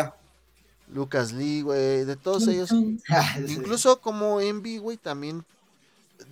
[0.89, 2.73] Lucas Lee, güey, de todos ellos.
[3.47, 5.45] Incluso como Envy, güey, también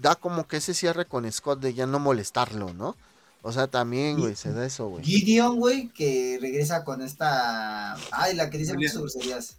[0.01, 2.97] da como que ese cierre con Scott de ya no molestarlo, ¿no?
[3.43, 5.05] O sea, también, güey, se da eso, güey.
[5.05, 7.95] Gideon, güey, que regresa con esta.
[8.11, 9.59] Ay, la que dice muchas groserías.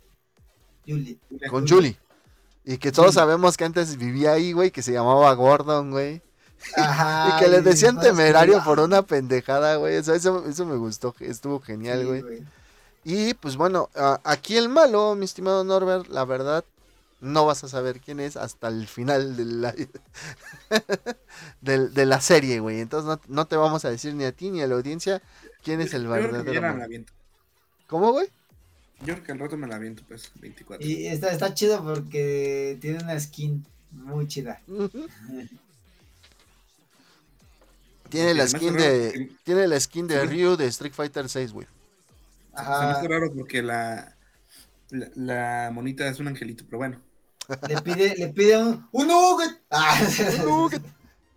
[0.87, 1.19] Julie.
[1.49, 1.97] Con Julie.
[2.63, 6.23] Y que todos sabemos que antes vivía ahí, güey, que se llamaba Gordon, güey.
[6.75, 7.35] Ajá.
[7.37, 9.95] y que le decían temerario por una pendejada, güey.
[9.95, 12.43] Eso, eso, eso me gustó, estuvo genial, Sí, güey.
[13.03, 13.91] Y pues bueno,
[14.23, 16.65] aquí el malo, mi estimado Norbert, la verdad,
[17.25, 19.75] no vas a saber quién es hasta el final de la,
[21.61, 22.79] de la serie, güey.
[22.79, 25.21] Entonces no, no te vamos a decir ni a ti ni a la audiencia
[25.63, 27.05] quién es el Yo creo que verdadero.
[27.87, 28.27] ¿Cómo, güey?
[28.99, 30.87] Yo creo que al rato me la aviento, pues, 24.
[30.87, 34.61] Y está, está chido porque tiene una skin muy chida.
[38.09, 39.31] Tiene la skin de.
[39.43, 40.23] Tiene la skin de.
[40.25, 41.67] Ryu de Street Fighter 6, güey.
[42.55, 44.15] Se me hace raro porque la,
[44.91, 47.01] la, la monita es un angelito, pero bueno.
[47.69, 49.61] Le pide, le pide un, un nugget.
[49.71, 49.99] Ah,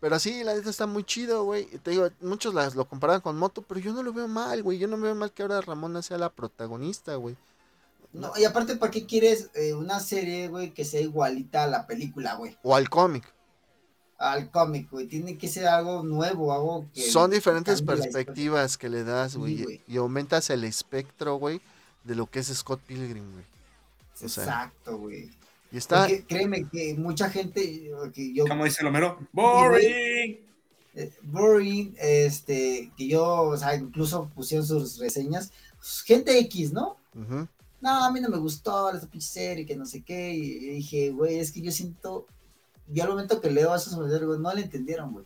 [0.01, 1.67] Pero sí, la neta está muy chido, güey.
[1.83, 4.79] Te digo, muchos las, lo comparan con Moto, pero yo no lo veo mal, güey.
[4.79, 7.37] Yo no veo mal que ahora Ramona sea la protagonista, güey.
[8.13, 11.87] No, y aparte, ¿para qué quieres eh, una serie, güey, que sea igualita a la
[11.87, 12.57] película, güey?
[12.63, 13.25] O al cómic.
[14.19, 15.07] Al cómic, güey.
[15.07, 17.03] Tiene que ser algo nuevo, algo que.
[17.03, 19.83] Son diferentes perspectivas que le das, güey.
[19.87, 21.61] y aumentas el espectro, güey,
[22.05, 23.45] de lo que es Scott Pilgrim, güey.
[24.21, 25.31] Exacto, güey.
[25.71, 26.01] Y está.
[26.07, 30.39] Porque créeme que mucha gente, que yo Como dice Lomero, ¡Boring!
[30.95, 36.97] eh, boring, este, que yo, o sea, incluso pusieron sus reseñas, pues, gente X, ¿no?
[37.81, 40.71] No, a mí no me gustó esa pinche serie, que no sé qué, y, y
[40.77, 42.27] dije, güey, es que yo siento,
[42.89, 45.25] yo al momento que leo a esos comentarios, güey, no le entendieron, güey.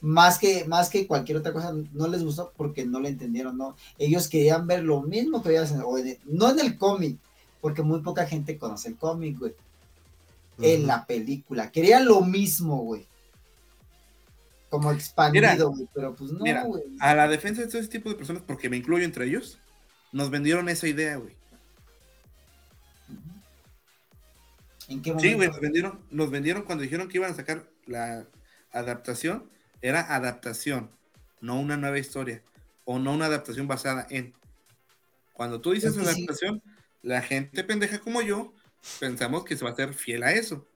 [0.00, 3.76] Más que, más que cualquier otra cosa, no les gustó porque no le entendieron, ¿no?
[3.98, 7.18] Ellos querían ver lo mismo que el- no en el cómic,
[7.62, 9.54] porque muy poca gente conoce el cómic, güey.
[10.60, 11.72] En la película.
[11.72, 13.06] Querían lo mismo, güey.
[14.68, 16.82] Como expandido, güey, pero pues no, mira, güey.
[17.00, 19.58] A la defensa de todo ese tipo de personas, porque me incluyo entre ellos,
[20.12, 21.34] nos vendieron esa idea, güey.
[24.88, 25.36] ¿En qué Sí, momento?
[25.36, 28.26] güey, nos vendieron, nos vendieron cuando dijeron que iban a sacar la
[28.72, 29.48] adaptación,
[29.80, 30.90] era adaptación,
[31.40, 32.42] no una nueva historia,
[32.84, 34.34] o no una adaptación basada en.
[35.32, 36.10] Cuando tú dices Es que sí.
[36.24, 36.62] adaptación,
[37.02, 38.52] la gente pendeja como yo,
[39.00, 40.66] pensamos que se va a hacer fiel a eso.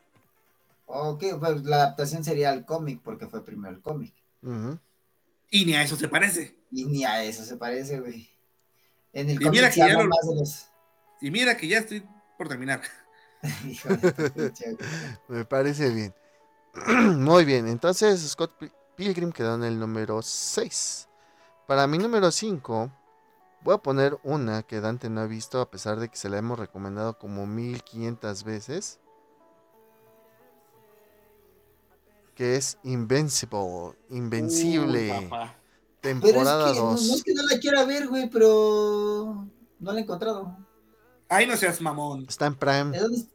[0.86, 4.14] Ok, pues la adaptación sería al cómic, porque fue primero el cómic.
[5.50, 6.56] Y ni a eso se parece.
[6.70, 8.28] Y ni a eso se parece, güey.
[9.12, 10.66] En el Y mira cómic que se ya lo- más de los.
[11.20, 12.06] Y mira que ya estoy
[12.36, 12.82] por terminar.
[15.28, 16.14] Me parece bien.
[17.18, 21.08] Muy bien, entonces Scott Pil- Pilgrim quedó en el número 6.
[21.66, 22.90] Para mi número 5,
[23.66, 26.38] voy a poner una que Dante no ha visto, a pesar de que se la
[26.38, 29.00] hemos recomendado como 1500 veces.
[32.36, 35.56] Que es Invincible, Invencible, papá.
[36.00, 37.10] Pero es temporada que no, no 2.
[37.10, 39.48] es que no la quiera ver, güey, pero
[39.80, 40.56] no la he encontrado.
[41.28, 42.24] Ay, no seas mamón.
[42.28, 42.90] Está en Prime.
[42.92, 43.26] ¿De dónde es?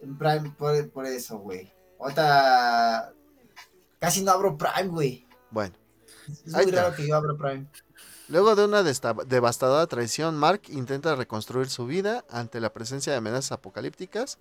[0.00, 1.72] En Prime, por, por eso, güey.
[2.00, 3.12] Ahorita
[4.00, 5.24] casi no abro Prime, güey.
[5.52, 5.76] Bueno.
[6.28, 6.82] Es Ahí muy está.
[6.82, 7.68] raro que yo abra Prime.
[8.28, 13.52] Luego de una devastadora traición, Mark intenta reconstruir su vida ante la presencia de amenazas
[13.52, 14.38] apocalípticas.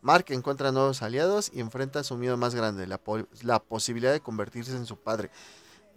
[0.00, 4.20] Mark encuentra nuevos aliados y enfrenta su miedo más grande, la, po- la posibilidad de
[4.20, 5.30] convertirse en su padre.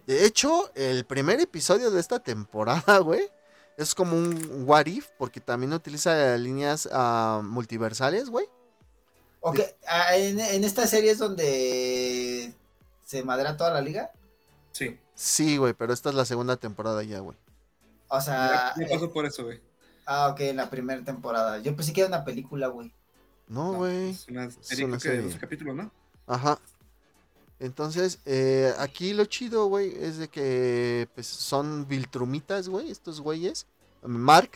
[0.07, 3.27] De hecho, el primer episodio de esta temporada, güey,
[3.77, 8.47] es como un what if, porque también utiliza líneas ah, multiversales, güey.
[9.41, 12.53] Ok, ah, en, en esta serie es donde
[13.03, 14.11] se madera toda la liga.
[14.72, 14.99] Sí.
[15.15, 17.37] Sí, güey, pero esta es la segunda temporada ya, güey.
[18.09, 19.61] O sea, Ya, ya eh, pasó por eso, güey.
[20.05, 21.57] ah, ok, en la primera temporada.
[21.59, 22.93] Yo pensé que era una película, güey.
[23.47, 24.09] No, No, güey.
[24.11, 25.21] Es una serie, una de.
[25.21, 25.91] 12 capítulos, ¿no?
[26.27, 26.59] Ajá.
[27.59, 33.65] Entonces, eh, aquí lo chido, güey, es de que pues, son Viltrumitas, güey, estos güeyes.
[34.03, 34.51] Mark,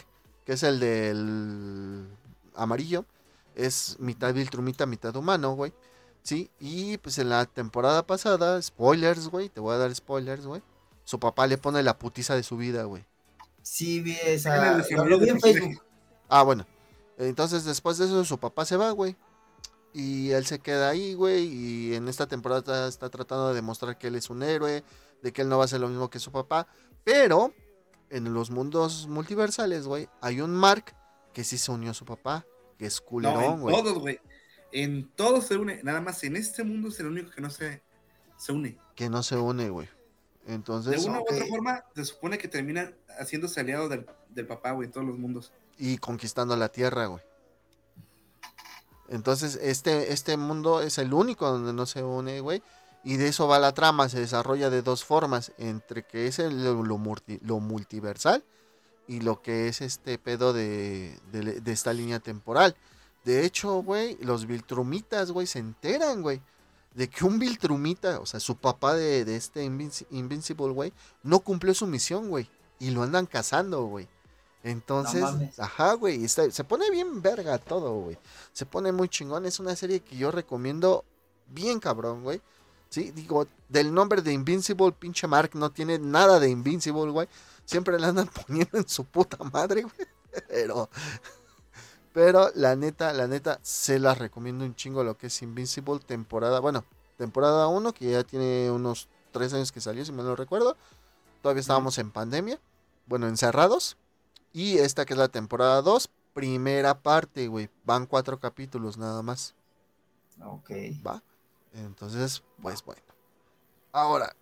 [0.45, 2.07] que es el del
[2.55, 3.05] amarillo,
[3.55, 5.73] es mitad Viltrumita, mitad humano, güey.
[6.29, 10.61] Sí, y pues en la temporada pasada, spoilers, güey, te voy a dar spoilers, güey.
[11.03, 13.03] Su papá le pone la putiza de su vida, güey.
[13.63, 14.77] Sí, vi esa.
[14.91, 15.41] Lo, lo vi en.
[15.41, 15.81] Facebook.
[16.27, 16.67] Ah, bueno.
[17.17, 19.15] Entonces, después de eso, su papá se va, güey.
[19.91, 21.45] Y él se queda ahí, güey.
[21.47, 24.83] Y en esta temporada está tratando de demostrar que él es un héroe.
[25.23, 26.67] De que él no va a ser lo mismo que su papá.
[27.03, 27.55] Pero
[28.11, 30.95] en los mundos multiversales, güey, hay un Mark
[31.33, 32.45] que sí se unió a su papá.
[32.77, 33.75] Que es No, culerón, güey.
[33.75, 34.19] todos, güey.
[34.71, 35.81] En todos se une.
[35.83, 37.81] Nada más en este mundo es el único que no se,
[38.37, 38.77] se une.
[38.95, 39.87] que no se une, güey.
[40.45, 41.31] De Entonces, una ok.
[41.31, 45.05] u otra forma, se supone que termina haciéndose aliado del, del papá, güey, en todos
[45.07, 45.51] los mundos.
[45.77, 47.23] y conquistando la tierra, güey.
[49.07, 52.61] Entonces, este, este mundo es el único donde no se une, güey.
[53.03, 56.63] Y de eso va la trama, se desarrolla de dos formas, entre que es el-
[56.63, 58.43] lo, lo multi- lo multiversal
[59.07, 62.75] y lo que es este pedo de, de- de esta línea temporal.
[63.25, 66.41] De hecho, güey, los Viltrumitas, güey, se enteran, güey,
[66.93, 71.39] de que un Viltrumita, o sea, su papá de, de este Invinci- Invincible, güey, no
[71.39, 72.49] cumplió su misión, güey.
[72.79, 74.07] Y lo andan cazando, güey.
[74.63, 75.23] Entonces,
[75.59, 78.17] ajá, güey, se pone bien verga todo, güey.
[78.53, 79.45] Se pone muy chingón.
[79.45, 81.05] Es una serie que yo recomiendo
[81.47, 82.41] bien cabrón, güey.
[82.89, 87.27] Sí, digo, del nombre de Invincible, pinche Mark no tiene nada de Invincible, güey.
[87.65, 90.07] Siempre le andan poniendo en su puta madre, güey.
[90.47, 90.89] Pero,
[92.13, 96.59] pero la neta, la neta, se las recomiendo un chingo lo que es Invincible temporada,
[96.59, 96.83] bueno,
[97.17, 100.75] temporada 1, que ya tiene unos 3 años que salió, si me lo recuerdo.
[101.41, 102.59] Todavía estábamos en pandemia,
[103.07, 103.97] bueno, encerrados.
[104.51, 107.69] Y esta que es la temporada 2, primera parte, güey.
[107.85, 109.53] Van cuatro capítulos nada más.
[110.43, 110.71] Ok.
[111.05, 111.21] ¿Va?
[111.73, 113.01] Entonces, pues bueno.
[113.91, 114.35] Ahora,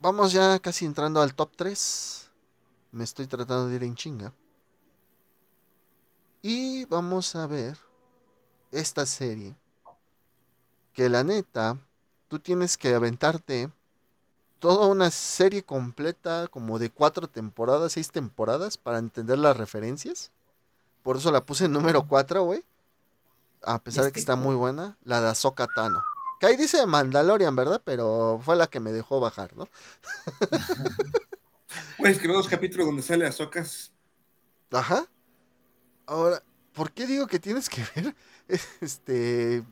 [0.00, 2.30] vamos ya casi entrando al top 3.
[2.92, 4.32] Me estoy tratando de ir en chinga.
[6.42, 7.76] Y vamos a ver
[8.72, 9.56] esta serie.
[10.92, 11.78] Que la neta,
[12.28, 13.70] tú tienes que aventarte
[14.58, 20.30] toda una serie completa, como de cuatro temporadas, seis temporadas, para entender las referencias.
[21.02, 22.64] Por eso la puse en número 4, güey.
[23.62, 26.02] A pesar de que está muy buena, la de Ahsoka Tano.
[26.40, 27.80] Que ahí dice Mandalorian, ¿verdad?
[27.84, 29.68] Pero fue la que me dejó bajar, ¿no?
[31.98, 33.92] Güey, es que los dos capítulos donde sale Azocas.
[34.70, 35.06] Ajá.
[36.06, 38.14] Ahora, ¿por qué digo que tienes que ver
[38.80, 39.62] este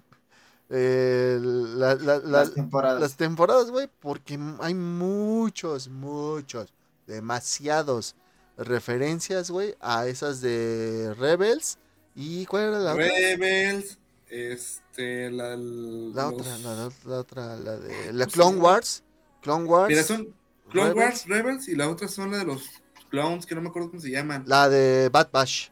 [0.71, 3.01] eh, la- la- la- Las temporadas.
[3.01, 3.89] las temporadas, güey?
[4.01, 6.73] Porque hay muchos, muchos,
[7.07, 8.15] demasiados
[8.57, 11.79] referencias, güey, a esas de Rebels.
[12.15, 13.05] ¿Y cuál era la otra?
[13.07, 13.99] Rebels.
[14.29, 15.51] Este, la.
[15.51, 18.57] La los- otra, la, la- la otra, la de la ¿Cómo se Clone?
[18.59, 19.03] Wars.
[19.43, 19.89] Clone Wars.
[19.91, 20.35] Mira, son
[20.71, 21.11] Clone Rebels.
[21.11, 22.63] Wars, Rebels y la otra son la de los
[23.11, 24.45] clones, que no me acuerdo cómo se llaman.
[24.47, 25.69] La de Bad Batch.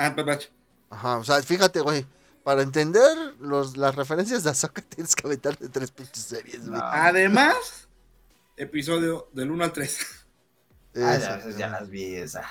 [0.00, 0.46] Ah, Bad Batch.
[0.88, 2.06] Ajá, o sea, fíjate, güey.
[2.42, 6.80] Para entender los, las referencias de Ahsoka tienes que aventarte tres pinches series, güey.
[6.80, 6.86] No.
[6.86, 7.86] Además,
[8.56, 9.98] episodio del 1 al 3.
[10.96, 12.42] Ah, ya, ya las vi, esa.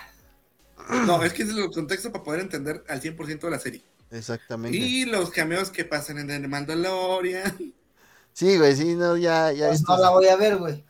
[1.06, 3.84] No, es que es el contexto para poder entender al 100% de la serie.
[4.11, 4.78] Exactamente.
[4.78, 7.74] Y los cameos que pasan en The Mandalorian.
[8.32, 9.68] Sí, güey, sí, no, ya, ya.
[9.69, 10.86] Pues no la voy a ver, güey.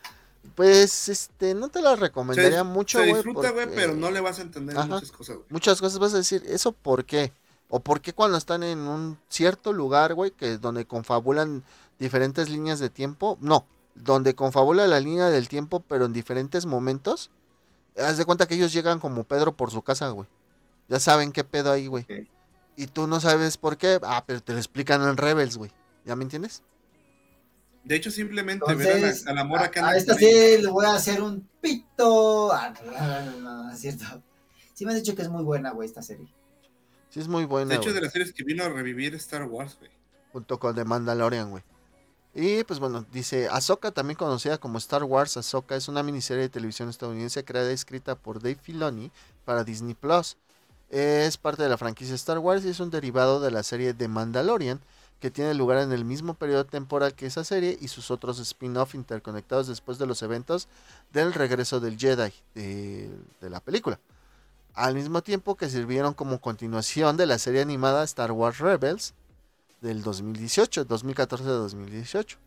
[0.60, 3.24] Pues, este, no te la recomendaría Se, mucho, se güey.
[3.24, 4.88] disfruta, güey, porque pero no le vas a entender Ajá.
[4.88, 5.48] muchas cosas, güey.
[5.52, 7.32] Muchas cosas vas a decir, ¿eso por qué?
[7.70, 11.64] O por qué cuando están en un cierto lugar, güey, que es donde confabulan
[11.98, 13.38] diferentes líneas de tiempo.
[13.40, 13.66] No,
[13.96, 17.32] donde confabula la línea del tiempo, pero en diferentes momentos.
[17.98, 20.28] Haz de cuenta que ellos llegan como Pedro por su casa, güey.
[20.90, 22.06] Ya saben qué pedo ahí, güey.
[22.76, 23.98] Y tú no sabes por qué.
[24.04, 25.72] Ah, pero te lo explican en Rebels, güey.
[26.04, 26.64] ¿Ya me entiendes?
[27.90, 30.14] De hecho, simplemente ver a, Entonces, la, a la morra que a, anda a esta
[30.14, 30.26] sí
[30.62, 32.54] le voy a hacer un pito.
[32.54, 34.06] Ah, no, no, no, es cierto.
[34.76, 36.32] Sí me han dicho que es muy buena, güey, esta serie.
[37.10, 37.70] Sí, es muy buena.
[37.70, 37.96] De hecho, güey.
[37.96, 39.90] de las series que vino a revivir Star Wars, güey.
[40.32, 41.64] junto con The Mandalorian, güey.
[42.36, 46.50] Y pues bueno, dice Ahsoka, también conocida como Star Wars Ahsoka, es una miniserie de
[46.50, 49.12] televisión estadounidense creada y escrita por Dave Filoni
[49.46, 50.38] para Disney Plus.
[50.92, 54.08] Es parte de la franquicia Star Wars y es un derivado de la serie The
[54.08, 54.80] Mandalorian,
[55.20, 58.96] que tiene lugar en el mismo periodo temporal que esa serie y sus otros spin-off
[58.96, 60.68] interconectados después de los eventos
[61.12, 64.00] del regreso del Jedi de, la película.
[64.74, 69.14] Al mismo tiempo que sirvieron como continuación de la serie animada Star Wars Rebels,
[69.82, 72.38] del 2018, 2014-2018.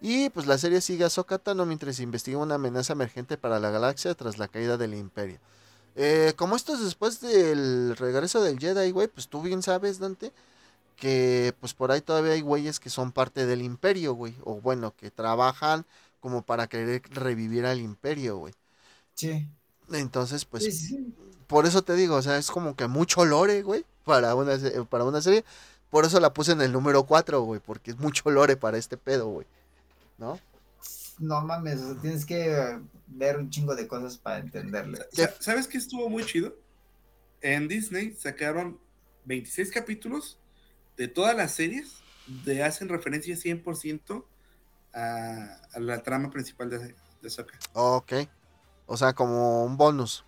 [0.00, 3.70] Y pues la serie sigue a Ahsoka Tano mientras investiga una amenaza emergente para la
[3.70, 5.38] galaxia tras la caída del Imperio.
[5.94, 10.32] Eh, como esto es después del regreso del Jedi, güey, pues tú bien sabes, Dante,
[11.00, 14.96] que pues por ahí todavía hay güeyes que son parte del Imperio, güey, o bueno,
[14.96, 15.86] que trabajan
[16.20, 18.54] como para querer revivir al Imperio, güey.
[19.14, 19.48] Sí.
[19.92, 21.14] Entonces, pues sí, sí, sí.
[21.46, 24.54] por eso te digo, o sea, es como que mucho lore, güey, para una,
[24.90, 25.44] para una serie.
[25.90, 28.96] Por eso la puse en el número 4, güey, porque es mucho lore para este
[28.96, 29.46] pedo, güey.
[30.18, 30.40] ¿No?
[31.18, 34.98] No mames, o sea, tienes que ver un chingo de cosas para entenderle.
[35.10, 36.56] Sa- ¿Sabes qué estuvo muy chido?
[37.42, 38.80] En Disney sacaron
[39.26, 40.39] 26 capítulos
[41.00, 44.26] de todas las series de hacen referencia 100%
[44.92, 46.94] a, a la trama principal de, de.
[47.72, 48.12] Ok.
[48.86, 50.24] O sea, como un bonus.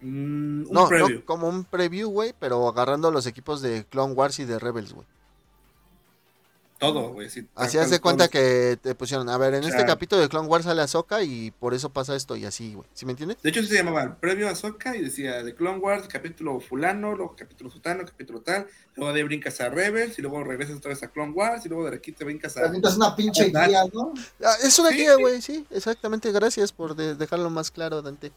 [0.00, 1.20] Mm, un No, preview.
[1.20, 4.92] no, como un preview, güey, pero agarrando los equipos de Clone Wars y de Rebels,
[4.94, 5.06] güey.
[6.82, 7.30] Todo, güey.
[7.30, 8.30] sí, Así hace cuenta todos.
[8.32, 11.50] que te pusieron, a ver, en O este capítulo de Clone Wars sale Ahsoka y
[11.52, 12.86] por eso pasa esto y así, güey.
[12.92, 13.38] ¿Sí me entiendes?
[13.42, 16.58] De hecho, sí se llamaba el previo a Ahsoka y decía de Clone Wars, capítulo
[16.60, 20.88] fulano, luego capítulo sutano, capítulo tal, luego de brincas a Rebels y luego regresas otra
[20.90, 22.66] vez a Clone Wars y luego de aquí te brincas a...
[22.66, 24.12] Es una pinche Ah, guía, ¿no?
[24.44, 25.20] Ah, es una Sí, guía, sí.
[25.22, 26.32] güey, sí, exactamente.
[26.32, 28.32] Gracias por de- dejarlo más claro, Dante.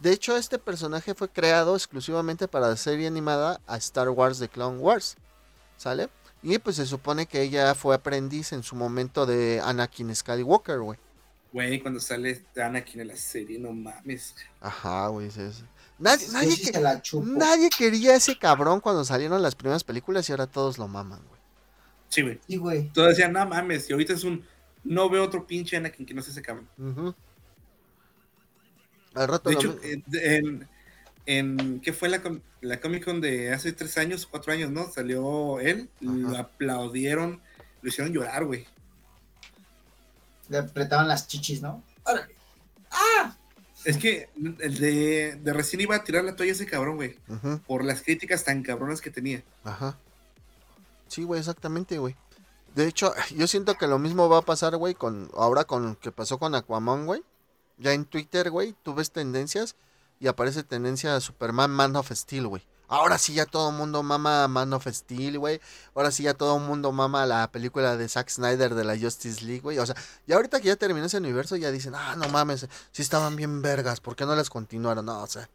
[0.00, 4.48] De hecho, este personaje fue creado exclusivamente para la serie animada a Star Wars de
[4.48, 5.16] Clone Wars.
[5.76, 6.08] ¿Sale?
[6.44, 10.98] Y pues se supone que ella fue aprendiz en su momento de Anakin Skywalker, güey.
[11.54, 14.34] Güey, cuando sale Anakin en la serie, no mames.
[14.60, 15.30] Ajá, güey.
[15.30, 15.64] sí, sí.
[15.98, 20.86] Nadie, que- quería a ese cabrón cuando salieron las primeras películas y ahora todos lo
[20.86, 21.40] maman, güey.
[22.10, 22.40] Sí, güey.
[22.46, 22.88] Sí, güey.
[22.92, 24.44] Todos decían, no mames, y ahorita es un...
[24.82, 26.68] No veo otro pinche Anakin que no sea ese cabrón.
[26.76, 27.14] Ujú.
[29.14, 29.78] Al rato De lo hecho,
[30.12, 30.68] en,
[31.26, 32.22] en- ¿qué fue la,
[32.60, 34.90] la Comic Con de hace tres años, cuatro años, no?
[34.90, 37.40] Salió él, lo aplaudieron,
[37.82, 38.66] lo hicieron llorar, güey.
[40.48, 41.82] Le apretaban las chichis, ¿no?
[42.04, 42.34] Órale.
[43.84, 44.30] Es que
[44.60, 47.18] el de, de recién iba a tirar la toalla ese cabrón, güey,
[47.66, 49.42] por las críticas tan cabronas que tenía.
[49.62, 49.98] Ajá.
[51.08, 52.16] Sí, güey, exactamente, güey.
[52.74, 55.98] De hecho, yo siento que lo mismo va a pasar, güey, con ahora con lo
[55.98, 57.22] que pasó con Aquaman, güey.
[57.76, 59.76] Ya en Twitter, güey, tú ves tendencias
[60.20, 62.62] y aparece tendencia a Superman Man of Steel, güey.
[62.86, 65.60] Ahora sí ya todo el mundo mama Man of Steel, güey.
[65.94, 69.42] Ahora sí ya todo el mundo mama la película de Zack Snyder de la Justice
[69.44, 69.78] League, güey.
[69.78, 73.02] O sea, ya ahorita que ya terminó ese universo ya dicen, ah, no mames, sí
[73.02, 75.06] estaban bien vergas, ¿por qué no las continuaron?
[75.06, 75.48] No, o sea,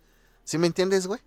[0.44, 1.22] ¿sí me entiendes, güey?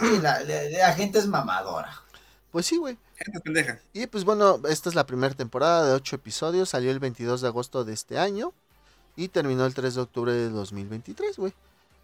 [0.00, 2.02] Sí, la, la- la gente es mamadora.
[2.50, 2.98] Pues sí, güey.
[3.16, 3.78] Gente pendeja.
[3.92, 6.68] Y pues bueno, esta es la primera temporada de 8 episodios.
[6.70, 8.52] Salió el 22 de agosto de este año.
[9.18, 11.52] Y terminó el 3 de octubre de 2023, güey.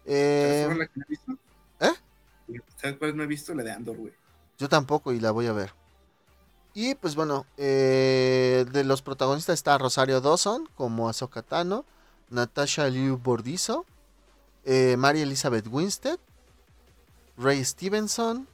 [0.05, 1.31] Eh, ¿Sabes cuál es la que no he visto?
[1.79, 2.61] ¿Eh?
[2.75, 3.55] ¿Sabes cuál no he visto?
[3.55, 4.13] La de Andor, güey.
[4.57, 5.71] yo tampoco y la voy a ver.
[6.73, 11.85] Y pues bueno, eh, de los protagonistas está Rosario Dawson como Ahsoka Tano,
[12.29, 13.85] Natasha Liu Bordizo,
[14.65, 16.19] eh, Mary Elizabeth Winstead,
[17.37, 18.45] Ray Stevenson,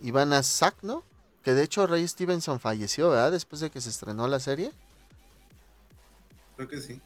[0.00, 1.02] Ivana Sakno,
[1.42, 3.32] que de hecho Ray Stevenson falleció, ¿verdad?
[3.32, 4.70] Después de que se estrenó la serie.
[6.54, 7.00] Creo que sí.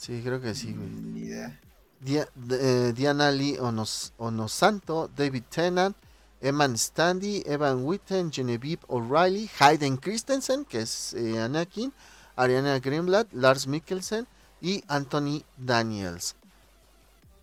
[0.00, 0.88] Sí, creo que sí, güey.
[0.88, 1.60] Ni idea.
[2.00, 5.94] Dia- eh, Diana Lee Onos, Onosanto, David Tennant,
[6.40, 11.92] Eman Standy, Evan Witten, Genevieve O'Reilly, Hayden Christensen, que es eh, Anakin,
[12.34, 14.26] Ariana Greenblatt, Lars Mikkelsen
[14.62, 16.34] y Anthony Daniels.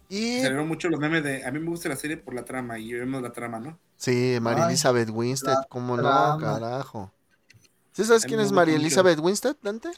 [0.10, 1.45] Y Salieron mucho los memes de.
[1.45, 3.77] A mí me gusta la serie por la trama y vemos la trama, ¿no?
[3.98, 7.11] sí, María Ay, Elizabeth Winstead, cómo no, carajo.
[7.92, 8.77] ¿Sí sabes quién es María.
[8.77, 9.90] Elizabeth Winstead, Dante?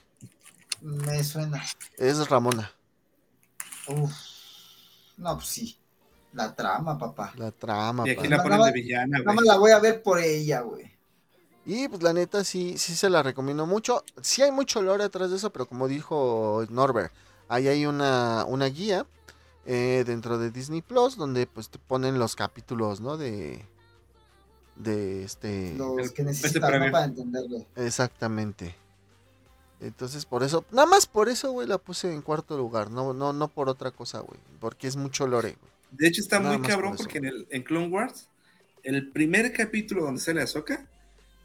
[0.82, 1.64] Me suena.
[1.98, 2.72] Es Ramona,
[3.88, 4.12] Uf.
[5.18, 5.78] No, pues sí.
[6.34, 7.34] La trama, papá.
[7.38, 8.08] la trama.
[8.08, 9.36] Y aquí la ponen de villana, Nada güey.
[9.36, 10.92] más la voy a ver por ella, güey.
[11.66, 14.04] Y pues la neta sí, sí se la recomiendo mucho.
[14.22, 17.12] Sí hay mucho lore atrás de eso, pero como dijo Norbert,
[17.48, 19.06] ahí hay una, una guía
[19.66, 23.18] eh, dentro de Disney Plus donde pues te ponen los capítulos, ¿no?
[23.18, 23.66] De,
[24.76, 25.76] de este...
[25.78, 26.88] Los que este necesitan previo.
[26.88, 26.92] ¿no?
[26.92, 27.66] para entenderlo.
[27.76, 28.76] Exactamente.
[29.80, 32.92] Entonces por eso, nada más por eso, güey, la puse en cuarto lugar.
[32.92, 34.40] No, no, no por otra cosa, güey.
[34.60, 35.72] Porque es mucho lore, güey.
[35.92, 38.28] De hecho, está Nada muy cabrón por porque en, el, en Clone Wars,
[38.84, 40.86] el primer capítulo donde sale Ahsoka,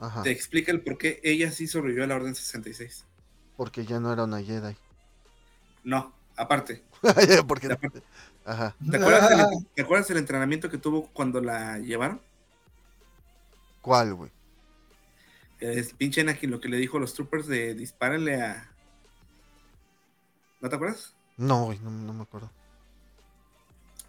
[0.00, 0.22] Ajá.
[0.22, 3.04] te explica el por qué ella sí sobrevivió a la Orden 66.
[3.56, 4.76] Porque ya no era una Jedi.
[5.84, 6.82] No, aparte.
[7.46, 7.72] porque...
[7.72, 8.02] Aparte.
[8.44, 8.76] Ajá.
[8.90, 12.20] ¿Te acuerdas, del, ¿Te acuerdas del entrenamiento que tuvo cuando la llevaron?
[13.80, 14.30] ¿Cuál, güey?
[15.60, 18.70] El pinche Anakin lo que le dijo a los troopers de dispárenle a...
[20.60, 21.14] ¿No te acuerdas?
[21.36, 22.50] No, güey, no, no me acuerdo.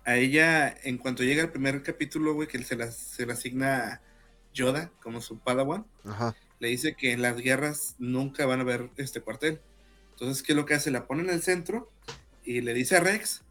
[0.05, 4.01] A ella, en cuanto llega el primer capítulo, güey, que se la, se le asigna
[4.53, 6.35] Yoda como su padawan, Ajá.
[6.59, 9.59] le dice que en las guerras nunca van a ver este cuartel.
[10.11, 10.91] Entonces, ¿qué es lo que hace?
[10.91, 11.89] La pone en el centro
[12.43, 13.43] y le dice a Rex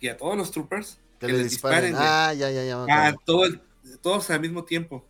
[0.00, 1.94] y a todos los troopers Que, que le les disparen.
[1.96, 2.82] ah, ya, ya, ya.
[2.82, 3.18] acuerdo.
[3.24, 3.42] todo
[4.02, 5.04] todos al mismo tiempo.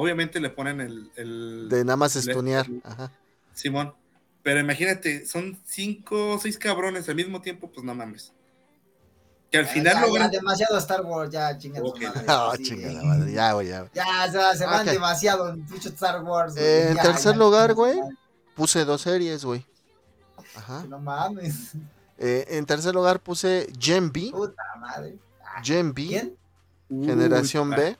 [0.00, 2.64] Obviamente le ponen el, el- De nada más le- estunear.
[2.84, 3.10] Ajá.
[3.52, 3.92] Simón.
[4.44, 8.32] Pero imagínate, son cinco o seis cabrones al mismo tiempo, pues no mames.
[9.50, 12.00] Que al Ya, final ya, lo ya, demasiado Star Wars, ya chinga tu Ok.
[12.02, 12.62] madre, Ah, sí.
[12.62, 13.32] chingada madre.
[13.32, 13.90] Ya, güey, ya.
[13.92, 14.92] Ya, o sea, se van Ok.
[14.94, 16.52] demasiado en pinche Star Wars.
[16.54, 17.98] güey, Eh, en ya, tercer ya, lugar, güey.
[18.54, 19.66] Puse dos series, güey.
[20.54, 20.84] Ajá.
[20.88, 21.72] No mames.
[22.18, 24.28] Eh, en tercer lugar puse Gen B.
[24.30, 25.16] Puta madre.
[25.64, 26.06] Gen B.
[26.06, 26.36] ¿Quién?
[26.88, 27.96] Generación Uy, B.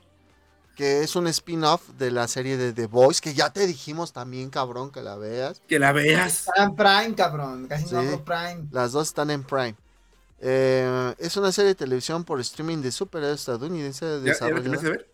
[0.79, 3.19] Que es un spin-off de la serie de The Voice.
[3.19, 5.61] Que ya te dijimos también, cabrón, que la veas.
[5.67, 6.47] Que la veas.
[6.47, 7.67] Está en Prime, cabrón.
[7.67, 7.95] Casi Sí.
[7.95, 8.65] no Prime.
[8.71, 9.75] Las dos están en Prime.
[10.39, 14.61] Eh, es una serie de televisión por streaming de superhéroes estadounidense ¿Ya, ya la desarrollada.
[14.61, 15.07] terminaste de ver?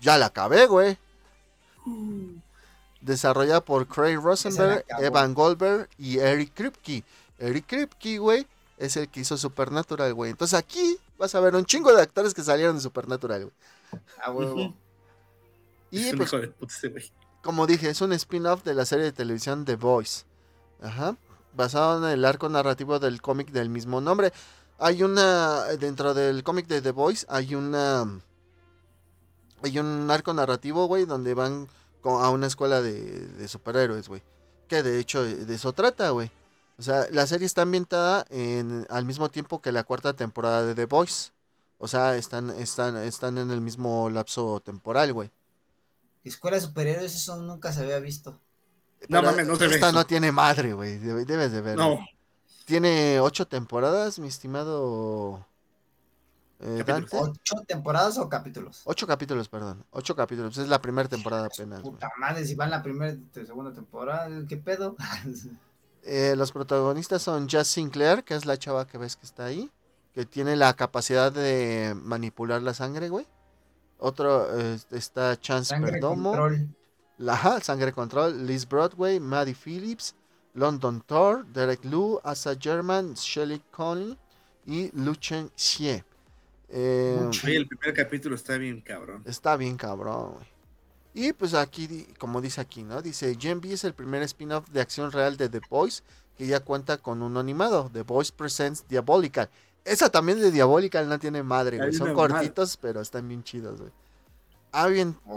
[0.00, 0.98] Ya la acabé, güey.
[3.00, 4.84] Desarrollada por Craig Se Rosenberg.
[4.98, 7.04] Evan Goldberg y Eric Kripke.
[7.38, 8.46] Eric Kripke, güey,
[8.78, 10.32] es el que hizo Supernatural, güey.
[10.32, 13.54] Entonces aquí vas a ver un chingo de actores que salieron de Supernatural, güey.
[14.22, 14.74] A huevo.
[15.90, 17.12] Y es un pues, hijo de puta ese güey.
[17.42, 20.24] como dije, es un spin-off de la serie de televisión The Voice.
[20.80, 21.16] Ajá.
[21.54, 24.32] Basado en el arco narrativo del cómic del mismo nombre.
[24.78, 25.64] Hay una.
[25.78, 28.20] Dentro del cómic de The Voice hay una.
[29.62, 31.68] Hay un arco narrativo, güey, donde van
[32.04, 34.22] a una escuela de, de superhéroes, güey.
[34.68, 36.30] Que de hecho de eso trata, güey.
[36.80, 40.74] O sea, la serie está ambientada en, al mismo tiempo que la cuarta temporada de
[40.74, 41.30] The Voice.
[41.82, 45.30] O sea, están, están, están en el mismo lapso temporal, güey.
[46.24, 48.38] Escuela de superhéroes, eso nunca se había visto.
[49.08, 49.96] No mames, no se ve Esta eso.
[49.96, 50.98] no tiene madre, güey.
[50.98, 51.82] debe- Debes de verla.
[51.82, 51.98] No,
[52.66, 55.46] Tiene ocho temporadas, mi estimado
[56.60, 56.84] eh.
[56.86, 57.16] Dante.
[57.16, 58.82] ¿Ocho temporadas o capítulos?
[58.84, 59.82] Ocho capítulos, perdón.
[59.92, 60.58] Ocho capítulos.
[60.58, 61.80] Es la primera temporada apenas.
[61.80, 64.96] Puta madre, si va en la primera y segunda temporada, ¿qué pedo?
[66.02, 69.70] Eh, los protagonistas son Jazz Sinclair, que es la chava que ves que está ahí.
[70.14, 73.26] Que tiene la capacidad de manipular la sangre, güey.
[73.98, 76.30] Otro eh, está Chance Sangre Perdomo.
[76.30, 76.68] control.
[77.18, 80.14] La ajá, Sangre Control, Liz Broadway, Maddie Phillips,
[80.54, 84.16] London Thor, Derek Liu, Asa German, Shelley Conley
[84.66, 86.02] y Luchen Xie.
[86.70, 89.22] Eh, oye, el primer capítulo está bien cabrón.
[89.26, 90.46] está bien cabrón, güey.
[91.12, 93.02] Y pues aquí, como dice aquí, ¿no?
[93.02, 96.04] Dice, Gen B es el primer spin-off de acción real de The Boys
[96.36, 99.50] que ya cuenta con un animado, The Boys Presents Diabolical.
[99.84, 101.92] Esa también de Diabolical no tiene madre, güey.
[101.92, 102.32] Son madre.
[102.34, 103.92] cortitos, pero están bien chidos, güey.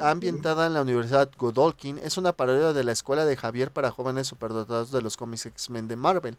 [0.02, 4.28] Ambientada en la Universidad Godolkin, es una parodia de la escuela de Javier para jóvenes
[4.28, 6.38] superdotados de los cómics X-Men de Marvel.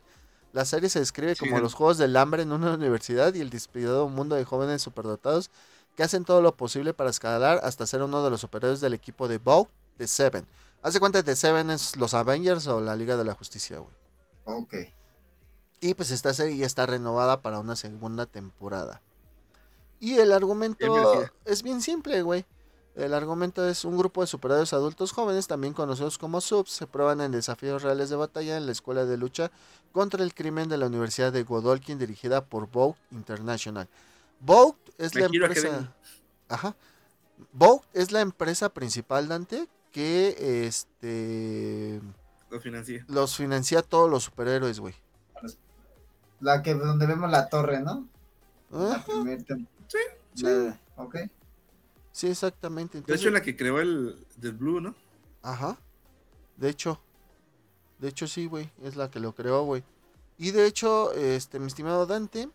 [0.53, 1.63] La serie se describe como Sí.
[1.63, 5.51] los Juegos del Hambre en una universidad y el despiadado mundo de jóvenes superdotados
[5.97, 9.27] que hacen todo lo posible para escalar hasta ser uno de los superhéroes del equipo
[9.27, 10.47] de Vogue de Seven.
[10.83, 13.95] Hace cuenta que Seven es los Avengers o la Liga de la Justicia, güey.
[14.45, 14.75] Ok.
[15.85, 19.03] Y pues esta serie ya está renovada para una segunda temporada.
[20.01, 22.47] Y el argumento es bien simple, güey.
[22.95, 27.21] El argumento es un grupo de superhéroes adultos jóvenes, también conocidos como subs, se prueban
[27.21, 29.51] en desafíos reales de batalla en la escuela de lucha
[29.93, 33.87] contra el crimen de la Universidad de Godolkin dirigida por Vogue International.
[34.41, 35.95] Vogue es la empresa...
[36.49, 36.77] Ajá.
[37.53, 42.01] Vogue es la empresa principal, Dante, que este
[42.49, 43.05] Lo financia.
[43.07, 45.04] los financia a todos los superhéroes, güey.
[46.45, 48.07] La que donde vemos la torre, ¿no?
[48.71, 49.41] La primer
[49.89, 49.99] Sí,
[50.35, 50.45] sí.
[50.45, 51.17] la- Ok.
[52.13, 53.01] Sí, exactamente.
[53.01, 54.95] De hecho, la que creó el The Blue, ¿no?
[55.43, 55.79] Ajá.
[56.59, 57.01] De hecho.
[57.99, 58.71] De hecho, sí, güey.
[58.83, 59.83] Es la que lo creó, güey.
[60.37, 62.51] Y de hecho, este, mi estimado Dante,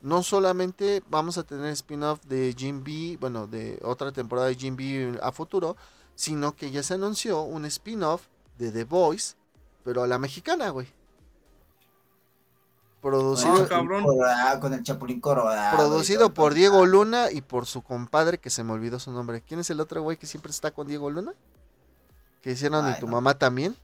[0.00, 4.74] no solamente vamos a tener spin-off de Jim B, bueno, de otra temporada de Jim
[4.74, 5.76] B a futuro,
[6.16, 8.26] sino que ya se anunció un spin-off
[8.58, 9.36] de The Voice,
[9.84, 10.88] pero a la mexicana, güey.
[13.00, 13.66] Producido,
[14.26, 18.72] Ah, con el Chapulín producido por Diego Luna y por su compadre que se me
[18.72, 19.40] olvidó su nombre.
[19.40, 21.32] ¿Quién es el otro güey que siempre está con Diego Luna?
[22.42, 23.12] Que hicieron Ay, y tu no.
[23.12, 23.74] mamá también.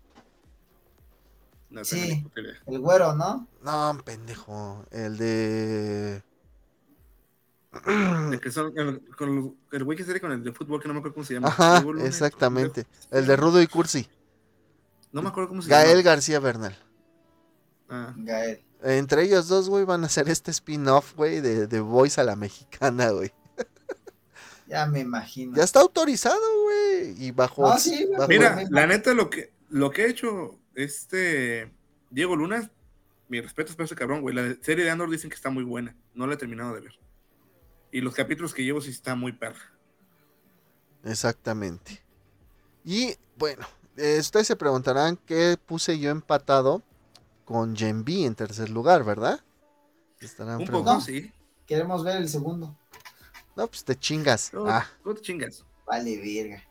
[1.70, 2.26] No Sí.
[2.66, 3.46] El güero, ¿no?
[3.62, 4.84] No, pendejo.
[4.90, 6.22] El de.
[8.30, 10.88] De que son- el, con el- el güey que sale con el de fútbol, que
[10.88, 11.48] no me acuerdo cómo se llama.
[11.48, 12.04] Ajá, Luna.
[12.04, 12.86] exactamente.
[13.10, 14.08] El de Rudo y Cursi.
[15.12, 16.02] No me acuerdo cómo se Gael llama.
[16.02, 16.76] García Bernal.
[17.88, 18.62] Ah, Gael.
[18.88, 22.36] Entre ellos dos, güey, van a hacer este spin-off, güey, de, de Voice a la
[22.36, 23.32] mexicana, güey.
[24.68, 25.56] Ya me imagino.
[25.56, 27.14] Ya está autorizado, güey.
[27.24, 27.68] Y bajo.
[27.68, 31.72] No, sí, bajo- Mira, la neta, lo que, lo que ha hecho este
[32.10, 32.68] Diego Luna,
[33.28, 34.34] mi respeto es para ese cabrón, güey.
[34.34, 35.96] La serie de Andor dicen que está muy buena.
[36.14, 36.98] No la he terminado de ver.
[37.92, 39.72] Y los capítulos que llevo sí está muy perra.
[41.04, 42.02] Exactamente.
[42.84, 43.66] Y bueno,
[43.96, 46.82] eh, ustedes se preguntarán qué puse yo empatado
[47.46, 49.40] con Gen B en tercer lugar, ¿verdad?
[50.20, 51.00] Estarán Un preguntando.
[51.00, 51.32] poco, sí.
[51.66, 52.76] Queremos ver el segundo.
[53.56, 54.50] No, pues te chingas.
[54.52, 55.64] ¿Cómo, Ah, te chingas?
[55.86, 56.62] Vale, verga.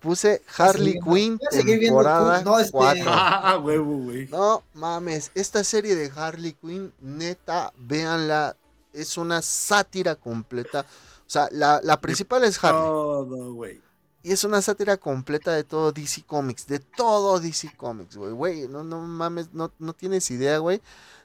[0.00, 3.04] puse Harley Quinn temporada no, este- 4.
[3.08, 4.28] Ah, huevo, güey.
[4.28, 8.54] No mames, esta serie de Harley Quinn, neta, véanla,
[8.92, 10.80] es una sátira completa.
[11.26, 12.82] O sea, la, la principal es Harley.
[12.82, 13.80] Todo, güey.
[14.24, 18.32] Y es una sátira completa de todo DC Comics, de todo DC Comics, güey.
[18.32, 20.80] Güey, no, no mames, no, no tienes idea, güey,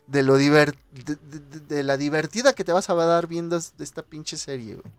[0.05, 3.55] de lo diver- de, de- de- de la divertida que te vas a dar viendo
[3.57, 4.93] esta pinche serie, güey.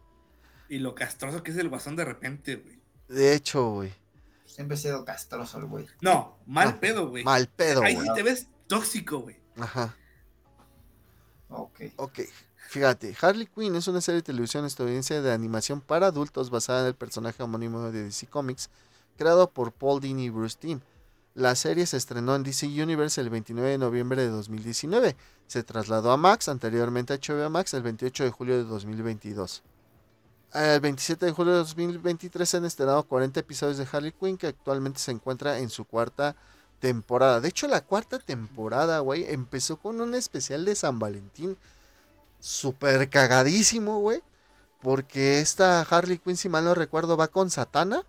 [0.70, 2.80] Y lo castroso que es el guasón de repente, güey.
[3.08, 3.92] De hecho, güey.
[4.46, 5.86] Siempre he sido castroso el güey.
[6.00, 7.22] No, mal No, pedo, güey.
[7.22, 8.06] Mal pedo, Ahí güey.
[8.08, 9.36] sí te ves tóxico, güey.
[9.58, 9.94] Ajá.
[11.50, 11.80] Ok.
[11.96, 12.20] Ok,
[12.70, 16.86] fíjate, Harley Quinn es una serie de televisión estadounidense de animación para adultos basada en
[16.86, 18.70] el personaje homónimo de DC Comics,
[19.18, 20.78] creado por Paul Dini y Bruce Timm.
[21.34, 25.16] La serie se estrenó en DC Universe el 29 de noviembre de 2019.
[25.48, 29.64] Se trasladó a Max, anteriormente a HBO Max, el 28 de julio de 2022.
[30.54, 34.46] El 27 de julio de 2023 se han estrenado 40 episodios de Harley Quinn que
[34.46, 36.36] actualmente se encuentra en su cuarta
[36.78, 37.40] temporada.
[37.40, 41.56] De hecho, la cuarta temporada, güey, empezó con un especial de San Valentín
[42.40, 44.22] súper cagadísimo, güey.
[44.82, 48.02] Porque esta Harley Quinn, si mal no recuerdo, va con Satana.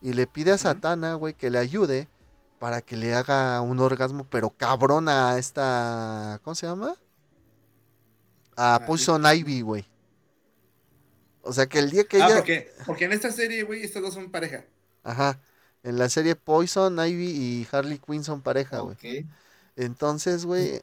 [0.00, 0.58] Y le pide a.
[0.58, 2.08] Satana, güey, que le ayude
[2.58, 6.40] para que le haga un orgasmo, pero cabrón a esta.
[6.42, 6.94] ¿Cómo se llama?
[8.56, 9.86] A Poison Ivy, güey.
[11.42, 12.36] O sea que el día que Ah, ella.
[12.36, 14.64] porque, porque en esta serie, güey, estas dos son pareja.
[15.04, 15.40] Ajá.
[15.82, 18.96] En la serie Poison Ivy y Harley Quinn son pareja, güey.
[19.76, 20.82] Entonces, güey,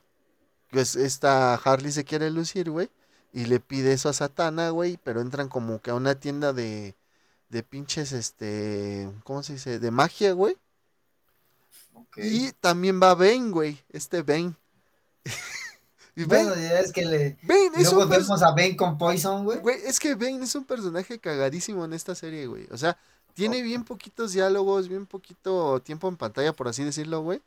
[0.73, 2.89] pues esta Harley se quiere lucir, güey,
[3.31, 6.95] y le pide eso a Satana, güey, pero entran como que a una tienda de,
[7.49, 9.77] de pinches, este, ¿cómo se dice?
[9.77, 10.57] De magia, güey.
[12.17, 14.55] Y también va Bane, güey, este Bane.
[16.15, 17.37] y Bueno, Bane, ya es que le.
[17.77, 19.59] Y es luego un vemos a Ben con Poison, güey.
[19.59, 22.67] Güey, es que Bane es un personaje cagadísimo en esta serie, güey.
[22.71, 22.97] O sea,
[23.35, 27.41] tiene bien poquitos diálogos, bien poquito tiempo en pantalla, por así decirlo, güey.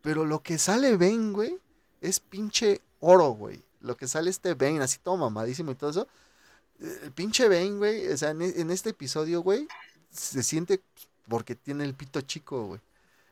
[0.00, 1.58] Pero lo que sale Bane, güey,
[2.02, 3.64] es pinche oro, güey.
[3.80, 6.08] Lo que sale este Bane, así todo mamadísimo y todo eso.
[6.80, 9.68] eh, El pinche Bane, güey, o sea, en, e- en este episodio, güey,
[10.12, 10.82] se siente
[11.28, 12.80] porque tiene el pito chico, güey.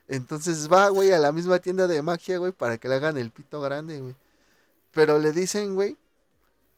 [0.09, 3.31] Entonces va, güey, a la misma tienda de magia, güey, para que le hagan el
[3.33, 4.17] pito grande, güey.
[4.93, 5.97] Pero le dicen, güey,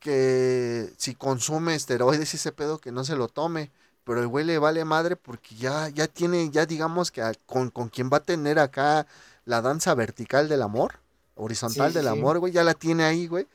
[0.00, 3.70] que si consume esteroides y ese pedo que no se lo tome.
[4.04, 7.88] Pero el güey le vale madre porque ya, ya tiene, ya digamos que con, con
[7.88, 9.06] quien va a tener acá
[9.44, 10.98] la danza vertical del amor,
[11.34, 13.46] horizontal Sí, del amor, güey, ya la tiene ahí, güey.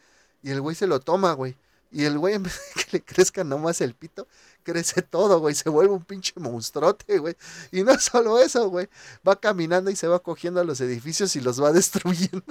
[0.43, 1.55] Y el güey se lo toma, güey.
[1.91, 4.27] Y el güey, en vez de que le crezca nomás el pito,
[4.63, 5.55] crece todo, güey.
[5.55, 7.35] Se vuelve un pinche monstruote, güey.
[7.71, 8.89] Y no solo eso, güey.
[9.27, 12.43] Va caminando y se va cogiendo a los edificios y los va destruyendo.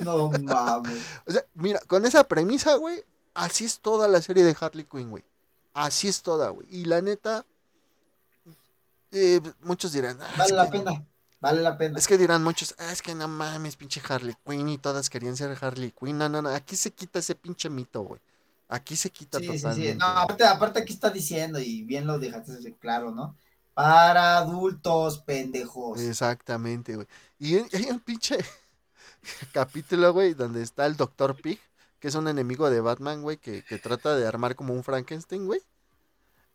[0.00, 1.02] No mames.
[1.26, 3.02] O sea, mira, con esa premisa, güey,
[3.34, 5.24] así es toda la serie de Harley Quinn, güey.
[5.72, 6.66] Así es toda, güey.
[6.70, 7.44] Y la neta,
[9.12, 11.04] eh, muchos dirán, "Ah, Vale la que- pena.
[11.40, 11.98] Vale la pena.
[11.98, 15.36] Es que dirán muchos, "Ah, es que no mames, pinche Harley Quinn y todas querían
[15.36, 16.18] ser Harley Quinn.
[16.18, 18.20] No, no, no, aquí se quita ese pinche mito, güey.
[18.68, 19.92] Aquí se quita Sí, sí, totalmente.
[19.92, 19.98] sí.
[19.98, 23.36] No, aparte, aparte aquí está diciendo, y bien lo dejaste claro, ¿no?
[23.74, 26.00] Para adultos, pendejos.
[26.00, 27.06] Exactamente, güey.
[27.38, 28.38] Y hay un pinche
[29.52, 31.36] capítulo, güey, donde está el Dr.
[31.36, 31.60] Pig,
[32.00, 35.46] que es un enemigo de Batman, güey, que, que trata de armar como un Frankenstein,
[35.46, 35.60] güey.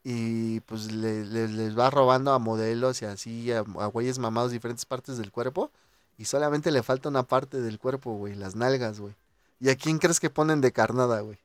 [0.03, 4.51] Y pues le- le- les va robando a modelos y así, a, a güeyes mamados
[4.51, 5.71] diferentes partes del cuerpo.
[6.17, 9.13] Y solamente le falta una parte del cuerpo, güey, las nalgas, güey.
[9.59, 11.37] ¿Y a quién crees que ponen de carnada, güey?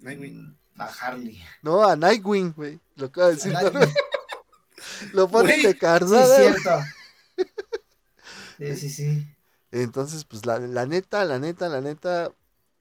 [0.00, 0.16] Güey.
[0.30, 1.42] Mm, A Harley.
[1.62, 2.78] No, a Nightwing, güey.
[2.96, 3.52] Lo acaba de decir.
[3.52, 3.92] Nightwing.
[5.12, 6.42] Lo ponen Güey, de Sí, carnada.
[6.42, 6.84] es cierto.
[8.58, 9.26] Sí, sí, sí.
[9.72, 12.30] Entonces, pues la, la neta, la neta, la neta,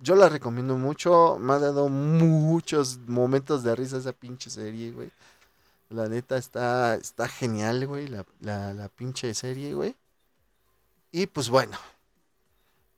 [0.05, 1.37] yo la recomiendo mucho.
[1.39, 5.11] Me ha dado muchos momentos de risa esa pinche serie, güey.
[5.89, 9.95] La neta está, está genial, güey, la, la, la pinche serie, güey.
[11.11, 11.77] Y pues bueno,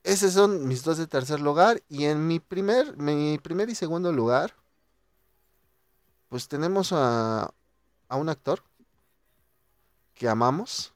[0.03, 1.84] esos son mis dos de tercer lugar.
[1.90, 4.53] Y en mi primer, mi primer y segundo lugar,
[6.30, 7.53] pues tenemos a,
[8.10, 8.64] a un actor
[10.14, 10.94] que amamos.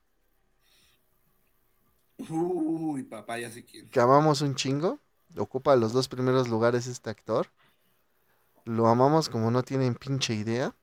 [2.30, 3.92] Uy, papá, ya sé quién.
[3.92, 5.00] que amamos un chingo.
[5.38, 7.48] Ocupa los dos primeros lugares este actor.
[8.66, 10.76] Lo amamos como no tienen pinche idea.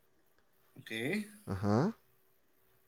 [0.80, 0.90] Ok.
[1.46, 1.96] Ajá.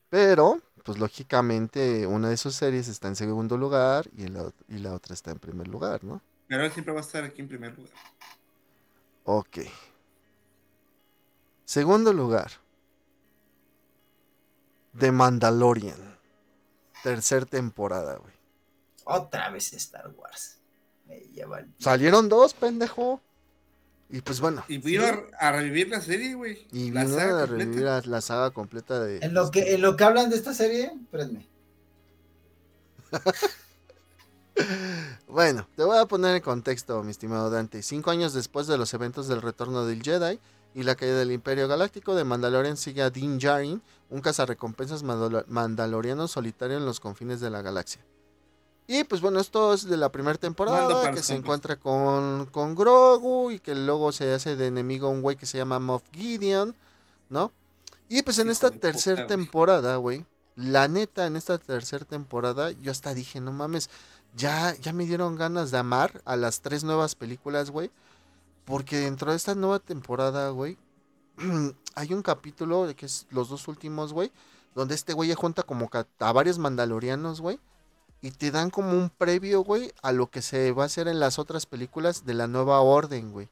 [0.09, 4.95] Pero, pues lógicamente, una de sus series está en segundo lugar y la, y la
[4.95, 6.21] otra está en primer lugar, ¿no?
[6.49, 7.93] Pero él siempre va a estar aquí en primer lugar.
[9.25, 9.59] Ok.
[11.65, 12.51] Segundo lugar.
[14.99, 16.19] The Mandalorian.
[17.05, 18.35] Tercer temporada, güey.
[19.05, 20.60] Otra vez Star Wars.
[21.79, 23.21] Salieron dos, pendejo.
[24.13, 24.65] Y pues bueno.
[24.69, 25.13] Y vino Sí.
[25.39, 26.67] a, revivir la serie, güey.
[26.73, 29.19] Y la vino saga a revivir la saga completa de.
[29.19, 31.47] En lo que, en lo que hablan de esta serie, espérenme.
[35.27, 37.83] Bueno, te voy a poner en contexto, mi estimado Dante.
[37.83, 40.39] Cinco años después de los eventos del retorno del Jedi
[40.75, 43.81] y la caída del Imperio Galáctico, de Mandalorian sigue a Din Djarin,
[44.11, 48.05] un cazarrecompensas mandalo- mandaloriano solitario en los confines de la galaxia.
[48.93, 53.53] Y pues bueno, esto es de la primera temporada, que se encuentra con, con Grogu
[53.53, 56.75] y que luego se hace de enemigo un güey que se llama Moff Gideon,
[57.29, 57.53] ¿no?
[58.09, 63.15] Y pues en esta tercera temporada, güey, la neta, en esta tercera temporada, yo hasta
[63.15, 63.91] dije, no mames,
[64.35, 67.93] ya, ya me dieron ganas de amar a las tres nuevas películas, güey.
[68.65, 70.77] Porque dentro de esta nueva temporada, güey,
[71.95, 74.33] hay un capítulo, que es los dos últimos, güey,
[74.75, 75.89] donde este güey junta como
[76.19, 77.61] a varios mandalorianos, güey.
[78.23, 81.21] Y te dan como un previo, güey, a lo que se va a hacer en
[81.21, 83.49] las otras películas de la nueva orden, güey.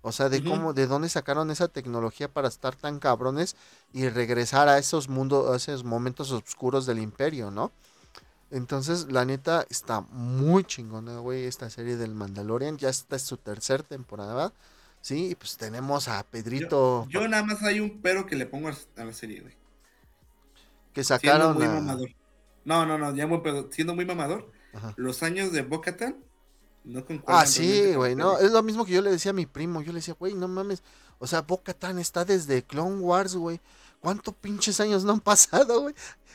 [0.00, 3.56] O sea, de cómo, de dónde sacaron esa tecnología para estar tan cabrones
[3.92, 7.72] y regresar a esos mundos, a esos momentos oscuros del imperio, ¿no?
[8.50, 12.78] Entonces, la neta, está muy chingona, güey, esta serie del Mandalorian.
[12.78, 14.52] Ya está en su tercera temporada,
[15.02, 15.30] ¿sí?
[15.30, 19.04] Y pues tenemos a Pedrito Yo nada más hay un pero que le pongo a
[19.04, 19.54] la serie, güey.
[20.94, 22.08] que sacaron muy a- mamador.
[22.68, 23.68] No, no, no, ya muy pedo.
[23.72, 24.92] Siendo muy mamador, Ajá.
[24.96, 26.16] los años de Bocatan
[26.84, 29.46] no concuerdan Ah, sí, güey, no, es lo mismo que yo le decía a mi
[29.46, 30.82] primo, yo le decía, güey, no mames,
[31.18, 33.58] o sea, Bo-Katan está desde Clone Wars, güey,
[34.00, 35.94] ¿cuántos pinches años no han pasado, güey?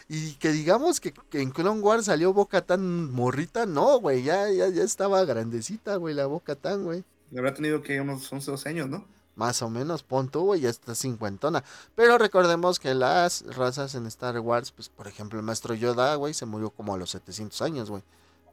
[0.10, 4.70] Y que digamos que, que en Clone Wars salió Bo-Katan morrita, no, güey, ya, ya,
[4.70, 7.04] ya estaba grandecita, güey, la Bo-Katan, güey.
[7.32, 9.06] Le habrá tenido que unos 11, 12 años, ¿no?
[9.36, 11.64] Más o menos, pon tú, güey, ya está cincuentona.
[11.96, 16.34] Pero recordemos que las razas en Star Wars, pues, por ejemplo, el maestro Yoda, güey,
[16.34, 18.04] se murió como a los 700 años, güey.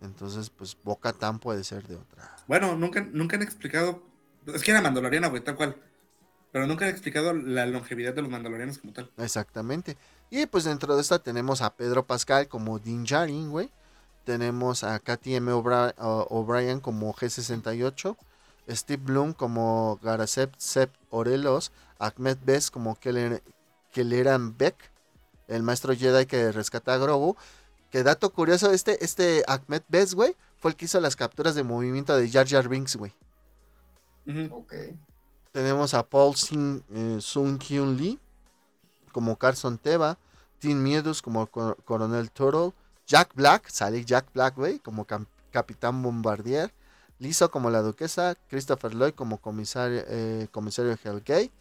[0.00, 2.36] Entonces, pues, Bo-Katan puede ser de otra.
[2.48, 4.02] Bueno, nunca, nunca han explicado.
[4.46, 5.76] Es que era mandaloriana, güey, tal cual.
[6.50, 9.10] Pero nunca han explicado la longevidad de los mandalorianos como tal.
[9.18, 9.98] Exactamente.
[10.30, 13.70] Y pues dentro de esta tenemos a Pedro Pascal como Din Djarin, güey.
[14.24, 15.52] Tenemos a Katy M.
[15.52, 18.16] O'Brien como G68.
[18.70, 21.72] Steve Bloom como Garacep Sep Orelos.
[21.98, 23.42] Ahmed Best como Keller-
[23.92, 24.76] Kelleran Beck.
[25.48, 27.36] El maestro Jedi que rescata a Grogu.
[27.90, 31.64] Que dato curioso, este, este Ahmed Best, güey, fue el que hizo las capturas de
[31.64, 33.12] movimiento de Jar Jar Binks, güey.
[34.26, 34.54] Ujú.
[34.54, 34.74] Ok.
[35.52, 38.18] Tenemos a Paul Sin, eh, Sung Kyun Lee
[39.12, 40.18] como Carson Teva,
[40.60, 42.72] Tim Miedus como Cor- Coronel Turtle,
[43.06, 46.72] Jack Black, sale Jack Black, güey, como cam- Capitán Bombardier,
[47.20, 51.52] Lizzo como la Duquesa, Christopher Lloyd como comisario, eh, comisario Hellgate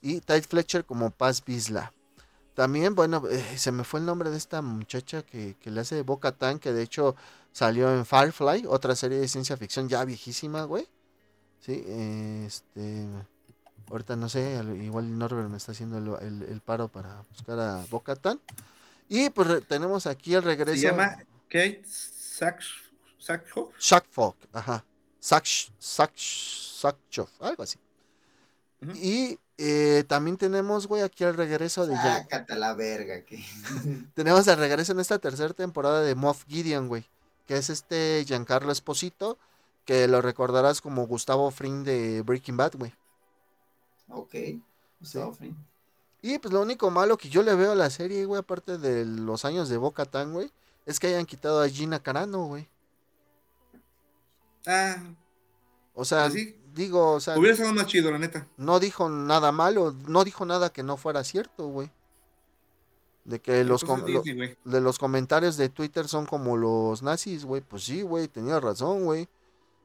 [0.00, 1.92] y Ty Fletcher como Paz Bisla.
[2.54, 6.02] También, bueno, eh, se me fue el nombre de esta muchacha que, que le hace
[6.02, 7.16] Boca Tan, que de hecho
[7.52, 10.86] salió en Firefly, otra serie de ciencia ficción ya viejísima, güey.
[11.60, 11.82] Sí,
[12.46, 13.06] este.
[13.90, 17.58] Ahorita no sé, al- igual Norbert me está haciendo el, el- el paro para buscar
[17.58, 18.40] a Bocatan.
[19.08, 20.76] Y pues tenemos aquí el regreso.
[20.80, 21.16] Se llama
[21.48, 23.74] Kate Sackhoff.
[23.78, 24.84] Shackfolk, ajá.
[25.26, 27.80] Saksh, Saksh, Sakshov, algo así.
[28.94, 31.96] Y eh, también tenemos, güey, aquí el regreso de.
[31.96, 33.24] Sácate a la verga.
[33.24, 33.44] Que...
[34.14, 37.04] tenemos el regreso en esta tercera temporada de Moff Gideon, güey.
[37.44, 39.36] Que es este Giancarlo Esposito.
[39.84, 42.94] Que lo recordarás como Gustavo Fring de Breaking Bad, güey.
[44.08, 44.34] ok.
[45.00, 45.56] Gustavo Fring.
[46.22, 49.04] Y pues lo único malo que yo le veo a la serie, güey, aparte de
[49.04, 50.52] los años de Boca Tan, güey,
[50.86, 52.68] es que hayan quitado a Gina Carano, güey.
[54.66, 54.96] Ah,
[55.94, 56.56] O sea, Pues sí.
[56.74, 58.46] digo, o sea, Hubiera estado más chido, la neta.
[58.56, 61.90] no dijo nada malo, no dijo nada que no fuera cierto, güey.
[63.24, 64.22] De que los, lo-
[64.64, 67.60] de los comentarios de Twitter son como los nazis, güey.
[67.60, 69.28] Pues sí, güey, tenía razón, güey.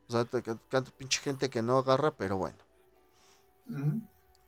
[0.07, 2.57] O sea, te- tanta pinche gente que no agarra, pero bueno.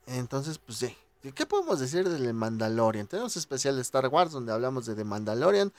[0.06, 0.96] Entonces, pues sí.
[1.34, 3.08] ¿Qué podemos decir del Mandalorian?
[3.08, 5.72] Tenemos especial de Star Wars donde hablamos de The Mandalorian,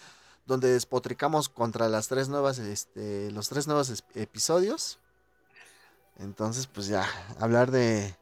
[0.46, 4.98] donde despotricamos contra las tres nuevas, este, los tres nuevos episodios.
[6.18, 7.06] Entonces, pues ya,
[7.40, 8.14] hablar de,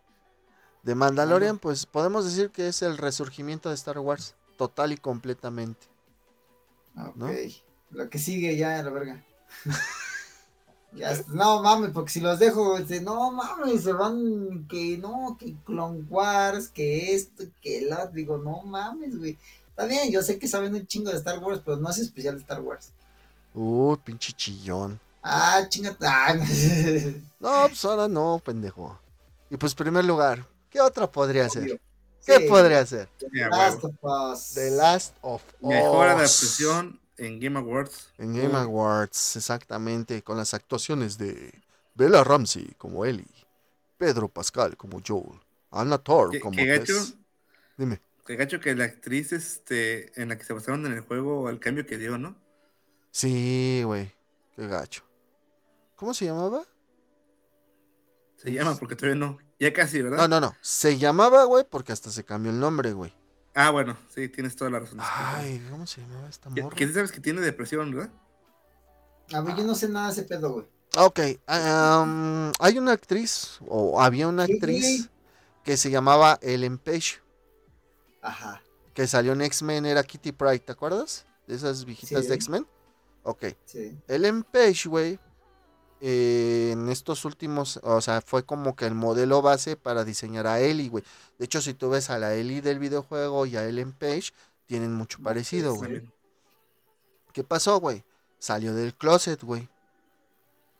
[0.83, 5.86] de Mandalorian, pues podemos decir que es el resurgimiento de Star Wars, total y completamente.
[6.97, 7.17] Ok.
[7.17, 7.28] ¿No?
[7.91, 9.25] Lo que sigue ya, la verga.
[10.94, 15.55] Ya no mames, porque si los dejo, este, no mames, se van, que no, que
[15.65, 19.39] Clone Wars, que esto, que la, digo, no mames, güey.
[19.83, 22.36] Está bien, yo sé que saben un chingo de Star Wars, pero no es especial
[22.36, 22.93] de Star Wars.
[23.52, 25.01] Uy, pinche chillón.
[25.20, 26.07] Ah, chingate.
[26.07, 26.36] Ah,
[27.41, 28.97] No, pues ahora no, pendejo.
[29.51, 31.81] Y pues, primer lugar, ¿qué otra podría ser?
[32.25, 33.09] ¿Qué Sí, podría ser?
[33.35, 34.55] Ya, Last of Us.
[34.55, 35.69] The Last of Us.
[35.69, 38.07] Mejor adaptación en Game Awards.
[38.19, 41.61] En Game Awards, exactamente, con las actuaciones de
[41.97, 43.27] Bella Ramsey como Ellie,
[43.99, 45.41] Pedro Pascal como Joel,
[45.73, 47.15] Anna Thor como Tess.
[47.77, 48.01] Dime.
[48.25, 51.60] Que gacho que la actriz este, en la que se basaron en el juego, el
[51.60, 52.36] cambio que dio, ¿no?
[53.10, 54.12] Sí, güey,
[54.55, 55.02] qué gacho.
[55.97, 56.65] ¿Cómo se llamaba?
[58.36, 59.39] Se llama, porque todavía no.
[59.60, 60.18] Ya casi, ¿verdad?
[60.18, 60.57] No, no, no.
[60.60, 63.15] Se llamaba, güey, porque hasta se cambió el nombre, güey.
[63.55, 64.99] Ah, bueno, sí, tienes toda la razón.
[65.01, 66.75] Ay, ¿cómo se llamaba esta morra?
[66.75, 68.10] que sabes que tiene depresión, ¿verdad?
[69.33, 70.67] A ver, yo no sé nada de ese pedo, güey.
[70.97, 75.09] Ok, am, hay una actriz, o había una actriz
[75.65, 77.20] que se llamaba Ellen Page,
[78.23, 78.62] Ajá,
[78.94, 81.26] que salió en X-Men, era Kitty Pryde, ¿te acuerdas?
[81.47, 82.28] De esas viejitas Sí.
[82.28, 82.67] de X-Men.
[83.25, 83.99] Ok, sí.
[84.09, 85.18] Ellen Page, güey,
[86.01, 90.59] eh, en estos últimos, o sea, fue como que el modelo base para diseñar a
[90.60, 91.05] Ellie, güey.
[91.39, 94.33] De hecho, si tú ves a la Ellie del videojuego y a Ellen Page,
[94.67, 96.02] tienen mucho parecido, güey.
[97.33, 98.05] ¿Qué pasó, güey?
[98.39, 99.68] Salió del closet, güey.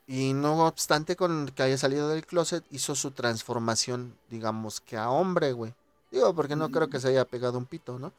[0.09, 5.09] Y no obstante con que haya salido del closet, hizo su transformación, digamos que a
[5.11, 5.75] hombre, güey.
[6.13, 8.13] Digo, porque no creo que se haya pegado un pito, ¿no?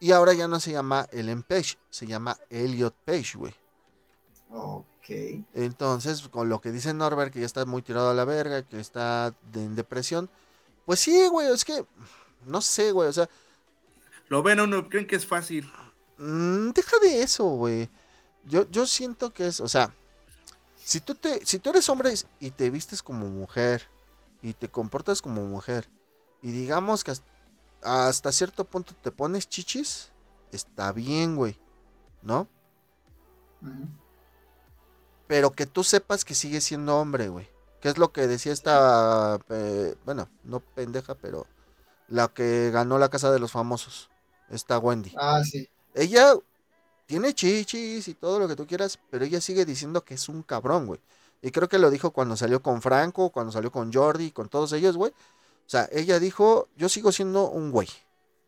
[0.00, 3.54] Y ahora ya no se llama Ellen Page, se llama Elliot Page, güey.
[4.50, 5.44] Ok.
[5.54, 8.80] Entonces, con lo que dice Norbert, que ya está muy tirado a la verga, que
[8.80, 10.28] está de- en depresión,
[10.86, 11.84] pues sí, güey, es que,
[12.46, 13.28] no sé, güey, o sea,
[14.28, 15.70] Lo ven a uno, creen que es fácil.
[16.16, 17.90] Mm, deja de eso, güey.
[18.44, 19.92] Yo, yo siento que es, o sea,
[20.82, 23.86] si tú te, si tú eres hombre y te vistes como mujer
[24.40, 25.88] y te comportas como mujer
[26.42, 27.12] y digamos que
[27.82, 30.10] hasta, cierto punto te pones chichis,
[30.50, 31.58] está bien, güey,
[32.20, 32.48] ¿no?
[35.28, 37.48] Pero que tú sepas que sigues siendo hombre, güey.
[37.80, 41.46] Que es lo que decía esta, eh, bueno, no pendeja, pero
[42.08, 44.10] la que ganó la casa de los famosos,
[44.50, 45.14] esta Wendy.
[45.16, 45.68] Ah, sí.
[45.94, 46.34] Ella
[47.06, 50.42] tiene chichis y todo lo que tú quieras, pero ella sigue diciendo que es un
[50.42, 51.00] cabrón, güey.
[51.40, 54.72] Y creo que lo dijo cuando salió con Franco, cuando salió con Jordi, con todos
[54.72, 55.12] ellos, güey.
[55.66, 57.88] O sea, ella dijo, yo sigo siendo un güey.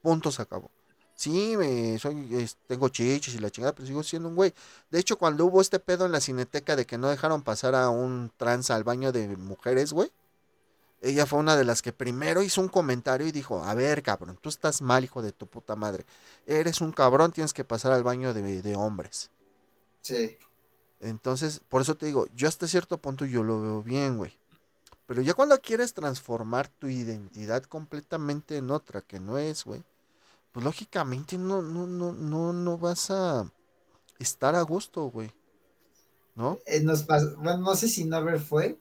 [0.02, 0.70] Punto se acabó.
[1.14, 4.52] Sí, me, soy, es- tengo chichis y la chingada, pero sigo siendo un güey.
[4.90, 7.88] De hecho, cuando hubo este pedo en la cineteca de que no dejaron pasar a
[7.88, 10.10] un trans al baño de mujeres, güey.
[11.00, 14.38] Ella fue una de las que primero hizo un comentario y dijo, a ver, cabrón,
[14.40, 16.06] tú estás mal, hijo de tu puta madre
[16.46, 19.30] eres un cabrón, tienes que pasar al baño de, de hombres.
[20.00, 20.36] Sí.
[21.00, 24.38] Entonces, por eso te digo, yo hasta cierto punto yo lo veo bien, güey.
[25.06, 29.82] Pero ya cuando quieres transformar tu identidad completamente en otra que no es, güey,
[30.52, 33.50] pues lógicamente no, no, no, no, no vas a
[34.18, 35.30] estar a gusto, güey.
[36.36, 36.58] ¿No?
[36.66, 38.78] Eh, nos pas- bueno, no sé si Norbert fue,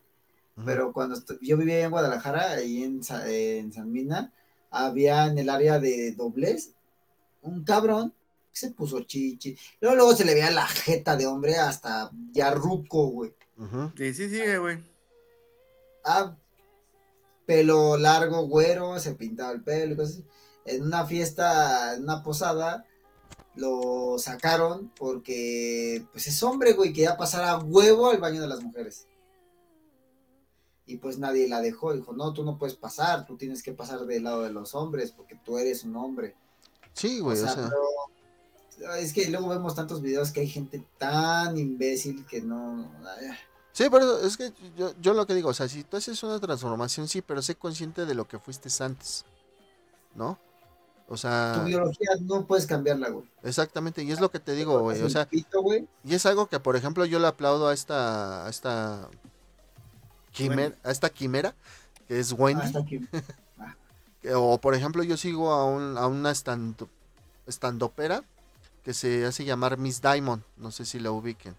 [0.66, 4.32] pero cuando yo vivía en Guadalajara, ahí en, Sa- en San Mina,
[4.72, 6.72] había en el área de dobles
[7.42, 8.14] un cabrón
[8.52, 9.58] que se puso chichi.
[9.82, 13.34] Luego, luego se le veía la jeta de hombre hasta ya ruco, güey.
[13.98, 14.93] Sí, sí, sigue, güey.
[16.04, 16.36] Ah,
[17.46, 20.26] pelo largo, güero, se pintaba el pelo y cosas así.
[20.66, 22.86] En una fiesta, en una posada,
[23.56, 28.62] lo sacaron porque pues es hombre, güey, que ya pasara huevo al baño de las
[28.62, 29.08] mujeres.
[30.86, 34.02] Y pues nadie la dejó, dijo, no, tú no puedes pasar, tú tienes que pasar
[34.02, 36.36] del lado de los hombres porque tú eres un hombre.
[36.94, 40.86] Sí, güey, o sea, sea, pero es que luego vemos tantos videos que hay gente
[40.98, 42.92] tan imbécil que no...
[43.06, 43.28] ay,
[43.74, 46.40] Sí, pero es que yo, yo lo que digo, o sea, si tú haces una
[46.40, 49.26] transformación, sí, pero sé consciente de lo que fuiste antes,
[50.16, 50.38] ¿no?
[51.08, 53.26] O Tu sea, biología no puedes cambiarla, güey.
[53.43, 56.76] exactamente, y es lo que te digo, güey, o sea, y es algo que, por
[56.76, 59.10] ejemplo, yo le aplaudo a esta, a esta,
[60.32, 61.56] quimera, a esta quimera,
[62.08, 62.85] que es Ah, Wendy.
[62.85, 63.02] que-
[64.35, 66.88] O por ejemplo, yo sigo a, un, a una stand,
[67.50, 68.24] standopera
[68.85, 70.42] que se hace llamar Miss Diamond.
[70.56, 71.56] No sé si la ubiquen.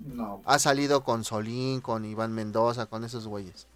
[0.00, 0.42] No.
[0.44, 3.66] Ha salido con Solín, con Iván Mendoza, con esos güeyes.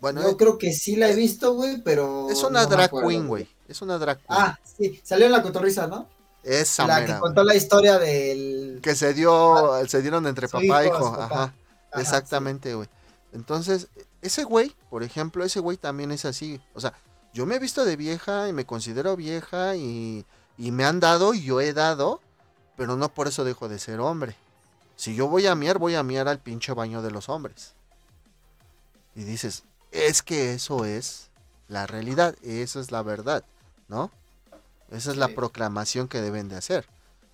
[0.00, 2.28] Bueno, Yo es- creo que sí la he visto, güey, pero.
[2.30, 3.48] es una no drag queen, güey.
[3.68, 4.26] Es una drag queen.
[4.28, 6.08] Ah, sí, salió en la cotorriza, ¿no?
[6.42, 8.80] Esa la mera, que contó la historia del.
[8.82, 11.06] Que se dio, se dieron entre papá e hijo, hijo.
[11.06, 11.24] su papá.
[11.24, 11.42] Ajá.
[11.90, 12.88] Ajá, Exactamente, güey.
[13.32, 13.88] Entonces,
[14.20, 16.60] ese güey, por ejemplo, ese güey también es así.
[16.74, 16.92] O sea,
[17.32, 20.24] yo me he visto de vieja y me considero vieja y,
[20.58, 22.20] y me han dado y yo he dado,
[22.76, 24.36] pero no por eso dejo de ser hombre.
[24.96, 27.74] Si yo voy a miar, voy a miar al pinche baño de los hombres.
[29.14, 31.30] Y dices, es que eso es
[31.68, 33.44] la realidad, esa es la verdad,
[33.88, 34.10] ¿no?
[34.90, 35.34] Esa es la Sí.
[35.34, 36.86] proclamación que deben de hacer.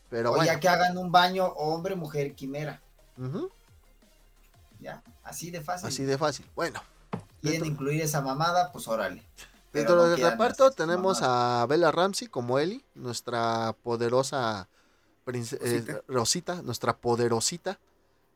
[0.09, 0.47] Pero o bueno.
[0.53, 2.81] ya que hagan un baño hombre, mujer, quimera.
[4.81, 5.89] Ya, así de fácil.
[5.89, 6.47] así de fácil.
[6.55, 6.83] Bueno,
[7.43, 9.23] Quieren dentro- incluir esa mamada, pues órale.
[9.73, 11.63] Pero Dentro no del reparto tenemos mamadas.
[11.63, 14.69] a Bella Ramsey como Ellie, nuestra poderosa
[15.25, 16.03] Rosita.
[16.09, 17.79] Rosita, nuestra poderosita.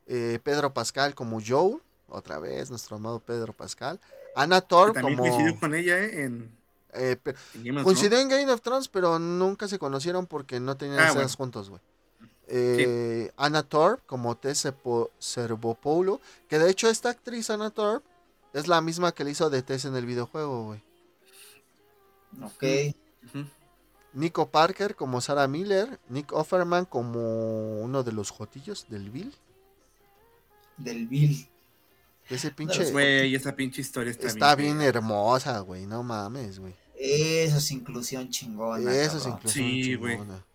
[0.07, 3.99] Eh, Pedro Pascal como Joe, otra vez, nuestro amado Pedro Pascal.
[4.35, 5.29] Anna Thor también como...
[5.29, 6.23] coincidió con ella ¿eh?
[6.25, 6.51] en,
[6.93, 7.17] eh,
[7.83, 11.53] coincidió en Game of Thrones, pero nunca se conocieron porque no tenían Ah, escenas bueno.
[11.53, 11.81] juntos, güey.
[12.47, 14.67] Eh, Anna Thor como Tess
[15.17, 18.03] Servopoulo, que de hecho esta actriz Anna Thor
[18.53, 20.83] es la misma que le hizo de Tess en el videojuego, güey.
[22.43, 22.95] Ok.
[24.15, 29.35] Nico Parker como Sarah Miller, Nick Offerman como uno de los jotillos del Bill.
[30.77, 31.47] Del Bill.
[32.29, 36.73] Ese pinche Güey, esa pinche historia está, está bien hermosa, güey, no mames, güey.
[36.97, 38.89] Eso es inclusión chingona.
[38.91, 39.37] Eso es cabrón.
[39.37, 40.17] inclusión Sí, güey.
[40.17, 40.45] chingona.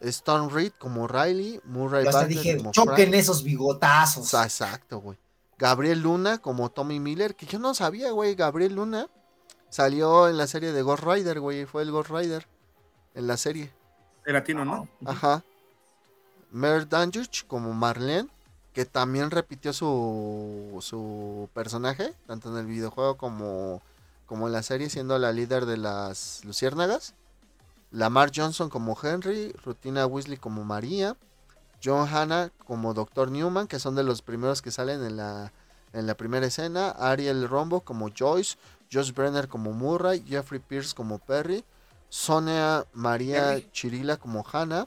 [0.00, 3.14] Stone Reed como Riley, Murray Yo hasta dije, como choquen Frank.
[3.14, 4.32] esos bigotazos.
[4.32, 5.18] Exacto, güey.
[5.58, 9.08] Gabriel Luna como Tommy Miller, que yo no sabía, güey, Gabriel Luna
[9.68, 12.46] salió en la serie de Ghost Rider, güey, fue el Ghost Rider
[13.14, 13.72] en la serie.
[14.24, 14.88] El latino, ¿no?
[15.04, 15.42] Ajá.
[16.50, 18.28] Mer Danjuch como Marlene,
[18.72, 23.82] que también repitió su, su personaje, tanto en el videojuego como,
[24.26, 27.14] como en la serie, siendo la líder de las Luciérnagas.
[27.92, 31.16] Lamar Johnson como Henry, Rutina Weasley como María,
[31.82, 33.30] John Hanna como Dr.
[33.30, 35.52] Newman, que son de los primeros que salen en la,
[35.92, 38.56] en la primera escena, Ariel Rombo como Joyce,
[38.92, 41.64] Josh Brenner como Murray, Jeffrey Pierce como Perry,
[42.10, 43.58] Sonia María.
[43.72, 44.86] Chirila como Hannah.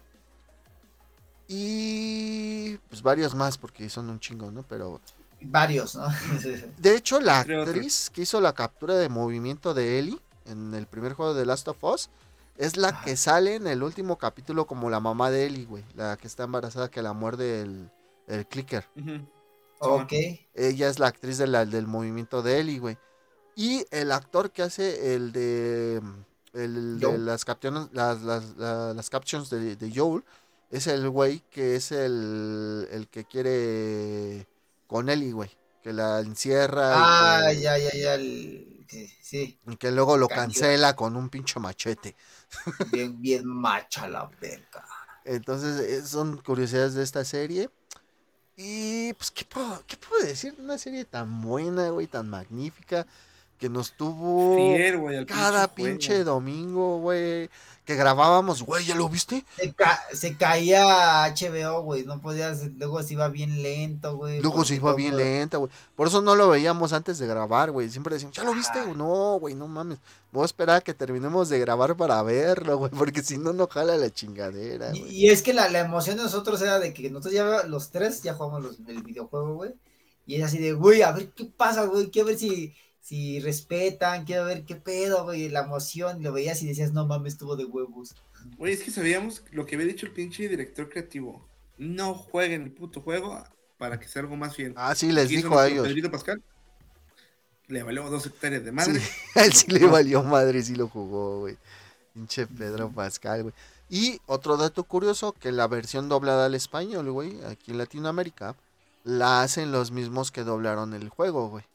[1.48, 4.64] Y pues varios más porque son un chingo, ¿no?
[4.64, 5.02] Pero
[5.42, 6.08] Varios, ¿no?
[6.78, 11.14] de hecho la actriz que hizo la captura de movimiento de Ellie en el primer
[11.14, 12.10] juego de Last of Us
[12.58, 13.04] es la Ajá.
[13.04, 16.44] que sale en el último capítulo como la mamá de Ellie, güey, la que está
[16.44, 17.90] embarazada que la muerde el,
[18.28, 18.88] el clicker.
[19.80, 20.14] Ok.
[20.54, 22.98] Ella es la actriz de la- del movimiento de Ellie, güey.
[23.56, 26.02] Y el actor que hace el de
[26.54, 30.24] el de las captions, las, las, la- las captions de, de Joel
[30.70, 34.48] es el güey que es el, el que quiere
[34.88, 35.52] con Ellie, güey.
[35.84, 38.14] Que la encierra y Ah, que- ya, ya, ya.
[38.16, 38.70] el-
[39.22, 40.46] Sí, y que luego lo Cañón.
[40.46, 42.16] cancela con un pinche machete.
[42.92, 44.86] bien, bien macha la verga.
[45.26, 47.70] Entonces, eh, son curiosidades de esta serie.
[48.56, 50.54] Y pues, ¿qué puedo, qué puedo decir?
[50.60, 53.08] Una serie tan buena, güey, tan magnífica,
[53.64, 54.58] que nos tuvo
[55.26, 57.50] cada pinche domingo, güey,
[57.86, 59.46] que grabábamos, güey, ¿ya lo viste?
[59.56, 62.04] Se, ca- se caía HBO, güey.
[62.04, 62.64] No podías.
[62.78, 64.42] Luego se iba bien lento, güey.
[64.42, 65.72] Luego se iba bien lenta, güey.
[65.96, 67.90] Por eso no lo veíamos antes de grabar, güey.
[67.90, 68.86] Siempre decíamos, ¿ya lo viste?
[68.98, 70.00] No, güey, no mames.
[70.34, 73.68] Voy a esperar a que terminemos de grabar para verlo, güey, porque si no, no
[73.68, 75.16] jala la chingadera, Y, güey.
[75.16, 78.24] y es que la, la emoción de nosotros era de que nosotros ya los tres
[78.24, 79.72] ya jugamos los, el videojuego, güey.
[80.26, 82.10] Y es así de, güey, a ver qué pasa, güey.
[82.10, 85.50] Quiero ver si, si respetan, quiero ver qué pedo, güey.
[85.50, 88.16] La emoción, lo veías y decías, no mames, estuvo de huevos.
[88.58, 91.46] Güey, es que sabíamos lo que había dicho el pinche director creativo.
[91.78, 93.44] No jueguen el puto juego
[93.78, 94.74] para que sea algo más fiel.
[94.78, 95.86] Ah, sí, les ¿Qué hizo dijo a ellos.
[95.86, 96.42] Pedrito Pascal?
[97.68, 99.02] Le valió dos hectáreas de Sí, madre.
[99.36, 101.58] a él sí le valió madre, sí lo jugó, güey.
[102.14, 103.54] Pinche Pedro Pascal, güey.
[103.90, 108.56] Y otro dato curioso, que la versión doblada al español, güey, aquí en Latinoamérica,
[109.04, 111.66] la hacen los mismos que doblaron el juego, güey.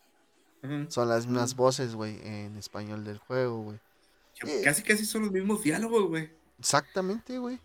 [0.88, 3.80] Son las mismas voces, güey, en español del juego, güey.
[4.34, 6.30] Que Casi, casi son los mismos diálogos, güey.
[6.58, 7.60] Exactamente, güey.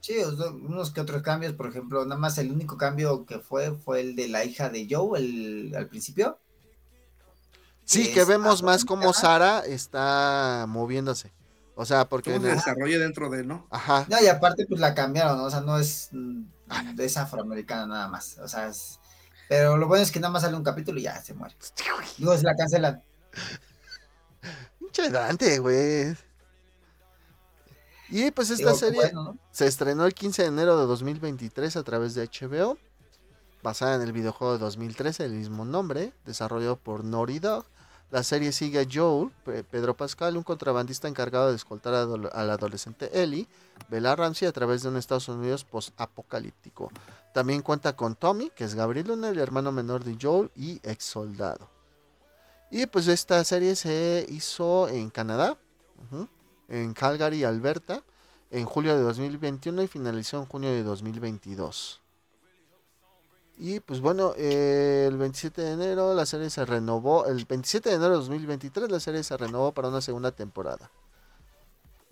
[0.00, 4.00] Sí, unos que otros cambios, por ejemplo, nada más el único cambio que fue fue
[4.00, 6.38] el de la hija de Joe el, al principio.
[7.84, 9.60] Sí, que vemos más como afroamericana.
[9.60, 11.32] Sara está moviéndose.
[11.74, 12.32] O sea, porque...
[12.32, 13.66] ¿Cómo en se el- desarrolla dentro de él, no?
[13.70, 14.06] Ajá.
[14.08, 15.44] No, y aparte pues la cambión, ¿no?
[15.44, 16.10] o sea, no es,
[16.98, 18.98] es afroamericana nada más, o sea, es,
[19.48, 21.54] Pero lo bueno es que nada más sale un capítulo y ya se muere.
[22.18, 23.02] Digo, se la cancelan.
[24.78, 26.16] Pinche Dante, güey.
[28.08, 29.38] Y pues esta Digo, serie bueno, ¿no?
[29.50, 32.76] se estrenó el 15 de enero de 2023 a través de HBO,
[33.62, 37.64] basada en el videojuego de 2013 del mismo nombre, desarrollado por Naughty Dog.
[38.10, 43.22] La serie sigue a Joel, Pe- Pedro Pascal, un contrabandista encargado de escoltar al adolescente
[43.22, 43.48] Ellie,
[43.88, 46.92] Bella Ramsey, a través de un Estados Unidos post-apocalíptico.
[47.32, 51.04] También cuenta con Tommy, que es Gabriel Luna, el hermano menor de Joel y ex
[51.04, 51.70] soldado.
[52.70, 55.58] Y pues esta serie se hizo en Canadá,
[56.68, 58.02] en Calgary, Alberta,
[58.50, 62.00] en julio de 2021 y finalizó en junio de 2022.
[63.58, 68.12] Y pues bueno, el 27 de enero la serie se renovó, el 27 de enero
[68.12, 70.90] de 2023 la serie se renovó para una segunda temporada.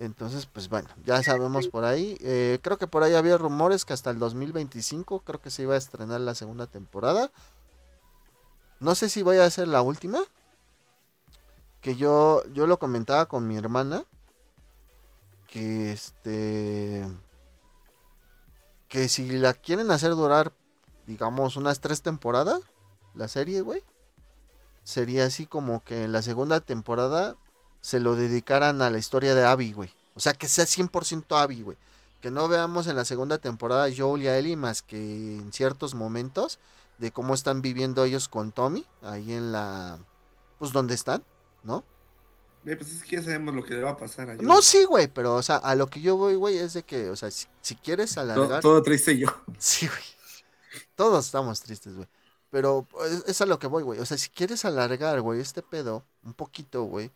[0.01, 2.17] Entonces, pues bueno, ya sabemos por ahí.
[2.21, 5.75] eh, creo que por ahí había rumores que hasta el 2025 creo que se iba
[5.75, 7.31] a estrenar la segunda temporada.
[8.81, 10.21] No sé si vaya a ser la última.
[11.83, 14.05] Que yo, yo lo comentaba con mi hermana.
[15.47, 17.07] Que este.
[18.89, 20.55] Que si la quieren hacer durar,
[21.07, 22.63] digamos, unas tres temporadas,
[23.15, 23.85] la serie, güey.
[24.83, 27.37] Sería así como que en la segunda temporada
[27.81, 29.91] se lo dedicaran a la historia de Abby, güey.
[30.15, 31.77] O sea, que sea 100% Abby, güey.
[32.21, 35.53] Que no veamos en la segunda temporada a Joel y a Ellie más que en
[35.53, 36.59] ciertos momentos
[36.99, 39.99] de cómo están viviendo ellos con Tommy, ahí en la...
[40.59, 41.25] Pues donde están,
[41.63, 41.83] ¿no?
[42.67, 44.47] Eh, pues es que ya sabemos lo que le va a pasar a Joel.
[44.47, 47.09] No, sí, güey, pero, o sea, a lo que yo voy, güey, es de que,
[47.09, 48.61] o sea, si, si quieres todo, alargar...
[48.61, 49.29] todo triste yo.
[49.59, 50.85] Sí, güey.
[50.95, 52.07] Todos estamos tristes, güey.
[52.51, 54.01] Pero es, es a lo que voy, güey.
[54.01, 57.11] O sea, si quieres alargar, güey, este pedo, un poquito, güey,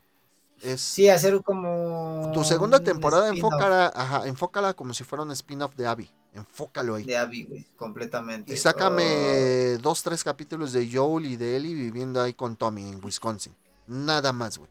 [0.62, 0.81] es...
[0.81, 2.31] Sí, hacer como.
[2.33, 6.10] Tu segunda un temporada enfócala, ajá, enfócala como si fuera un spin-off de Abby.
[6.33, 7.05] Enfócalo ahí.
[7.05, 8.52] De Abby, güey, completamente.
[8.52, 13.00] Y sácame dos, tres capítulos de Joel y de Ellie viviendo ahí con Tommy en
[13.05, 13.55] Wisconsin.
[13.86, 14.70] Nada más, güey.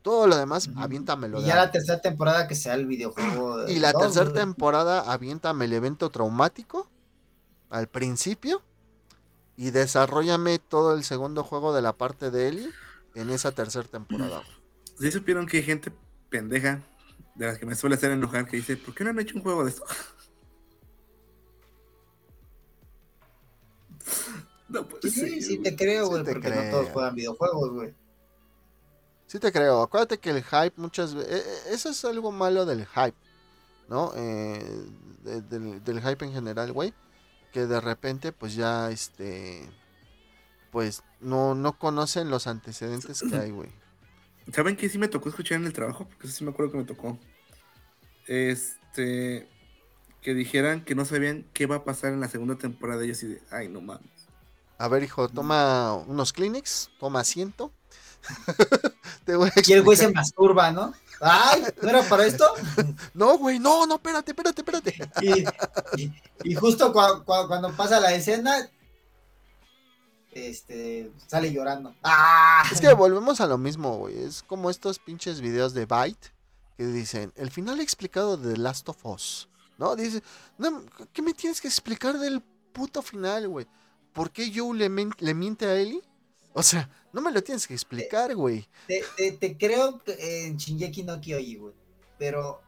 [0.00, 0.80] Todo lo demás, Ujú.
[0.80, 1.40] aviéntamelo.
[1.40, 3.58] Y ya la tercera temporada que sea el videojuego.
[3.58, 4.36] de Y la dos, tercera güey.
[4.36, 6.88] temporada, aviéntame el evento traumático
[7.70, 8.62] al principio.
[9.54, 12.70] Y desarrollame todo el segundo juego de la parte de Ellie
[13.14, 14.38] en esa tercera temporada.
[14.38, 14.61] güey.
[14.98, 15.92] ¿Sí supieron que hay gente
[16.30, 16.82] pendeja
[17.34, 19.42] de las que me suele hacer enojar que dice, ¿por qué no han hecho un
[19.42, 19.84] juego de esto?
[24.68, 25.62] no puede Sí, ser, sí, güey.
[25.70, 27.94] te creo, Sí güey, porque no todos juegan videojuegos, güey.
[29.26, 29.82] Sí te creo.
[29.82, 31.66] Acuérdate que el hype muchas veces...
[31.70, 33.16] Eso es algo malo del hype,
[33.88, 34.12] ¿no?
[34.14, 34.62] Eh,
[35.24, 36.92] de- del, del hype en general, güey.
[37.52, 39.68] Que de repente, pues ya, este...
[40.70, 43.70] Pues no, no conocen los antecedentes que hay, güey.
[44.52, 46.06] ¿Saben qué sí me tocó escuchar en el trabajo?
[46.08, 47.18] Porque eso sí me acuerdo que me tocó.
[48.26, 49.48] Este.
[50.20, 53.04] Que dijeran que no sabían qué va a pasar en la segunda temporada.
[53.04, 54.08] Y yo así de, ay, no mames.
[54.78, 57.72] A ver, hijo, toma unos Kleenex, toma asiento.
[59.24, 60.92] Te voy a Y el güey se masturba, ¿no?
[61.20, 62.44] Ay, ¿no era para esto?
[63.14, 65.10] No, güey, no, no, espérate, espérate, espérate.
[65.20, 65.44] Y,
[66.02, 66.12] y-
[66.44, 68.68] y justo cua- cua- cuando pasa la escena,
[70.32, 71.94] este, sale llorando.
[72.02, 72.64] ¡Ah!
[72.70, 74.18] Es que volvemos a lo mismo, güey.
[74.18, 76.32] Es como estos pinches videos de Byte
[76.76, 79.48] que dicen, el final explicado de The Last of Us.
[79.78, 79.96] ¿No?
[79.96, 80.22] Dice,
[80.58, 82.40] no, ¿qué me tienes que explicar del
[82.72, 83.66] puto final, güey?
[84.12, 86.02] ¿Por qué Joe le, miente a Ellie?
[86.52, 88.68] O sea, no me lo tienes que explicar, güey.
[88.86, 91.74] Te, te- te creo que en Shinjeki no Kyoji, güey.
[92.18, 92.60] Pero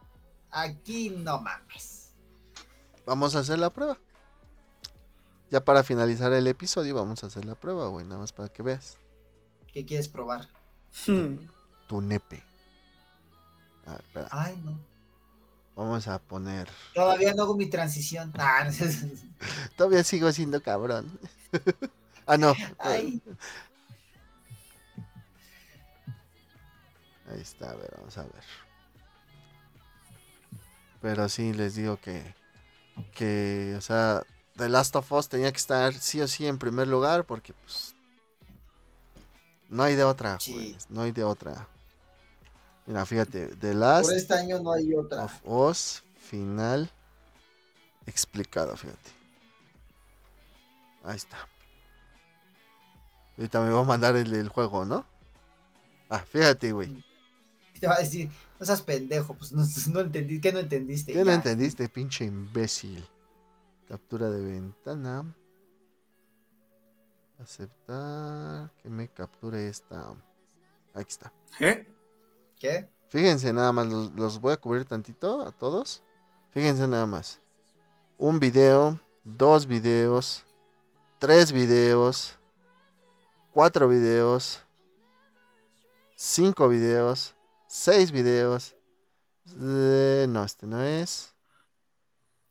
[0.51, 2.11] aquí no mames.
[3.05, 3.97] Vamos a hacer la prueba.
[5.51, 8.05] Ya para finalizar el episodio vamos a hacer la prueba, güey.
[8.05, 8.97] Nada más para que veas.
[9.71, 10.47] ¿Qué quieres probar?
[11.87, 12.43] Tu nepe.
[13.85, 14.27] A ver, espera.
[14.31, 14.79] Ay, no.
[15.75, 16.67] Vamos a poner...
[16.93, 18.33] Todavía no hago mi transición.
[18.39, 18.69] Ah.
[19.75, 21.19] Todavía sigo siendo cabrón.
[22.25, 22.55] ah, no.
[22.79, 23.21] Ay,
[27.31, 28.43] Ahí está, a ver, vamos a ver.
[31.01, 32.35] Pero sí, les digo que,
[33.13, 34.23] que, o sea,
[34.57, 37.93] The Last of Us tenía que estar sí o sí en primer lugar porque, pues,
[39.69, 40.77] no hay de otra, Sí.
[40.89, 41.67] no hay de otra.
[42.85, 45.23] Mira, fíjate, The Last por este año no hay otra.
[45.25, 46.89] of Us final
[48.05, 49.11] explicado, fíjate.
[51.03, 51.37] Ahí está.
[53.37, 55.05] Ahorita me va a mandar el juego, ¿no?
[56.09, 57.03] Ah, fíjate, güey.
[57.79, 61.11] Te va a decir, no seas pendejo, pues no, no entendí, ¿qué no entendiste?
[61.11, 63.05] ¿Qué no entendiste, pinche imbécil?
[63.87, 65.35] Captura de ventana.
[67.39, 68.71] Aceptar.
[68.81, 70.15] Que me capture esta.
[70.93, 71.31] Aquí está.
[71.59, 71.87] ¿Eh?
[72.57, 72.89] ¿Qué?
[73.09, 76.01] Fíjense nada más, los, los voy a cubrir tantito a todos.
[76.49, 77.39] Fíjense nada más.
[78.17, 80.45] Un video, dos videos,
[81.19, 82.39] tres videos,
[83.51, 84.61] cuatro videos,
[86.15, 87.35] cinco videos,
[87.67, 88.75] seis videos.
[89.61, 91.34] eh, no, este no es.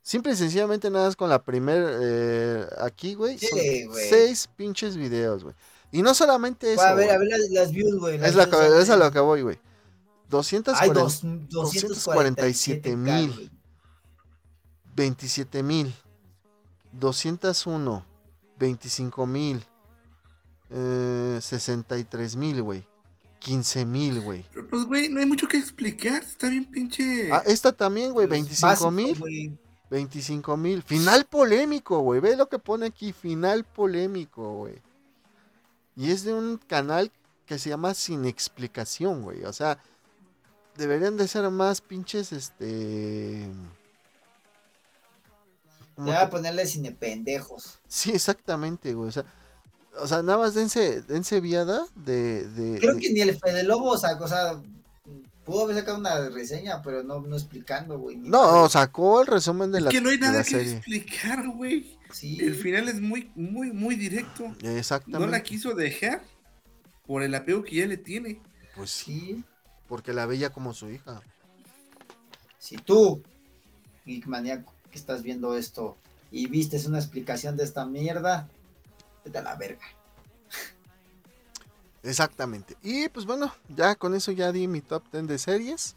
[0.05, 3.39] Simple y sencillamente nada más con la primer eh, aquí, güey.
[3.39, 4.09] Sí, güey.
[4.11, 5.55] seis pinches videos, güey.
[5.91, 6.83] Y no solamente eso.
[6.83, 8.23] a ver, a ver las, las views, güey.
[8.23, 9.57] Es, la, views es a lo que voy, güey.
[9.57, 13.33] Hay 240, dos, 247 mil.
[13.33, 13.51] güey.
[14.95, 15.95] 27 mil,
[16.93, 18.05] 201,
[18.59, 19.65] 25 mil,
[20.69, 22.87] eh, 63 mil, güey.
[23.39, 24.45] 15 mil, güey.
[24.53, 26.23] Pero, Pues, güey, no hay mucho que explicar.
[26.23, 27.33] Está bien pinche.
[27.33, 29.59] Ah, esta también, güey, 25 Básico, mil.
[29.91, 30.01] Güey.
[30.03, 30.83] 25 mil.
[30.83, 32.21] Final polémico, güey.
[32.21, 33.13] Ve lo que pone aquí.
[33.13, 34.75] Final polémico, güey.
[35.97, 37.13] Y es de un canal
[37.47, 39.45] que se llama Sin Explicación, güey.
[39.45, 39.79] O sea,
[40.77, 43.49] deberían de ser más pinches, este...
[45.95, 47.79] ¿cómo Ya te- a ponerle cine pendejos.
[47.87, 49.09] Sí, exactamente, güey.
[49.09, 49.25] O sea,
[50.01, 52.49] o sea, nada más dense, dense viada de...
[52.49, 54.61] de- Creo de- que ni el Fede Lobo sacó, o sea,
[55.45, 58.17] pudo haber sacado una reseña, pero no, no explicando, güey.
[58.17, 60.73] No, sacó el resumen de es la, que no hay nada que serie.
[60.75, 61.99] explicar, güey.
[62.13, 62.39] Sí.
[62.41, 64.55] El final es muy, muy, muy directo.
[64.63, 65.31] No Exactamente.
[65.31, 66.23] la quiso dejar
[67.07, 68.41] por el apego que ya le tiene.
[68.77, 69.45] Pues sí,
[69.89, 71.23] porque la veía como su hija.
[72.59, 73.23] Si tú,
[74.07, 75.97] geek maníaco, que estás viendo esto
[76.31, 78.49] y vistes una explicación de esta mierda,
[79.25, 79.85] vete a la verga.
[82.05, 82.77] Exactamente.
[82.83, 85.97] Y pues bueno, ya con eso ya di mi top 10 de series.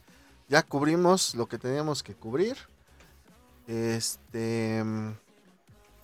[0.50, 2.58] Ya cubrimos lo que teníamos que cubrir.
[3.68, 4.82] Este.
[4.84, 5.12] mm,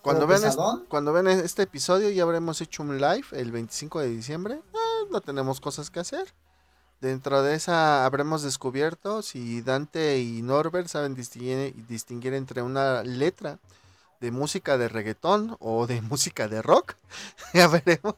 [0.02, 0.86] Cuando ¿Todo vean, es- pesadón?
[0.90, 4.62] cuando vean este episodio, ya habremos hecho un live el 25 de diciembre.
[4.76, 6.34] Ah, no tenemos cosas que hacer.
[7.00, 13.60] Dentro de esa habremos descubierto si Dante y Norbert saben distinguir, distinguir entre una letra
[14.22, 16.96] de música de reggaetón o de música de rock.
[17.54, 18.16] ya veremos.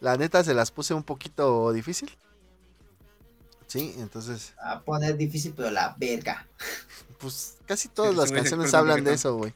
[0.00, 2.10] La neta se las puse un poquito difícil.
[3.66, 6.46] Sí, entonces, A poner difícil, pero la verga.
[7.18, 9.54] pues casi todas las canciones hablan de eso, güey.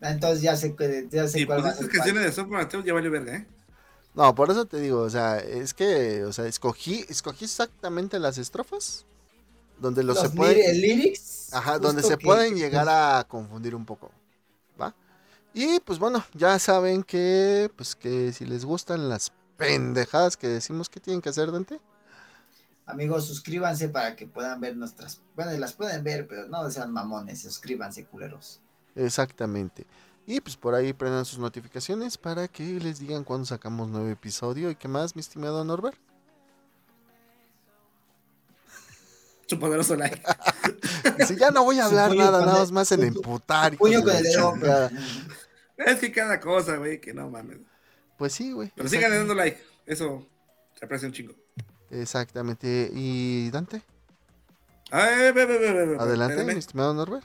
[0.00, 0.74] Entonces ya sé,
[1.10, 1.96] ya sé Y cuál pues va a estas ser cuál.
[1.98, 3.46] canciones de Software Mateo ya valió verga, ¿eh?
[4.14, 8.38] No, por eso te digo, o sea, es que, o sea, escogí, escogí exactamente las
[8.38, 9.04] estrofas
[9.80, 11.52] donde los, Los se pueden, lyrics.
[11.52, 14.10] ajá, donde se que- pueden llegar a confundir un poco.
[15.54, 20.88] Y pues bueno, ya saben que, pues que si les gustan las pendejadas que decimos
[20.88, 21.80] que tienen que hacer, Dante,
[22.86, 25.22] Amigos, suscríbanse para que puedan ver nuestras.
[25.36, 27.42] Bueno, las pueden ver, pero no sean mamones.
[27.42, 28.62] Suscríbanse, culeros.
[28.94, 29.86] exactamente.
[30.26, 34.70] Y pues por ahí prendan sus notificaciones para que les digan cuando sacamos nuevo episodio
[34.70, 35.98] y qué más, mi estimado Norbert.
[39.48, 40.22] Su poderoso like.
[41.26, 43.76] Si ya no voy a hablar nada, nada el- más en emputar.
[43.76, 44.54] Puño con el dedo.
[45.76, 47.58] Es que cada cosa, güey, que no mames.
[48.16, 48.72] Pues sí, güey.
[48.74, 49.62] Pero sigan dando like.
[49.86, 50.26] Eso
[50.78, 51.34] se aprecia un chingo.
[51.90, 52.90] Exactamente.
[52.92, 53.82] ¿Y Dante?
[54.90, 57.24] Ay, ve, ve, ve, ve, ve, Adelante, mi estimado Norbert.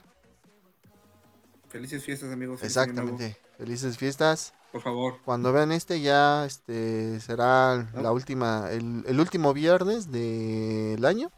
[1.70, 2.60] Felices fiestas, amigos.
[2.60, 3.38] Feliz Exactamente.
[3.58, 4.54] Felices fiestas.
[4.72, 5.16] Por favor.
[5.26, 8.02] Cuando vean este ya este será ¿No?
[8.02, 11.32] la última el, el último viernes del año.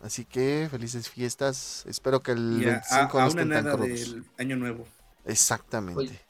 [0.00, 1.84] Así que felices fiestas.
[1.86, 4.86] Espero que el Y a, 25 a- no a una estén tan del año nuevo.
[5.24, 5.98] Exactamente.
[6.00, 6.20] Oye.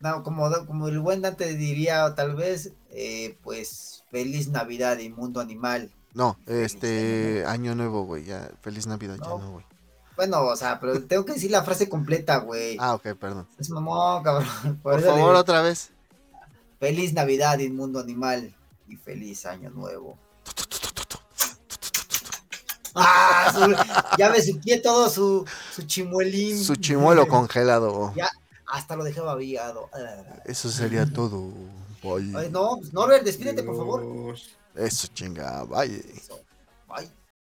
[0.00, 5.40] No, como, como el buen Dante diría, tal vez, eh, pues, feliz Navidad y mundo
[5.40, 5.90] animal.
[6.14, 8.24] No, Feliz este año nuevo, güey.
[8.24, 9.38] Ya, feliz Navidad, ya No.
[9.38, 9.66] no, güey.
[10.16, 12.76] Bueno, o sea, pero tengo que decir la frase completa, güey.
[12.80, 13.46] Ah, ok, perdón.
[13.58, 14.46] Es mamón, cabrón.
[14.82, 15.90] Por, Por le favor, otra vez.
[16.78, 18.54] Feliz Navidad y mundo animal
[18.88, 20.18] y feliz año nuevo.
[22.94, 25.44] Ah, su- ya me suqué todo su,
[25.74, 26.62] su chimuelín.
[26.62, 28.12] Su chimuelo congelado.
[28.16, 28.28] Ya.
[28.66, 29.88] Hasta lo dejé babiado.
[30.44, 31.50] Eso sería todo.
[32.36, 34.36] Ay, no, pues, Norbert, despídete, por favor.
[34.76, 35.96] Eso chinga, bye.
[36.16, 36.38] Eso.
[36.88, 37.10] Bye.